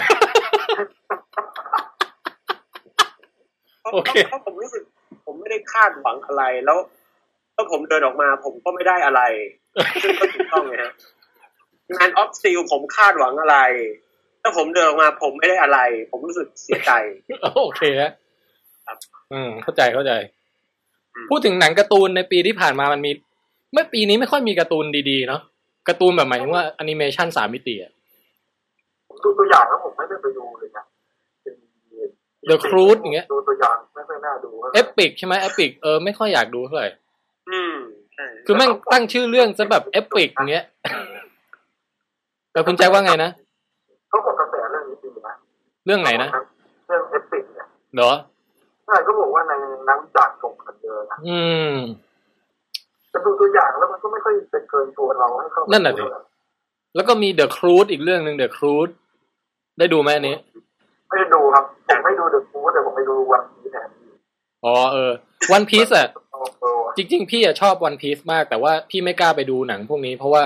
[3.92, 4.82] โอเคเพราะผมรู้สึก
[5.26, 6.78] ผมไม่ได้คาดหวังอะไรแล้ว
[7.54, 9.22] แล้วผมเดินออกมาผมก็ไม่ได้อะไร
[10.02, 10.92] ซึ่งก็ถูกต้องไงฮะ
[11.96, 13.58] งานออฟสตีลผมคาดหวังอะไร
[14.42, 15.78] ถ้าผมเดินออกมาผมไม่ได้อะไร
[16.10, 16.92] ผมรู้สึกเสียใจ
[17.56, 18.12] โอเคฮะ
[18.86, 18.98] ครับ
[19.32, 20.12] อืม เข้าใจเข้าใจ
[21.14, 23.12] อืมพูดถึงหนังการ์ตูนในปีที่ผ่านมามันมี
[23.72, 25.40] เมื่อปีนี้ไม่ค่อยมีการ์ตูนดีๆเนาะ
[25.88, 27.92] การ์ตูนแบบหมายถึงว่าแอนิเมชันสามมิติอะ
[29.08, 30.84] ผมดูตัวอย่างแล้วผมไม่ได้ไปดูเลยนะ
[31.42, 31.54] เป็น
[32.48, 36.88] The Croods อย่างเงี้ย ดูตัวอย่างไม่ค่อยน่าดูเอ Epic ใช่ไหม Epic เออไม่ค่อยอยากดูเท่าไหร่
[37.50, 37.74] อืม
[38.14, 40.64] ใช่คือแม่งตั้งชื่อเรื่องซะแบบ Epic อย่างเงี้ย
[42.52, 43.30] แต่คุณแจ็คว่าไงนะ
[44.08, 45.34] เขาบอกกระแสเรื่องนี้ดีนะ
[45.86, 46.28] เรื่องไหนนะ
[46.86, 48.12] เรื่อง Epic เนี่ยเหรอ
[48.86, 49.52] ใช่เขาบอกว่าใน
[49.88, 51.38] นักวิจารณ์ชมกันเยอะนะอื
[51.72, 51.74] ม
[53.18, 56.04] แต่ดูตัวอย่างแล้วมันก็ไม่ค่อยเป็นเกินตัวเราให้เข้าไปนั่นน่ะดิ
[56.94, 58.90] แล้วก็มีเดอะครู e อีกเรื่องหนึ่งเดอะครู e
[59.78, 60.36] ได้ดูไหมอันนี้
[61.08, 63.88] ไม่ได้ดูครับผมไม่ดูเดอะคูแต่ผมไปดูวันพีแทน
[64.64, 65.12] อ๋อเออ
[65.52, 66.62] วันพีซอะโอ้โห
[66.96, 70.42] จริง ๆ พี่อะชอบวันพีซมาก แต่ว่าพี่ไม่กล้าไปดูหนังพวกนี้ เพราะว่า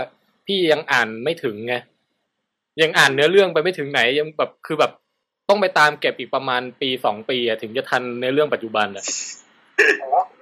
[0.47, 1.75] พี่ยังอ่านไม่ถึงไง
[2.83, 4.93] ยังอ่านเนื้อเรื่องไปไม่ถึงไหนยังแบบคือแบบ
[5.49, 9.05] ต้องไปตามเก็บอีกประมาณปีสองปีอะถึงจะทันในเรื่องปัจจุบันอะ
[10.03, 10.41] อ๋อพ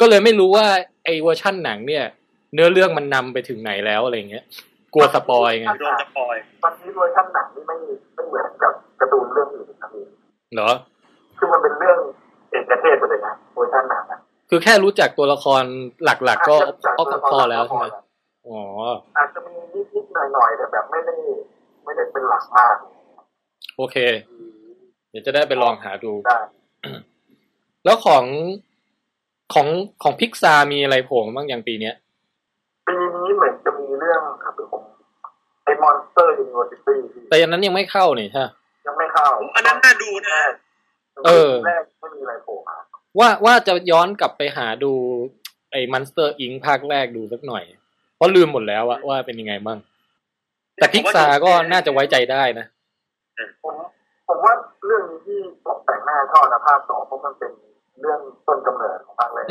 [0.00, 0.66] ก็เลยไม่รู้ว่า
[1.04, 2.04] ไอ้เวอร์ชั่นหนังเนี่ย
[2.54, 4.44] เนื้อเรื่องมันนำไปถึงไหนแล้วอะไรเงี้ย
[4.94, 7.76] กลัว spoil ไงโดน spoil วันนี้เวอร์ชันหนังนี่ไม่
[8.14, 10.04] ไม่เหมือนกับการ์ตูนเรื่องอื่นนะพี่
[10.54, 10.70] เหรอ
[11.38, 11.98] คือมันเป็นเรื่อง
[12.50, 14.18] เอกเทศไปเลยนะเวอร์ชันหนังนะ
[14.50, 15.62] คือแค่รู้จักตัวละคร
[16.04, 16.56] หลัก ๆ ก็
[16.98, 17.86] ก็ก็พอแล้วใช่ไหม
[18.46, 18.60] อ๋อ
[19.18, 19.54] อาจจะมี
[19.94, 21.14] นิดๆหน่อยๆแต่แบบไม่ได้
[21.84, 22.74] ไม่ได้เป็นหลักมาก
[23.76, 23.96] โอเค
[25.10, 26.38] เดี๋ยวจะได้ไปลองหาดูได้
[27.84, 28.24] แล้วของ
[29.54, 29.68] ของ
[30.02, 31.94] ของพิกซามีอะไรโผล่มาบ้างอย่างปีเนี้ย
[32.86, 34.82] ปีนี้เหมือนจะมีเรื่องครับผม
[35.64, 36.98] ไอ้ Monsters University
[37.28, 38.50] แต่อันนั้นยังไม่เข้านี่ใช่ปะ
[38.86, 40.38] ยังไม่เข้าอันนั้นน่าดูนะ
[41.26, 42.76] เออแรกไม่มีอะไรโผล่มา
[43.18, 44.92] ว่าว่าจะย้อนกลับไปหาดู
[45.70, 46.52] ไอ้ Monsters, Inc.
[46.66, 47.64] ภาคแรกดูสักหน่อย
[48.16, 49.78] เพราะลืมหมดแล้วอะว่าเป็นยังไงมั่ง
[50.76, 52.66] แต่พิกซาก็น่าจะไว้ใจได้นะ
[53.62, 53.74] ผม
[54.28, 54.52] ผมว่า
[54.86, 57.52] เรื่องนี้ที่ตกแต่งหน้าทอดนะภาคสองเพราะมันเป็น
[58.00, 59.46] เรื่องต้นกำเนิดของภาคแรก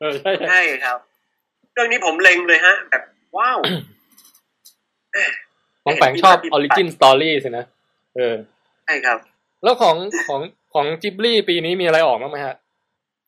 [0.00, 0.98] เออใช่ใช่ครับ
[1.72, 3.02] เรื่องนี้ผมเล็งเลยฮะ แบบ
[3.36, 3.58] ว้าว
[5.84, 7.64] ปองแปงชอบ origin story สินะ
[8.16, 8.34] เออ
[8.84, 9.18] ใช่ครับ
[9.64, 9.96] แล้วของ
[10.28, 10.40] ของ
[10.74, 12.54] ของจิบลี่ปีนี้มีอะไรออกบ้างไหมฮะ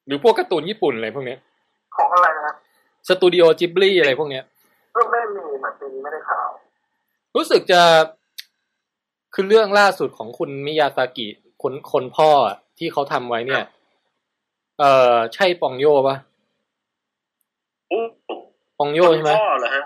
[0.06, 1.38] หรือพวกการ์ตูนญี่ปุ่นอะไรพวกเนี้ย
[1.96, 2.54] ของอะไรนะ
[3.08, 4.44] สตูดิโอจิบลี่อะไรพวกเนี้ย
[4.96, 6.48] ก็ไม่มีเหมือนปีนี้ไม่ได้ข่าว
[7.36, 7.82] รู้สึกจะ
[9.34, 11.26] คือเรื่องล่าสุดของคุณมิยาซากิ
[11.62, 13.64] คนคนพ่ออะที่เขาทำไว้เนี่ย
[14.80, 14.84] เอ
[15.14, 16.16] อใช่ปองโยปะ
[17.88, 18.00] โอ้
[18.78, 19.84] ปองโยใช่ไหมพ่อเหรอฮะ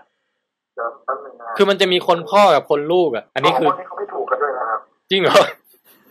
[0.75, 4.81] เดี๋ยวแป๊บนึงนะคือมันจะมีคนพ่อกับคนลูกอะ อันนี้คือสงคนนี้เขาไม่ถูกกันด้วยนะครับ
[5.11, 5.35] จริงเหรอ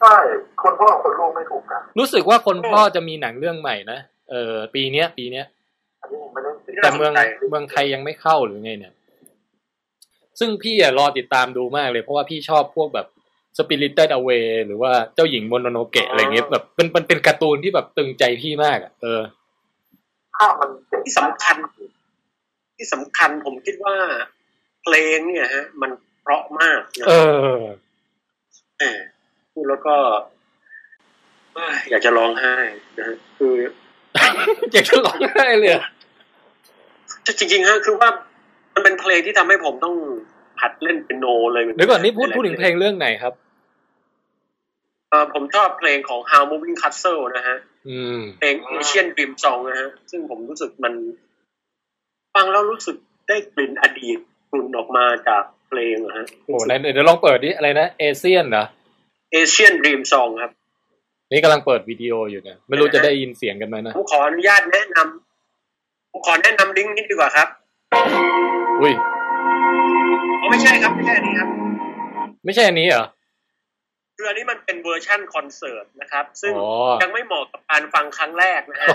[0.02, 0.16] ใช่
[0.64, 4.00] คนพ่อกับคนลูกไม่ถูกกัน รู้สึกว่าคนพ่อจะมีหนังเรื่องใหม่นะ
[4.30, 5.46] เออ ปีเนี้ย ปีเนี้ย
[6.02, 7.12] อันนี้ผมไม่ได้ติดแต่เมือง
[7.50, 8.94] เมืองไทยยังไม่เข้าหรือไงเนี่ย
[10.40, 13.08] ซึ่งพี่อะรอติดตามดูมากเลยเพราะว่าพี่ชอบพวกแบบ
[13.58, 19.22] Spirited Away หรือว่าเจ้าหญิงโมโนโนเกะอะไรเงี้ยแบบเป็นเป็นเป็นการ์ตูนที่แบบตึงใจพี่มากอะเออ
[20.36, 21.58] ภาพมันเจ๋งที่สำคัญ
[22.78, 23.96] ที่สำคัญผมคิดว่า
[24.84, 25.92] เพลงเนี่ยฮะ มัน
[26.22, 27.14] เพราะมากนะเอ
[27.58, 27.62] อ
[28.80, 29.00] เออ
[29.54, 29.96] พูดแล้วก็
[31.54, 32.56] เอ้ยอยากจะร้องไห้
[32.98, 33.54] นะฮะคือ
[34.74, 35.84] อยากจะร้องไห้เลยอะ
[37.40, 38.10] จริงๆฮะคือว่า
[38.74, 39.96] มันเป็นเพลงที่ทำให้ผมต้อง
[40.62, 43.45] หัดเล่นเปียโนเลยเดี๋ยวก่อนนี่พูดพูดถึงเพลงเรื่องไหนครับเอ่อ
[45.34, 47.58] ผมชอบเพลงของ How Moving Castle นะฮะ
[47.90, 50.94] อืมเพลง Asian Dream Song นะฮะ ซึ่งผมรู้สึกมัน
[52.36, 52.96] ฟังแล้วรู้สึก
[53.28, 54.20] ได้กลิ่นอดีต
[54.52, 58.66] กลุ่นออกมาจากเพลงอะฮะโอ้ไหนเดี๋ยวลองเปิดดิอะไรนะเอเชียนเหรอ
[59.36, 60.52] Asian Dream Song ครับ
[61.32, 67.48] นี่กำลังเปิดวิดีโออยู่เนี่ยไม่รู้จะได้ยินเสียงกันไหมนะผมขออนุญาตแนะนำผมขอแนะนำลิงก์นี้ดีกว่าครับ
[68.82, 68.94] อุ้ย
[70.42, 71.50] อ๋อไม่ใช่ครับ ไม่ใช่อันนี้ครับ
[72.46, 73.06] ไม่ใช่อันนี้เหรอ
[74.16, 76.70] คืออันนี้มันเป็นเวอร์ชั่นคอนเสิร์ตนะครับ ซึ่งอ๋อ
[77.02, 78.88] ยังไม่เหมาะกับการฟังครั้งแรกนะฮะ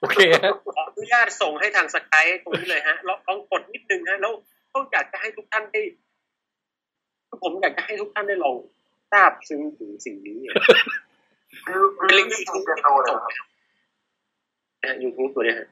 [0.00, 4.32] โอเคฮะขออนุญาตส่งให้ทาง Skype ตรงนี้เลยฮะลองลองกดนิดนึงฮะแล้ว
[4.72, 5.82] ก็อยากจะให้ทุกท่านได้
[7.28, 8.56] คือผมอยากจะให้ทุกท่านได้ลอง
[9.12, 10.54] ซาบซึ้งถึงสิ่งนี้อะ
[11.66, 13.46] คือเป็นลิงก์ที่ยูทูบเปียที่โนผมเลยส่งครับไปครับ
[14.80, 15.68] นะฮะยูทูบตัวเนี้ยฮะ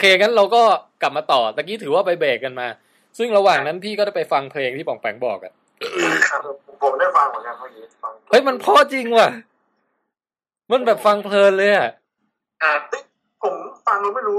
[0.00, 0.62] เคงั้นเราก็
[1.02, 2.66] กลับมาต่อตะกี้ถือว่าไปเบรกกันมา
[3.18, 5.52] ซึ่งระหว่างนั้นพี่ก็ได้ไปฟังเพลงที่ป่องแปงบอกอะ
[6.28, 6.40] ครับ
[6.82, 9.28] ผมได้ฟังเหมือนกันเมื่อกี้ฟังเฮ้ยมันเพราะจริงว่ะ
[10.70, 11.90] มันแบบฟังเพลินเลยอะ
[12.62, 13.02] ครับเฮ้ย
[13.42, 13.54] ผม
[13.86, 14.38] ฟังแล้วไม่รู้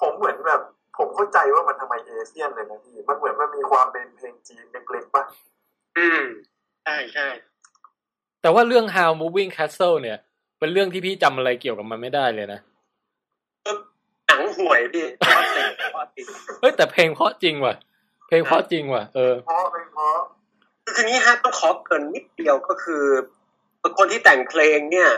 [0.00, 0.60] ผมเหมือนแบบ
[0.98, 5.22] ผมเข้าใจว่ามันทำไมเอเชียนเลยนะพี่มันเหมือนมันมีความเป็นเพลงจีนเล็กๆป่ะ
[5.98, 6.22] อืม
[6.84, 7.28] ใช่ใช่
[8.42, 10.18] แต่ว่าเรื่อง How Moving Castle เนี่ย
[10.58, 12.60] เป็นเรื่องที่พี่จำอะไรเกี่ยวกับมันไม่ได้เลยนะ
[14.30, 16.24] หนังห่วยพี่พอติดพอติด
[16.60, 17.74] เฮ้ยแต่เพลงเพราะจริงว่ะ
[18.26, 20.16] เพลงเพราะจริงว่ะ เออเพราะเป็นเพราะ
[20.84, 23.04] คือทีนี้ฮะต้องขอเกรินนิดเดียวก็คือ
[23.98, 25.10] คนที่แต่งเพลงเนี่ย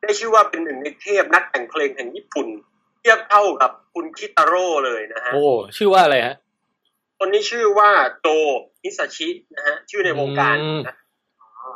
[0.00, 2.48] ได้ชื่อว่าเป็นหนึ่งในเทพนักแต่งเพลงแห่งญี่ปุ่น
[3.00, 6.36] เทียบเท่ากับคุณคิตาโร่เลยนะฮะโอ้ชื่อว่าอะไรฮะ
[7.18, 7.90] คนนี้ชื่อว่า
[8.20, 8.26] โจ
[8.82, 10.96] ฮิซาชินะฮะชื่อในวงการอืมนะ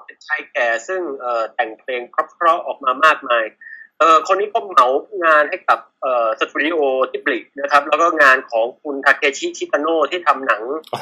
[0.05, 3.45] เป็นชายแก่ซึ่งเอ่อแต่งเพลงเพราะๆออกมามากมาย
[3.99, 4.87] เอ่อคนนี้ก็เหมา
[5.25, 6.79] งานให้กับเอ่อสตูดิโอ
[7.11, 10.63] ที่บลิกนะครับ แล้วก็งานของคุณทาเคชิชิตาโนะที่ทำหนัง
[10.95, 11.01] อ๋อ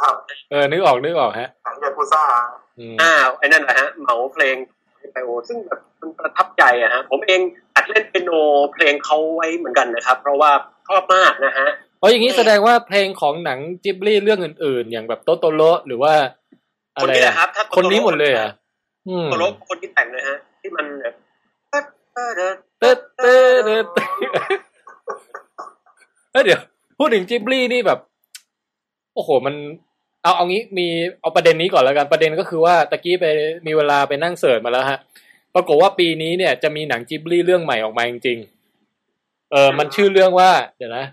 [0.00, 0.14] ครับ
[0.50, 2.22] เออนึกออกนึกออกฮะหนังยากุซ่า
[2.78, 4.56] อืมอ่าไอ้นั่นแหละฮะเหมาเพลง
[5.12, 7.40] ไปโอซึ่งแบบมันประทับใจอะฮะผมเอง
[7.74, 8.30] อัดเล่นเปียโน
[8.72, 10.50] เพลงเขาไว้เหมือนกันนะครับ เพราะว่า
[10.88, 11.68] ชอบมากนะฮะ
[11.98, 16.12] เพราะอย่างนี้แสดงว่าเพลงของหนังจิบลี่เรื่องอื่น ๆ อย่างแบบโตโตโรหรือว่า
[16.94, 18.50] อะคนไรนี้แหอะละครับ ถ้าคนนี้หมดเลยเหรอะ
[19.08, 22.24] อืมโตโรคนที่แต่งเลยฮะ ที่มันแบบเต้
[22.78, 23.34] เต้เต้
[23.64, 24.04] เต้
[26.32, 26.60] เอ้เดี๋ยว
[26.98, 27.98] พูดถึงจิบลี่นี่แบบ
[29.14, 29.54] โอ้โห มัน
[30.22, 30.86] เอาเอางี้มี
[31.20, 33.26] เอาประเด็นนี้ก่อนแล้วกันประเด็นก็คือว่าตะกี้ไป
[33.66, 34.98] มีเวลาไปนั่งเสิร์ชมาแล้วฮะ
[35.54, 41.04] ปรากฏว่าปีนี้เนี่ยจะมีหนังจิบลี่เรื่องใหม่ออกมาจริงๆเออมันชื่อเรื่องว่า เดี๋ยวนะ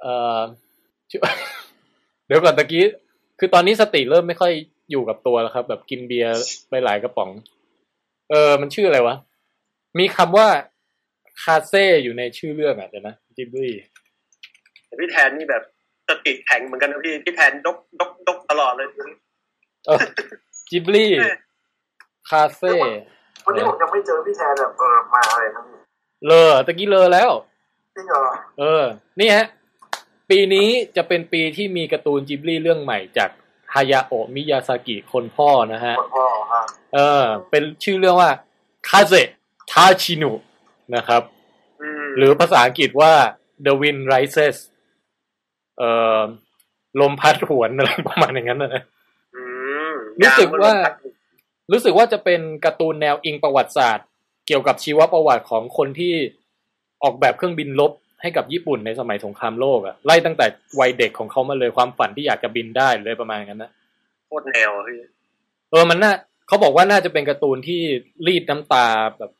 [0.00, 0.06] เอ
[0.36, 0.38] อ
[1.10, 1.20] ชื่อ
[2.26, 2.84] เดี๋ยวก่อนตะกี้
[3.38, 4.52] คือตอนนี้สติเริ่มไม่ค่อย
[4.90, 6.32] อยู่กับตัวแล้วครับ แบบกินเบียร์
[6.68, 7.30] ไปหลายกระป๋อง
[8.30, 9.14] เออ มันชื่ออะไรวะ
[9.98, 10.48] มีคำว่า
[11.42, 13.74] คาเซ่อยู่ในชื่อเรื่องอะเดี๋ยวนะจิบลี่
[14.86, 15.62] แต่พี่แทนนี่แบบ
[16.08, 18.88] สติแข็งเหมือนกันนะพี่พี่แทนดกดกดกตลอดเลย
[19.86, 20.02] เออ
[20.70, 21.12] จิบลี่
[22.30, 22.72] คาเฟ่
[23.44, 25.76] วันนี้ผมยังไม่เจอพี่แทนแบบเออมาอะไรนะพี่
[26.26, 27.30] เลอตะกี้เลอแล้ว
[27.96, 28.24] จริงเหรอ
[28.58, 28.84] เออ
[29.20, 29.46] นี่ฮะ
[30.30, 33.30] ปีนี้จะเป็นปีที่มีการ์ตูนจิบลี่เรื่องใหม่จาก
[33.74, 36.62] ฮายาโอะมิยาซากิคนพ่อนะฮะคนพ่อฮะ
[36.94, 38.30] เออ เป็นชื่อเรื่องว่า
[38.88, 39.14] คาเซ
[39.70, 40.32] ทาชินุ
[40.96, 41.22] นะครับ
[41.82, 43.12] อืมหรือภาษาอังกฤษว่า
[43.66, 44.56] The Wind Rises
[45.78, 46.22] เอ่อ
[47.00, 48.82] ลมพัดหวนอะไรประมาณอย่างนั้นนะ
[49.34, 49.42] อื
[49.90, 50.94] มรู้สึกว่ายงมัน
[51.72, 54.06] รู้สึกว่าจะเป็นการ์ตูนแนวอิงประวัติศาสตร์
[54.46, 56.14] เกี่ยวกับชีวประวัติของคนที่
[57.02, 60.46] ออกแบบเครื่องบินลบให้กับญี่ปุ่นในสมัยสงครามโลกอะไล่ตั้งแต่
[60.80, 63.70] วัยเด็กของเขามาเลยความฝันที่อยากจะบินได้เลยประมาณนั้นนะ
[64.26, 64.98] โคตรแนวอะพี่
[65.70, 66.12] เออมันน่า
[66.48, 67.80] เขาบอกว่าน่าจะเป็นการ์ตูนที่
[68.26, 68.86] รีดน้ำตา
[69.18, 69.30] แบบ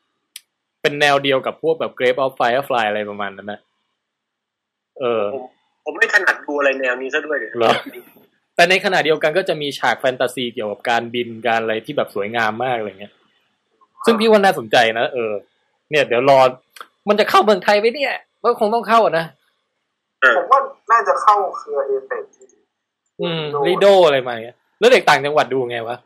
[0.81, 3.59] เป็นแนวเดียวกับพวกแบบ Grape of Firefly อะไรประมาณนั้นนะ
[4.99, 5.43] เออ ผม
[5.85, 7.71] ผมไม่ถนัดดูอะไรแนวนี้ซะด้วยเดี๋ยวเหรอ
[8.55, 13.13] แต่ในขณะเดียวกันก็จะมีฉากแฟนตาซีเกี่ยวกับการบินการอะไรที่แบบสวยงามมากอะไรเงี้ย
[14.05, 15.33] ซึ่งพี่ว่าน่าสนใจนะเออ
[15.89, 16.39] เนี่ย เดี๋ยวรอ
[17.09, 18.13] มันจะเข้าเมืองไทยไหมเนี่ย
[18.43, 19.25] ก็คงต้องเข้าอะนะ
[20.21, 20.59] เออผมว่า
[20.91, 22.23] น่าจะเข้าเครือเอเปก
[23.21, 25.97] อืมลีโดอะไรมาเงี้ยแล้วเด็กต่างจังหวัดดูไงวะ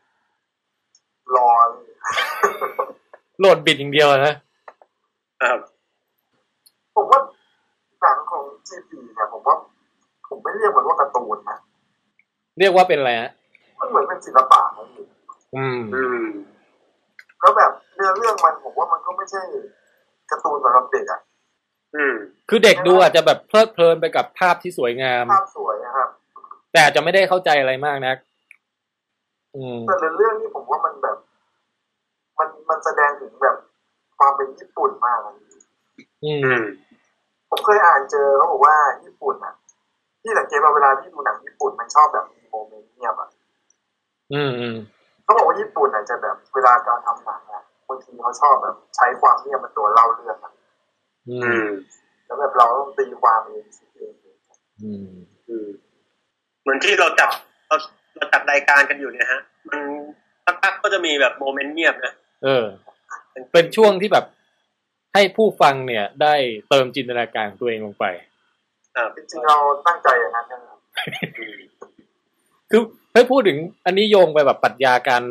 [1.36, 1.50] รอ
[3.40, 4.34] โหลดบิดอย่างเดียวอะนะ
[5.42, 5.60] ครับ
[6.96, 7.20] ผมว่า
[8.02, 9.56] หนังของจีพีเนี่ยผมว่า
[10.30, 11.58] ผมไม่เรียกมันว่าการ์ตูนนะ
[12.60, 13.32] เรียกว่าเป็นอะไรฮะ
[13.80, 15.06] มันเหมือนเป็นศิลปะนะพี่
[15.56, 16.28] อืมอืม
[17.40, 19.42] แล้วแบบเนื้อเรื่องมันผมว่ามันก็ไม่ใช่
[20.32, 21.22] การ์ตูนสำหรับเด็กอะ
[21.96, 22.16] อืม
[22.50, 26.10] คือเด็กดูอาจจะแบบเพลิดเพลินไปกับภาพที่สวยงาม ภาพสวยนะครับ
[26.72, 28.18] แต่อาจจะไม่ได้เข้าใจอะไรมากนัก
[29.56, 31.18] อืมแต่ในเรื่องนี้ผมว่ามันแบบ
[32.40, 33.56] มันมันแสดงถึงแบบ
[34.22, 35.36] ความเป็นญี่ปุ่นมากอะ
[36.26, 36.64] อือืมม
[37.50, 38.76] ผมเคยอ่านเจอเขาบอกว่า
[39.06, 39.54] ญี่ปุ่นอะ
[40.22, 43.30] ที่สังเกตว่าเวลาที่ดูหนังญี่ปุ่นมันชอบแบบมีโมเมนต์เงียบอะ
[44.34, 44.76] อืมอืม
[45.24, 50.54] เขาบอกว่าญี่ปุ่นอะจะแบบเวลาการทำหนังอะบางทีเขาชอบแบบ ใช้ความเงียบเป็นตัวเล่าเรื่องอะ
[51.30, 51.68] อือืมม
[52.26, 54.14] แล้วแบบเราต้องตีความเองคิดเอง
[54.82, 55.08] อืม
[55.50, 55.68] อืม
[56.62, 57.30] เหมือนที่เราจัด
[57.68, 57.76] เรา
[58.16, 59.80] เราจัดรายการกันอยู่เนี่ยฮะ มัน
[60.46, 62.66] สักพักก็จะมีแบบโมเมนต์เงียบนะเออ
[63.52, 64.26] เป็นช่วงที่แบบ
[65.14, 66.36] ให้ผู้ฟังเนี่ย ได้
[66.70, 68.06] เติมจินตนาการของตัวเองลงไป
[68.96, 70.78] อ่าจริงๆเราตั้งใจอย่างนั้นนะครับ
[72.72, 72.82] คือ
[73.14, 75.24] ให้พูดถึงอันนี้โยงไปแบบปรัชญาการ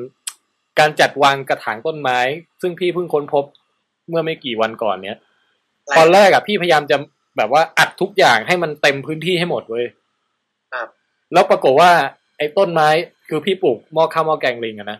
[0.78, 2.18] การจัดวางกระถางต้นไม้
[2.62, 3.44] ซึ่งพี่เพิ่งค้นพบ
[4.08, 5.18] เมื่อไม่กี่วันก่อนเนี้ย
[5.96, 6.96] ตอนแรกอะพี่พยายามจะ
[7.36, 9.86] แบบว่าอัดทุกอย่างให้มันเต็มพื้นที่ให้หมดเว้ย
[10.74, 10.88] ครับ
[11.32, 11.90] แล้วปรากฏว่า
[12.38, 12.88] ไอ้ต้นไม้
[13.28, 14.98] คือพี่ปลูกหม้อข้าวหม้อแกงลิงอะนะ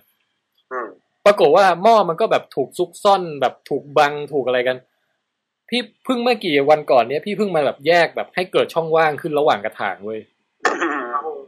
[0.72, 0.88] อืม
[1.26, 4.76] ปรากฏว่าหม้อมันก็แบบถูกซุกซ่อนแบบถูกบังถูกอะไรกัน
[5.68, 10.20] พี่เพิ่งเมื่อกี่วันก่อนเนี้ยพี่เพิ่งมาแบบแยกแบบให้เกิดช่องว่างขึ้นระหว่างกระถางเว้ย
[11.12, 11.38] ครับผม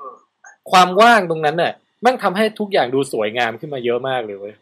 [0.71, 1.73] ความว่างตรงนั้นน่ะ
[2.03, 4.55] แม่งทำให้ทุกอย่างดูสวยงามขึ้นมาเยอะมากเลยเว้ย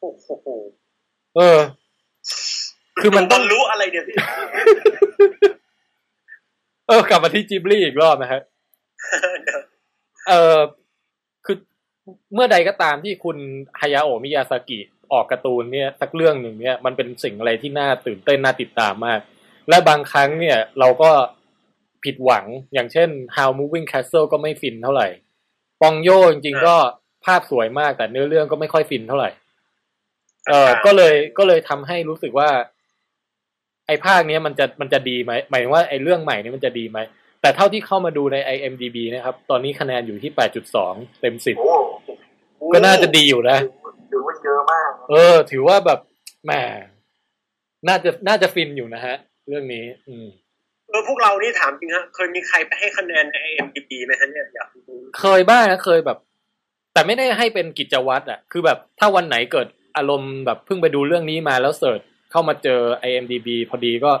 [0.00, 0.10] โอ้
[0.40, 0.48] โห
[1.36, 1.58] เออ
[3.00, 4.16] คือมันต้องรู้อะไรเดี๋ยวพี่
[6.88, 8.40] เออกลับมาที่จิบลี่อีกรอบนะฮะ
[10.28, 10.81] เออคือ
[12.34, 13.36] เมื่อใดก็ตามที่คุณ
[13.80, 14.80] ฮายาโอมิยาซากิ
[15.12, 19.20] ออกการ์ตูนเนี่ยสักเรื่องหนึ่งเนี่ยมันเป็นสิ่งอะไรที่น่าตื่นเต้นน่าติดตามมาก
[19.68, 21.10] และบางครั้งเนี่ยเราก็
[22.04, 25.08] ผิดหวังอย่างเช่น How Moving Castle ก็ไม่ฟินเท่าไหร่
[25.80, 26.76] ปองโยจริงๆก็
[27.24, 29.30] ภาพสวยมากแต่เนื้อเรื่องก็ไม่ค่อยฟินเท่าไหร่
[30.48, 32.50] เออก็เลยก็เลยทำให้รู้สึกว่า
[33.86, 36.98] ไอ้ภาคเนี้ยมันจะมันจะดีไหมหมายถึงว่าไอ้เรื่องใหม่นี้มันจะดีไหม
[37.40, 40.32] แต่เท่าที่เข้ามาดูใน IMDB นะครับ ตอนนี้คะแนนอยู่ที่
[40.76, 41.76] 8.2 เต็ม 10โอ้
[42.74, 43.58] ก็น่าจะดีอยู่นะ
[44.10, 45.98] ถือว่าเยอะมาก เออ ถือว่าแบบ
[46.44, 46.52] แหม
[47.88, 49.14] น่าจะน่าจะฟินอยู่นะฮะ
[49.48, 50.26] เรื่องนี้ อืม
[50.88, 56.18] เออพวกเรานี่ถามจริงฮะเคยมีใครไปให้คะแนนใน IMDb ไหมฮะเนี่ยอยากรู้เคยบ้างนะเคยแบบ
[56.92, 59.66] แต่ไม่ได้ให้เป็นกิจวัตรอะ คือแบบถ้าวันไหนเกิด
[59.96, 62.00] อารมณ์แบบเพิ่งไปดูเรื่องนี้มาแล้วเสิร์ช
[62.30, 64.12] เข้ามาเจอ IMDB พอดีก็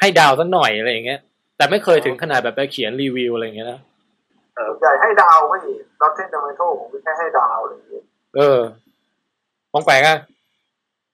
[0.00, 1.20] ให้ดาวสักหน่อยอะไรอย่างเงี้ย
[1.56, 3.91] แต่ไม่เคยถึงขนาดแบบไปเขียนรีวิวอะไรอย่างเงี้ยนะส่วน
[4.80, 5.58] ใหญ่ให้ดาวไม่
[6.00, 8.04] ดอทเทนดอมโทผมไม่แค่ให้ดาวอะไรอย่างเงี้ย
[8.36, 8.60] เออ
[9.72, 10.18] มองแปลกอะ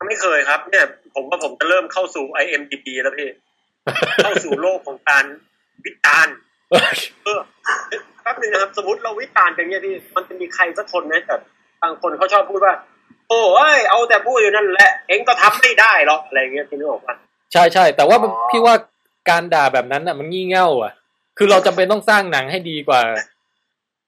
[0.08, 0.84] ไม่เคยครับ เนี่ย
[1.14, 3.28] ผมว่าผมจะเริ่มเข้าสู่ IMDb แล้วพี่
[4.24, 5.24] เข้าสู่โลกของการ
[5.84, 6.34] วิจารณ์
[6.70, 6.84] เออ
[7.24, 7.40] เออ
[8.22, 11.36] แป๊บนึงนะครับ สมมติเราวิจารณ์กันเนี่ยพี่ มันจะมีใครสักคนไหมแต่
[11.82, 12.74] บางคนเขาชอบพูดว่า
[13.28, 13.42] โอ้
[13.76, 17.14] ยเอาแต่พูดอยู่นั่นแหละ เองก็ทำไม่ได้หรอกอะไรอย่างเงี้ยพี่นึกออกปะ
[17.52, 18.74] ใช่ใช่แต่ว่ามันพี่ว่า
[19.30, 20.92] การด่าแบบนั้นอะ มันงี่เง่าอะ
[21.38, 23.02] คือเราจำเป็นต้องสร้างหนังให้ดีกว่า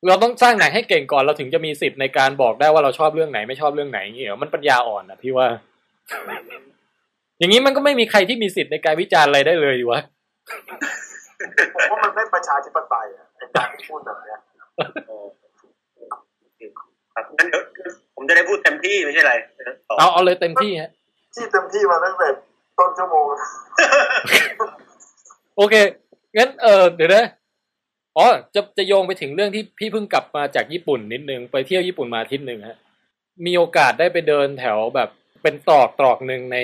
[0.07, 5.47] เราต้องสร้างหนังให้เก่งก่อนเราถึงจะมีสิทธิ์ในการบอกได้ว่าเราชอบเรื่องไหนไม่ชอบเรื่องไหนอย่างเงี้ยมันปัญญาอ่อนอะพี่ว่า
[7.39, 10.01] อย่างนี้มันก็ไม่มีใครที่มีสิทธิ์ในการวิจารณ์อะไรได้เลยดีวะ
[11.74, 14.39] ผมว่ามันไม่ประชาธิปไตยอะไอ้การที่พูดแบบเนี้ย
[17.15, 17.62] ครับงั้นเดี๋ยว
[18.15, 19.35] ผมจะได้พูดเต็มที่ไม่ใช่อะไร
[19.69, 20.90] นะต่อเอาเอาเลยเต็มที่ฮะ
[21.35, 22.28] ที่เต็มที่มาตั้งแต่
[22.78, 23.24] ต้นชั่วโมง
[25.57, 25.74] โอเค
[26.36, 27.27] งั้นเออเดี๋ยวนะ
[28.16, 32.78] อ๋อจะจะโยงไปถึงเรื่องที่พี่เพิ่งกลับมาจากญี่ปุ่นนิดนึงไปเที่ยวญี่ปุ่นมาทิตย์หนึ่งฮะ
[33.47, 35.09] มีโอกาสได้ไปเดินแถวแบบ
[35.43, 36.59] เป็นตรอกตรอกหนึ่งใน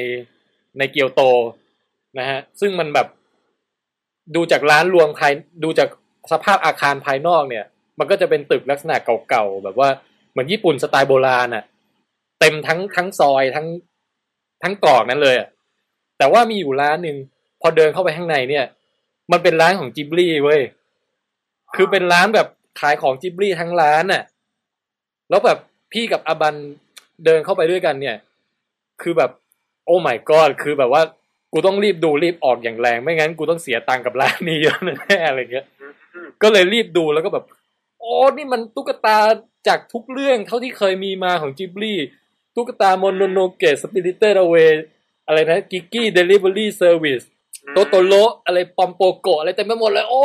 [0.78, 1.22] ในเกียวโต
[2.18, 3.08] นะฮะซึ่งมันแบบ
[4.34, 5.32] ดูจากร้านรวงภาย
[5.64, 5.88] ดูจาก
[6.32, 7.64] สภาพอาคารภายนอกเนี่ย
[7.98, 8.96] มันก็จะเป็นตึกลักษณะ
[9.28, 9.88] เก่าๆแบบว่า
[10.30, 11.64] เหมือนญี่ปุ่นสไตล์โบราณอะ
[12.40, 13.66] เต็มทั้งทั้งซอยทั้ง
[14.62, 15.48] ทั้งตรอกนั้นเลยอะ
[16.18, 17.16] แต่ว่ามีอยู่ร้านหนึ่ง
[17.60, 18.64] พอเดินเข้าไปข้างในเนี่ย
[19.32, 20.60] มันเป็นร้านของจิบลี่เว้ย
[21.74, 22.48] คือเป็นร้านแบบ
[22.80, 24.22] ขายของจิบลี่ทั้งร้านน่ะ
[25.30, 25.58] แล้วแบบ
[25.92, 26.54] พี่กับอาบัน
[27.24, 28.16] เดินเข้าไปด้วยกันเนี่ย
[29.02, 29.30] คือแบบ
[29.84, 31.02] โอ้ my god คือแบบว่า
[31.52, 35.66] กูต้องรีบดูรีบออกอย่างแรง ไม่งั้นกูต้องเสียตังค์กับร้านนี้เยอะแน่ๆอะไรเงี้ย
[36.42, 37.44] ก็เลยรีบดูแล้วก็แบบ
[38.00, 39.18] โอ้นี่มันตุ๊กตา
[39.68, 41.98] จากทุกเรื่องเท่าที่เคยมีมาของ Ghibli
[42.54, 44.54] ตุ๊กตา Mononoke Spirited Away
[45.26, 47.22] อะไรนะ Kiki's Delivery Service
[47.72, 48.14] Totoro
[48.46, 50.22] อะไร Pom Poko อะไรเต็มไปหมดเลย โอ้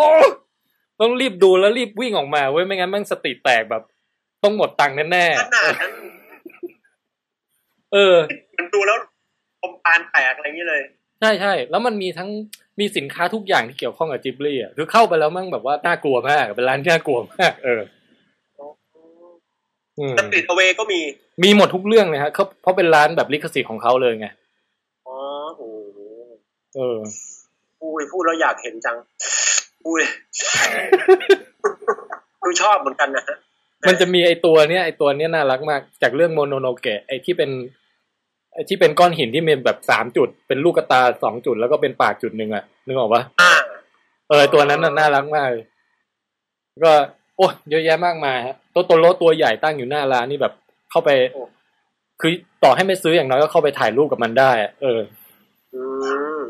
[0.99, 3.83] ต้องรีบดูแล้วรีบวิ่งออกมาเว้ยไม่งั้นแม่งสติแตกแบบ
[4.43, 8.15] ต้องหมดตังค์แน่ขนาดนั้นๆเออ
[8.57, 8.97] มันดูแล้ว
[9.61, 10.81] คมปานแตกอะไรอย่างนี้เลย
[11.19, 12.29] ใช่ใช่แล้วมันมีทั้ง
[12.79, 17.81] มีสินค้าทุกอย่างที่เกี่ยวข้องกับจิบลี่อะคือเข้าไปแล้วมั่งแบบว่าน่ากลัวมากเป็นร้านที่น่ากลัวมากเออ
[19.99, 20.99] อืมสปิริตเวก็มี
[21.43, 24.40] มีหมดทุกเรื่องเลยฮะเขาเพราะเป็นร้านแบบลิขสิทธิ์ของเขาเลยไงอ๋อโอ้โห
[26.75, 26.99] เออ
[27.81, 28.97] อุ้ยพูดแล้วอยากเห็นจัง
[29.87, 30.01] อุ้ย
[32.41, 33.37] คือชอบเหมือนกันนะฮะ
[33.87, 37.49] มันจะมีไอตัวเนี้ยไอตัวเนี้ยน่ารักมาก จากเรื่องโมโนโนเกะไอที่เป็น
[38.53, 43.53] ไอที่เป็นก้อนหินที่มีแบบสามจุด เป็นลูกกระตาสองจุดแล้วก็เป็นปากจุดหนึ่งอะนึกออกปะอ่า
[44.29, 45.65] เออตัวนั้นน่ะน่ารักมากเลย
[46.83, 46.93] ก็
[47.37, 50.53] โอ้เยอะแยะมากมายฮะตัวโตโรตัวใหญ่ตั้งอยู่หน้าร้านนี่แบบ
[50.91, 51.09] เข้าไป
[52.21, 52.31] คือ
[52.63, 54.99] ต่อให้ไม่ซื้ออย่างน้อยก็เข้าไปถ่ายรูปกับมันได้อะเออ
[55.73, 56.41] อืมอืม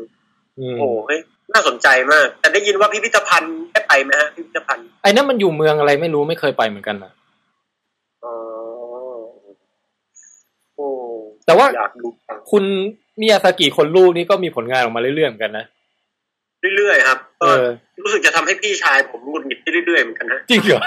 [0.56, 1.20] โอ้โหเฮ้ย
[1.52, 7.12] น่าสนใจมาก แต่ได้ยินว่าพิพิธภัณฑ์ได้ไปไหมฮะพิพิธภัณฑ์ไอ้นั่นมันอยู่เมืองอะไรไม่รู้ไม่เคยไปเหมือนกันนะ
[8.24, 8.34] อ๋อ
[10.76, 10.86] โอ้
[11.46, 12.64] แต่ว่าอยากดูจังคุณ
[13.20, 15.64] มิยาซากิคนลูกนี่ก็มีผลงานออกมาเรื่อยๆเหมือนกันนะ
[16.76, 17.64] เรื่อยๆครับเอก็อ
[18.02, 20.82] รู้สึกจะทำให้พี่ชายผมหงุดหงิดเรื่อยๆเหมือนกันนะจริงเหรอ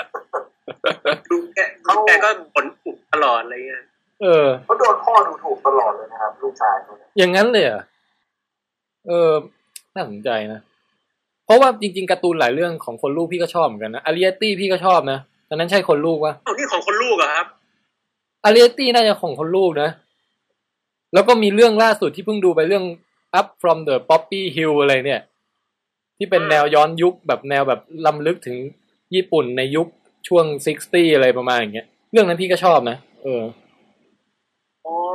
[1.32, 3.84] ดูแกดูแกก็บ่นอุบตลอดอะไรเงี้ย
[4.22, 7.82] เออเขาโดนพ่อดูถูกตลอดเลยนะครับลูกชายเขาเนี่ยอย่างนั้นเลยเหรอ
[9.08, 9.32] เออ
[9.96, 10.60] น่าสนใจนะ
[11.46, 15.20] เพราะว่าจริง ๆการ์ตูนหลายเรื่องของคนลูกพี่ก็ชอบเหมือนกันนะอาริเอตี้พี่ก็ชอบนะ
[15.50, 17.48] ตอนนั้นใช่คนลูกวะอ้าวนี่ของคนลูกเหรอะครับ
[18.44, 19.90] อาริเอตี้น่าจะของคนลูกนะ
[21.14, 22.86] แล้วก็มีเรื่องล่าสุดที่เพิ่งดูไปเรื่อง
[23.40, 25.22] up from the poppy hill อะไรเนี่ย
[26.18, 28.58] ที่เป็นแนวย้อนยุคแบบแนวแบบล้ำลึกถึง
[29.14, 29.88] ญี่ปุ่นในยุค
[30.28, 30.46] ช่วง
[30.82, 33.44] 60 อะไรประมาณอย่างเงี้ย เรื่องนั้นพี่ก็ชอบนะ เออ
[34.86, 34.96] อ๋อ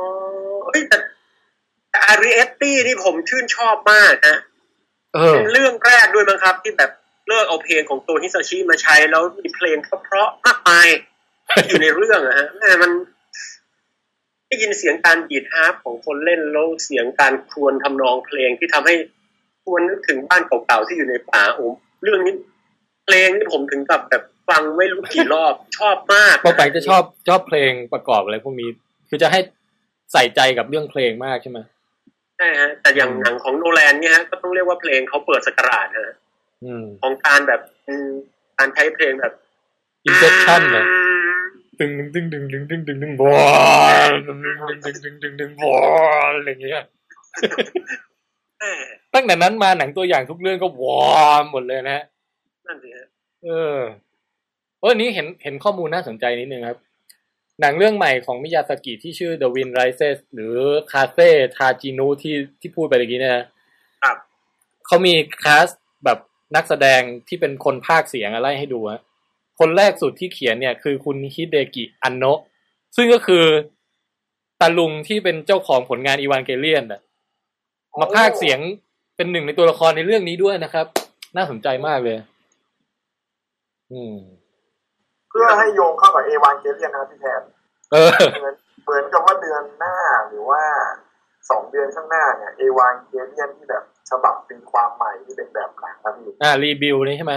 [2.03, 4.39] อาริเอตตี้นี่ผมชื่นชอบมากฮะ
[5.13, 6.91] เออเป็นเรื่องแรกด้วยมั้งครับ ที่แบบ
[7.27, 10.87] เลิกเอาเพลงของตัวฮิซาอิชิมาใช้แล้วมีเพลงเพราะๆมากมาย
[11.67, 12.91] อยู่ในเรื่องอะฮะแม่มัน
[14.47, 18.95] ได้ยินเสียงการดีดฮาร์ปของคนเล่นแล้วเสียงการครวญทำนองเพลงที่ทำให้
[19.63, 21.65] ชวนนึกถึงบ้านเก่าๆที่อยู่ในป่าโอ้
[22.03, 22.35] เรื่องนี้
[23.05, 28.69] เพลงนี่ผมถึงกับแบบฟังไม่รู้กี่รอบชอบมากปอแปงจะชอบชอบเพลงประกอบอะไรพวกนี้
[29.09, 29.39] คือจะให้
[30.13, 36.15] ใส่ใจกับเรื่องเพลงมากใช่ไหมใช่ฮะแต่อย่างหนังของโนแลนเนี่ยฮะก็ต้องเรียกว่าเพลงเขาเปิดสกราดฮะ
[36.63, 38.09] อืมของการแบบอืม
[38.57, 39.33] การใช้เพลงแบบ
[40.07, 40.85] Inception เนี่ย
[41.79, 43.33] ดึงดึงดึงดึงดึงดึงดึงบอ
[44.09, 45.75] ลดึงดึงดึงดึงดึงดึงดึงบอ
[46.29, 46.83] ลอะไรอย่างเงี้ย
[48.59, 48.73] แม่
[49.13, 51.01] ตั้งแต่นั้นมาหนังตัวอย่างทุกเรื่องก็วอ
[51.31, 52.03] ร์มหมดเลยนะฮะ
[52.65, 53.07] นั่นสิฮะ
[53.43, 53.77] เออ
[54.81, 56.77] เออนี้เห็นเห็นข้อมูลน่าสนใจนิดนึงครับ
[57.61, 60.55] หนังเรื่องใหม่ของมิยาสกิที่ชื่อ The Wind Rises หรือ
[60.91, 63.45] คาเซ่ทาจินุที่ที่พูดไปเมื่อกี้เนี่ยนะ
[64.03, 64.17] ครับ
[64.85, 65.13] เขามี
[65.43, 65.67] คาส
[66.05, 66.19] แบบ
[66.55, 69.01] นักแสดงที่เป็นคนภาคเสียงอะไรให้ดูฮะ
[69.59, 72.39] คนแรกสุดที่เขียนเนี่ยคือคุณฮิเดกิอันโนะ
[72.95, 73.45] ซึ่งก็คือ
[74.61, 77.01] ตาลุงที่เป็นเจ้าของผลงานอีวานเกเลียนน่ะ
[77.99, 78.59] มาพากย์เสียง
[79.15, 80.85] เป็นหนึ่งในตัวละครในเรื่องนี้ด้วยนะครับ
[81.35, 82.17] น่าสนใจมากเลย
[83.91, 84.15] อืม
[85.31, 87.41] เพื่อให้โยงเข้ากับเอวานเกเลียนนะพี่แทน
[87.91, 89.95] เออเหมือนเหมือนกับว่าเดือนหน้า
[90.27, 90.61] หรือว่า
[91.49, 97.35] สองเดือนข้างหน้าเนี่ยเอวานเกเลียนที่แบบฉบับตีความใหม่ที่เป็นแบบหนังนะพี่อ่ารีบิวนี่ใช่ไหม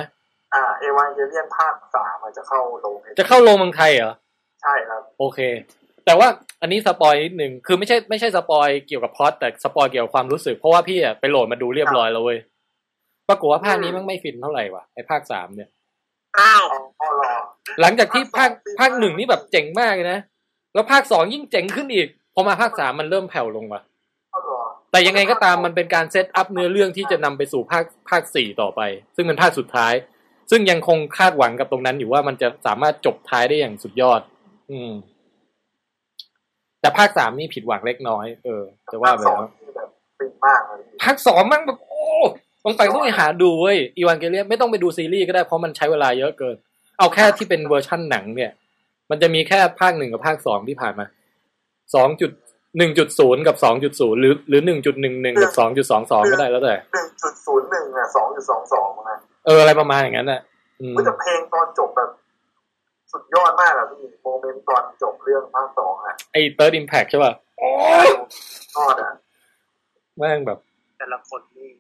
[0.55, 4.13] อ่าเอวานเกเลียนภาคสามมันจะเข้าลงจะเข้าโรงเมืองไทยเหรอ
[4.63, 5.41] ใช่ครับ โอเค
[6.07, 6.29] แต่ว่า
[6.61, 12.39] อันนี้ spoil นิดหนึ่งคือไม่ใช่ไม่ใช่ spoil เกี่ยวกับพล็อตแต่ spoil เกี่ยวกับความรู้สึกเพราะว่าพี่อะไปโหลดมาดูเรียบร้อยแล้วเว้ย
[13.29, 15.69] ปรากฏว่าภาคนี้มันไม่ฟินเท่าไหร่ว่ะไอภาคสามเนี่ย
[16.41, 17.35] อ้าวอ๋ออ๋อเหรอ
[17.81, 20.21] หลังจากที่ภาคภาคหนึ่งนี่แบบเจ๋งมากเลยนะ
[20.75, 23.83] แล้วภาคสองยิ่งเจ๋งขึ้นอีก พอมาภาคสามมันเริ่มแผ่วลงว่ะ
[24.35, 28.81] อ๋อเหรอแต่ยังไงก็ตามมันเป็นการ set up เนื้อเรื่องที่จะนำไปสู่ภาคภาคสี่ต่อไป
[29.17, 29.95] ซึ่งเป็นภาคสุดท้าย
[30.51, 34.21] ซึ่งยังคงคาดหวังกับตรงนั้นอยู่ว่ามันจะสามารถจบท้ายได้อย่างสุดยอด
[34.71, 34.91] อืม
[36.81, 38.63] แต่ภาคสามนี่ผิดหวังเล็กน้อย เออ
[38.93, 39.89] จะว่าไปภคสองแล้วที่แบบ
[40.19, 42.05] ฟินมากเลยพี่ภาคสองมันแบบโอ้
[42.65, 46.57] บางไปต้องไปหาดูเว้ยอีวานเกเลียนไม่ต้องไปดูซีรีส์ก็ได้เพราะมันใช้เวลาเยอะเกิน
[46.99, 48.51] เอาแค่ที่เป็นเวอร์ชั่นหนังเนี่ย
[49.11, 51.07] มันจะมีแค่ภาคหนึ่งกับภาคสองที่ผ่านมา
[51.95, 52.31] สองจุด
[52.79, 60.41] หนึ่งจุดศูนย์กับสองจุดศูนย์หรือหรือหนึ่งจุดหนึ่งหนึ่งกับสองจุดสองสองก็ได้แล้วแต่หนึ่งจุดศูนย์หนึ่งอะสองจุดสองสองนะเอออะไรประมาณอย่างนั้นน่ะ
[60.81, 62.11] อืมก็จะเพลงตอนจบแบบ
[63.13, 67.71] สุดยอดมากอะพี่ moment ตอนจบเรื่องภาคสองอะไอ้ Third Impact ใช่ป่ะโอ้
[68.07, 68.09] ย
[68.77, 69.13] ยอดอะ
[70.19, 70.59] แม่งแบบ
[70.99, 71.71] แต่ละคนนี่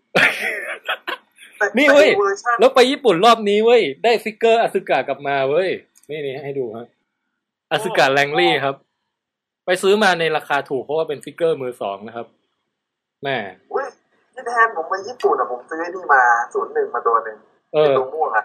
[1.59, 5.71] แต่นี่เว้ยแต่เวอร์ชันแล้วไปญี่ปุ่นรอบนี้เว้ย ได้ figure อสึกะกลับมาเว้ย
[6.11, 6.87] นี่นี่ให้ดูฮะ
[7.73, 8.75] อสึกะแลงลีย์ครับ
[9.67, 12.27] ไปซื้อมาในราคาถูกเพราะว่าเป็น figure มือสองนะครับ
[13.25, 13.37] แม่
[13.73, 13.87] อุ้ย
[14.33, 16.23] พี่แทนผมไปญี่ปุ่นอะผมซื้อไอ้นี่มา
[16.55, 17.39] ศูนย์หนึ่งมาตัวหนึ่ง
[17.75, 18.45] เออตัวม่วงอะ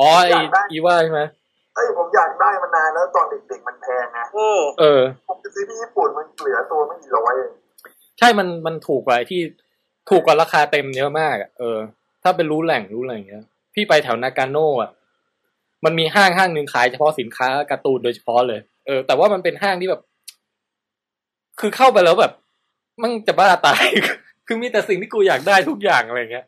[0.00, 0.32] อ๋อไอ
[0.70, 1.22] อีว่าใช่ไหม
[1.74, 4.48] เอ้ยผมอยากได้มานานแล้วตอนเด็กๆมันแพงนะโอ้
[4.80, 7.50] เออ ผมไปซื้อที่ญี่ปุ่นมันเหลือตัวไม่กี่ร้อยเอง
[8.18, 9.40] ใช่มันมันถูกกว่าไอ้ที่
[10.08, 11.78] ถูกกว่าราคาเต็มเยอะมากอะเออ
[12.22, 13.44] ถ้าเป็นรู้แหล่งรู้อะไรอย่างเงี้ย
[13.74, 14.90] พี่ไปแถวนากาโน่อะ
[15.84, 20.02] มันมีห้างห้างหนึ่งขายเฉพาะสินค้าการ์ตูนโดยเฉพาะเลย เออ แต่ว่ามันเป็นห้างที่แบบ
[21.60, 22.32] คือเข้าไปแล้วแบบ
[23.02, 23.84] มันจะบ้าตาย
[24.46, 26.46] คือมีแต่สิ่งที่กูอยากได้ทุกอย่างอะไรเงี้ย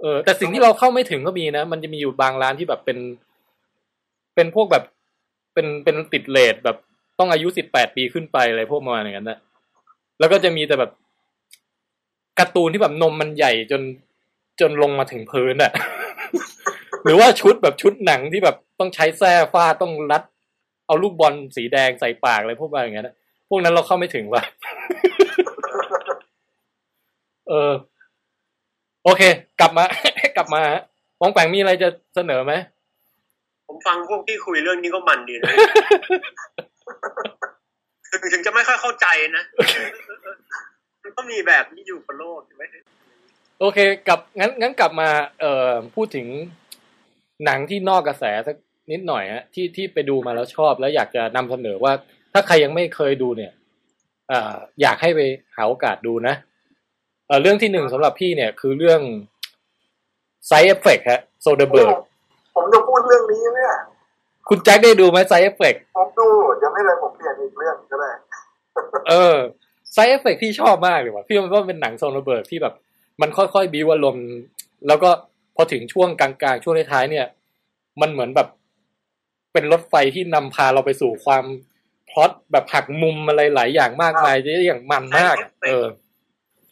[0.00, 2.98] เออ แต่สิ่งที่เราเข้าไม่ถึงก็มีนะ มันจะมีอยู่บางร้านที่แบบเป็น
[4.34, 4.84] เป็นพวกแบบ
[5.54, 6.76] เป็น เป็นติดเลทแบบ
[7.18, 9.38] ต้องอายุสิบแปดปีขึ้นไปอะไรพวกประมาณอย่างนั้นนะ
[10.18, 10.90] แล้วก็จะมีแต่แบบ
[12.38, 13.82] การ์ตูนที่แบบนมมันใหญ่จน
[14.60, 15.72] จนลงมาถึงพื้นอะ
[17.04, 20.22] หรือว่าชุดแบบชุดหนังที่แบบต้องใช้แส้ฟาดต้องรัด
[20.86, 23.14] เอาลูกบอลสีแดงใส่ปากอะไรพวกมาอย่างนั้นอะ
[23.48, 24.42] พวกนั้นเราเข้าไม่ถึงว่ะ
[27.48, 27.72] เออ
[29.04, 29.22] โอเค
[29.60, 29.84] กลับมา
[30.36, 30.82] กลับมาฮะ
[31.20, 32.52] ปองแปงมีอะไรจะเสนอไหม
[33.66, 35.52] ผมฟังพวกพี่คุยเรื่องนี้ก็มันดีนะ
[38.10, 39.06] ถึงถึงจะไม่ค่อยเข้าใจ
[39.36, 39.44] นะ
[41.02, 42.62] มันก็มีแบบนี้อยู่บนโลกใช่ไหม
[43.60, 45.08] โอเคกลับงั้นงั้นกลับมา
[45.40, 46.26] เอ่อพูดถึง
[47.44, 48.56] หนังที่นอกกระแสสัก
[48.92, 51.92] นิดหน่อยฮะที่ที่ไปดูมาแล้วชอบแล้วอยากจะนำเสนอว่า
[52.32, 53.52] ถ้าใครยังไม่เคยดูเนี่ย
[54.28, 55.20] เอ่ออยากให้ไป
[55.56, 56.34] หาโอกาสดูนะ
[57.26, 59.00] เอ่อเรื่องที่หนึ่งสำหรับพี่เนี่ยคือเรื่อง
[60.50, 61.94] Side Effect ฮะโซเดเบิร์
[62.54, 63.72] ผมจะพูดเรื่องนี้เนี่ย
[64.48, 66.26] คุณแจ็คได้ดูไหม Side Effect ผมดู
[66.58, 68.10] เดี๋ยวไม่เลยผมเปลี่ยนอีกเรื่องก็ได้
[69.08, 69.36] เออ
[69.92, 72.74] ไซเอฟเฟกพี่ชอบมากเลยว่ะพี่ว่ามันเป็นหนังโซนระเบิดที่แบบ
[73.20, 74.26] มันค่อยๆบิวอารมณ์
[74.86, 75.10] แล้วก็
[75.56, 77.26] พอถึงช่วงกลางๆช่วงท้ายๆเนี่ย
[78.00, 78.48] มันเหมือนแบบ
[79.52, 81.44] เป็นรถไฟที่นำพาเราไปสู่ความ
[82.10, 85.84] พล็อตแบบหักมุมอะไรหลายอย่างมากมายได้อย่างมันมากอะเออ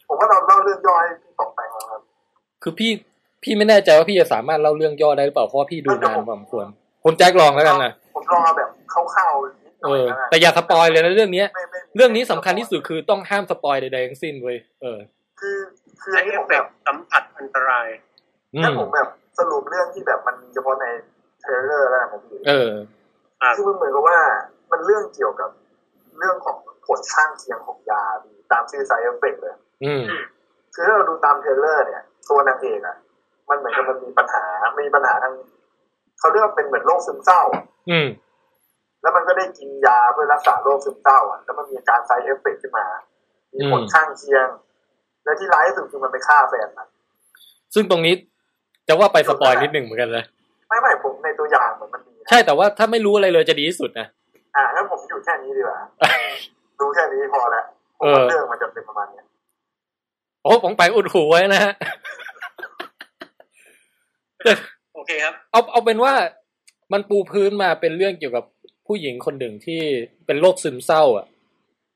[0.07, 2.01] ผมว่าเราเล่าเรื่องย่อให้พี่ตกแต่งแล้วครับ
[2.63, 2.91] คือพี่
[3.43, 6.65] พี่ไม่แน่ใจว่าพี่จะสามารถเล่าเรื่องย่อได้หรือเปล่าเพราะว่าพี่ดูนานพอสมควร
[7.03, 14.99] คุณแจ็คลองแล้วกันนะผมลองเอาแบบคร่าวๆนิดห เอน่อยอนะแต่อย่าสปอยเลยนะเรื่องเนี้ยไม่ไม่เรื่องนี้สำคัญที่สุดคือต้องห้ามสปอยใดๆทั้งสิ้นเว้ยเออ
[15.39, 15.57] คือ
[16.01, 17.87] คือใช้อันนี้ผมเฟแบบ Side Effects สัมผัสอันตราย
[18.53, 19.07] อืมถ้าผมแบบ
[19.39, 20.85] สรุปเรื่องที่แบบมันเฉพาะใน
[21.41, 22.71] trailer แล้วนะพี่เออ
[23.41, 24.19] ครับคือมันเหมือนกับว่า
[24.71, 25.49] มันเรื่องเกี่ยวกับ
[26.17, 30.03] เรื่องของผลข้างเคียงของยาพี่ตามชื่อ Side Effect เลย อืม
[30.73, 32.97] คือถ้าเราดูตาม trailer เนี่ยตัวนางเอกอะ
[33.49, 34.43] มันเหมือนกับมันมีปัญหา
[34.85, 35.33] มีปัญหาทาง
[36.19, 38.07] เขาเรียกว่าเป็นเหมือนโรคซึมเศร้าอะอืม
[39.01, 42.85] แล้วมันก็ได้กินยาเพื่อรักษาโรคซึมเศร้าอะแล้วมันมีอาการ side effect ขึ้นมา
[43.53, 44.47] มีผลอืมข้างเคียง
[45.23, 46.87] และที่ร้ายที่สุดคือมันไปฆ่าแฟนมัน
[47.73, 48.13] ซึ่งตรงนี้
[48.87, 50.23] จะว่าไปสปอยนิดหนึ่งเหมือนกันเลย
[50.67, 54.07] ไม่ไม่ผมในตัวอย่างเหมือนมันมีนะใช่แต่ว่าถ้าไม่รู้อะไรเลยจะดีที่สุดนะ
[54.55, 55.79] อ่างั้นผมอยู่แค่นี้ดีกว่า
[56.79, 57.65] ดูแค่นี้พอแล้ว
[57.99, 59.25] ผมเออว่าเรื่องมันจะเป็นประมาณเนี้ย
[60.43, 61.73] โอ้ผมไปอุดหูไว้นะฮะ
[64.95, 66.13] โอเคครับ เอาเอาเป็นว่า
[66.93, 68.45] มันปูพื้นมาเป็นเรื่องเกี่ยวกับ
[68.87, 69.81] ผู้หญิงคนหนึ่งที่
[70.25, 71.25] เป็นโรคซึมเศร้า อะ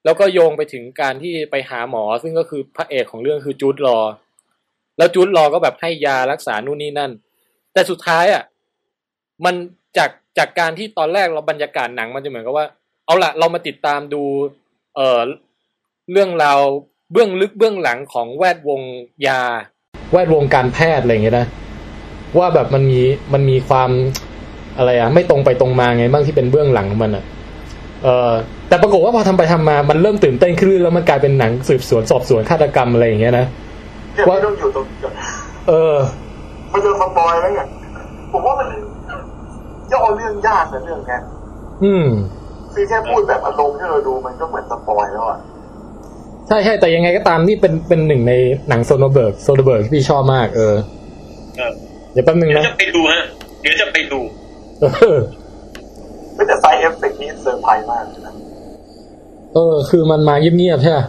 [0.05, 3.97] แล้วก็โยงไปถึงการที่ไปหาหมอ ซึ่งก็คือพระเอกของเรื่องคือจูดลอ
[4.97, 7.11] แล้วจูดลอก็แบบให้ยารักษานู่นนี่นั่น
[7.73, 8.43] แต่สุดท้ายอะ
[9.45, 9.55] มัน
[9.97, 12.65] จากจากการที่ตอนแรกเราบรรยากาศหนังมันจะเหมือนกับว่า
[13.05, 14.23] เอาละเรามาติดตามดู
[14.95, 15.21] เอ่อ
[16.11, 16.59] เรื่องราว
[17.11, 18.81] เบื้องลึกเบื้องหลังของแวดวง
[19.27, 19.41] ยา
[20.13, 21.47] แวดวงการแพทย์อะไรอย่างเงี้ยนะ
[22.37, 23.01] ว่าแบบมันมี
[23.33, 23.91] มันมีความ
[24.77, 27.23] อะไรอะไม่ตรงไปตรงมาไงบ้างที่เป็นเบื้องหลังของมันอะ
[28.03, 28.31] เออ
[28.69, 33.45] แต่ปรากฏว่าพอทำไปทำมามันเริ่มตื่นเต้นขึ้นแล้วมันกลายเป็นหนังสืบสวนสอบสวนฆาตกรรมอะไรอย่างเงี้ยนะ
[34.13, 35.13] เดี๋ยวว่าไม่ต้องอยู่ตรงนี้ก่อน
[35.69, 35.95] เออ
[36.73, 37.67] มันจะสปอยแล้วเนี่ย
[38.31, 38.67] ผมว่ามัน
[39.91, 41.21] ย่อเรื่องยากนะเรื่องเนี้ย
[41.83, 42.05] อืม
[42.73, 45.39] คือแค่พูดแบบอารมณ์ที่เราดูมันก็เหมือนสปอยแล้วอะ
[46.47, 48.33] ใช่ใช่แต่ยังไงก็ตามนี่เป็นเป็นหนึ่งใน
[48.69, 50.75] หนังโซเดอร์เบิร์กโซเดอร์เบิร์กที่พี่ชอบมาก เออ
[51.57, 51.71] เออ
[52.11, 53.23] เดี๋ยวแป๊บนึงเดี๋ยวนะจะไปดูฮะ
[53.61, 54.44] เดี๋ยวจะไปดูเออ
[56.33, 58.35] ไม่แต่ Side Effects นี้เซอร์ไพรส์มากเลยนะ
[59.53, 60.99] เออ คือมันมาเงียบๆใช่ไหม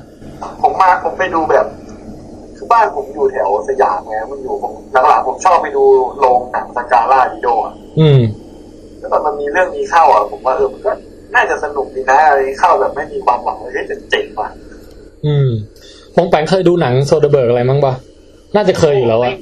[0.62, 1.66] ผมมาผมไปดูแบบ
[2.56, 4.72] คือบ้านผมอยู่แถวสยามไงมันอยู่ผม
[5.08, 5.84] หลังๆผมชอบไปดู
[6.18, 8.20] โรงหนังสกาล่าลิโดอะอืม
[8.98, 10.92] แล้วตอนมันมีเรื่องนี้เข้าอะ ผมว่าเออมันก็
[11.34, 14.48] น่าจะสนุกดีนะอะไรเข้าแบบไม่มีความหวังเลยเฮ้ยแต่เจ๋งว่ะ
[15.26, 15.48] อืม
[16.16, 17.94] ปองแปงเคยดูหนังโซเดอร์เบิร์กอะไรมั้งปะ
[18.54, 19.32] น่าจะเคยอยู่แล้วอะ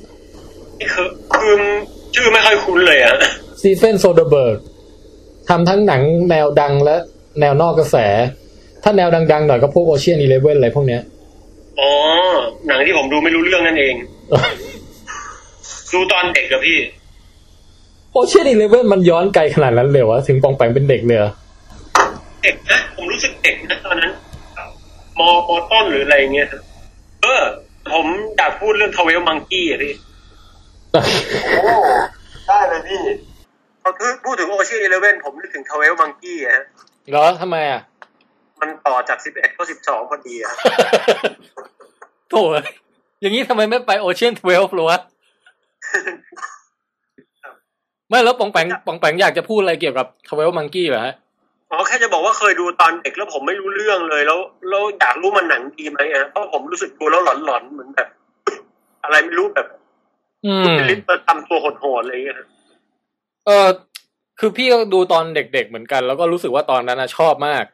[0.81, 1.55] นี่คือคือ
[2.15, 3.17] ชื่อไม่ค่อยคุ้นเลยอะ
[3.67, 4.59] สตีเฟนโซเดอร์เบิร์ก
[5.49, 6.97] ทำทั้งหนังแนวดังและ
[7.41, 7.97] แนวนอกกระแส
[8.83, 11.03] ถ้าแนวดังๆหน่อยก็พวก Ocean Eleven อะไรพวกเนี้ย
[11.81, 11.91] อ๋อ
[12.67, 13.95] หนังที่ผมดูไม่รู้เรื่องนั่นเอง
[15.93, 16.79] ดูตอนเด็กกับพี่
[18.13, 21.31] Ocean Eleven มันย้อนไกลขนาดนั้นเลยวะถึงปองแปงเป็นเด็กเลยเหรอ
[22.43, 24.11] เด็กนะผมรู้สึกเด็กนะตอนนั้น
[25.19, 26.63] ม.ต้นหรืออะไรเงี้ยครับ
[27.23, 27.43] เออ
[27.93, 29.95] ผมอยากพูดเรื่อง Twelve Monkey อะพี่
[31.57, 31.65] โอ้
[32.47, 33.01] ได้เลยพี่
[33.85, 33.93] พอ
[34.25, 36.65] พูดถึง Ocean Eleven ผมนึกถึง Twelve Monkey ฮะ
[37.11, 37.81] เหรอทำไมอะ
[38.61, 40.53] มันต่อจากสิบเอ็ดก็สิบสองพอดีอะ
[42.31, 42.67] โถ่เอ้ย
[43.21, 44.99] อย่างนี้ทำไมไม่ไป Ocean Twelve หรอวะ
[48.09, 51.15] ไม่แล้วปองแปงปองแปงอยากจะพูดอะไรเกี่ยวกับทเวลมังกี้เหรอฮะ
[51.71, 58.09] อ๋อแค่จะบอกว่าเคยดูตอนเด็กแล้วผมไม่รู้เรื่องเลย แล้วแล้วอยากรู้มันหนังดีไหมอะเพราะผมรู้สึกดูแล้วหลอนๆเหมือนแบบ
[59.05, 59.67] อะไรไม่รู้แบบ
[60.47, 62.39] อืมคุณลิตทำตัวโหดๆอะไรอย่างเงี้ย
[63.47, 63.69] เออ
[64.41, 67.65] คือพี่ก็ดูตอนเด็กๆเหมือนกัน แล้วก็รู้สึกว่าตอนนั้นนะชอบมาก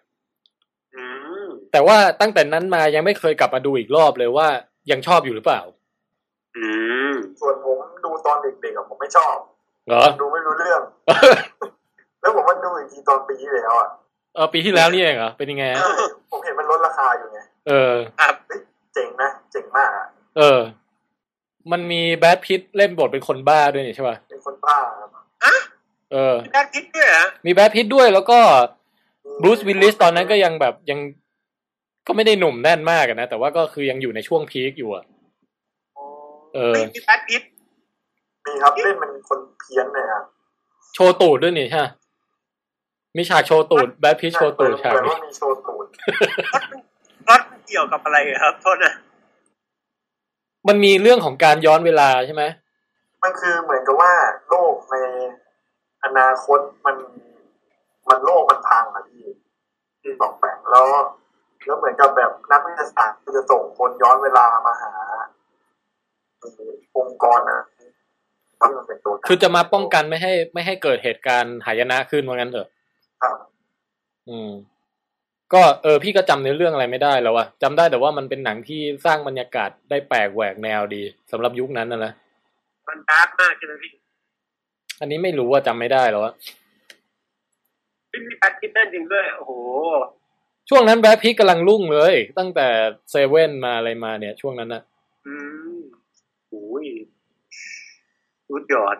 [0.94, 1.04] อื
[1.44, 4.48] มแต่ว่าตั้งแต่นั้นมายังไม่เคยกลับมาดูอีกรอบเลยว่า
[4.90, 5.60] ยังชอบอยู่หรือเปล่า
[6.56, 6.66] อื
[7.10, 9.36] มส่วนผมดูตอนเด็กๆอะผมไม่ชอบ
[9.86, 10.82] เหรอดูไม่รู้เรื่อง
[12.20, 13.88] แล้วผมมาดูอีกทีตอนปีที่แล้วอะ
[14.34, 15.78] เออปีที่แล้วนี่เองเหรอเป็นยังไงฮะ
[16.30, 18.60] ผมเห็นมันลดราคาอยู่ไงเออครับเฮ้ย
[18.94, 20.06] เจ๋งนะเจ๋งมากอะ
[20.36, 20.60] เออ
[21.72, 25.10] มันมีแบทพิทเล่นบทเป็นคนบ้าด้วยนี่ใช่ป่ะเป็นคนบ้าครับ
[26.12, 28.38] เออมีแบทพิทด้วยเหรอมีแบทพิทด้วยแล้วก็
[29.42, 30.98] บรูซวิลลิสตอนนั้นก็ยังแบบยัง
[32.06, 35.04] ก็ไม่ได้หนุ่มแน่นมากอะนะ แต่ว่าก็คือยังอยู่ในช่วงพีคอยู่อะ
[36.54, 37.42] เออไม่มีแบทพิท
[38.46, 40.24] มีครับเล่นเป็นคนเพี้ยนเลยครับ
[40.94, 41.86] โชว์ตูดด้วยนี่ใช่ไหม
[43.16, 45.86] มีฉากโชว์ตูดแบทพิทโชว์ตูดฉากเหมือนนี้ว่ามีโชว์ตูด
[47.26, 48.94] พล็อตเกี่ยวกับอะไรครับโทษนะ
[50.68, 52.44] มันมีเรื่องของการย้อนเวลาใช่ไหม
[53.22, 54.12] มันคือเหมือนกับว่า
[54.48, 55.09] โลกในอ
[56.20, 56.96] นาคตมัน
[58.08, 59.24] มันโลกมันพังอะพี่
[60.00, 60.86] ที่บอกแปลงแล้ว
[61.64, 64.92] แล้วเหมือนกับแบบนักวิทยาศาสตร์จะส่งคนย้อนเวลามาหา
[66.98, 67.62] องค์กรนะ
[68.60, 72.68] ที่มันเป็นตัวคือจะมาป้องกันไม่ให้ ไม่ให้เกิดเหตุการณ์หายนะขึ้นว่างั้นเถอะ
[73.22, 73.36] ครับ
[74.28, 74.50] อืม
[75.54, 82.12] ก็เออ พี่ก็จำเนื้อเรื่องอะไรไม่ได้แล้วอะจำได้แต่ว่ามันเป็นหนังที่สร้างบรรยากาศได้แปลกแหวกแนวดีสำหรับยุคนั้นนะนะ
[82.88, 83.92] มันดาร์กมากใช่ไหมพี่
[85.00, 86.34] อันนี้ไม่รู้ว่าจำไม่ได้แล้วอะ
[88.10, 89.52] พี่มีแพทคิดเล่นจริงด้วย โอ้โห
[90.68, 92.68] ช่วงนั้นแบล็คพีคกำลังรุ่งเลย ตั้งแต่
[93.10, 94.82] เซเว่นมาอะไรมาเนี่ย ช่วงนั้นนะ
[95.26, 95.34] อื
[95.76, 95.78] ม
[96.48, 96.86] โอ้ย
[98.48, 98.96] สุดยอด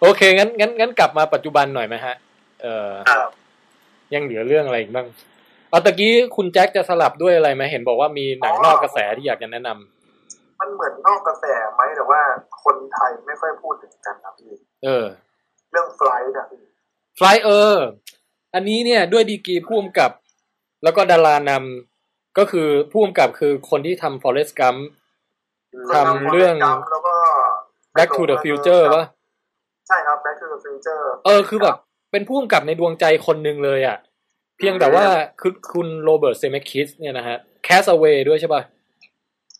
[0.00, 2.14] โอเค งั้นงั้นงั้นกลับมาปัจจุบันหน่อยไหมฮะ
[2.62, 3.30] เออครับ
[4.14, 5.06] ยังเหลือเรื่องอะไรอีกบ้าง
[5.70, 11.44] เอาตะกี้คุณแจ็คจะสลับด้วยอะไรไหมเห็นบอกว่ามีหนังนอกกระแสที่อยากจะแนะนำมันเหมือนนอกกระแส
[11.74, 12.20] ไหมแต่ว่า
[12.64, 14.52] คนไทยไม่ค่อยพูดถึงกันนะพี่
[14.84, 15.06] เออ
[15.70, 16.60] เรื่อง Flight นะพี่
[17.18, 17.76] Flight เออ
[18.54, 20.12] อันนี้เนี่ยด้วยดีกรีผู้กำกับ
[20.82, 24.80] แล้วก็ดารานำก็คือผู้กำกับคือคนที่ทำ Forrest Gump
[25.94, 26.54] ทำเรื่อง
[26.90, 27.14] แล้วก็
[27.96, 29.04] Back to the Future ปะ
[29.88, 31.76] ใช่ครับ Back to the Future เออคือแบบ
[32.12, 33.96] เป็นผู้กำกับในดวงใจคนหนึ่งเลยอะ่ะ
[34.58, 35.04] เพียงแต่ว่า
[35.40, 37.36] คือคุณโรเบิร์ตเซเมคิสเนี่ยนะฮะ
[37.66, 38.62] Cast Away ด้วยใช่ป่ะ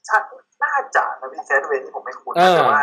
[0.06, 0.16] ใช่
[0.62, 2.82] น่าจะนะพี่แคทเวย์ที่ผมไม่คุ้นอ่าแต่ว่า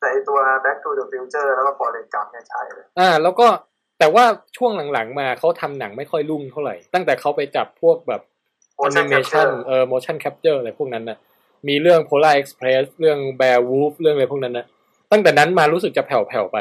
[0.00, 3.46] แต่ไอตัว Back to the Future แล้วก็ Forest Gump เนี่ยใช่เลยอ่า แล้วก็
[3.98, 4.24] แต่ว่า
[4.56, 8.22] ช่วงหลังๆมาเขาทำหนังไม่ค่อยรุ่งเท่าไหร่ ตั้งแต่เขาไปจับพวกแบบ
[8.80, 11.18] Motion animation Capture เออ motion capture อะไรพวกนั้นน่ะ
[11.68, 14.66] มีเรื่อง Polar Express เรื่อง Bear Wolf เรื่องอะไรพวกนั้นนะ
[15.12, 16.58] ตั้งแต่นั้นมารู้สึกจะแผ่วๆไป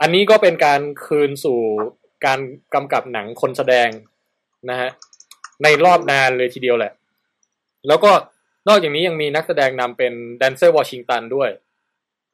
[0.00, 1.58] อันนี้ก็เป็นการคืนสู่
[2.26, 2.38] การ
[2.74, 3.88] กำกับหนังคนแสดง
[4.70, 4.90] นะฮะ
[5.62, 6.92] ในรอบนานเลยทีเดียวแหละ
[7.88, 8.12] แล้วก็
[8.68, 11.48] นอกจากนี้ยังมีนักแสดงนำเป็นแดนเซอร์วอชิงตันด้วย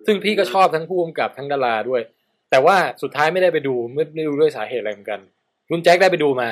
[0.06, 2.02] ซึ่งพี่ก็ชอบทั้งผู้กำกับทั้งดาราด้วย
[2.50, 5.20] แต่ว่าสุดท้ายไม่ได้ไปดูไม่ไม่รู้ด้วยสาเหตุอะไรเหมือนกัน
[5.68, 6.48] คุณแจ็คได้ไปดูมา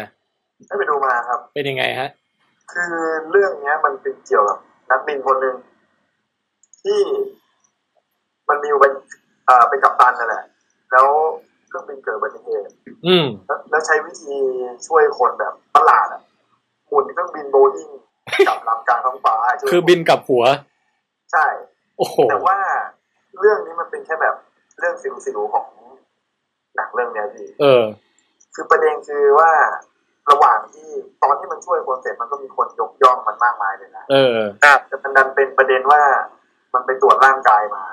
[0.69, 2.09] ได้ไปดูมาครับ เป็นยังไงฮะ
[2.73, 2.95] คือ
[3.31, 4.59] เรื่องเนี้ย มันเป็นเกี่ยวกับ
[4.91, 5.57] นักบินคนหนึ่ง
[6.83, 7.01] ที่
[8.49, 8.97] มันมีอุบัติ
[9.49, 10.45] อ่าเป็นกัปตันนั่นแหละ
[10.93, 11.07] แล้ว
[11.69, 12.73] เครื่องบินเกิดอุบัติเหตุ
[13.07, 14.37] อืมแล้วแล้วใช้วิธี
[14.87, 16.23] ช่วยคนแบบประหลาดอะ
[16.89, 17.89] หมุนเครื่องบินโบอิง
[18.49, 20.45] กลับลำกลางท้องฟ้าช่วยคือบินกลับหัว
[21.33, 21.47] ใช่
[21.99, 22.59] โอ้โหแต่ว่า
[23.41, 24.35] เรื่องนี้มันเป็นแค่แบบ
[24.79, 25.67] เรื่องสิวสิวของ
[26.77, 27.85] หนังเรื่องเนี้ยพี่เออ
[28.55, 29.51] คือประเด็นคือว่า
[30.31, 30.89] ระหว่างที่
[31.23, 36.03] ตอนที่มันช่วยคนเสร็จมันก็มีคนยกย่องมันมากมายเลยนะเออแต่มันดันเป็นประเด็นว่า
[36.75, 37.85] มันไปตรวจร่างกายมา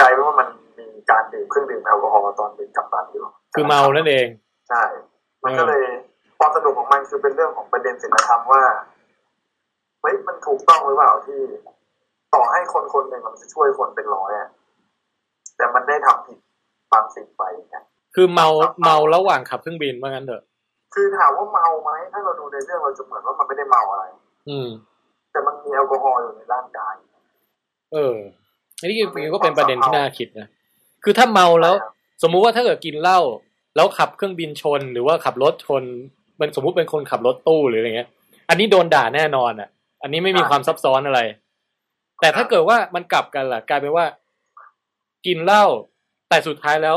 [0.00, 0.48] กลายเป็นว่ามัน
[0.78, 3.22] มีการดื่มเครื่องดื่มแอลกอฮอล์ตอนเป็นกัปตันอยู่
[3.54, 4.26] คือเมานั่นเอง
[4.68, 4.82] ใช่
[5.44, 5.82] มันก็เลย
[6.38, 8.64] ความสนุกของมันคือเป็นเรื่องของประเด็นศีลธรรมว่า
[10.00, 11.40] เฮ้ยมันถูกต้องหรือเปล่าที่
[12.34, 14.48] ต่อให้คนคนหนึ่งมันจะช่วยคนเป็นร้อยอะ
[15.56, 16.38] แต่มันได้ทำผิด
[16.92, 17.84] บางสิ่งไปเนี่ย
[18.14, 18.48] คือเมา
[18.84, 20.42] เมาระหว่างขับเครื่องบินว่างั้นเถอะ
[20.94, 24.04] คือถามว่าเมาไหมถ้าเราดูในเรื่องเราจะเหมือนว่ามันไม่ได้เมาอะไร
[24.48, 24.68] อืม
[25.32, 26.94] แต่มันมีแอลกอฮอล์อยู่ในร่างกาย
[27.92, 28.16] เออ
[28.80, 28.96] อันนี้
[29.34, 30.48] ก็เป็นประเด็นที่น่าคิดนะ
[31.04, 31.74] คือถ้าเมาแล้ว
[32.22, 33.20] สมมุติว่าถ้าเกิดกินเหล้า
[33.76, 35.82] แล้วขับเครื่องบินชน หรือว่าขับรถชน
[36.40, 38.08] มันสมมุติเป็นคนขับรถตู้หรืออะไรเงี้ย
[38.48, 39.68] อันนี้โดนด่าแน่นอนอะ
[40.02, 41.20] อันนี้ไม่มีความซับซ้อนอะไร
[42.20, 44.06] แต่ถ้าเกิดว่ามันกลับกันล่ะกลายเป็นว่า
[45.26, 45.64] กินเหล้า
[46.28, 46.96] แต่สุดท้ายแล้ว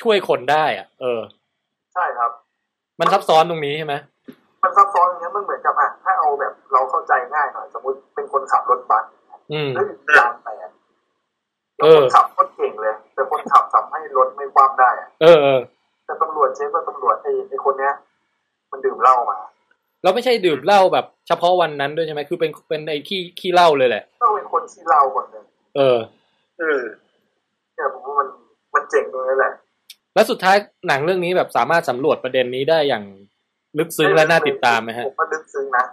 [0.00, 1.20] ช่วยคนได้อะ เออ
[1.94, 2.30] ใช่ครับ
[3.00, 3.94] มันซับซ้อนตรงนี้ใช่ไหม
[4.62, 9.04] มันซับซ้อนอย่างเงี้ยมันเหมือนกับอะถ้าเอาแบบ เราเข้าใจง่ายหน่อยสมมติเป็นคนขับรถบัส
[9.52, 10.70] อืมแล้วอยู่ที่ยางแตก
[11.80, 15.60] เอแล้วอคนขับก็เก่งเลย แต่คนขับทำให้รถไม่คว่ำได้อะเออเออ
[16.04, 17.92] แต่ตำรวจเช็คว่าตำรวจไอ้ไอ้คนเนี้ย
[18.70, 19.38] มันดื่มเหล้ามา
[20.02, 25.44] เราไม่ใช่ดื่มเหล้าแบบ เฉพาะวันนั้นด้วยใช่ไหมคือเป็นเป็นไอ้ขี้ขี้เหล้าเลยแหละต้องเป็น คนที่เหล้าคนหนึ่ง
[25.76, 25.98] เออ
[26.58, 26.80] เออ
[27.74, 28.28] เนี่ยผมว่ามัน
[28.74, 29.52] มันเจ๋งตรงนี้แหละ
[30.14, 30.56] แล้วสุดท้าย
[30.88, 33.04] หนังเรื่องนี้แบบสามารถสำรวจประเด็นนี้ได้อย่าง
[33.78, 35.84] ลึกซึ้งและน่าติดตามไหมฮะผมว่าลึกซึ้งนะ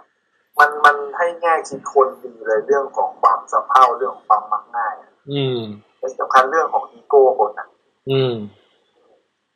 [0.58, 5.58] มันมันให้แง่คิดคนดีเลยเรื่องของความสะเพร่าเรื่องของความมักง่ายอะอืม
[5.98, 7.68] และสำคัญเรื่องของอีโก้คนอะ
[8.10, 8.34] อืม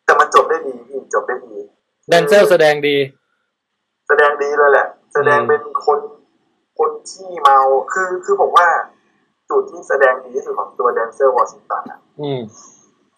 [0.05, 1.57] แต่มันจบได้ดีพี่จบได้ดี
[2.09, 2.97] แดนเซอร์แสดงดี
[4.09, 5.99] แสดงดีเลยแหละ แสดงเป็นคน
[6.81, 7.59] คนที่เมา
[7.93, 8.69] คือคือผมว่า
[9.51, 12.41] จุดที่แสดงดีที่สุดของตัวแดนเซอร์วอชิงตันอะอืม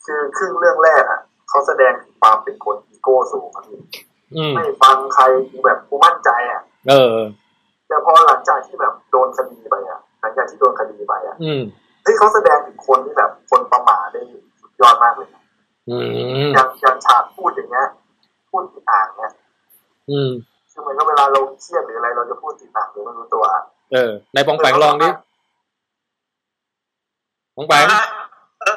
[0.04, 3.80] คือครึ่งเรื่องแรกอะเขาแสดงถึงความเป็นคนอีโก้สูงอะพี่
[4.36, 7.16] อืมไม่ฟังใครกูแบบกูมั่นใจอะ เออ
[7.88, 11.62] แต่พอหลังจากที่แบบโดนคดีไปอะ หลังจากที่โดนคดีไปอะอืม
[12.02, 14.20] เฮ้ยเขาแสดงถึงคนที่แบบคนประมาทได้
[14.60, 15.42] สุดยอดมากเลยนะ
[15.88, 16.06] อืม
[16.54, 17.86] อย่างอย่างฉากพูดอย่างเงี้ย
[18.50, 19.32] พูดติดอ่างเนี่ย
[20.10, 20.51] อืมคือเหมือ
[20.92, 23.62] นกับเวลาเราเครียดหรืออะไรเราจะพูดติดอ่างหรือไม่รู้ตัวอะ
[23.92, 25.08] เออในปองแปงลองดิ
[27.56, 28.02] ปองแปงอะ
[28.60, 28.76] เอ่อ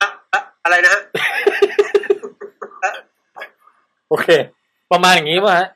[0.00, 1.00] อะอะอะไรนะฮะ
[4.08, 4.28] โอเค
[4.92, 5.66] ประมาณอย่างนี้ป่ะฮะ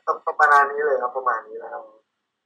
[0.41, 1.83] ประมาณนี้เลยครับประมาณนี้เลยครับ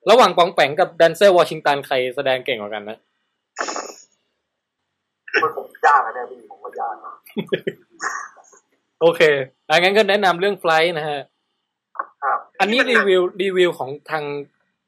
[0.10, 2.98] ระหว่างปองแปงกับแดนเซอร์วอชิงตันใครแสดงเก่งกว่ากันนะ
[5.42, 7.14] มันผมยากนะเนี่ยพี่ผมว่ายากนะ
[9.02, 9.22] โอเค
[9.70, 11.33] อังั้นก็แนะนำเรื่องไฟล์นะฮะครับ
[12.60, 14.24] อันนี้รีวิวรีวิวของทาง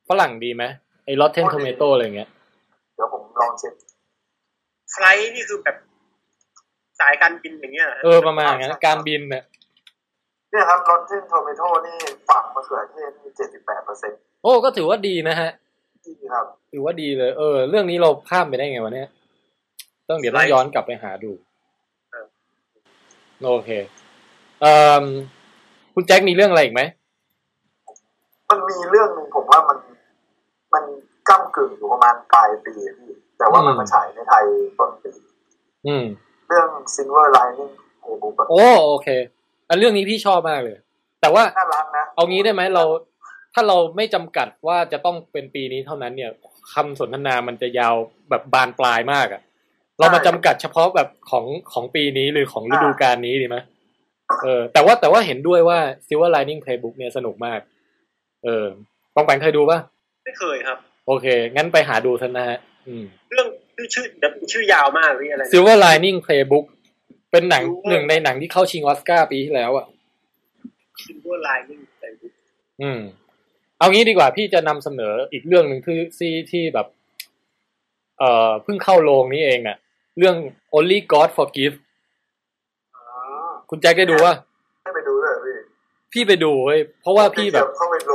[0.10, 0.64] ฝรั่งดีไหม
[1.06, 2.30] ไอ้ Rotten Tomato อะไรเงี้ย
[2.96, 3.74] เดี๋ยวผมลองเช็ค
[4.92, 5.78] Flight นี่คือแบบ
[7.00, 9.44] สายการบินอย่างเงี้ยหรเออประมาณนั้นการบินเนี่ย
[10.52, 11.98] เนี่ยครับ Rotten Tomato นี่
[12.30, 15.52] ฝังมะเขือเทศนี่เจ็ดสิบแปดเปอร์เซ็นต์โอ้ก็ถือว่าดีนะฮะ
[16.04, 19.10] ที่ครับถือว่าดีเลย เออ เรื่องนี้เราข้ามไปได้ไงวะเนี่ย
[20.10, 21.32] ต้องเดี๋ยวต้องย้อนกลับไปหาดู
[23.52, 23.70] โอเค
[24.62, 25.06] เอ่อ
[25.94, 26.82] คุณแจ็คมีเรื่องอะไรอีกไหม
[28.56, 29.78] มันมีเรื่องหนึ่งผมว่ามัน
[30.74, 30.84] มัน
[31.30, 34.44] ก้ากึ่งอยู่ประมาณปลายปีอะพี่แต่ว่ามันมาฉายในไทย
[34.78, 35.12] ต้นปี
[35.88, 36.06] อืม
[36.48, 37.72] เรื่อง Silver Lining
[38.02, 39.08] Playbook อะโอ้โอเค
[39.70, 40.78] อันเรื่องนี้พี่ชอบมากเลย
[41.22, 42.84] แต่ว่าน่ารักนะเอางี้ได้ไหมเรา
[43.54, 46.32] ถ้าเราไม่จำกัดว่าจะต้องเป็นปีนี้เท่านั้นเนี่ย
[46.74, 47.96] คำสนทนามันจะยาว
[48.30, 49.42] แบบบานปลายมากอะ
[50.00, 53.58] เรามาจำกัดเฉพาะแบบของของปีนี้หรือของฤดูกาลนี้ดีไหม
[54.44, 57.60] เออแต่ว่าแต่ว่าเห็นด้วยว่า Silver Lining Playbook เนี่ยสนุกมาก
[58.46, 58.66] เออ
[59.16, 59.80] ปองแปงเคยดูปะ
[60.26, 60.78] ไม่เคยครับ
[61.08, 64.06] โอเค งั้นไปหาดูทันนะฮะอืมเรื่องชื่อชื่อ
[64.52, 66.66] ชื่อยาวมากพี่อะไรนะ Silver Lining Playbook
[67.32, 69.86] เป็นหนัง Silver หนึ่งในหนังที่เข้าชิงออสการ์ปีที่แล้วอะ
[71.04, 72.34] Silver Lining Playbook
[72.82, 73.00] อืม
[73.78, 76.88] เอางี้ดีกว่าพี่จะนำเสนออีกเรื่องหนึ่งที่ที่ที่แบบ
[78.20, 79.78] เอ่อเพิ่งเข้าโรงนี้เองอะ
[80.18, 80.36] เรื่อง
[80.76, 81.76] Only God Forgive
[82.96, 83.04] อ๋อ
[83.70, 84.34] คุณแจ็คได้ดูว่า
[84.84, 85.56] ให้ไปดูเลยพี่
[86.14, 88.14] พี่ไปดูเว้ยเพราะว่าพี่แบบเข้าไปโรงในโร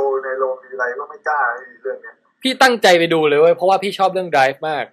[0.71, 4.85] ทีไรก็ไม่กล้าไอ้เรื่องเนี้ยพี่ตั้งใจไปดูเลยเว้ยเพราะว่าพี่ชอบเรื่อง Drive มาก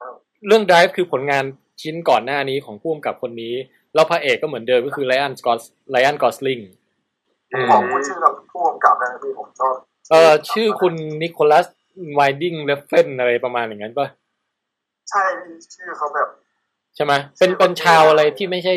[0.00, 0.14] ครับ
[0.46, 1.44] เรื่อง Drive คือผลงาน
[1.82, 3.54] ชิ้นก่อนหน้านี้ของผู้กำกับคนนี้
[3.94, 5.58] แล้วพระเอกก็เหมือนเดิมก็คือไลอ n นสกอต
[5.90, 6.60] ไลอ n นกอสลิง
[7.52, 9.74] อืมของคุณชื่อกับผู้กำกับนะพี่ผมชอบ
[10.10, 11.66] เออชื่อคุณนิโคลัส
[12.14, 14.06] ไวดิงเลฟเฟนอะไรประมาณอย่างนั้นป่ะ
[15.10, 16.28] ใช่พี่ชื่อเขาแบบ
[16.96, 18.74] ใช่ไหมเป็นเป็นชาวอะไรที่ไม่ใช่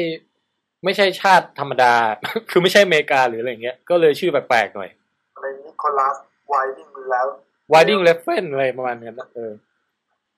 [0.84, 1.93] ไม่ใช่ชาติธรรมดา
[2.49, 4.89] คือไม่ใช่อเมริกาหรืออะไรอย่างเงี้ย ก็เลยชื่อแปลกๆหน่อย
[5.82, 6.16] อะไรนิโคลัส
[6.49, 7.28] ไวดิ้งแล้ว
[7.70, 9.52] ไวดิงเลฟเฟนอะไรประมาณนั้นนะเออ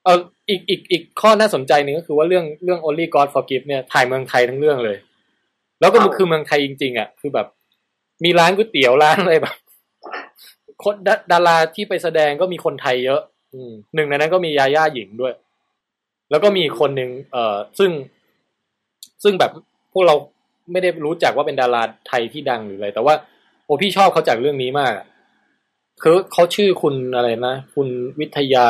[0.04, 4.98] เอออีกอีกอีกข้อน่าสนใจหนึ่งก็คือว่าเรื่องเรื่อง Only God Forgive เนี่ยถ่ายเมืองไทยทั้งเรื่องเลย
[5.80, 7.48] แล้วก็มันคือเมืองไทยจริง ๆอะคือแบบ
[8.24, 9.56] มีร้านก๋วยเตี๋ยวร้านอะไรแบบ
[10.84, 13.22] คนดาดาราที่ไปแสดงก็มีคนไทยเยอะ
[13.54, 15.34] อืมหนึ่งในนั้นก็มียาย่าหญิงด้วย
[16.30, 17.92] แล้วก็มีอีกคนหนึ่งเอ่อซึ่ง
[19.24, 19.52] ซึ่งแบบ
[19.94, 20.16] พวกเรา
[20.72, 23.14] ไม่ได้รู้จักว่าเป็นดาราไทยที่ดังหรืออะไรแต่ว่า
[23.66, 25.06] โอ้พี่ชอบเขาจากเรื่องนี้มากอะ
[26.02, 27.88] คือเขาชื่อคุณอะไรนะ คุณ
[28.20, 28.68] วิทยา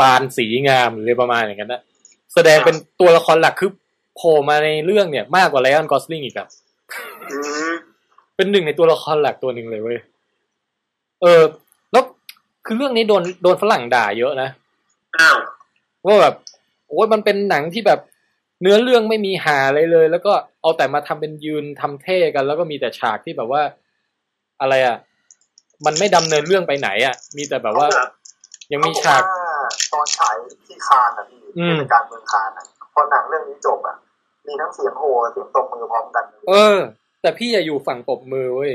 [0.00, 1.80] ปานสีงามหรืออะไรประมาณอย่างนั้นนะ
[2.34, 3.70] แสดงเป็นตัวละครหลักคือ
[4.16, 6.48] โผล่มาในเรื่องเนี่ย มากกว่าไลออนกอสลิงอีกอะ
[7.30, 7.36] อื
[7.70, 7.72] ม
[8.36, 9.98] เป็นหนึ่งในตัวละครหลักตัวหนึ่งเลยเว้ย
[11.22, 11.42] เออ
[11.92, 12.04] แล้ว
[12.66, 14.48] คือเรื่องนี้โดนโดนฝรั่งด่าเยอะนะ
[15.18, 15.38] อ้าว
[16.06, 16.34] ว่าแบบ
[16.88, 18.00] โอ้ยมันเป็นหนังที่แบบ
[18.60, 23.62] เนื้อเรื่องไม่มีหาอะไรเลย แล้วก็เอาแต่มาทำเป็นยืนทำเท่กัน แล้วก็มีแต่ฉากที่แบบว่า
[24.60, 24.96] อะไรอะ
[25.86, 27.88] มันไม่ดำเนินเรื่องไปไหนอะ มีแต่แบบว่า
[28.72, 30.34] ยังมีฉากเขบอกว่าตอนฉาย
[30.66, 33.96] ที่คานอะพี่อืมเทศกาลเมืองคานอะพอหนังเรื่องนี้จบอะ
[34.46, 36.78] มีทั้งเสียงโห่เสียงตบมือพร้อมกัน เออ
[37.22, 38.72] แต่พี่อย่าอยู่ฝั่งปรบมือเว้ย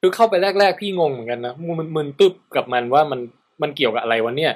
[0.00, 3.20] คือเข้าไปแรก ๆ พี่งงเหมือนกันนะมันมึนตึ๊บกับมันว่ามัน
[3.62, 4.52] มันเกี่ยวกับอะไรวะเนี่ย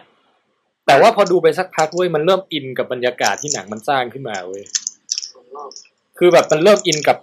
[0.86, 4.62] แต่ว่าพอดูไปสักพักเว้ยมันเริ่มอินกับบรรยากาศที่หนังมันสร้างขึ้นมาเว้ย
[6.18, 7.16] คือแบบมันเริ่มอินกับ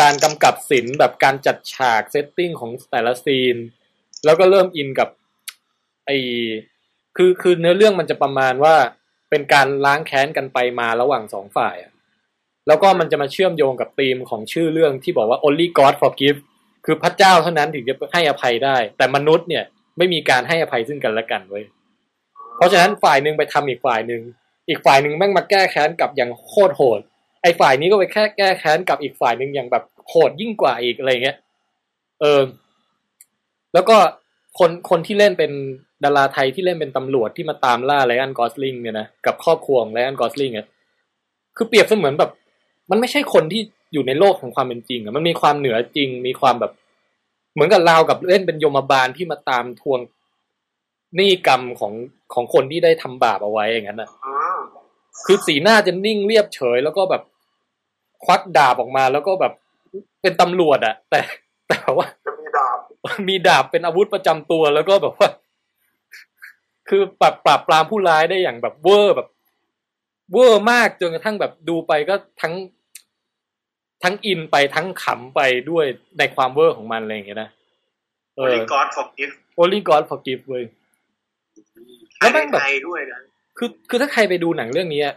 [0.00, 3.56] การกำกับศิลป์แบบการจัดฉากเซตติ้งของแต่ละซีน
[4.24, 5.08] แล้วก็เริ่มอินกับ
[6.06, 6.10] ไอ
[7.16, 8.74] คือคือเนื้อเรื่องมันจะประมาณว่า
[9.30, 11.92] เป็นการล้างแค้นกันไปมาระหว่างสองฝ่ายอะ
[12.66, 16.38] แล้วก็มันจะมาเชื่อมโยงกับธีมของชื่อเรื่องที่บอกว่า only God forgive
[16.84, 19.64] คือพระเจ้าเท่านั้นถึงจะให้อภัยได้ แต่มนุษย์เนี่ย
[19.98, 21.64] ไม่มีการให้อภัยซึ่งกันและกันเว้ย
[22.56, 24.22] เพราะฉะนั้นฝ่ายหนึ่งไปทำอีกฝ่ายหนึ่ง
[24.68, 27.00] อีกฝ่ายหนึ่งแม่งมาแก้แค้นกับอย่างโคตรโหด
[27.42, 31.36] ไอ้ฝ่ายนี้ก็ไปแค่แก้แค้นกับอีกฝ่ายหนึ่งอย่างแบบโหดยิ่งกว่าอีกอะไรเงี้ย
[32.20, 32.42] เออ
[33.74, 33.96] แล้วก็
[34.58, 35.52] คนคนที่เล่นเป็น
[36.04, 40.66] ดาราไทยที่เล่นเป็นตำรวจที่มาตามล่าไลออนกอสลิงเนี่ยนะกับครอบครัวของไลออนกอสลิงเนี่ย
[41.56, 42.30] คือเปรียบเสมือนแบบ
[42.90, 43.62] มันไม่ใช่คนที่
[43.92, 46.72] อยู่ในโลกของความเป็นจริงอะมันมีความเหนือจริง มีความแบบ
[47.54, 50.00] เหมือนกับราวกับเล่นเป็นยมบาลที่มาตามทวง
[51.16, 51.92] หนี้กรรมของ
[52.34, 54.60] ของคนที่ได้ทำบาปเอาไว้อย่างนั้นนะอืม
[55.26, 57.22] คือสีหน้าจะนิ่งเรียบเฉย แล้วก็แบบ
[58.24, 59.52] ควักดาบออกมาแล้วก็แบบ
[60.22, 61.20] เป็นตำรวจอะแต่
[61.68, 62.78] แต่ว่าจะมีดาบ
[63.28, 65.28] มีดาบเป็นอาวุธประจำตัวแล้วก็แบบว่า
[66.88, 69.28] คือปราบปราบปรามผู้ร้ายได้อย่างแบบเวอร์แบบ
[70.32, 72.54] เวอร์มากจนกระทั่งแบบดูไปก็ทั้ง
[74.02, 75.40] ทั้งอินไปทั้งขำไป
[75.70, 75.84] ด้วย
[76.18, 77.48] ในความเวอร์ของมันอะไรอย่างเงี้ยนะ
[78.36, 79.30] เอโออลิกอดฟอร์กิฟ
[79.60, 80.64] Only God Forgive เว้ย
[82.18, 83.18] แล้ถ่ายในไทยด้วยนะ
[83.58, 85.14] คือคือถ้าใครไปดูหนังเรื่องนี้อะ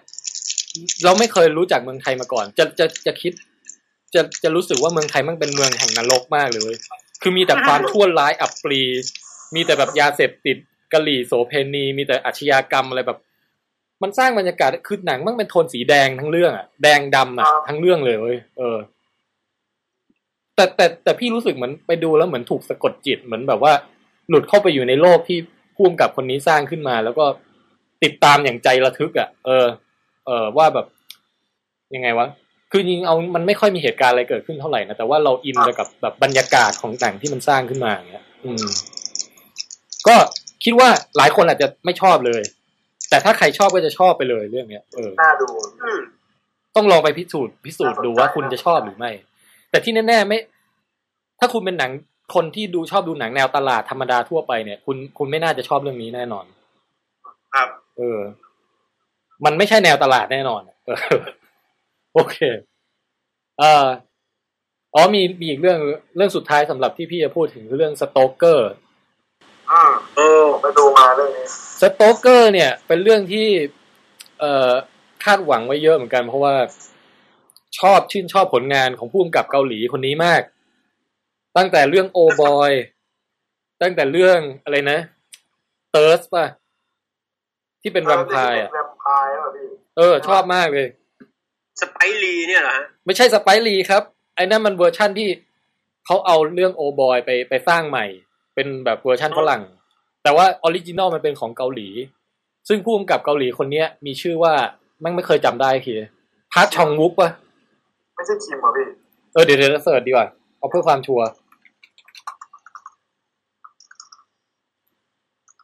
[1.03, 3.33] เราไม่เคยรู้จักเมืองไทยมาก่อน จะจะจะคิด
[4.15, 6.77] จะจะรู้สึกว่าเมืองไทยมันเป็นเมืองแห่งนรกมากเลยเว้ย
[7.21, 8.81] คือมีแต่ความชั่วร้ายอับปรี
[9.55, 10.57] มีแต่แบบยาเสพติด
[10.93, 13.19] กะหรี่โสเพณี มีแต่อาชญากรรมอะไรแบบ
[14.03, 18.77] มันสร้างบรรยากาศคือหนังมันเป็นโทนสีแดงทั้งเรื่องอะแดงดำอะทั้งเรื่องเลยเว้ยเออ
[20.55, 23.73] แต่แต่แต่พี่รู้สึกเหมือนไปดูแล้วเหมือนถูกสะกดจิตเหมือนแบบว่า
[24.29, 25.37] หลุดเข้าไปอยู่ในโลกที่
[25.75, 27.25] พุ่มกับคนนี้สร้างขึ้นมา แล้วก็
[28.03, 29.65] ติดตามอย่างใจระทึกอะ่ะ เออ
[30.25, 30.85] เออว่าแบบ
[31.95, 32.27] ยังไงวะ
[32.71, 38.65] คือจริงๆเอามันไม่ค่อยมีเหตุการณ์อะไรเกิดขึ้นเท่าไหร่นะแต่ว่าเราอินไปกับแบบบรรยากาศของหนังที่มันสร้างขึ้นมาอย่างเงี้ย อืม
[40.07, 40.15] ก็
[40.63, 42.41] คิดว่าหลายคนอาจจะไม่ชอบเลย
[43.09, 45.47] แต่ถ้าใครชอบก็จะชอบไปเลยเรื่องเนี้ยเออน่าดู
[45.83, 45.99] อืม
[46.75, 49.11] ต้องลองไปพิสูจน์พิสูจน์ดูว่าคุณจะชอบหรือไม่
[49.69, 50.39] แต่ที่แน่ๆไม่
[51.39, 51.91] ถ้าคุณเป็นหนัง
[52.35, 56.45] คนที่ดูชอบดูหนังแนวตลาดธรรมดาทั่วไปเนี่ย คุณคุณไม่น่าจะชอบเรื่องนี้แน่นอน
[57.53, 58.19] ครับ เออ
[59.45, 61.19] มันไม่ใช่แนวตลาดแน่นอนเออ
[62.13, 62.37] โอเค
[63.59, 63.87] เอ่อ
[64.93, 65.79] อ๋อมีมีอีกเรื่อง
[66.15, 68.69] เรื่องสุดท้ายสำหรับที่พี่จะพูดถึงคือเรื่องสโตเกอร์
[69.71, 71.45] อืมเออผมไปดูมาเรื่องนี้
[71.81, 73.47] สโตเกอร์เนี่ย เป็นเรื่องที่
[74.39, 74.71] เอ่อ
[75.23, 76.55] คาดหวังไว้เยอะเหมือนกัน เพราะว่า
[77.79, 80.41] ชอบชื่นชอบผลงานของผู้กำกับเกาหลีคนนี้มาก
[81.57, 82.71] ตั้งแต่เรื่องโอบอย
[83.81, 84.99] ตั้งแต่เรื่องอะไรนะ
[85.91, 86.45] Thirst ป่ะ
[87.87, 89.67] ที่เป็นแวมไพร์อะแวมไพร์ป่ะพี่
[89.97, 90.87] เออ ชอบมากเลย
[91.81, 94.03] สไปค์ลีเนี่ยเหรอฮะไม่ใช่สไปค์ลีครับ
[94.35, 95.29] ไอ้นั่นมันเวอร์ชั่นที่
[96.05, 98.05] เขาเอาเรื่องโอบอยไปไปสร้างใหม่
[98.55, 99.61] เป็นแบบเวอร์ชั่นฝรั่ง
[100.23, 101.87] แต่ว่า original มันเป็นของเกาหลี
[102.67, 104.53] ซึ่งผู้กำกับเกาหลีคนเนี้ย มีชื่อว่า
[105.03, 105.99] มันไม่เคยจำได้คือ
[106.53, 107.29] พาร์คชานวุกปะ
[108.15, 108.85] ไม่ใช่คิมเหรอพี่
[109.33, 111.25] เออเดี๋ยวเดี๋ยว search ดีกว่าเอาเพื่อความชัวร์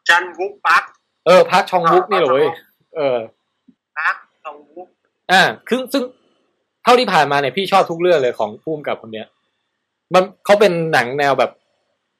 [0.09, 0.83] ชานวุกปาร์ค
[1.25, 2.49] เออพาร์คชานวุกนี่เหรอเว้ย
[2.95, 3.17] เออ
[3.97, 4.15] ปาร์ค
[4.45, 4.87] ชานวุก
[5.31, 6.03] อ่าคือซึ่ง
[6.83, 9.27] เท่าที่ผ่านมาเนี่ยพี่ชอบทุกเรื่องเลยของผู้กำกับคนเนี้ย
[10.13, 11.51] มันเขาเป็นหนังแนวแบบ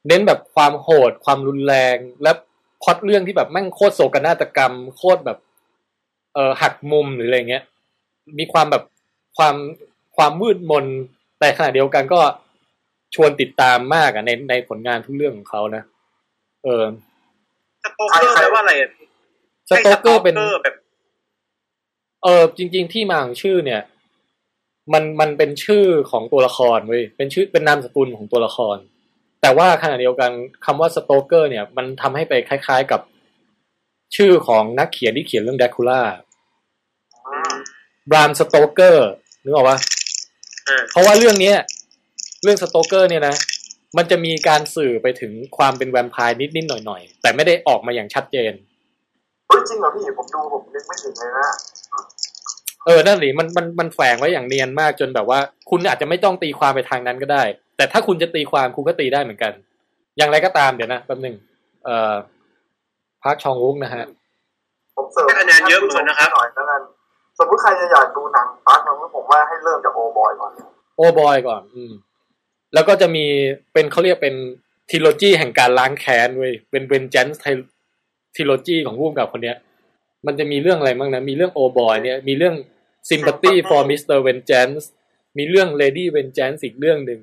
[0.08, 2.32] เน้นแบบความโหด ความรุนแรง และ
[2.84, 5.38] พล็อตเรื่องที่แบบแม่งโคตรโศกนาฏกรรม โคตรแบบ
[6.34, 7.64] เออหักมุมหรืออะไรเงี้ย
[8.40, 8.84] มีความแบบ
[9.38, 9.56] ความ
[10.18, 10.86] ความมืดมน
[11.40, 12.20] แต่ขณะเดียวกันก็
[13.16, 15.84] ชวนติดตามมากอะในในผลงานทุกเรื่องของเขานะ
[16.64, 17.11] เออสโต
[18.10, 18.90] เกอร์แปลว่าอะไรอะ
[19.70, 20.76] สโตเกอร์เป็นใช่สโตแบบ
[22.24, 23.82] เออจริง ๆ ที่มาของชื่อเนี่ย
[24.94, 28.78] มันมันเป็นชื่อของตัวละครเว้ยเป็นชื่อเป็นนามสกุลของตัวละคร
[29.42, 30.32] แต่ว่าขณะเดียวกัน
[30.66, 33.02] คำว่า Stoker เนี่ย มันทำให้ไปคล้าย ๆกับ
[34.16, 36.02] ชื่อของนักเขียนที่เขียนเรื่องแดคูล่า
[37.28, 37.54] อืม
[38.10, 39.10] Bram Stoker
[39.44, 39.78] นึกออกปะ
[40.68, 41.58] อ่าเพราะว่าเรื่องเนี้ย
[42.44, 43.36] เรื่อง Stoker เนี่ยนะ
[43.98, 48.54] มันจะมีการสื่อไปถึงความเป็นแวมไพร์นิดๆหน่อยๆ แต่ไม่ได้ออกมาอย่างชัดเจน
[49.48, 51.48] เฮ้ยจริงเหรอพี่ผมดูผมนึกไม่ถึงเลยนะ
[52.86, 55.40] เออนั่นหรือมันมันมันแฝงไว้อย่างเนียนมากจนแบบว่า
[55.70, 57.44] คุณอาจจะไม่ต้องตีความไปทางนั้นก็ได้
[57.78, 59.52] แต่ถ้าคุณจะตีความคุณก็ตีได้เหมือนกัน
[60.18, 61.36] อย่างไรก็ตามเดี๋ยวนะแป๊บหนึ่ง
[61.86, 62.14] เอ่อ
[63.24, 64.06] พาร์คชานวุกนะฮะ
[64.96, 66.82] ผมเสิร์ฟให้คะแนนเยอะเหมือนกันนะครับหน่อยแล้วกัน
[67.40, 70.52] สมมติใครจะอยากดูหนังพาร์คมันผมว่าให้เริ่มจากโอบอยก่อน
[70.98, 71.92] โอบอยก่อน อืม
[72.74, 73.26] แล้วก็จะมี
[73.74, 74.36] เป็นเขาเรียกเป็น
[74.90, 77.42] trilogy แห่งการล้างแค้นเว้ยเป็น vengeance
[78.36, 79.58] trilogy ของผู้กำกับคนเนี้ย
[80.26, 82.56] มันจะมีเรื่องอะไรบ้างนะ มีเรื่องโอบอยเนี่ย มีเรื่อง
[83.10, 84.18] sympathy for Mr.
[84.28, 84.84] Vengeance
[85.38, 87.20] มีเรื่อง Lady Vengeance อีกเรื่องหนึ่ง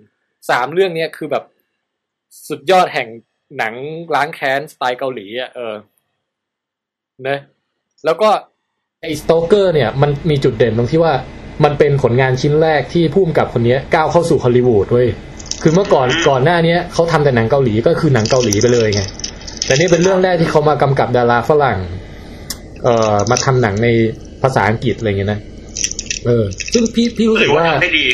[0.50, 1.44] สามเรื่องเนี้ยคือแบบ
[2.48, 3.08] สุดยอดแห่ง
[3.58, 3.74] หนัง
[4.14, 5.74] ล้างแค้นสไตล์เกาหลีอะเออ
[7.28, 7.38] นะ
[8.04, 8.28] แล้วก็
[9.02, 11.14] ไอ้ Stoker เนี่ยมันมีจุดเด่นตรงที่ว่า
[11.64, 15.08] มันเป็นผลงานชิ้นแรกที่ผู้กำกับคนเนี้ยก้าวเข้าสู่ฮอลลีวูดเว้ย
[15.62, 19.02] คือเมื่อก่อนก่อนหน้าเนี้ยเขาทำแต่หนังเกาหลีก็คือหนังเกาหลีไปเลยไง
[19.66, 21.78] แต่นี่เป็นเรื่องแรกที่เขามากำกับดาราฝรั่ง
[22.84, 23.88] เอ่อมาทำหนังใน
[24.42, 25.40] ภาษาอังกฤษอะไรเงี้ยนะ
[26.26, 28.06] เออซึ่งพี่พี่รู้หสึรืกอว่าว่าทำได้ดี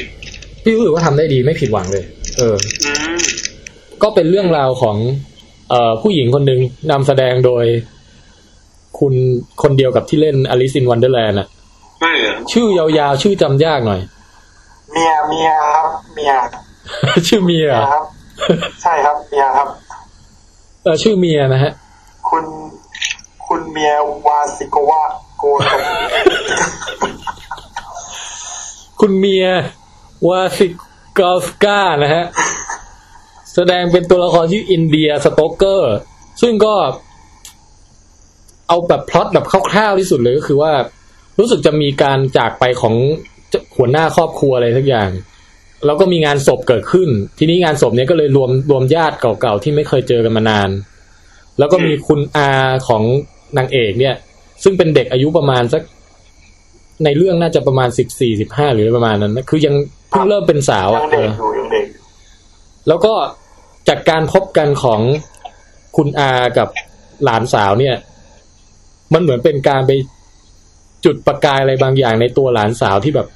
[0.63, 2.05] พี่รู้สึกว่าทำได้ดีไม่ผิดหวังเลย
[2.39, 3.17] เอออืม
[4.03, 4.97] ก็เป็นเรื่องราวของ
[5.71, 6.61] เอ่อผู้หญิงคนหนึ่ง
[6.91, 7.65] นำแสดงโดย
[8.99, 9.15] คุณ
[9.63, 11.47] คนเดียวกับที่เล่น Alice in Wonderland อะ
[12.01, 14.01] ไม่เหรอชื่อยาวๆ ชื่อจำยากหน่อย
[14.93, 16.33] เมียเมียครับเมีย
[17.29, 18.05] ชื่อเมียเหรอครับ
[18.83, 19.69] ใช่ครับเมียครับ
[20.83, 21.73] เออชื่อเมียนะฮะ
[22.29, 22.45] คุณ
[23.47, 23.93] คุณเมีย
[24.27, 25.03] วาสิโกวะ
[25.39, 25.81] โกกับ
[29.01, 29.47] คุณเมีย
[30.29, 30.67] วาสิ
[31.19, 32.25] กอสกานะฮะ
[33.55, 35.95] แสดงเป็นตัวละครชื่ออินเดียสโตเกอร์
[36.43, 36.75] ซึ่งก็
[38.69, 40.73] เอาแบบพล็อตแบบคร่าวๆที่สุดเลยก็คือว่า
[41.39, 42.95] รู้สึกจะมีการจากไปของ
[43.51, 45.09] เจ้าหัวหน้าครอบครัวอะไรสักอย่าง
[45.87, 47.09] แล้วก็มีงานศพเกิดขึ้น
[47.39, 50.71] ทีนี้งานศพเนี้ยก็เลยรวมรวมญาติเก่าๆที่ไม่เคยเจอกันมานาน
[51.59, 52.49] แล้วก็มีคุณอา
[52.89, 53.03] ของ
[53.57, 54.15] นางเอกเนี่ย
[54.63, 55.83] ซึ่งเป็นเด็กอายุประมาณสัก
[57.05, 59.75] ในเรื่องน่าจะประมาณสิบสี่สิบห้าหรือประมาณนั้นนะคือยัง
[60.11, 61.87] เพิ่งเริ่มเป็นสาวยัอะงเอเด็กออยู่ยังเด็ก
[62.89, 63.15] แล้วก็
[63.89, 65.01] จากการพบกันของ
[65.97, 66.69] คุณอากับ
[67.25, 67.95] หลานสาวเนี่ย
[69.15, 69.93] มันเหมือนเป็นการไป
[71.05, 73.29] จุดประกายอะไรบางอย่างในตัวหลานสาวที่แบบ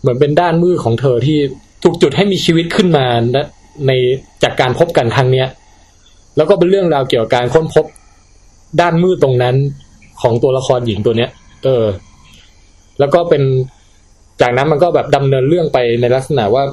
[0.00, 1.38] เหมือนเป็นด้านมืดของเธอที่
[1.82, 3.06] ถูกจุดให้มีชีวิตขึ้นมา
[3.86, 3.92] ใน
[4.42, 5.48] จากการพบกันครั้งเนี้ย
[6.36, 7.86] แล้วก็เป็นเรื่องราวเกี่ยวกับการค้นพบ
[8.80, 9.56] ด้านมืดตรงนั้น
[10.22, 11.30] ของตัวละครหญิงตัวเนี้ย
[11.64, 11.84] เออ
[12.98, 13.42] แล้วก็เป็น
[14.40, 16.64] จากนั้นมันก็แบบดำเนินเรื่องไปในลักษณะว่า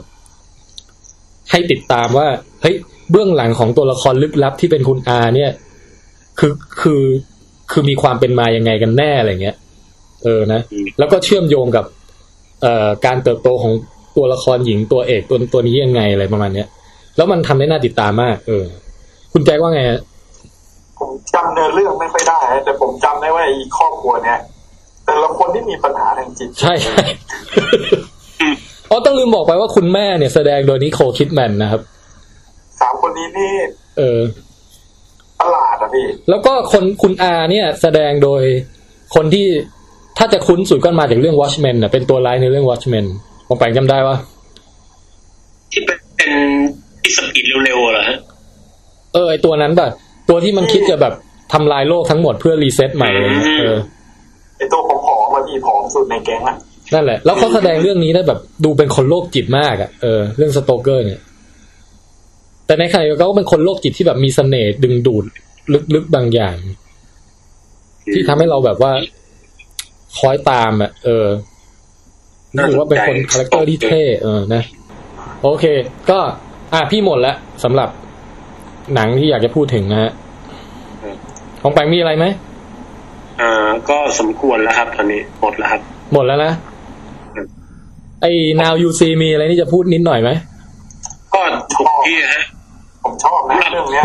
[1.52, 2.28] ให้ติดตามว่า
[2.62, 2.76] เฮ้ย
[3.12, 5.52] เบื้องหลังของตัวละครลึกลับที่เป็นคุณอาเนี่ย
[6.40, 7.04] คือคือ
[7.72, 9.56] คือมีความเป็นมายังไงกันแน่อะไรเงี้ย
[10.24, 10.62] เออนะ
[11.00, 11.86] แล้วก็เชื่อมโยงกับ
[12.62, 13.74] เอ่อการเติบโตของ
[14.18, 16.68] ตัวละครหญิงตัวเอกตัวตัวนี้ยังไงอะไรประมาณเนี้ย
[17.18, 18.66] แล้วมันทำได้น่าติดตามมาก เออ
[19.34, 20.00] คุณแจ็คว่าไงฮะ
[21.00, 24.40] ผมจำเนื้อเรื่องไม่ค่อยได้นะแต่ผมจำได้ว่าไอ้ครอบครัวเนี้ย
[25.06, 27.02] แต่ละคนที่มีปัญหาทางจิต ใช่ใช่
[28.90, 31.82] อ๋อต้องลืมบอกไปว่าคุณแม่เนี่ยแสดงโดยนิโคลคิดแมนนะครับ
[32.82, 33.54] สามคนนี้นี่
[33.98, 34.22] เออ
[35.40, 38.44] ประหลาดอะพี่ แล้วก็คนคุณอาเนี่ยแสดงโดย
[39.16, 39.48] คนที่
[40.18, 43.06] ถ้าจะคุ้นสุดก็มาจากเรื่อง Watchmen น่ะเป็นตัวร้ายในเรื่อง Watchmen
[43.48, 44.16] คุณแปงจำได้ปะ
[45.72, 46.32] ที่เป็นเป็น
[47.04, 48.18] ที่ speed เร็วๆเหรอฮะ
[49.14, 49.92] เออไอตัวนั้นแบบ
[50.30, 51.14] ตัวที่มันคิดจะแบบ
[51.54, 53.76] ทำลายโลกทั้งหมดเพื่อ reset ใหม่อะไรเงี้ยเออ
[54.58, 56.56] ไอ้ตัวผอมๆมาพี่ผอมสุดในแก๊งอะ
[56.94, 61.22] นั่นแหละ แล้วเขาแสดงเรื่องนี้ได้แบบดูเป็นคนโรคจิตมากอะ่ะเออเรื่อง Stoker เนี่ย
[62.66, 65.26] แต่ในขณะเดียวกันก็เป็นคนโรคจิตที่แบบมีเสน่ห์ดึงดูด
[65.94, 66.56] ลึกๆบางอย่าง
[68.14, 68.92] ที่ทำให้เราแบบว่า
[70.18, 71.26] คอยตามอะเออ
[72.56, 74.64] รู้สึกว่าเป็นคน character ที่เท่เออนะ
[75.44, 75.66] โอเค
[76.10, 76.20] ก็
[76.74, 77.90] อะพี่หมดแล้วสำหรับ
[78.94, 80.12] หนังที่อยากจะพูดถึงนะฮะ
[81.62, 82.26] ของแปงมีอะไรไหม
[83.42, 85.82] อ่า ก็สมควรแล้วครับตอนนี้หมดแล้วครับ
[86.14, 86.52] หมดแล้วนะ
[88.22, 90.30] ไอ้ now you see me อะไรนี่จะพูดนิดหน่อยไหม
[91.34, 91.42] ก็
[91.74, 92.44] ถูกที่ฮะ
[93.04, 94.04] ผมชอบนะเรื่องเนี้ย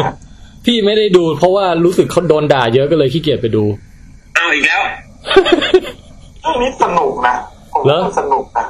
[0.67, 3.65] พี่ไม่ได้ดูเพราะว่ารู้สึกเขาโดนด่าเยอะก็เลยขี้เกียจไปดู
[4.35, 4.81] เอาอีกแล้ว
[6.41, 7.35] เรื่องนี้สนุกนะ
[7.73, 8.67] ผมเหรอว่าสนุกนะ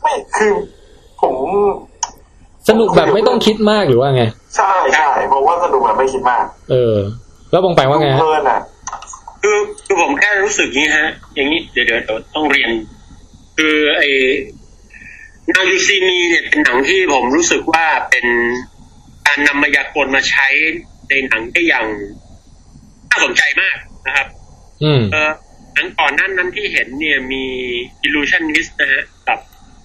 [0.00, 0.52] ไม่คือ
[1.22, 1.34] ผม
[2.68, 4.22] สนุกแบบไม่ต้องคิดมากหรือว่าไง
[4.56, 6.94] ใช่ใช่ผมว่าสนุกแบบไม่คิดมาก เออ
[7.50, 8.60] แล้วบองแปงว่าไงดูฮะเพลินอะ
[9.42, 12.70] คือคือผมแค่รู้สึกงี้ฮะ อย่างนี้เดี๋ยวเดี๋ยวเดี๋ยวต้องเรียน
[13.56, 14.08] คือไอ้
[15.54, 18.26] Now You See Me เนี่ยเป็นหนังที่ผมรู้สึกว่าเป็น
[19.26, 20.46] การนำมายากลมาใช้
[21.08, 21.86] ในหนังได้อย่าง
[23.10, 23.76] น่าสนใจมาก
[24.06, 24.26] นะครับ
[24.82, 25.30] อืมเออ
[25.74, 27.44] หนังก่อนหนั้นนั้นที่เห็นเนี่ยมี
[28.06, 29.38] Illusionist นะฮะกับ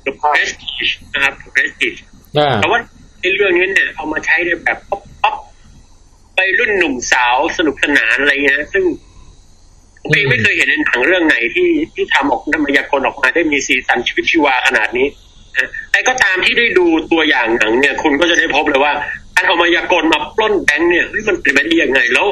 [0.05, 1.99] The Prestige นะครับ The Prestige
[2.37, 2.79] อ่าแต่ว่า
[3.21, 5.35] ในเรื่องนี้เนี่ยเอามาใช้ในแบบ pop pop
[6.35, 8.83] ไปรุ่นหนุ่มสาวสนุกสนานอะไรเงี้ยซึ่ง
[10.01, 15.07] ผมเองไม่เคยเห็นในหนังเรื่องไหนที่ที่ทำออกนำมายากลออกมาได้มีสีสันชีวิตชีวาขนาดนี้
[15.55, 18.93] นะใครก็ตามที่ได้ดูตัวอย่างหนังเนี่ย คุณก็จะได้พบเลยว่า
[19.35, 22.27] การเอามายากลมาปล้นแบงค์เนี่ยเฮ้ยมันเป็นไปได้ยังไงแล้ว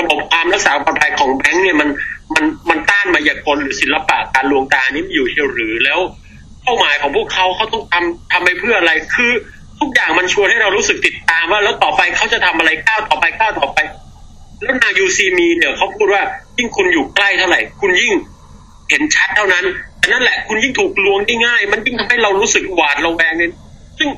[0.00, 1.88] ระบบความรักษาความปลอดภัยของแบงค์เนี่ยมัน
[2.34, 6.00] มันมันต้านมายากลหรือศิลปะการลวงตานี้มันอยู่เชียวหรือแล้ว
[6.62, 9.32] เป้าหมายของพวกเขาเขาต้องทำทำไปเพื่ออะไรคือ
[9.80, 13.78] ทุกอย่างมันชวนให้เรารู้สึกติดตามว่า แล้วต่อไปเขาจะทำอะไรก้าวต่อไปก้าวต่อไป
[14.62, 16.22] แล้วนายูซีมีเนี่ยเขาพูดว่า
[16.58, 18.14] ยิ่งคุณอยู่ใกล้เท่าไหร่ คุณยิ่ง
[18.90, 19.64] เห็นชัดเท่านั้น
[19.98, 23.52] แต่นั่นแหละคุณยิ่งถูกลวงได้ง่าย มันยิ่งทำให้เรารู้สึกหวาดระแวงเนี่ย
[23.98, 24.08] ซึ่ง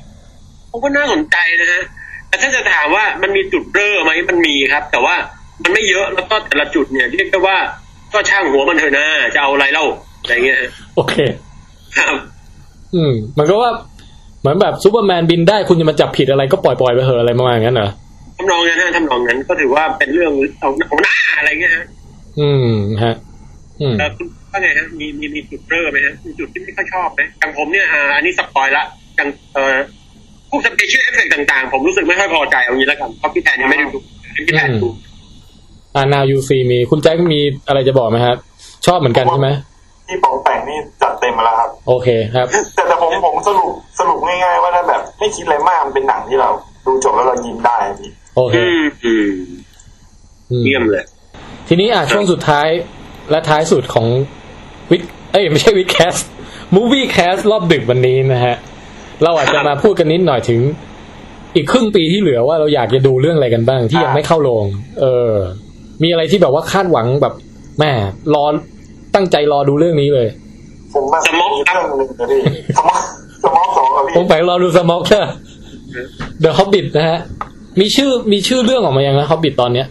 [0.70, 1.82] ผมว่าน่าสนใจนะฮะ
[2.28, 5.16] แต่ถ้าจะถามว่ามันมีจุดเร่อไหมมันมีครับ แต่ว่า
[5.62, 7.56] มันไม่เยอะแล้วก็แต่ละจุดเนี่ยเรียกได้ว่า
[8.12, 9.84] ก็ช่างหัวมันเถอะนะจะเอาอะไรเล่า
[10.22, 11.14] อะไรเงี้ยฮะโอเค
[11.96, 12.14] ครับ
[12.94, 13.70] อืม มันก็ว่า
[14.40, 17.90] เหมือนแบบซูเปอร์แมนบินได้คุณจะมาจับผิดอะไรก็ปล่อยปล่อยๆไปเหอะอะไรประมาณนั้นเหรอ
[18.36, 21.84] ทำนองนั้นฮะทำนองนั้นก็ถือว่าเป็นเรื่องเอาเอาหน้าอะไรเงี้ยฮะ
[22.40, 22.74] อืม
[23.04, 23.14] ฮะ
[23.80, 28.84] อืมเออคุณว่าไงฮะมีมีมีจุดเริ่มไหมฮะมีจุดที่ไม่ค่อยชอบไหมอย่างผมเนี่ยอ่าอันนี้ spoil ละ
[29.16, 29.76] อย่างเอ่อ
[30.50, 33.98] พวก special effect ต่างๆ ผมรู้สึกไม่ค่อยพอใจเอางี้แล้วกันเพราะพี่แทนยังไม่ได้ดู
[34.46, 34.88] พี่แทนดู
[35.94, 38.36] อ่า now you see me คุณแจ็คมีอะไรจะบอกไหมครับ
[38.86, 39.48] ชอบเหมือนกันใช่ไหม
[40.08, 46.48] ที่ปองแปงนี่จัดเต็มมาแล้วครับ โอเคครับ แต่แต่ผมผมสรุปสรุปง่ายๆว่าถ้าแบบ ไม่คิดอะไรมากมันเป็นหนังที่เรา
[46.86, 49.30] ดูจบแล้วเรายิ้มได้อะพี่โอเคอืมอืม
[50.50, 51.04] อืมเยี่ยมเลย
[51.68, 52.68] ทีนี้อะช่วงสุดท้าย
[53.30, 54.06] และท้ายสุดของ
[54.90, 55.02] วิก
[55.32, 56.16] เอ้ยไม่ใช่วิกแคส
[56.74, 58.56] มูวี่แคสรอบดึกวันนี้นะฮะ
[59.22, 60.60] เราอาจจะมาพูดกันนิดหน่อยถึง
[61.54, 64.66] อีกครึ่งปีที่เหลือว่าเราอยากจะดูเรื่องอะไรกันบ้างที่ยังไม่เข้าโรง
[65.00, 65.32] เออ
[66.02, 67.34] มีอะไรที่แบบว่าคาดหวังแบบ
[67.78, 67.90] แม่
[68.34, 68.44] รอ
[69.14, 70.28] ตั้งใจรอดูเรื่องนี้เลย
[70.94, 72.40] ผมว่ามีเรื่องหนึ่งนะพี่
[72.76, 72.98] Smaug
[73.44, 75.24] Smaug สองพี่ผมไปรอดู Smaug ใช่ไหม
[76.42, 77.18] The Hobbit นะฮะ
[77.80, 79.86] มีชื่อมีชื่อเรื่องออกมายังนะ Hobbit ตอนเนี้ย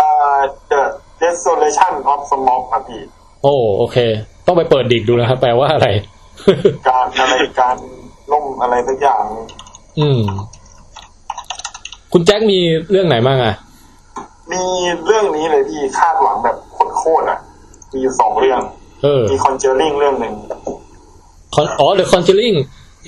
[0.00, 0.40] อ่า
[0.70, 0.82] The
[1.22, 3.02] Desolation of Smaug ครับพี่
[3.42, 3.96] โอ้โอเค
[4.46, 5.88] ต้องไปเปิด dict ดูนะครับแปลว่าอะไร
[6.88, 7.76] การอะไรการ
[8.32, 9.24] ล่มอะไรสักอย่าง
[9.98, 10.20] อืม
[12.12, 12.58] คุณแจ็คมี
[12.90, 13.54] เรื่องไหนบ้างอะ
[14.52, 14.62] มี
[15.06, 16.56] เรื่องนี้เลยพี่คาดหวังแบบ
[16.96, 17.38] โคตรๆอะ
[17.92, 18.60] มีอยู่สองเรื่อง
[19.02, 20.34] เออมี Conjuring เรื่องหนึ่ง
[21.54, 22.56] Con- อ๋อ The Conjuring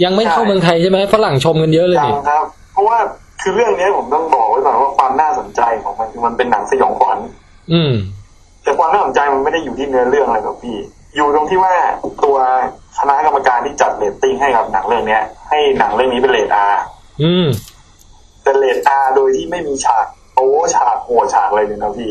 [0.04, 2.98] ยังไม่เข้าใช่เมืองไทยใช่ไหมฝรั่งชมกันเยอะเลยยังนี่ครับ เพราะว่า
[3.42, 7.18] คือเรื่องนี้ผมต้องบอกไว้ก่อนว่าความน่าสนใจของมันคือมันเป็นหนังสยองขวัญ
[7.72, 7.92] อืม
[8.62, 10.76] แต่ความน่าสนใจมันไม่ได้อยู่ที่เนื้อเรื่องอะไรหรอกพี่
[11.16, 11.74] อยู่ตรงที่ว่า
[12.24, 12.36] ตัว
[12.98, 16.66] คณะกรรมการที่จัดเรตติ้งให้กับหนังเรื่องเนี้ย ให้หนังเรื่องนี้เป็นเรต R
[17.22, 17.46] อืม
[18.42, 20.06] แต่เรต R โดยที่ไม่มีฉาก
[20.36, 22.10] โป๊ฉากโหดฉากอะไรเลยนะพี่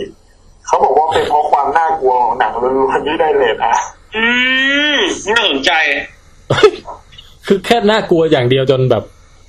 [0.66, 3.74] เขาบอกว่าเป็นเพราะความน่ากลัวของหนังล้วนๆที่ได้เรต R
[4.16, 4.26] อื
[4.96, 4.98] ม
[5.30, 5.72] น่าสนใจ
[7.48, 9.04] คือแค่น่ากลัวอย่างเดียวจนแบบ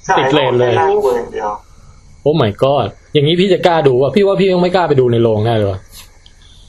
[0.04, 1.48] ใช่ติดเรทเลยน่ากลัวอย่างเดียว
[2.22, 5.78] โอ้ my god อย่างนี้พี่จะกล้าดูว่ะพี่ว่าพี่ยังไม่กล้าไปดูในโรงแน่เลยวะ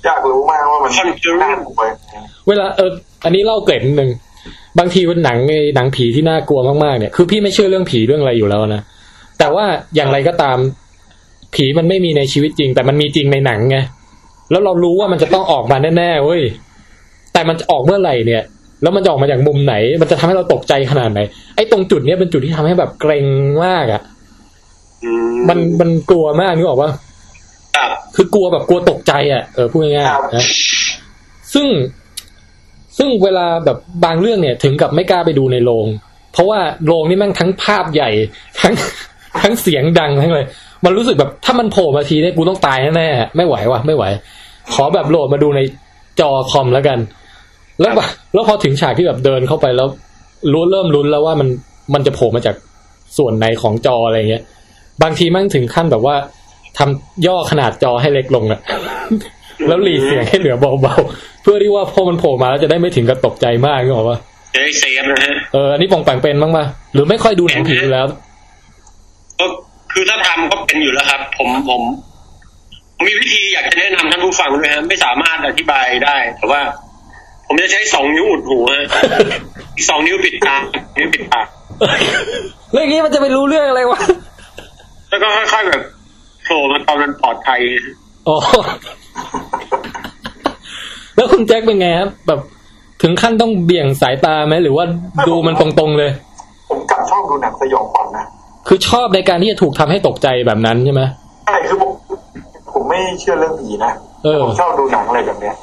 [0.06, 2.18] อยากรู้มากว่ามัน Conjuring น่ากลัวยังไง
[2.48, 2.92] เวลาเออ
[3.24, 4.12] อันนี้เล่าเกร็ดนิดนึง
[4.80, 8.82] บางทีเป็นหนังไอ้หนังผีที่น่ากลัวมากๆเนี่ยคือพี่ไม่เชื่อเรื่องผีเรื่องอะไรอยู่แล้วนะ
[9.40, 9.66] แต่ว่า
[9.96, 10.58] อย่างไรก็ตาม
[11.54, 13.78] ผีมันไม่มีในชีวิตจริง แต่มันมีจริงในหนังไง
[14.52, 16.42] แล้วเรารู้ว่ามันจะต้องออกมาแน่ๆเว้ย
[17.34, 18.44] แต่มันจะออกเมื่อไหร่เนี่ย
[18.82, 21.20] แล้วมันจะออกมาจากมุมไหน มันจะทำให้เราตกใจขนาดไหน
[21.56, 23.26] ไอ้ตรงจุดเนี้ยเป็นจุดที่ทำให้แบบเกรง
[23.66, 24.02] มากอะ่ะ
[25.04, 25.12] อื
[25.50, 26.92] มันมันกลัวมากนึกออกปะ
[27.78, 30.46] ครับคือกลัวแบบกลัวตกใจอะเออพูดง่ายๆนะ
[31.54, 31.68] ซึ่ง
[32.98, 35.86] ซึ่งเวลาแบบบางเรื่องเนี่ย ถึงกับไม่กล้าไปดูในโรง
[36.34, 38.10] เพราะว่าโรงนี่แม่งทั้งภาพใหญ่
[38.62, 38.74] ทั้ง
[39.42, 40.48] ทั้งเสียงดังทั้งเลย
[40.86, 44.04] มันรู้สึกแบบถ้ามันโผล่มาทีเนี่ยกูต้องตายแน่ๆไม่ไหวว่ะไม่ไหว
[44.74, 45.60] ขอแบบโหลดมาดูใน
[46.20, 47.00] จอคอมแล้วกัน
[47.82, 49.88] แล้วแบบแล้วพอถึงฉากที่แบบเดินเข้าไปแล้ว
[50.52, 51.48] รู้เริ่มลุ้นแล้วว่ามัน
[51.94, 52.56] มันจะโผล่มาจาก
[53.18, 54.44] ส่วนไหนของจออะไรเงี้ย
[55.04, 56.16] บางทีแมันถึงขั้นแบบว่า
[56.78, 58.60] ทำย่อขนาดจอให้เล็กลงอะ
[59.68, 64.18] แล้วหลีเสียงให้เหลือเบาๆ เพื่อที่ว่าพอมันโผล่มาแล้วจะได้ไม่ถึงกับตกใจมากนึกออกปะ
[64.56, 68.06] จะได้เซฟนะฮะเอออันนี้ปองแปงเป็นบ้างปะหรือไม่ค่อยดูหนังผีอยู่แล้ว
[69.40, 69.46] ก็
[69.92, 71.82] คือถ้าทำก็เป็นอยู่แล้วครับผมผม
[72.96, 76.62] ผมมีวิธีอยากจะแนะนำท่านผู้ฟังด้วยฮะไม่สามารถอธิบายได้ แต่ว่า
[77.48, 78.86] ผมจะใช้สองนิ้วอุดหูฮะ
[79.76, 80.56] อีกสองนิ้วปิดตา
[80.98, 81.48] นิ้วปิดปาก
[82.72, 84.00] แล้วอย่างนี้มันจะไปรู้เรื่องอะไรวะ
[85.10, 85.82] แล้วก็ค่อยๆแบบ
[86.44, 87.60] โผล่มาตอนมันปลอดภัย
[88.28, 88.38] อ๋อ
[91.16, 92.40] แล้วคุณแจ็คเป็นไงครับแบบ
[93.02, 94.86] ถึงขั้นต้องเบี่ยงสายตาไหมหรือว่า
[95.28, 96.12] ดูมันตรงๆเลย
[96.70, 98.26] ผมกลับชอบดูหนังสยองขวัญนะ
[98.68, 101.02] คือชอบในการที่จะถูกทำให้ตกใจแบบนั้นใช่ไหม
[101.46, 101.92] ใช่คือผม
[102.74, 103.92] ผมไม่เชื่อเรื่องผีนะ
[104.24, 105.56] เออผมชอบดูหนังอะไรแบบเนี้ย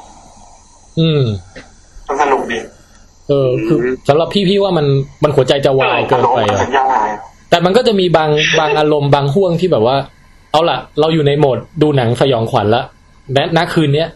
[0.99, 1.21] อืม
[2.07, 2.59] มันสนุกดี
[3.29, 4.85] เออ คือสำหรับพี่พี่ว่ามัน
[5.23, 7.09] มันหัวใจจะวายเกินไปอารมณ์อะสัญญาณาย
[7.49, 8.29] แต่มันก็จะมีบาง
[8.59, 9.97] บางอารมณ์บางห่วงที่แบบว่า
[10.51, 12.83] เอาล่ะ เราอยู่ในโหมดดูหนังสยองขวัญละ
[13.33, 14.07] และณคืนเนี้ย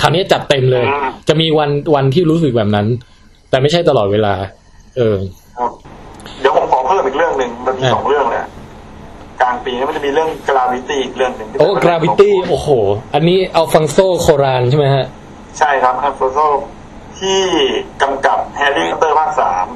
[0.00, 0.86] คราวนี้จัดเต็มเลย
[1.28, 2.86] จะมีวันวันที่รู้สึกแบบนั้น
[3.50, 4.34] แต่ไม่ใช่ตลอดเวลา
[4.96, 5.16] เออ
[7.78, 8.48] มันมีอะสองเรื่องเลยอะ
[9.40, 12.68] กลางปีนี้มันจะมีเรื่อง Gravity อีกเรื่องหนึ่งที่โอ้เป็น Gravityี้โอ้โห
[13.14, 15.04] อันนี้ Alfonso Cuarón ใช่ไหมฮะ
[15.58, 16.38] ใช่ครับ Alfonso
[17.18, 17.40] ที่
[18.02, 19.66] กำกับแฮร์รี่พอตเตอร์ภาคสาม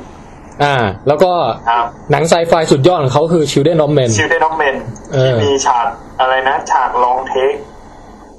[0.65, 0.77] อ่า
[1.09, 1.33] แล้วก็
[1.71, 4.77] ครับหนังไซไฟสุดยอดของเขาคือ Children of Men Children of Men
[5.13, 5.87] เออที่มีฉาก
[6.21, 7.55] อะไรนะ ฉาก long take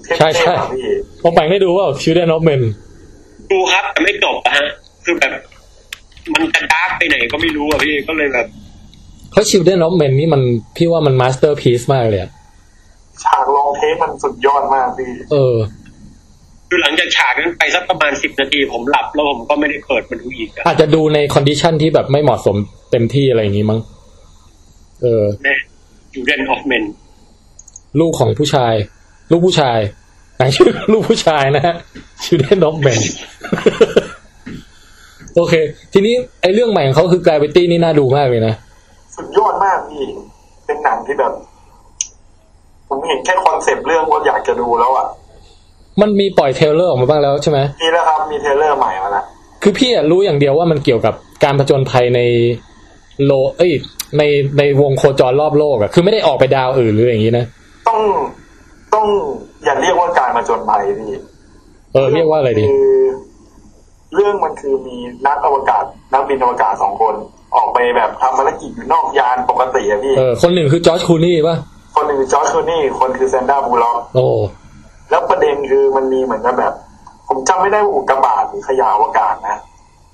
[0.04, 2.62] take ใช่ใช่ take อะพี่คุณแปงได้ดูปะ Children of Men
[3.52, 4.68] ดูครับแต่ไม่จบอะฮะ
[5.06, 5.32] คือแบบ
[6.34, 8.48] มันจะ dark ไปไหนก็ไม่รู้อะพี่ก็เลยแบบ
[9.34, 10.42] เพราะ Children of Men นี่มัน
[10.76, 12.32] พี่ว่ามันมาสเตอร์พี e มากเลยอะ
[13.24, 15.56] ฉาก long take มันสุดยอดมากพี่เออ
[16.70, 22.56] คือหลังจากฉากนั้นไปสักประมาณสิบนาทีผมหลับแล้วผมก็ไม่ได้เปิดมาดูอีกอะอาจจะดูใน condition ที่แบบไม่เหมาะสม
[22.92, 23.80] เต็มที่อะไรอย่างนี้มั้ง
[25.02, 25.56] เออแน่
[26.16, 26.84] Children of Men
[28.00, 28.74] ลูกของผู้ชาย
[29.32, 29.80] ลูกผู้ชาย
[30.38, 31.76] หนังชื่อลูกผู้ชายนะฮะ
[32.26, 33.02] ชื่อ Children of Men
[35.36, 35.54] โอเค
[35.94, 38.54] ทีนี้ไอเรื่องใหม่ของเขาคือ Gravity นี่น่าดูมากเลยนะ
[39.16, 40.04] สุดยอดมากพี่
[40.66, 41.34] เป็นหนังที่แบบ
[42.90, 45.08] ผมเห็นแค่ concept เรื่องว่าอยากจะดูแล้วอะ
[46.02, 49.26] มันมีปล่อย trailer ออกมาบ้างแล้วใช่ไหมนี่แล้วครับ มี trailer ใหม่มาแล้ว
[49.64, 51.14] คือพี่อะรู้อย่างเดียวว่ามันเกี่ยวกับ
[51.44, 52.20] การผจญภัยใน
[53.26, 53.74] โล เอ้ย
[54.18, 54.24] ใน
[54.58, 57.46] ในวงโคจรรอบโลกอะคือไม่ได้ออกไปดาวอื่นหรืออย่างนี้นะ
[57.88, 58.00] ต้อง
[58.94, 59.06] ต้อง
[59.64, 61.12] อย่าเรียกว่าการมาจนภัยพี่
[61.94, 63.00] เออ เรียกว่าอะไรดีคือ
[64.16, 65.84] เรื่องมันคือมีนักอวกาศ
[66.14, 67.16] นักบินอวกาศสองคน
[67.56, 71.56] ออกไปแบบทำภารกิจอยู่นอกยานปกติอะพี่เออคนหนึ่งคือจอร์จคูนี่ป่ะ
[71.96, 74.26] คนหนึ่งคือจอร์จคลูนี่คนคือแซนด้าบูล็อกโอ้
[75.10, 76.74] แล้วประเด็นคือมันมีเหมือนกับแบบ
[77.28, 79.58] ผมจำไม่ได้ว่าอุกกาบาตหรือขยะอวกาศนะ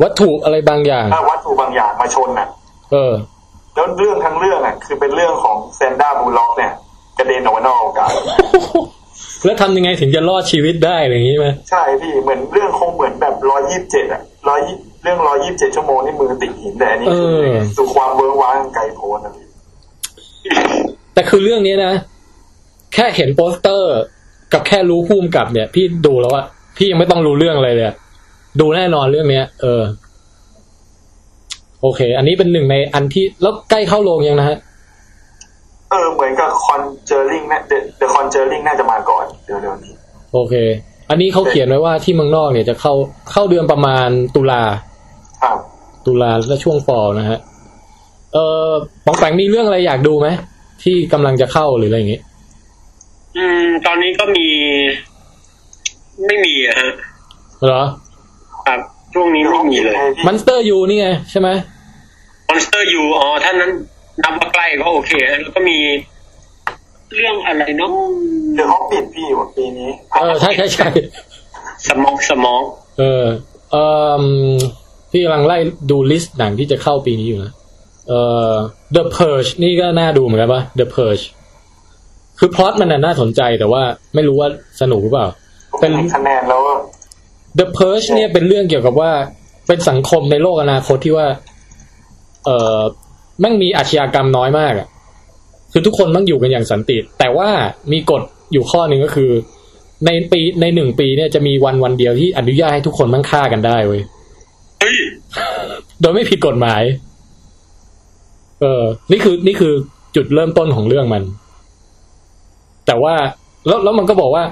[0.02, 2.48] วัตถุอะไรบางอย่างถ้าวัตถุบางอย่างมาชนน่ะ
[2.92, 3.14] เออ
[3.76, 6.74] แล้วเรื่องทั้งเรื่องอะ คือเป็นเรื่องของ Sandra Bullock เนี่ย
[7.18, 8.10] กระเด็นออกมานอกอวกาศ
[9.45, 14.60] แล้วทำยังไงถึงจะรอดชีวิตได้อะไรอย่างนี้ไหมใช่พี่เหมือนเรื่องคงเหมือนแบบร้อยยี่สิบเจ็ดอะร้อย
[15.03, 17.36] เรื่องร้อยยี่สิบเจ็ดชั่วโมงนี่มือติดหินแต่อันนี้คือ
[17.78, 19.45] สู่ความเวิ้งว้างไกลโพ้นนะพี่
[21.14, 21.94] แต่คือเรื่องนี้นะ
[22.94, 23.94] แค่เห็นโปสเตอร์
[24.53, 26.45] กับแค่รู้ผู้กำกับเนี่ย พี่ดูแล้วอะ
[26.78, 27.95] พี่ยังไม่ต้องรู้เรื่องอะไรเลยอะ
[28.60, 29.82] ดูแน่นอนเรื่องเนี้ย เออ
[31.82, 34.57] โอเค อันนี้เป็นหนึ่งในอันที่แล้วใกล้เข้าโรงยังนะฮะ
[35.90, 39.94] เออเหมือนกับ Conjuring นะ The Conjuring น่าจะมาก่อนเดี๋ยวๆนี้
[40.34, 40.53] โอเค
[41.10, 42.94] อันนี้เขาเขียนไว้ว่าที่เมืองนอกเนี่ยจะเข้า
[43.32, 44.64] เข้าเดือนประมาณตุลา
[45.44, 45.57] ครับ
[46.07, 47.40] ตุลาและช่วง fall นะฮะ
[48.34, 48.38] เอ
[48.68, 48.70] อ
[49.06, 50.28] ปองแปงมีเรื่องอะไรอยากดูไหม
[50.84, 52.22] ที่กำลังจะเข้าหรืออะไรอย่างงี้
[53.38, 54.48] อืม ตอนนี้ก็มี
[56.26, 56.91] ไม่มีอะฮะ
[57.66, 57.84] เหรอ
[58.68, 58.80] ครับ
[59.14, 59.95] ช่วงนี้ไม่มีเลย
[60.28, 61.49] Monsters U นี่ไงใช่ไหม
[62.50, 63.72] Monsters U อ๋อท่านนั้น
[64.24, 65.78] นับว่าใกล้ก็โอเคฮะแล้วก็มี
[67.16, 67.91] เรื่องอะไรเนาะ
[68.56, 69.90] The Hobbit พี่ว่าปีนี้
[70.20, 70.90] เออใช่ใช่ใช่
[71.88, 72.62] Smaug Smaug
[73.00, 73.26] เออ
[73.72, 73.76] เอ
[74.22, 74.24] อ
[75.12, 75.58] พี่กำลังไล่
[75.91, 77.52] ดู list หนังที่จะเข้าปีนี้อยู่นะ
[78.08, 78.14] เอ
[78.52, 78.54] อ
[78.96, 81.24] The Purge นี่ก็น่าดูเหมือนกันปะ The Purge
[82.40, 83.82] คือพล็อตมันน่ะน่าสนใจแต่ว่า
[84.16, 84.48] ไม่รู้ว่า
[84.82, 85.28] สนุกหรือเปล่า
[85.80, 86.62] เป็นเป็นคะแนนแล้ว
[87.60, 89.12] The Purge เนี่ยเป็นเรื่องเกี่ยวกับว่า
[89.68, 91.28] เป็นสังคมในโลกอนาคตที่ว่า
[92.46, 92.80] เออ
[93.40, 94.88] แม่งมีอาชญากรรมน้อยมากอะ
[95.72, 97.49] คือทุกคนมั่งอยู่กันอย่างสันติ แต่ว่า
[97.91, 98.22] มีกฎ
[98.53, 99.32] อยู่ข้อหนึ่งก็คือ
[100.06, 104.02] ในปีในหนึ่งปีเนี่ยจะมีวันวันเดียวที่อนุญาตให้ทุกคนมั่งฆ่ากันได้เว้ย
[104.80, 104.98] เฮ้ย
[106.02, 106.82] โดยไม่ผิดกฎหมาย
[108.61, 109.74] เออ นี่คือนี่คือ
[110.16, 111.24] จุดเริ่มต้นของเรื่องมัน
[112.88, 113.16] แต่ว่า
[113.68, 114.44] แล้วแล้วมันก็บอกว่า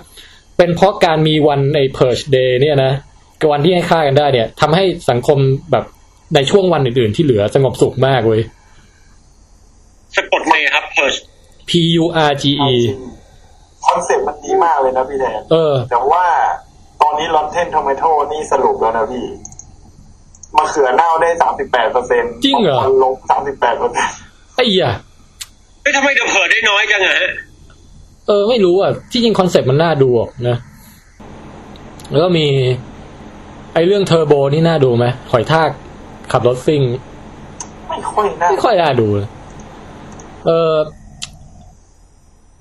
[0.57, 2.91] เป็นเพราะการมีวันใน Purge Day เนี่ยนะ
[3.39, 5.37] กับวันที่ให้ฆ่ากันได้เนี่ยทำให้สังคม
[5.71, 5.85] แบบ
[6.35, 8.41] ในช่วงวันอื่น ๆ ที่เหลือสงบสุขมากเว้ย
[10.15, 11.15] สะกดไงครับ Purge
[11.69, 11.71] P
[12.03, 12.99] U R G เอา E จริง
[13.85, 16.23] concept มันดีมากเลยนะพี่แทนเออ แต่ว่า
[17.01, 19.25] ตอนนี้ Rotten Tomatoes นี่สรุปแล้วนะพี่
[20.57, 24.15] มะเขือเน่าได้สามสิบแปดเปอร์เซ็นต์จริงเหรอลบสามสิบแปดเปอร์เซ็นต์
[24.55, 24.91] ไอ้เหี้ย
[25.81, 27.31] เฮ้ยทำไม The Purge ได้น้อยจังอะฮะ
[28.27, 30.57] เออ ไม่รู้อะ ที่จริง concept มันน่าดูออกนะ
[32.11, 32.47] แล้วก็มี
[33.73, 35.69] ไอ้เรื่องเทอร์โบนี่น่าดูไหมหอยทาก
[36.31, 36.81] ขับรถซิ่ง
[37.89, 39.27] ไม่ค่อยน่าไม่ค่อยน่าดูเลย
[40.45, 40.75] เออ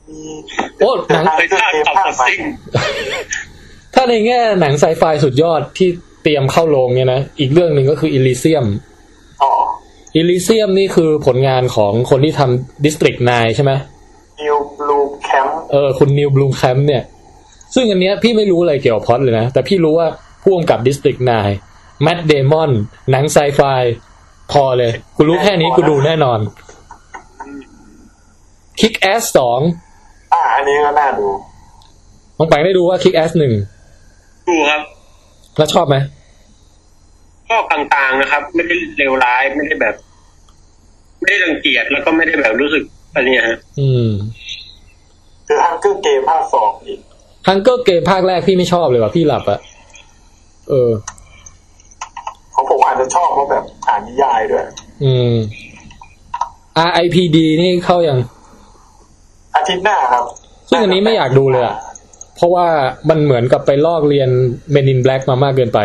[0.08, 0.22] มี
[0.78, 2.38] โอ้หนังหอยทากขับรถซิ่ง
[3.94, 5.88] ถ้าในแง่หนังไซไฟสุดยอดที่
[6.22, 8.66] เตรียมเข้าโรงเนี่ยนะ อีกเรื่องหนึ่งก็คือ Elysium
[9.42, 9.52] อ๋อ
[10.20, 13.72] Elysium นี่คือผลงานของคนที่ทำ District 9ใช่ไหม
[14.40, 17.02] นิวบลูแคมป์เออ คุณนิวบลูแคมป์เนี่ย
[17.74, 20.08] ซึ่งอันเนี้ยพี่ไม่รู้อะไรเกี่ยวกับพล็อดเลยนะ แต่พี่รู้ว่า
[20.42, 21.20] พ่วงกับ District
[21.60, 22.70] 9แม t เดมอน
[23.10, 23.60] หนังไซไฟ
[24.52, 26.38] พอเลย กูรู้แค่นี้กูดูแน่นอน
[28.80, 29.24] Kick Ass
[29.78, 31.26] 2อ่าอันนี้ก็น่าดู
[32.38, 34.80] น้องแปงได้ดูว่า Kick Ass 1ดูครับ
[35.56, 35.96] แล้วชอบไหม
[37.48, 39.94] ก็กลางๆนะครับ ไม่ได้เลวร้ายไม่ได้แบบ
[41.20, 44.10] ไม่ได้รังเกียจแล้วก็ไม่ได้แบบรู้สึกอะไรเนี่ยฮะอืม
[45.46, 47.00] คือฮังเกอร์เกมภาคสองอีก
[47.48, 49.60] ฮังเกอร์เกมภาคแรกพี่ไม่ชอบเลยว่ะพี่หลับอะ
[50.68, 50.90] เออ
[52.54, 54.64] ของผมอาจจะชอบเพราะแบบอ่านนิยายด้วย
[55.04, 55.36] อืม
[56.88, 58.35] RIPD นี่เข้ายังอา
[59.68, 60.24] ทิตย์หน้าครับ
[60.70, 61.76] ซึ่งอันนี้ไม่อยากดูเลยอะ
[62.36, 62.66] เพราะว่า
[63.08, 64.28] มันเหมือนกับไปลอกเรียน
[64.74, 65.80] Men in Black มามากเกินไป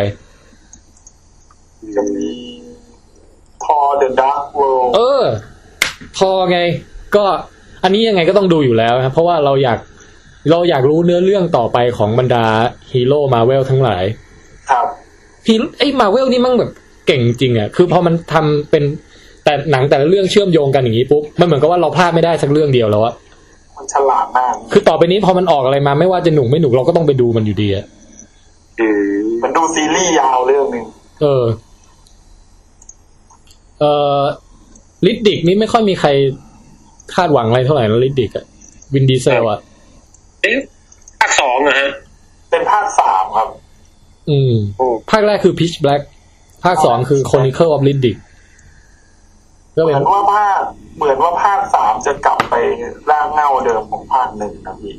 [1.96, 2.30] จะมี
[3.64, 5.22] พอ The Dark World เออ
[6.18, 6.58] พอไง
[7.16, 7.24] ก็
[7.84, 9.78] อันนี้ยังไงก็ต้องดูอยู่แล้วนะเพราะว่าเราอยาก
[10.50, 12.44] เราอยากรู้เนื้อเรื่องต่อไปของบรรดา
[12.92, 14.04] ฮีโร่มาเวลทั้งหลาย
[14.70, 14.86] ครับ
[15.48, 16.70] ฮีไอ้มาเวลนี่มั่งแบบ
[17.06, 18.84] เก่งจริงอะคือพอมันทำเป็น
[19.44, 23.14] แต่หนังแต่ละเรื่องเชื่อมโยงกันอย่างนี้ปุ๊บ มันเหมือนกับว่าเราพลาดไม่ได้สักเรื่องเดียวแล้วอะ
[23.82, 27.84] มันฉลาดมาก คือต่อไปนี้พอมันออกอะไรมาไม่ว่าจะหนุกไม่หนุกเราก็ต้องไปดูมันอยู่ดีอะ
[28.80, 30.84] อืมมันดูซีรีส์ยาวเรื่องหนึ่ง
[31.22, 31.44] เออ
[33.80, 33.84] เอ
[34.18, 34.20] อ
[35.06, 36.08] ลิดดิกนี่ไม่ค่อยมีใคร
[37.14, 38.44] คาดหวังอะไรเท่าไหร่นะลิดดิกอะ
[38.94, 39.58] วินดีเซลอะ
[40.42, 40.58] เอ๊ะ
[41.20, 41.90] ภาคสองอะฮะ
[42.50, 43.48] เป็นภาคสามครับ
[44.30, 46.02] อืมโอ้ภาคแรกคือ Pitch Black
[46.64, 48.22] ภาคสองคือ Chronicle of Riddick ก็
[49.72, 50.60] เหเป็มือนนว่าภาค
[50.96, 52.54] เหมือนว่าภาคสามจะกลับไป
[53.10, 54.94] ร่างเงาเดิมของภาคหนึ่งนะพี่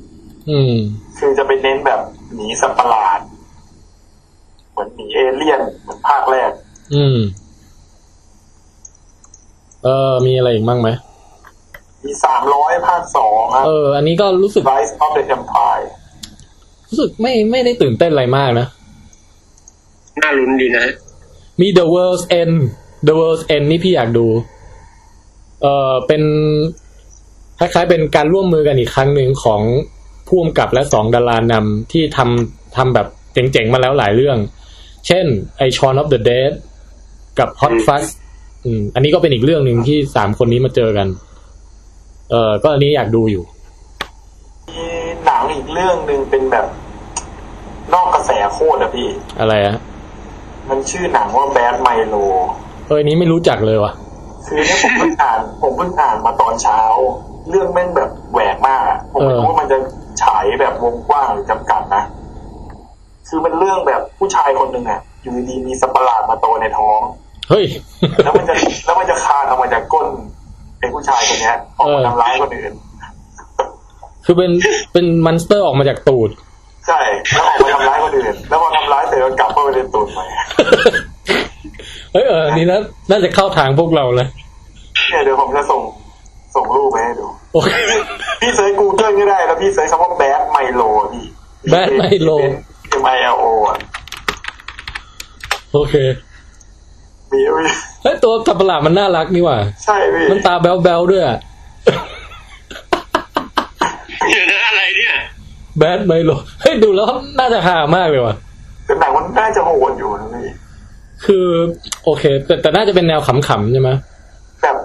[0.49, 0.75] อืม
[1.17, 1.99] คือจะไปเน้นแบบ
[2.33, 3.19] หนีสัตว์ประหลาด
[4.71, 6.51] เหมือนหนีเอเลี่ยนเหมือนภาคแรก
[6.95, 7.17] อืม
[9.83, 10.89] เออมีอะไรอีกบ้างไหม
[12.03, 15.85] มีสามร้อยภาคสองครับเออ อันนี้ก็รู้สึก Rise of the Empire
[16.87, 18.67] รู้สึกไม่ไม่ได้ตื่นเต้นอะไรมากนะ
[20.21, 20.93] น่าลุ้นดีนะฮะ
[21.61, 22.55] มี The World's End
[23.07, 24.25] The World's End นี่พี่อยากดู
[25.63, 26.23] เออเป็น
[27.59, 29.61] คล้ายๆเป็นการร่วมมือกันอีกครั้งหนึ่งของ
[30.27, 34.37] ผู้กำกับและสองดารานำที่ทำทำแบบเจ๋งๆมาแล้วหลายเรื่อง
[35.07, 35.25] เช่น
[35.57, 36.51] ไอชอน of the Dead
[37.39, 38.05] กับ Hot Fuzz
[38.65, 41.07] อืมอันนี้ก็เป็นอีกเรื่องหนึ่งที่สามคนนี้มาเจอกัน
[42.31, 43.43] เออก็อันนี้อยากดูอยู่
[44.69, 44.85] มี
[45.25, 46.65] หนังอีกเรื่องหนึ่งเป็นแบบ
[47.93, 49.07] นอกกระแสโคตรอะพี่
[49.39, 49.75] อะไรอะ
[50.69, 52.15] มันชื่อหนังว่าแบดไมโล
[52.87, 53.93] เอออันนี้ไม่รู้จักเลยว่ะ
[54.47, 56.81] คือเนี่ยผมเพิ่งอ่านผมเพิ่งอ่านมาตอนเช้า
[57.49, 59.77] เรื่องแม่งแบบแหวกมากอะผมไม่รู้ว่ามันจะ
[60.21, 62.03] ฉายแบบวงกว้างหรือจำกัดนะ
[63.27, 66.99] คือมันเรื่องแบบผู้ชายคนหนึ่งอะอยู่ดีๆมีสัตว์ประหลาดมาโตในท้อง
[67.49, 67.65] เฮ้ย
[68.23, 68.55] แล้วมันจะ
[68.85, 70.07] แล้วมันจะคลานออกมาจากก้น
[70.79, 72.73] ไอ้ผู้ชายคนเนี้ยออกมาเออทำร้ายคนอื่น
[74.25, 74.51] คือเป็น
[74.93, 76.29] เป็น monster ออกมาจากตูด
[76.87, 76.99] ใช่
[77.31, 80.25] แล้วออกมาทำร้ายคนอื่นแล้วพอทำร้ายเสร็จก็กลับเข้าไปในตูดใหม่
[82.13, 84.27] เฮ้ยเอออันนี้นะน่าจะเข้าทางพวกเราเลย
[85.09, 85.81] เนี่ยเดี๋ยวผมจะส่ง
[86.55, 87.69] ส่งรูปไปให้ดูโอเค
[88.41, 90.81] พี่ search Google ก็ได้ แล้วพี่ search คำว่า Bad Milo
[91.13, 91.27] พี่
[91.73, 92.37] Bad Milo
[93.01, 93.77] M I L O อะ
[95.73, 95.95] โอเค
[97.31, 97.65] มีมี
[98.03, 101.37] เฮ้ยตัวสัตว์ประหลาดมันน่ารักนี่หว่าใช่พี่มันตาแบ๊วๆด้วยอะ
[104.29, 105.13] เดี๋ยวนะอะไรเนี่ย
[105.77, 107.07] Bad Milo เฮ้ยดูแล้ว
[107.39, 108.35] น่าจะฮามากเลยว่ะ
[108.85, 110.45] แต่หนังมันน่าจะโหดอยู่นะพี่
[111.25, 111.47] คือ
[112.03, 113.89] โอเค แต่แต่น่าจะเป็นแนวขำๆใช่ไหม
[114.61, 114.77] แบบ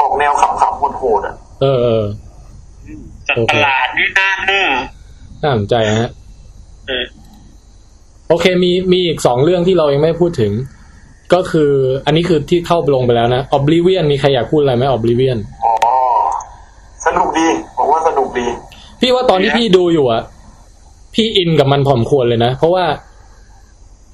[0.00, 2.04] ออกแนวขำๆโหดๆอะเออเออ
[3.28, 4.66] สัตว์ประหลาดนี่น่าเน้อ
[5.42, 6.10] น่าสนใจฮะ
[6.88, 7.04] เออ
[8.28, 10.52] โอเค มีมีอีกสองเรื่องที่เรายังไม่พูดถึง
[11.34, 11.70] ก็คือ
[12.06, 15.74] อันนี้คือที่เข้าลงไปแล้วนะ Oblivion มีใครอยากพูดอะไรไหม Oblivion อ๋อ
[17.06, 18.46] สนุกดีผมว่าสนุกดี
[19.00, 20.22] พี่ว่าตอนที่พี่ดูอยู่อะ
[21.14, 22.84] พี่อินกับมันพอมควรเลยนะ เพราะว่า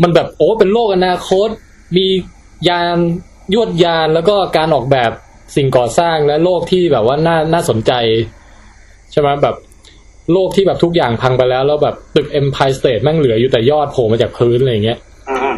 [0.02, 1.48] มันแบบโอ้เป็นโลกอนาคต
[1.96, 2.06] มี
[2.68, 2.98] ยาน
[3.54, 5.10] ยวดยานแล้วก็การออกแบบ
[5.56, 7.92] สิ่งก่อสร้างและโลกที่แบบว่าน่าน่าสนใจ
[9.12, 9.56] ใช่ไหมแบบ
[10.32, 14.98] โลกที่แบบทุกอย่างพังไปแล้ว แล้วแบบตึก Empire State แม่งเหลืออยู่แต่ยอดโผล่มาจากพื้นอะไรอย่างเงี้ย
[15.30, 15.56] อืม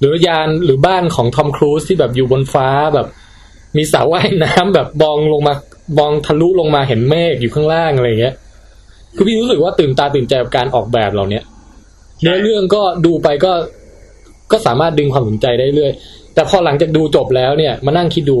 [0.00, 3.06] หรือยานหรือบ้านของทอมครูซที่แบบอยู่บนฟ้าแบบ
[3.76, 5.54] มีสระว่ายน้ำแบบมองลงมา
[5.98, 8.34] มองทะลุลงมาเห็นเมฆอยู่ข้างล่างอะไรอย่างเงี้ย
[9.16, 11.42] คือพี่รู้สึกว่าตื่นตาตื่นใจกับการออกแบบเหล่าเนี้ย
[12.22, 13.52] เนื้อเรื่องก็ดูไปก็
[14.52, 15.92] ก็สามารถดึงความสนใจได้เรื่อย
[16.34, 18.38] แต่พอหลังจากดูจบแล้วเนี่ย มานั่งคิดดู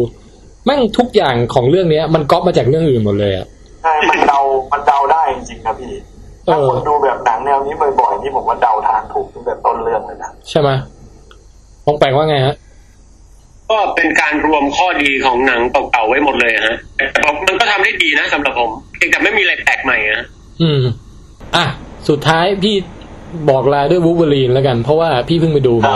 [0.64, 3.46] แม่งทุกอย่างของเรื่องเนี้ย มันก๊อปมาจากเรื่องอื่นหมดเลยอะ
[3.82, 4.40] ใช่มันเดา
[4.72, 5.92] มันเดาได้จริงๆนะพี่
[6.46, 10.68] เอถ้าอคนดูแบบหนังแนวนี้บ่อยๆนี่ผมว่าเดาทางถูกตั้งแต่ต้นเรื่องเลยนะใช่ไหม
[11.86, 12.54] ปองแปลงว่าไงฮะ
[13.70, 16.76] ก็เป็นการรวมข้อดีของหนังเก่าๆไว้หมดเลยฮะ
[17.12, 20.22] แต่ผมมันก็ทำได้ดีนะสำหรับผมเพียงแต่ไม่มีอะไรแปลกใหม่อะ
[20.62, 20.82] อืม
[21.56, 21.64] อะ
[22.08, 22.76] สุดท้ายพี่
[23.50, 25.94] บอกลาด้วยวูเวอรีนแล้วกัน เพราะว่าพี่เพิ่งไปดูมา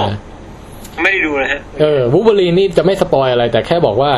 [1.02, 4.12] ไม่ได้ดูเลยฮะเออวูเวอรีนนี่จะไม่ spoil อะไร แต่แค่บอกว่า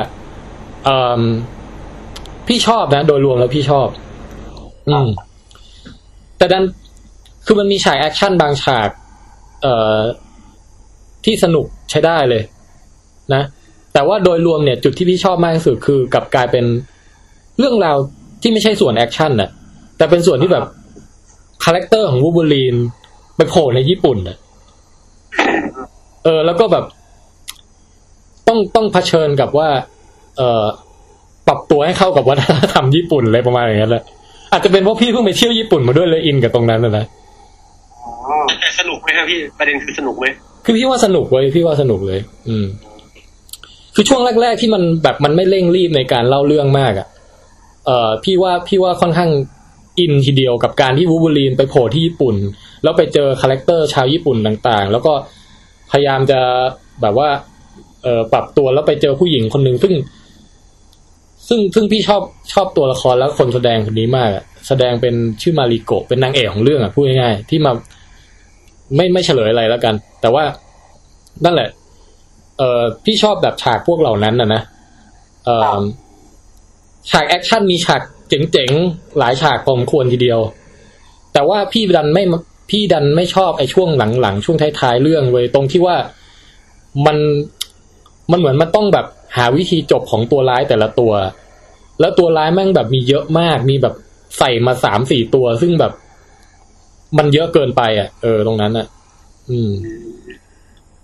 [0.84, 1.22] เออ
[2.48, 3.88] พี่ชอบนะ โดยรวมแล้วพี่ชอบ
[4.88, 5.08] อืม
[6.38, 6.64] แต่ดัน
[7.46, 8.88] คือมันมีฉาก action บางฉาก
[9.62, 9.98] เอ่อ
[11.24, 12.42] ที่สนุกใช้ได้เลย
[13.34, 13.42] นะ
[13.92, 16.64] แต่ว่าโดยรวมเนี่ย จุดที่พี่ชอบมากที่สุดคือกลับกลายเป็น
[17.58, 17.96] เรื่องราว
[18.42, 19.50] ที่ไม่ใช่ส่วน action น่ะ
[19.96, 20.64] แต่เป็นส่วนที่แบบ
[21.64, 22.76] character ของวูบูลีน
[23.36, 24.36] ไปโผล่ในญี่ปุ่นน่ะ
[26.24, 26.84] เออ แล้วก็แบบ
[28.48, 29.68] ต้องต้องเผชิญกับว่า
[30.36, 30.64] เอ่อ
[31.48, 34.02] ปรับตัวให้เข้ากับวัฒนธรรมญี่ปุ่นอะไรประมาณอย่างนั้นแหละ
[34.52, 37.04] อาจจะเป็นเพราะพี่เพิ่งไปเที่ยวญี่ปุ่นมาด้วยเลย in กับตรงนั้นนะนะ
[38.26, 40.26] อืมแต่สนุกไหมครับพี่ประเด็นคือสนุกไหม
[40.64, 42.66] คือพี่ว่าสนุกเว้ยพี่ว่าสนุกเลย อืม
[43.94, 47.06] คือช่วงแรก ๆ ที่มันแบบมันไม่เร่งรีบในการเล่าเรื่องมากอะ่ะ
[47.86, 49.30] เอ่อ พี่ว่าพี่ว่าค่อนข้าง
[49.98, 52.36] in ทีเดียวกับการที่วูบูลีนไปโผล่ที่ญี่ปุ่น
[52.82, 55.12] แล้วไปเจอ character ชาวญี่ปุ่นต่างๆ แล้วก็
[55.90, 56.40] พยายามจะ
[57.02, 57.28] แบบว่า
[58.02, 59.94] เออปรับตัวแล้วไปเจอผู้หญิงคนหนึ่งซึ่ง
[61.48, 64.28] ซึ่งซึ่งพี่ชอบชอบตัวละครแล้วคนแสดงคนนี้มาก
[64.68, 67.72] แสดงเป็นชื่อมาริโกะเป็นนางเอกของเรื่องอะพูดง่ายๆที่มา
[68.96, 70.44] ไม่ไม่เฉลยอะไรแล้วกัน แต่ว่า
[71.44, 71.68] นั่นแหละ
[72.58, 74.62] เอ่อพี่ชอบแบบฉากพวกเหล่านั้นนะนะ
[75.44, 75.80] เอ่อ
[77.10, 80.40] ฉาก action มีฉาก เจ๋งๆ หลายฉากพอมควรทีเดียว
[81.32, 82.24] แต่ว่าพี่ดันไม่
[82.70, 83.88] พี่ดันไม่ชอบไอ้ช่วง
[84.20, 85.96] หลังๆ ช่วงท้ายๆเรื่องเลยตรงที่ว่า
[87.06, 87.16] มัน
[88.30, 89.06] มันเหมือนมันต้องแบบ
[89.36, 91.12] หาวิธีจบของตัวร้ายแต่ละตัว
[92.00, 93.94] แล้วตัวร้ายแม่งแบบมีเยอะมาก มีแบบ
[94.38, 95.92] ใส่มาสามสี่ตัว ซึ่งแบบ
[97.18, 98.86] มันเยอะเกินไป อะ เออตรงนั้นอะ
[99.50, 99.72] อืม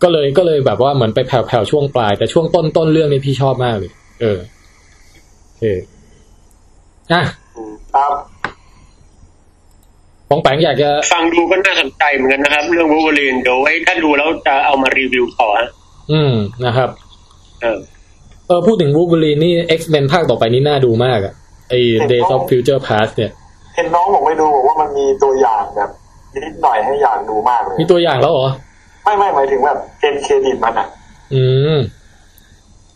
[0.03, 4.39] ก็เลยก็เลยแบบว่าเหมือนไปแผ่วๆช่วงปลาย แต่ช่วงต้นต้นเรื่องนี้พี่ชอบมากเลย เออ
[5.45, 5.65] โอเค
[7.15, 7.25] อะ
[7.95, 8.13] ครับ
[10.31, 15.69] ปองแปงอยากจะ ฟังดูก็น่าสนใจเหมือนกันนะครับ เรื่องวูเวอรีนเดี๋ยวไว้ถ้าดูแล้วจะเอามารีวิวต่อฮะ
[16.13, 16.35] อืม
[16.65, 16.89] นะครับ
[17.63, 17.79] เออ
[18.49, 21.35] เออพูดถึงวูบ e รีนนี่ X-Men ภาคต่อไปนี่น่าดูมากอะ
[21.71, 21.75] ไอ
[22.11, 23.31] Days of Future Past เนี่ย
[23.75, 25.91] เห็นน้องผมไปดูบอกว่ามันมีตัวอย่างแบบ
[26.45, 28.49] นิดหน่อยให้อยากดูมากเลยมีตัวอย่างแล้วเหรอ
[29.05, 30.89] ไม่ไม่หมายถึงแบบ end credit มันอะ
[31.35, 31.43] อื
[31.75, 31.79] ม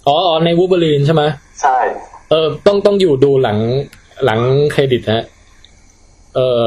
[0.06, 1.22] อ๋ออ๋อในวูบ e รีนใช่ไหม
[1.62, 1.76] ใช่
[2.30, 3.58] เออต้องต้องอยู่ดูหลัง
[4.24, 4.40] หลัง
[4.72, 5.24] เครดิตฮะ
[6.34, 6.66] เอ่อ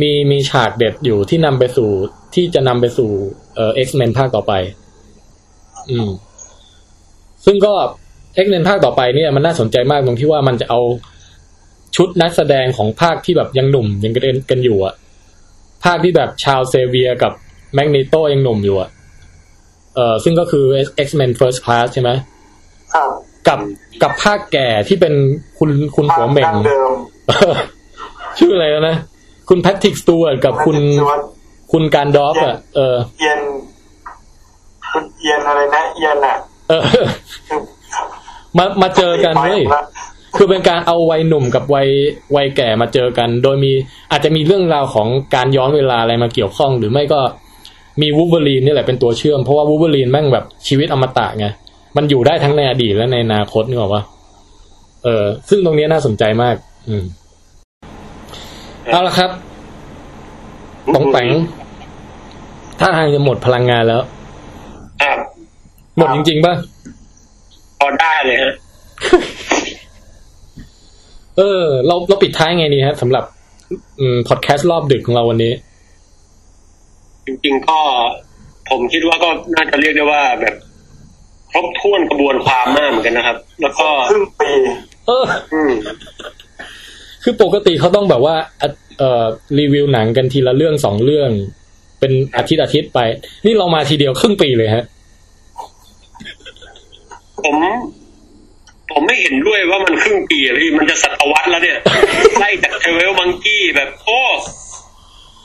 [0.00, 1.90] มีมีฉากเด็ดอยู่ที่นำไปสู่
[2.34, 3.10] ที่จะนำไปสู่
[3.54, 4.52] เอ่อ X-Men ภาคต่อไป
[5.90, 6.08] อืม
[7.44, 7.74] ซึ่งก็
[8.44, 10.80] X-Men ภาคต่อไปเนี่ยมันน่าสนใจมากตรงที่ว่ามันจะเอา
[11.96, 14.94] ชุดนักแสดงของภาคที่แบบยังหนุ่มยังกันกันอยู่อะ
[15.84, 17.32] ภาคที่แบบชาวเซเวียกับ
[17.74, 18.90] แมกนีโตยังหนุ่มอยู่อะ
[19.94, 20.66] เออซึ่งก็คือ
[21.06, 22.10] X-Men First Class ใช่ไหม
[22.94, 23.10] ครับ
[23.48, 23.58] กับ
[24.02, 25.14] กับภาคแก่ที่เป็น
[25.58, 26.92] คุณคุณหัวเหม่งดั้เดิม
[27.28, 27.54] เออ
[28.38, 28.96] ชื่ออะไรแล้วนะ
[29.48, 31.20] คุณแพทริกสตูร์กับคุณส่วน
[31.72, 33.40] คุณการดอฟอะเออเอียน
[34.92, 36.36] คุณเอียนอะไรนะเอียนอะ
[36.68, 36.82] เออ
[37.48, 37.60] คือ
[38.56, 39.84] มามาเจอกันเว้ยไปแล้ว
[40.36, 41.88] คือเป็นการเอาวัยหนุ่มกับวัย
[42.36, 43.72] วัยแก่มาเจอกัน โดยมี
[44.10, 47.20] อาจจะมีเรื่องราวของการย้อนเวลาอะไรมาเกี่ยวข้อง หรือไม่ก็
[48.02, 51.46] มีวู l เ e อรีนนี่แหละเป็นตัวเชื่อม เพราะว่าวู l เ e อรีนแม่งแบบชีวิตอมตะไง
[51.98, 54.02] มันอยู่ได้ทั้งในอดีตและในอนาคตนึกออกปะ
[55.04, 56.56] เออ ซึ่งตรงนี้น่าสนใจมาก
[56.88, 57.04] อืม
[58.90, 59.30] เอาละครับ
[60.94, 61.28] ปองแปง
[62.80, 64.02] ถ้าทางจะหมดพลังงานแล้ว
[65.02, 65.18] ครับ
[65.96, 66.54] หมดจริงๆป่ะ
[67.78, 68.54] พอได้เลยฮะ
[71.36, 73.24] เออ เราเราปิดท้ายไงดีฮะสำหรับ
[74.00, 75.52] อืมพอดแคสต์รอบดึกของเราวันนี้
[77.26, 77.78] จริงๆก็
[78.70, 80.67] ผมคิดว่าก็น่าจะเรียกได้ว่าแบบคร
[81.64, 84.50] บถ้วนกระบวนความมากเหมือนกันนะครับ แล้วก็ครึ่งปี
[85.06, 85.72] เอออืม
[87.22, 89.24] คือปกติเขาต้องแบบว่าอะเอ่อ
[89.58, 91.30] รีวิวหนังกันทีละเรื่องสองเรื่อง
[92.00, 93.00] เป็นอาทิตย์อาทิตย์ไป
[93.46, 94.84] นี่เรามาทีเดียวครึ่งปีเลยฮะ
[97.44, 97.56] ผม
[98.92, 101.78] ผมไม่เห็นด้วยว่ามันครึ่งปีอะพี่มันจะศตวรรษแล้วเนี่ย
[102.38, 104.20] ไล่จากเทเวลมังกี้แบบโอ้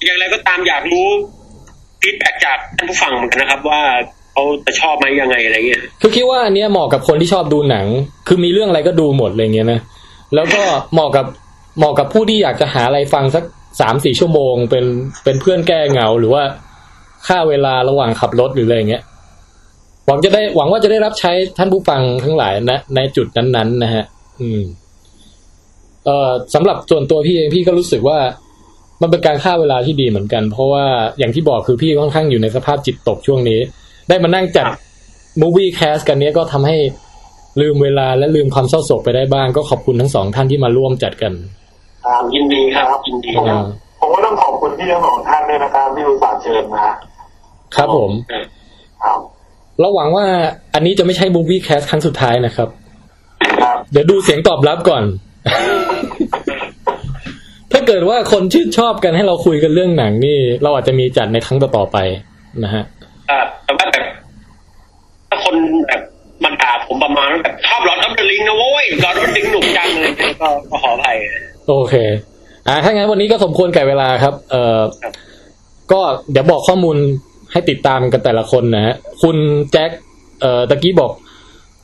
[0.03, 1.07] อย่างไรก็ตามอยากรู้
[2.01, 3.81] feedback จากท่านผู้ฟังเหมือนกันนะครับ ว่า
[4.33, 7.85] เขาจะชอบไหมยังไงอะไรเงี้ยคือคิดว่าอันเนี้ยเหมาะกับคนที่ชอบดูหนัง
[8.27, 9.79] คือมีเรื่องอะไรก็ดูหมดอะไรเงี้ยนะ
[10.35, 10.61] แล้วก็
[10.93, 11.25] เหมาะกับ
[11.77, 13.43] เหมาะกับผู้ที่อยากจะหาอะไรฟังสัก
[13.81, 14.85] สามสี่ชั่วโมง เป็น
[15.23, 16.43] เป็นเพื่อนแก้เหงาหรือว่า
[17.27, 19.03] ค่าเวลาระหว่างขับรถหรืออะไรเงี้ย
[20.07, 24.03] หวังจะได้หวังว่าจะได้รับใช้ท่านผู้ฟังทั้งหลายนะ ในจุดนั้นๆ นะฮะ
[24.41, 24.61] อืม
[26.05, 28.19] เอ่อสำหรับส่วนตัวพี่เองพี่ก็รู้สึกว่า
[29.01, 30.85] มันเป็นการฆ่าเวลาที่ดีเหมือนกัน เพราะว่า
[31.19, 33.59] อย่างที่บอกคือพี่ค่อนข้างอยู่ในสภาพจิตตกช่วงนี้
[34.09, 34.65] ได้มานั่งจัด
[35.39, 36.77] มูวี่แคสกันเนี้ยก็ทำให้
[37.61, 41.33] ลืมเวลาและลืมความเศร้าโศกไปได้บ้าง ก็ขอบคุณทั้งสองท่านที่มาร่วมจัดกัน
[42.05, 43.47] ครับยินดีครับยินดีผม
[43.99, 46.85] ผมก็ต้องขอบคุณพี่ทั้งสองท่านด้วยนะครับที่อุตส่าห์เชิญมา
[47.75, 48.11] ครับผม
[49.03, 49.19] ครับ
[49.79, 50.25] เราหวังว่า
[50.73, 52.69] อันนี้จะไม่ใช่มูวี่แคสครั้งสุดท้ายนะครับ
[53.61, 55.03] ครับ เดี๋ยวดูเสียงตอบรับก่อน
[57.71, 61.97] ถ้าเกิดว่าคนชื่นชอบกันให้เราคุยกันเรื่องหนังนี่ เราอาจจะมีจัดในครั้งต่อๆไป
[62.63, 63.02] นะฮะอ่า
[63.65, 64.05] แต่ว่าแบบ
[65.29, 65.55] ถ้าคน
[65.87, 66.01] แบบ
[66.43, 71.15] มันด่าผมประมาณว่าแบบชอบ Lord of the Ring นะโว้ย Lord of the Ring หนุกจังเลยก็ก็ขออภัย
[71.67, 71.95] โอเค
[72.67, 75.13] อ่าถ้างั้นวันนี้ก็สมควรแก่เวลาครับ เอ่อครับ
[75.91, 76.97] ก็เดี๋ยวบอกข้อมูล
[77.51, 79.37] ให้ติดตามกันแต่ละคนนะฮะคุณ
[79.71, 79.91] แจ็ค
[80.41, 81.11] เอ่อตะกี้บอก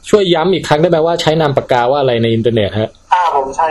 [0.09, 3.69] ช่วยย้ำอีกครั้งได้ไหมว่าใช้นามปากกาว่าอะไรในอินเทอร์เน็ตฮะอ่าผมใช้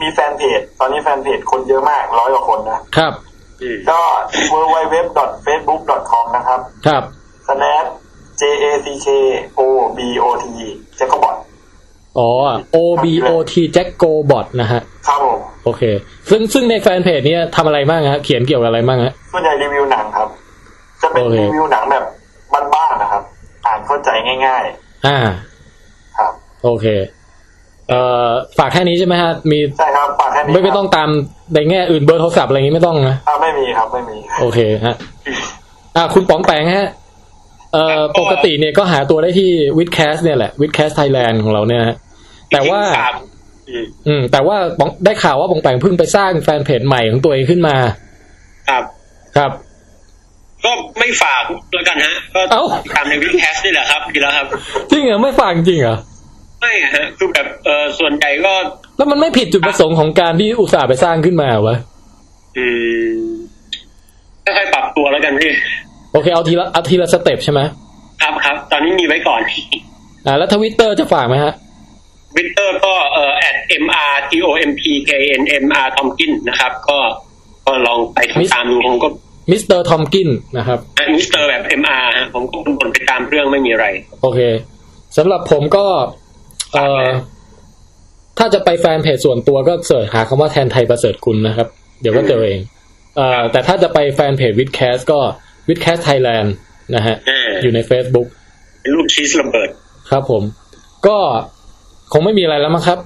[0.00, 3.29] มีแฟนเพจ ตอนนี้แฟนเพจคนเยอะมากร้อยกว่าคนนะครับอืม
[3.90, 4.00] ก็
[4.52, 7.02] www.facebook.com นะครับ ครับ
[7.46, 7.88] slash
[8.40, 9.06] j a c
[9.56, 9.60] k o
[9.98, 10.44] b o t
[10.98, 11.36] จะก็บอท
[12.18, 12.30] อ๋อ
[12.74, 15.82] O B O T แจ็คโกบอทนะฮะ ครับผม โอเค
[16.30, 20.28] ซึ่งซึ่งในแฟนเพจเนี้ยทำอะไรบ้างฮะ เขียนเกี่ยวกับอะไรบ้างฮะส่วนใหญ่รีวิวหนังครับ
[21.02, 22.04] จะเป็นโอเครีวิวหนังแบบ
[22.74, 23.22] บ้านๆนะครับ
[23.66, 24.08] อ่านเข้าใจ
[24.46, 24.64] ง่าย
[25.06, 26.32] อ่าๆครับ
[26.64, 26.86] โอเค
[27.90, 28.28] เอ่อ
[28.58, 31.08] ฝากแค่นี้ใช่ไหมฮะมีใช่ครับฝากแค่นี้ไม่ไม่ครับต้องตาม
[31.54, 34.94] ในแง่อื่นเบอร์โทรศัพท์อะไรอย่างงี้ไม่ต้องนะอ่าไม่มีครับไม่มี โอเคฮะ
[35.96, 36.88] อ่าคุณป๋องแปงฮะ
[37.72, 41.96] เอ่อปกติเนี่ยก็หาตัวได้ที่ WiTcast เนี่ยแหละ WiTcast Thailand ของเราเนี่ยฮะ
[42.52, 43.14] แต่ว่าฝก
[43.70, 47.76] อืมอืม แต่ว่าป๋องได้ข่าวว่าป๋องแปงเพิ่งไปสร้าง fan page ใหม่ของตัวเองขึ้นมา
[48.68, 48.84] ครับ
[49.36, 49.50] ครับ
[50.64, 51.42] ก็ไม่ฝาก
[51.74, 52.62] แล้วกันฮะ ก็เอ้า
[52.94, 54.46] ตามใน WiTcast นี่แหละครับดีแล้วครับ
[54.90, 55.96] จริงเหรอไม่ฟังจริงเหรอ
[56.60, 58.52] ไม่อะฮะคือแบบเออส่วนใหญ่ก็
[58.96, 61.76] แล้วมันไม่ผิดจุดประสงค์ของการที่อุตส่าห์ไปสร้างขึ้นมาวะ
[62.58, 62.66] อื
[63.08, 63.12] ม
[64.44, 65.50] ค่อยๆปรับตัวแล้วกันพี่
[66.12, 67.60] โอเคเอาทีละเอาทีละ step ใช่ไหม
[68.22, 69.40] ครับครับ ตอนนี้มีไว้ก่อน
[70.26, 71.52] อ่าแล้วทวิตเตอร์จะฝากไหมฮะ
[72.36, 76.98] วิตเตอร์ก็เอ่อ at mr t o m p k n m r tomkin นะครับ ก็
[77.66, 79.08] ก็ลองไปติดตามดูผมก็
[79.50, 79.80] Mr.
[79.80, 80.78] Tomkin นะครับ
[81.14, 83.86] มิสเตอร์แบบ mr ฮะผมก็บ่นๆไปตามเรื่องไม่มีอะไร
[84.22, 84.40] โอเค
[85.16, 85.84] สำหรับผมก็
[86.74, 87.06] เอ่อ
[88.38, 91.68] ถ้าจะไป fan page ส่วนตัวก็ search หาคำว่าแทนไท ประเสริฐกุลนะครับ
[92.00, 92.60] เดี๋ยวก็เจอเอง
[93.16, 95.18] เอ่อแต่ถ้าจะไป fan page WiTcast ก็
[95.68, 96.54] WiTcast Thailand
[96.94, 98.26] นะฮะเอออยู่ใน Facebook
[98.80, 99.68] เป็นรูปศีรษะระเบิด
[100.10, 100.42] ครับผม
[101.06, 101.16] ก็
[102.12, 102.98] คงไม่มีอะไรแล้วมั้งครับ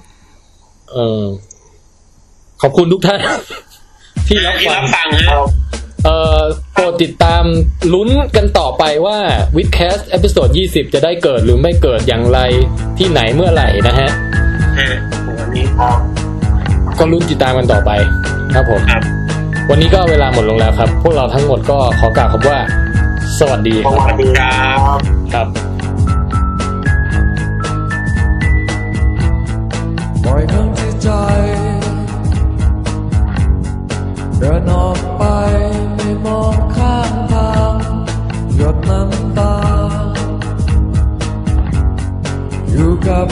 [0.92, 1.22] เออ
[2.62, 3.20] ขอบคุณทุกท่าน
[4.26, 5.36] ที่รับที่ฟัรังบฟังฮะ
[6.04, 6.42] เอ่อ
[6.72, 7.42] โปรดติดตาม
[7.92, 9.18] ลุ้นกันต่อไปว่า
[9.56, 12.38] WiTcast episode 20 จะได้เกิดหรือไม่เกิดอย่างไร
[12.98, 14.10] ที่ไหนเมื่อไหร่นะฮะ
[14.76, 14.94] เออ
[15.38, 15.98] วันนี้ครับ
[16.98, 17.90] ก็ลุ้นติดตามกันต่อไป
[18.54, 19.02] ครับผมครับ
[19.70, 22.58] วันนี้ก็เวลาหมดลงแล้วครับ พวกเราทั้งหมดก็ขอกล่าวคำว่า
[23.38, 24.78] สวัสดีสวัสดีครับ
[25.32, 25.46] ครับ
[30.24, 31.08] ปล่อยทั้งที่ใจ
[34.38, 35.22] เดินออกไป
[35.73, 37.74] ไม่มองข้างทาง
[38.56, 39.54] หยดน้ำตา
[42.70, 43.28] อยู่กับ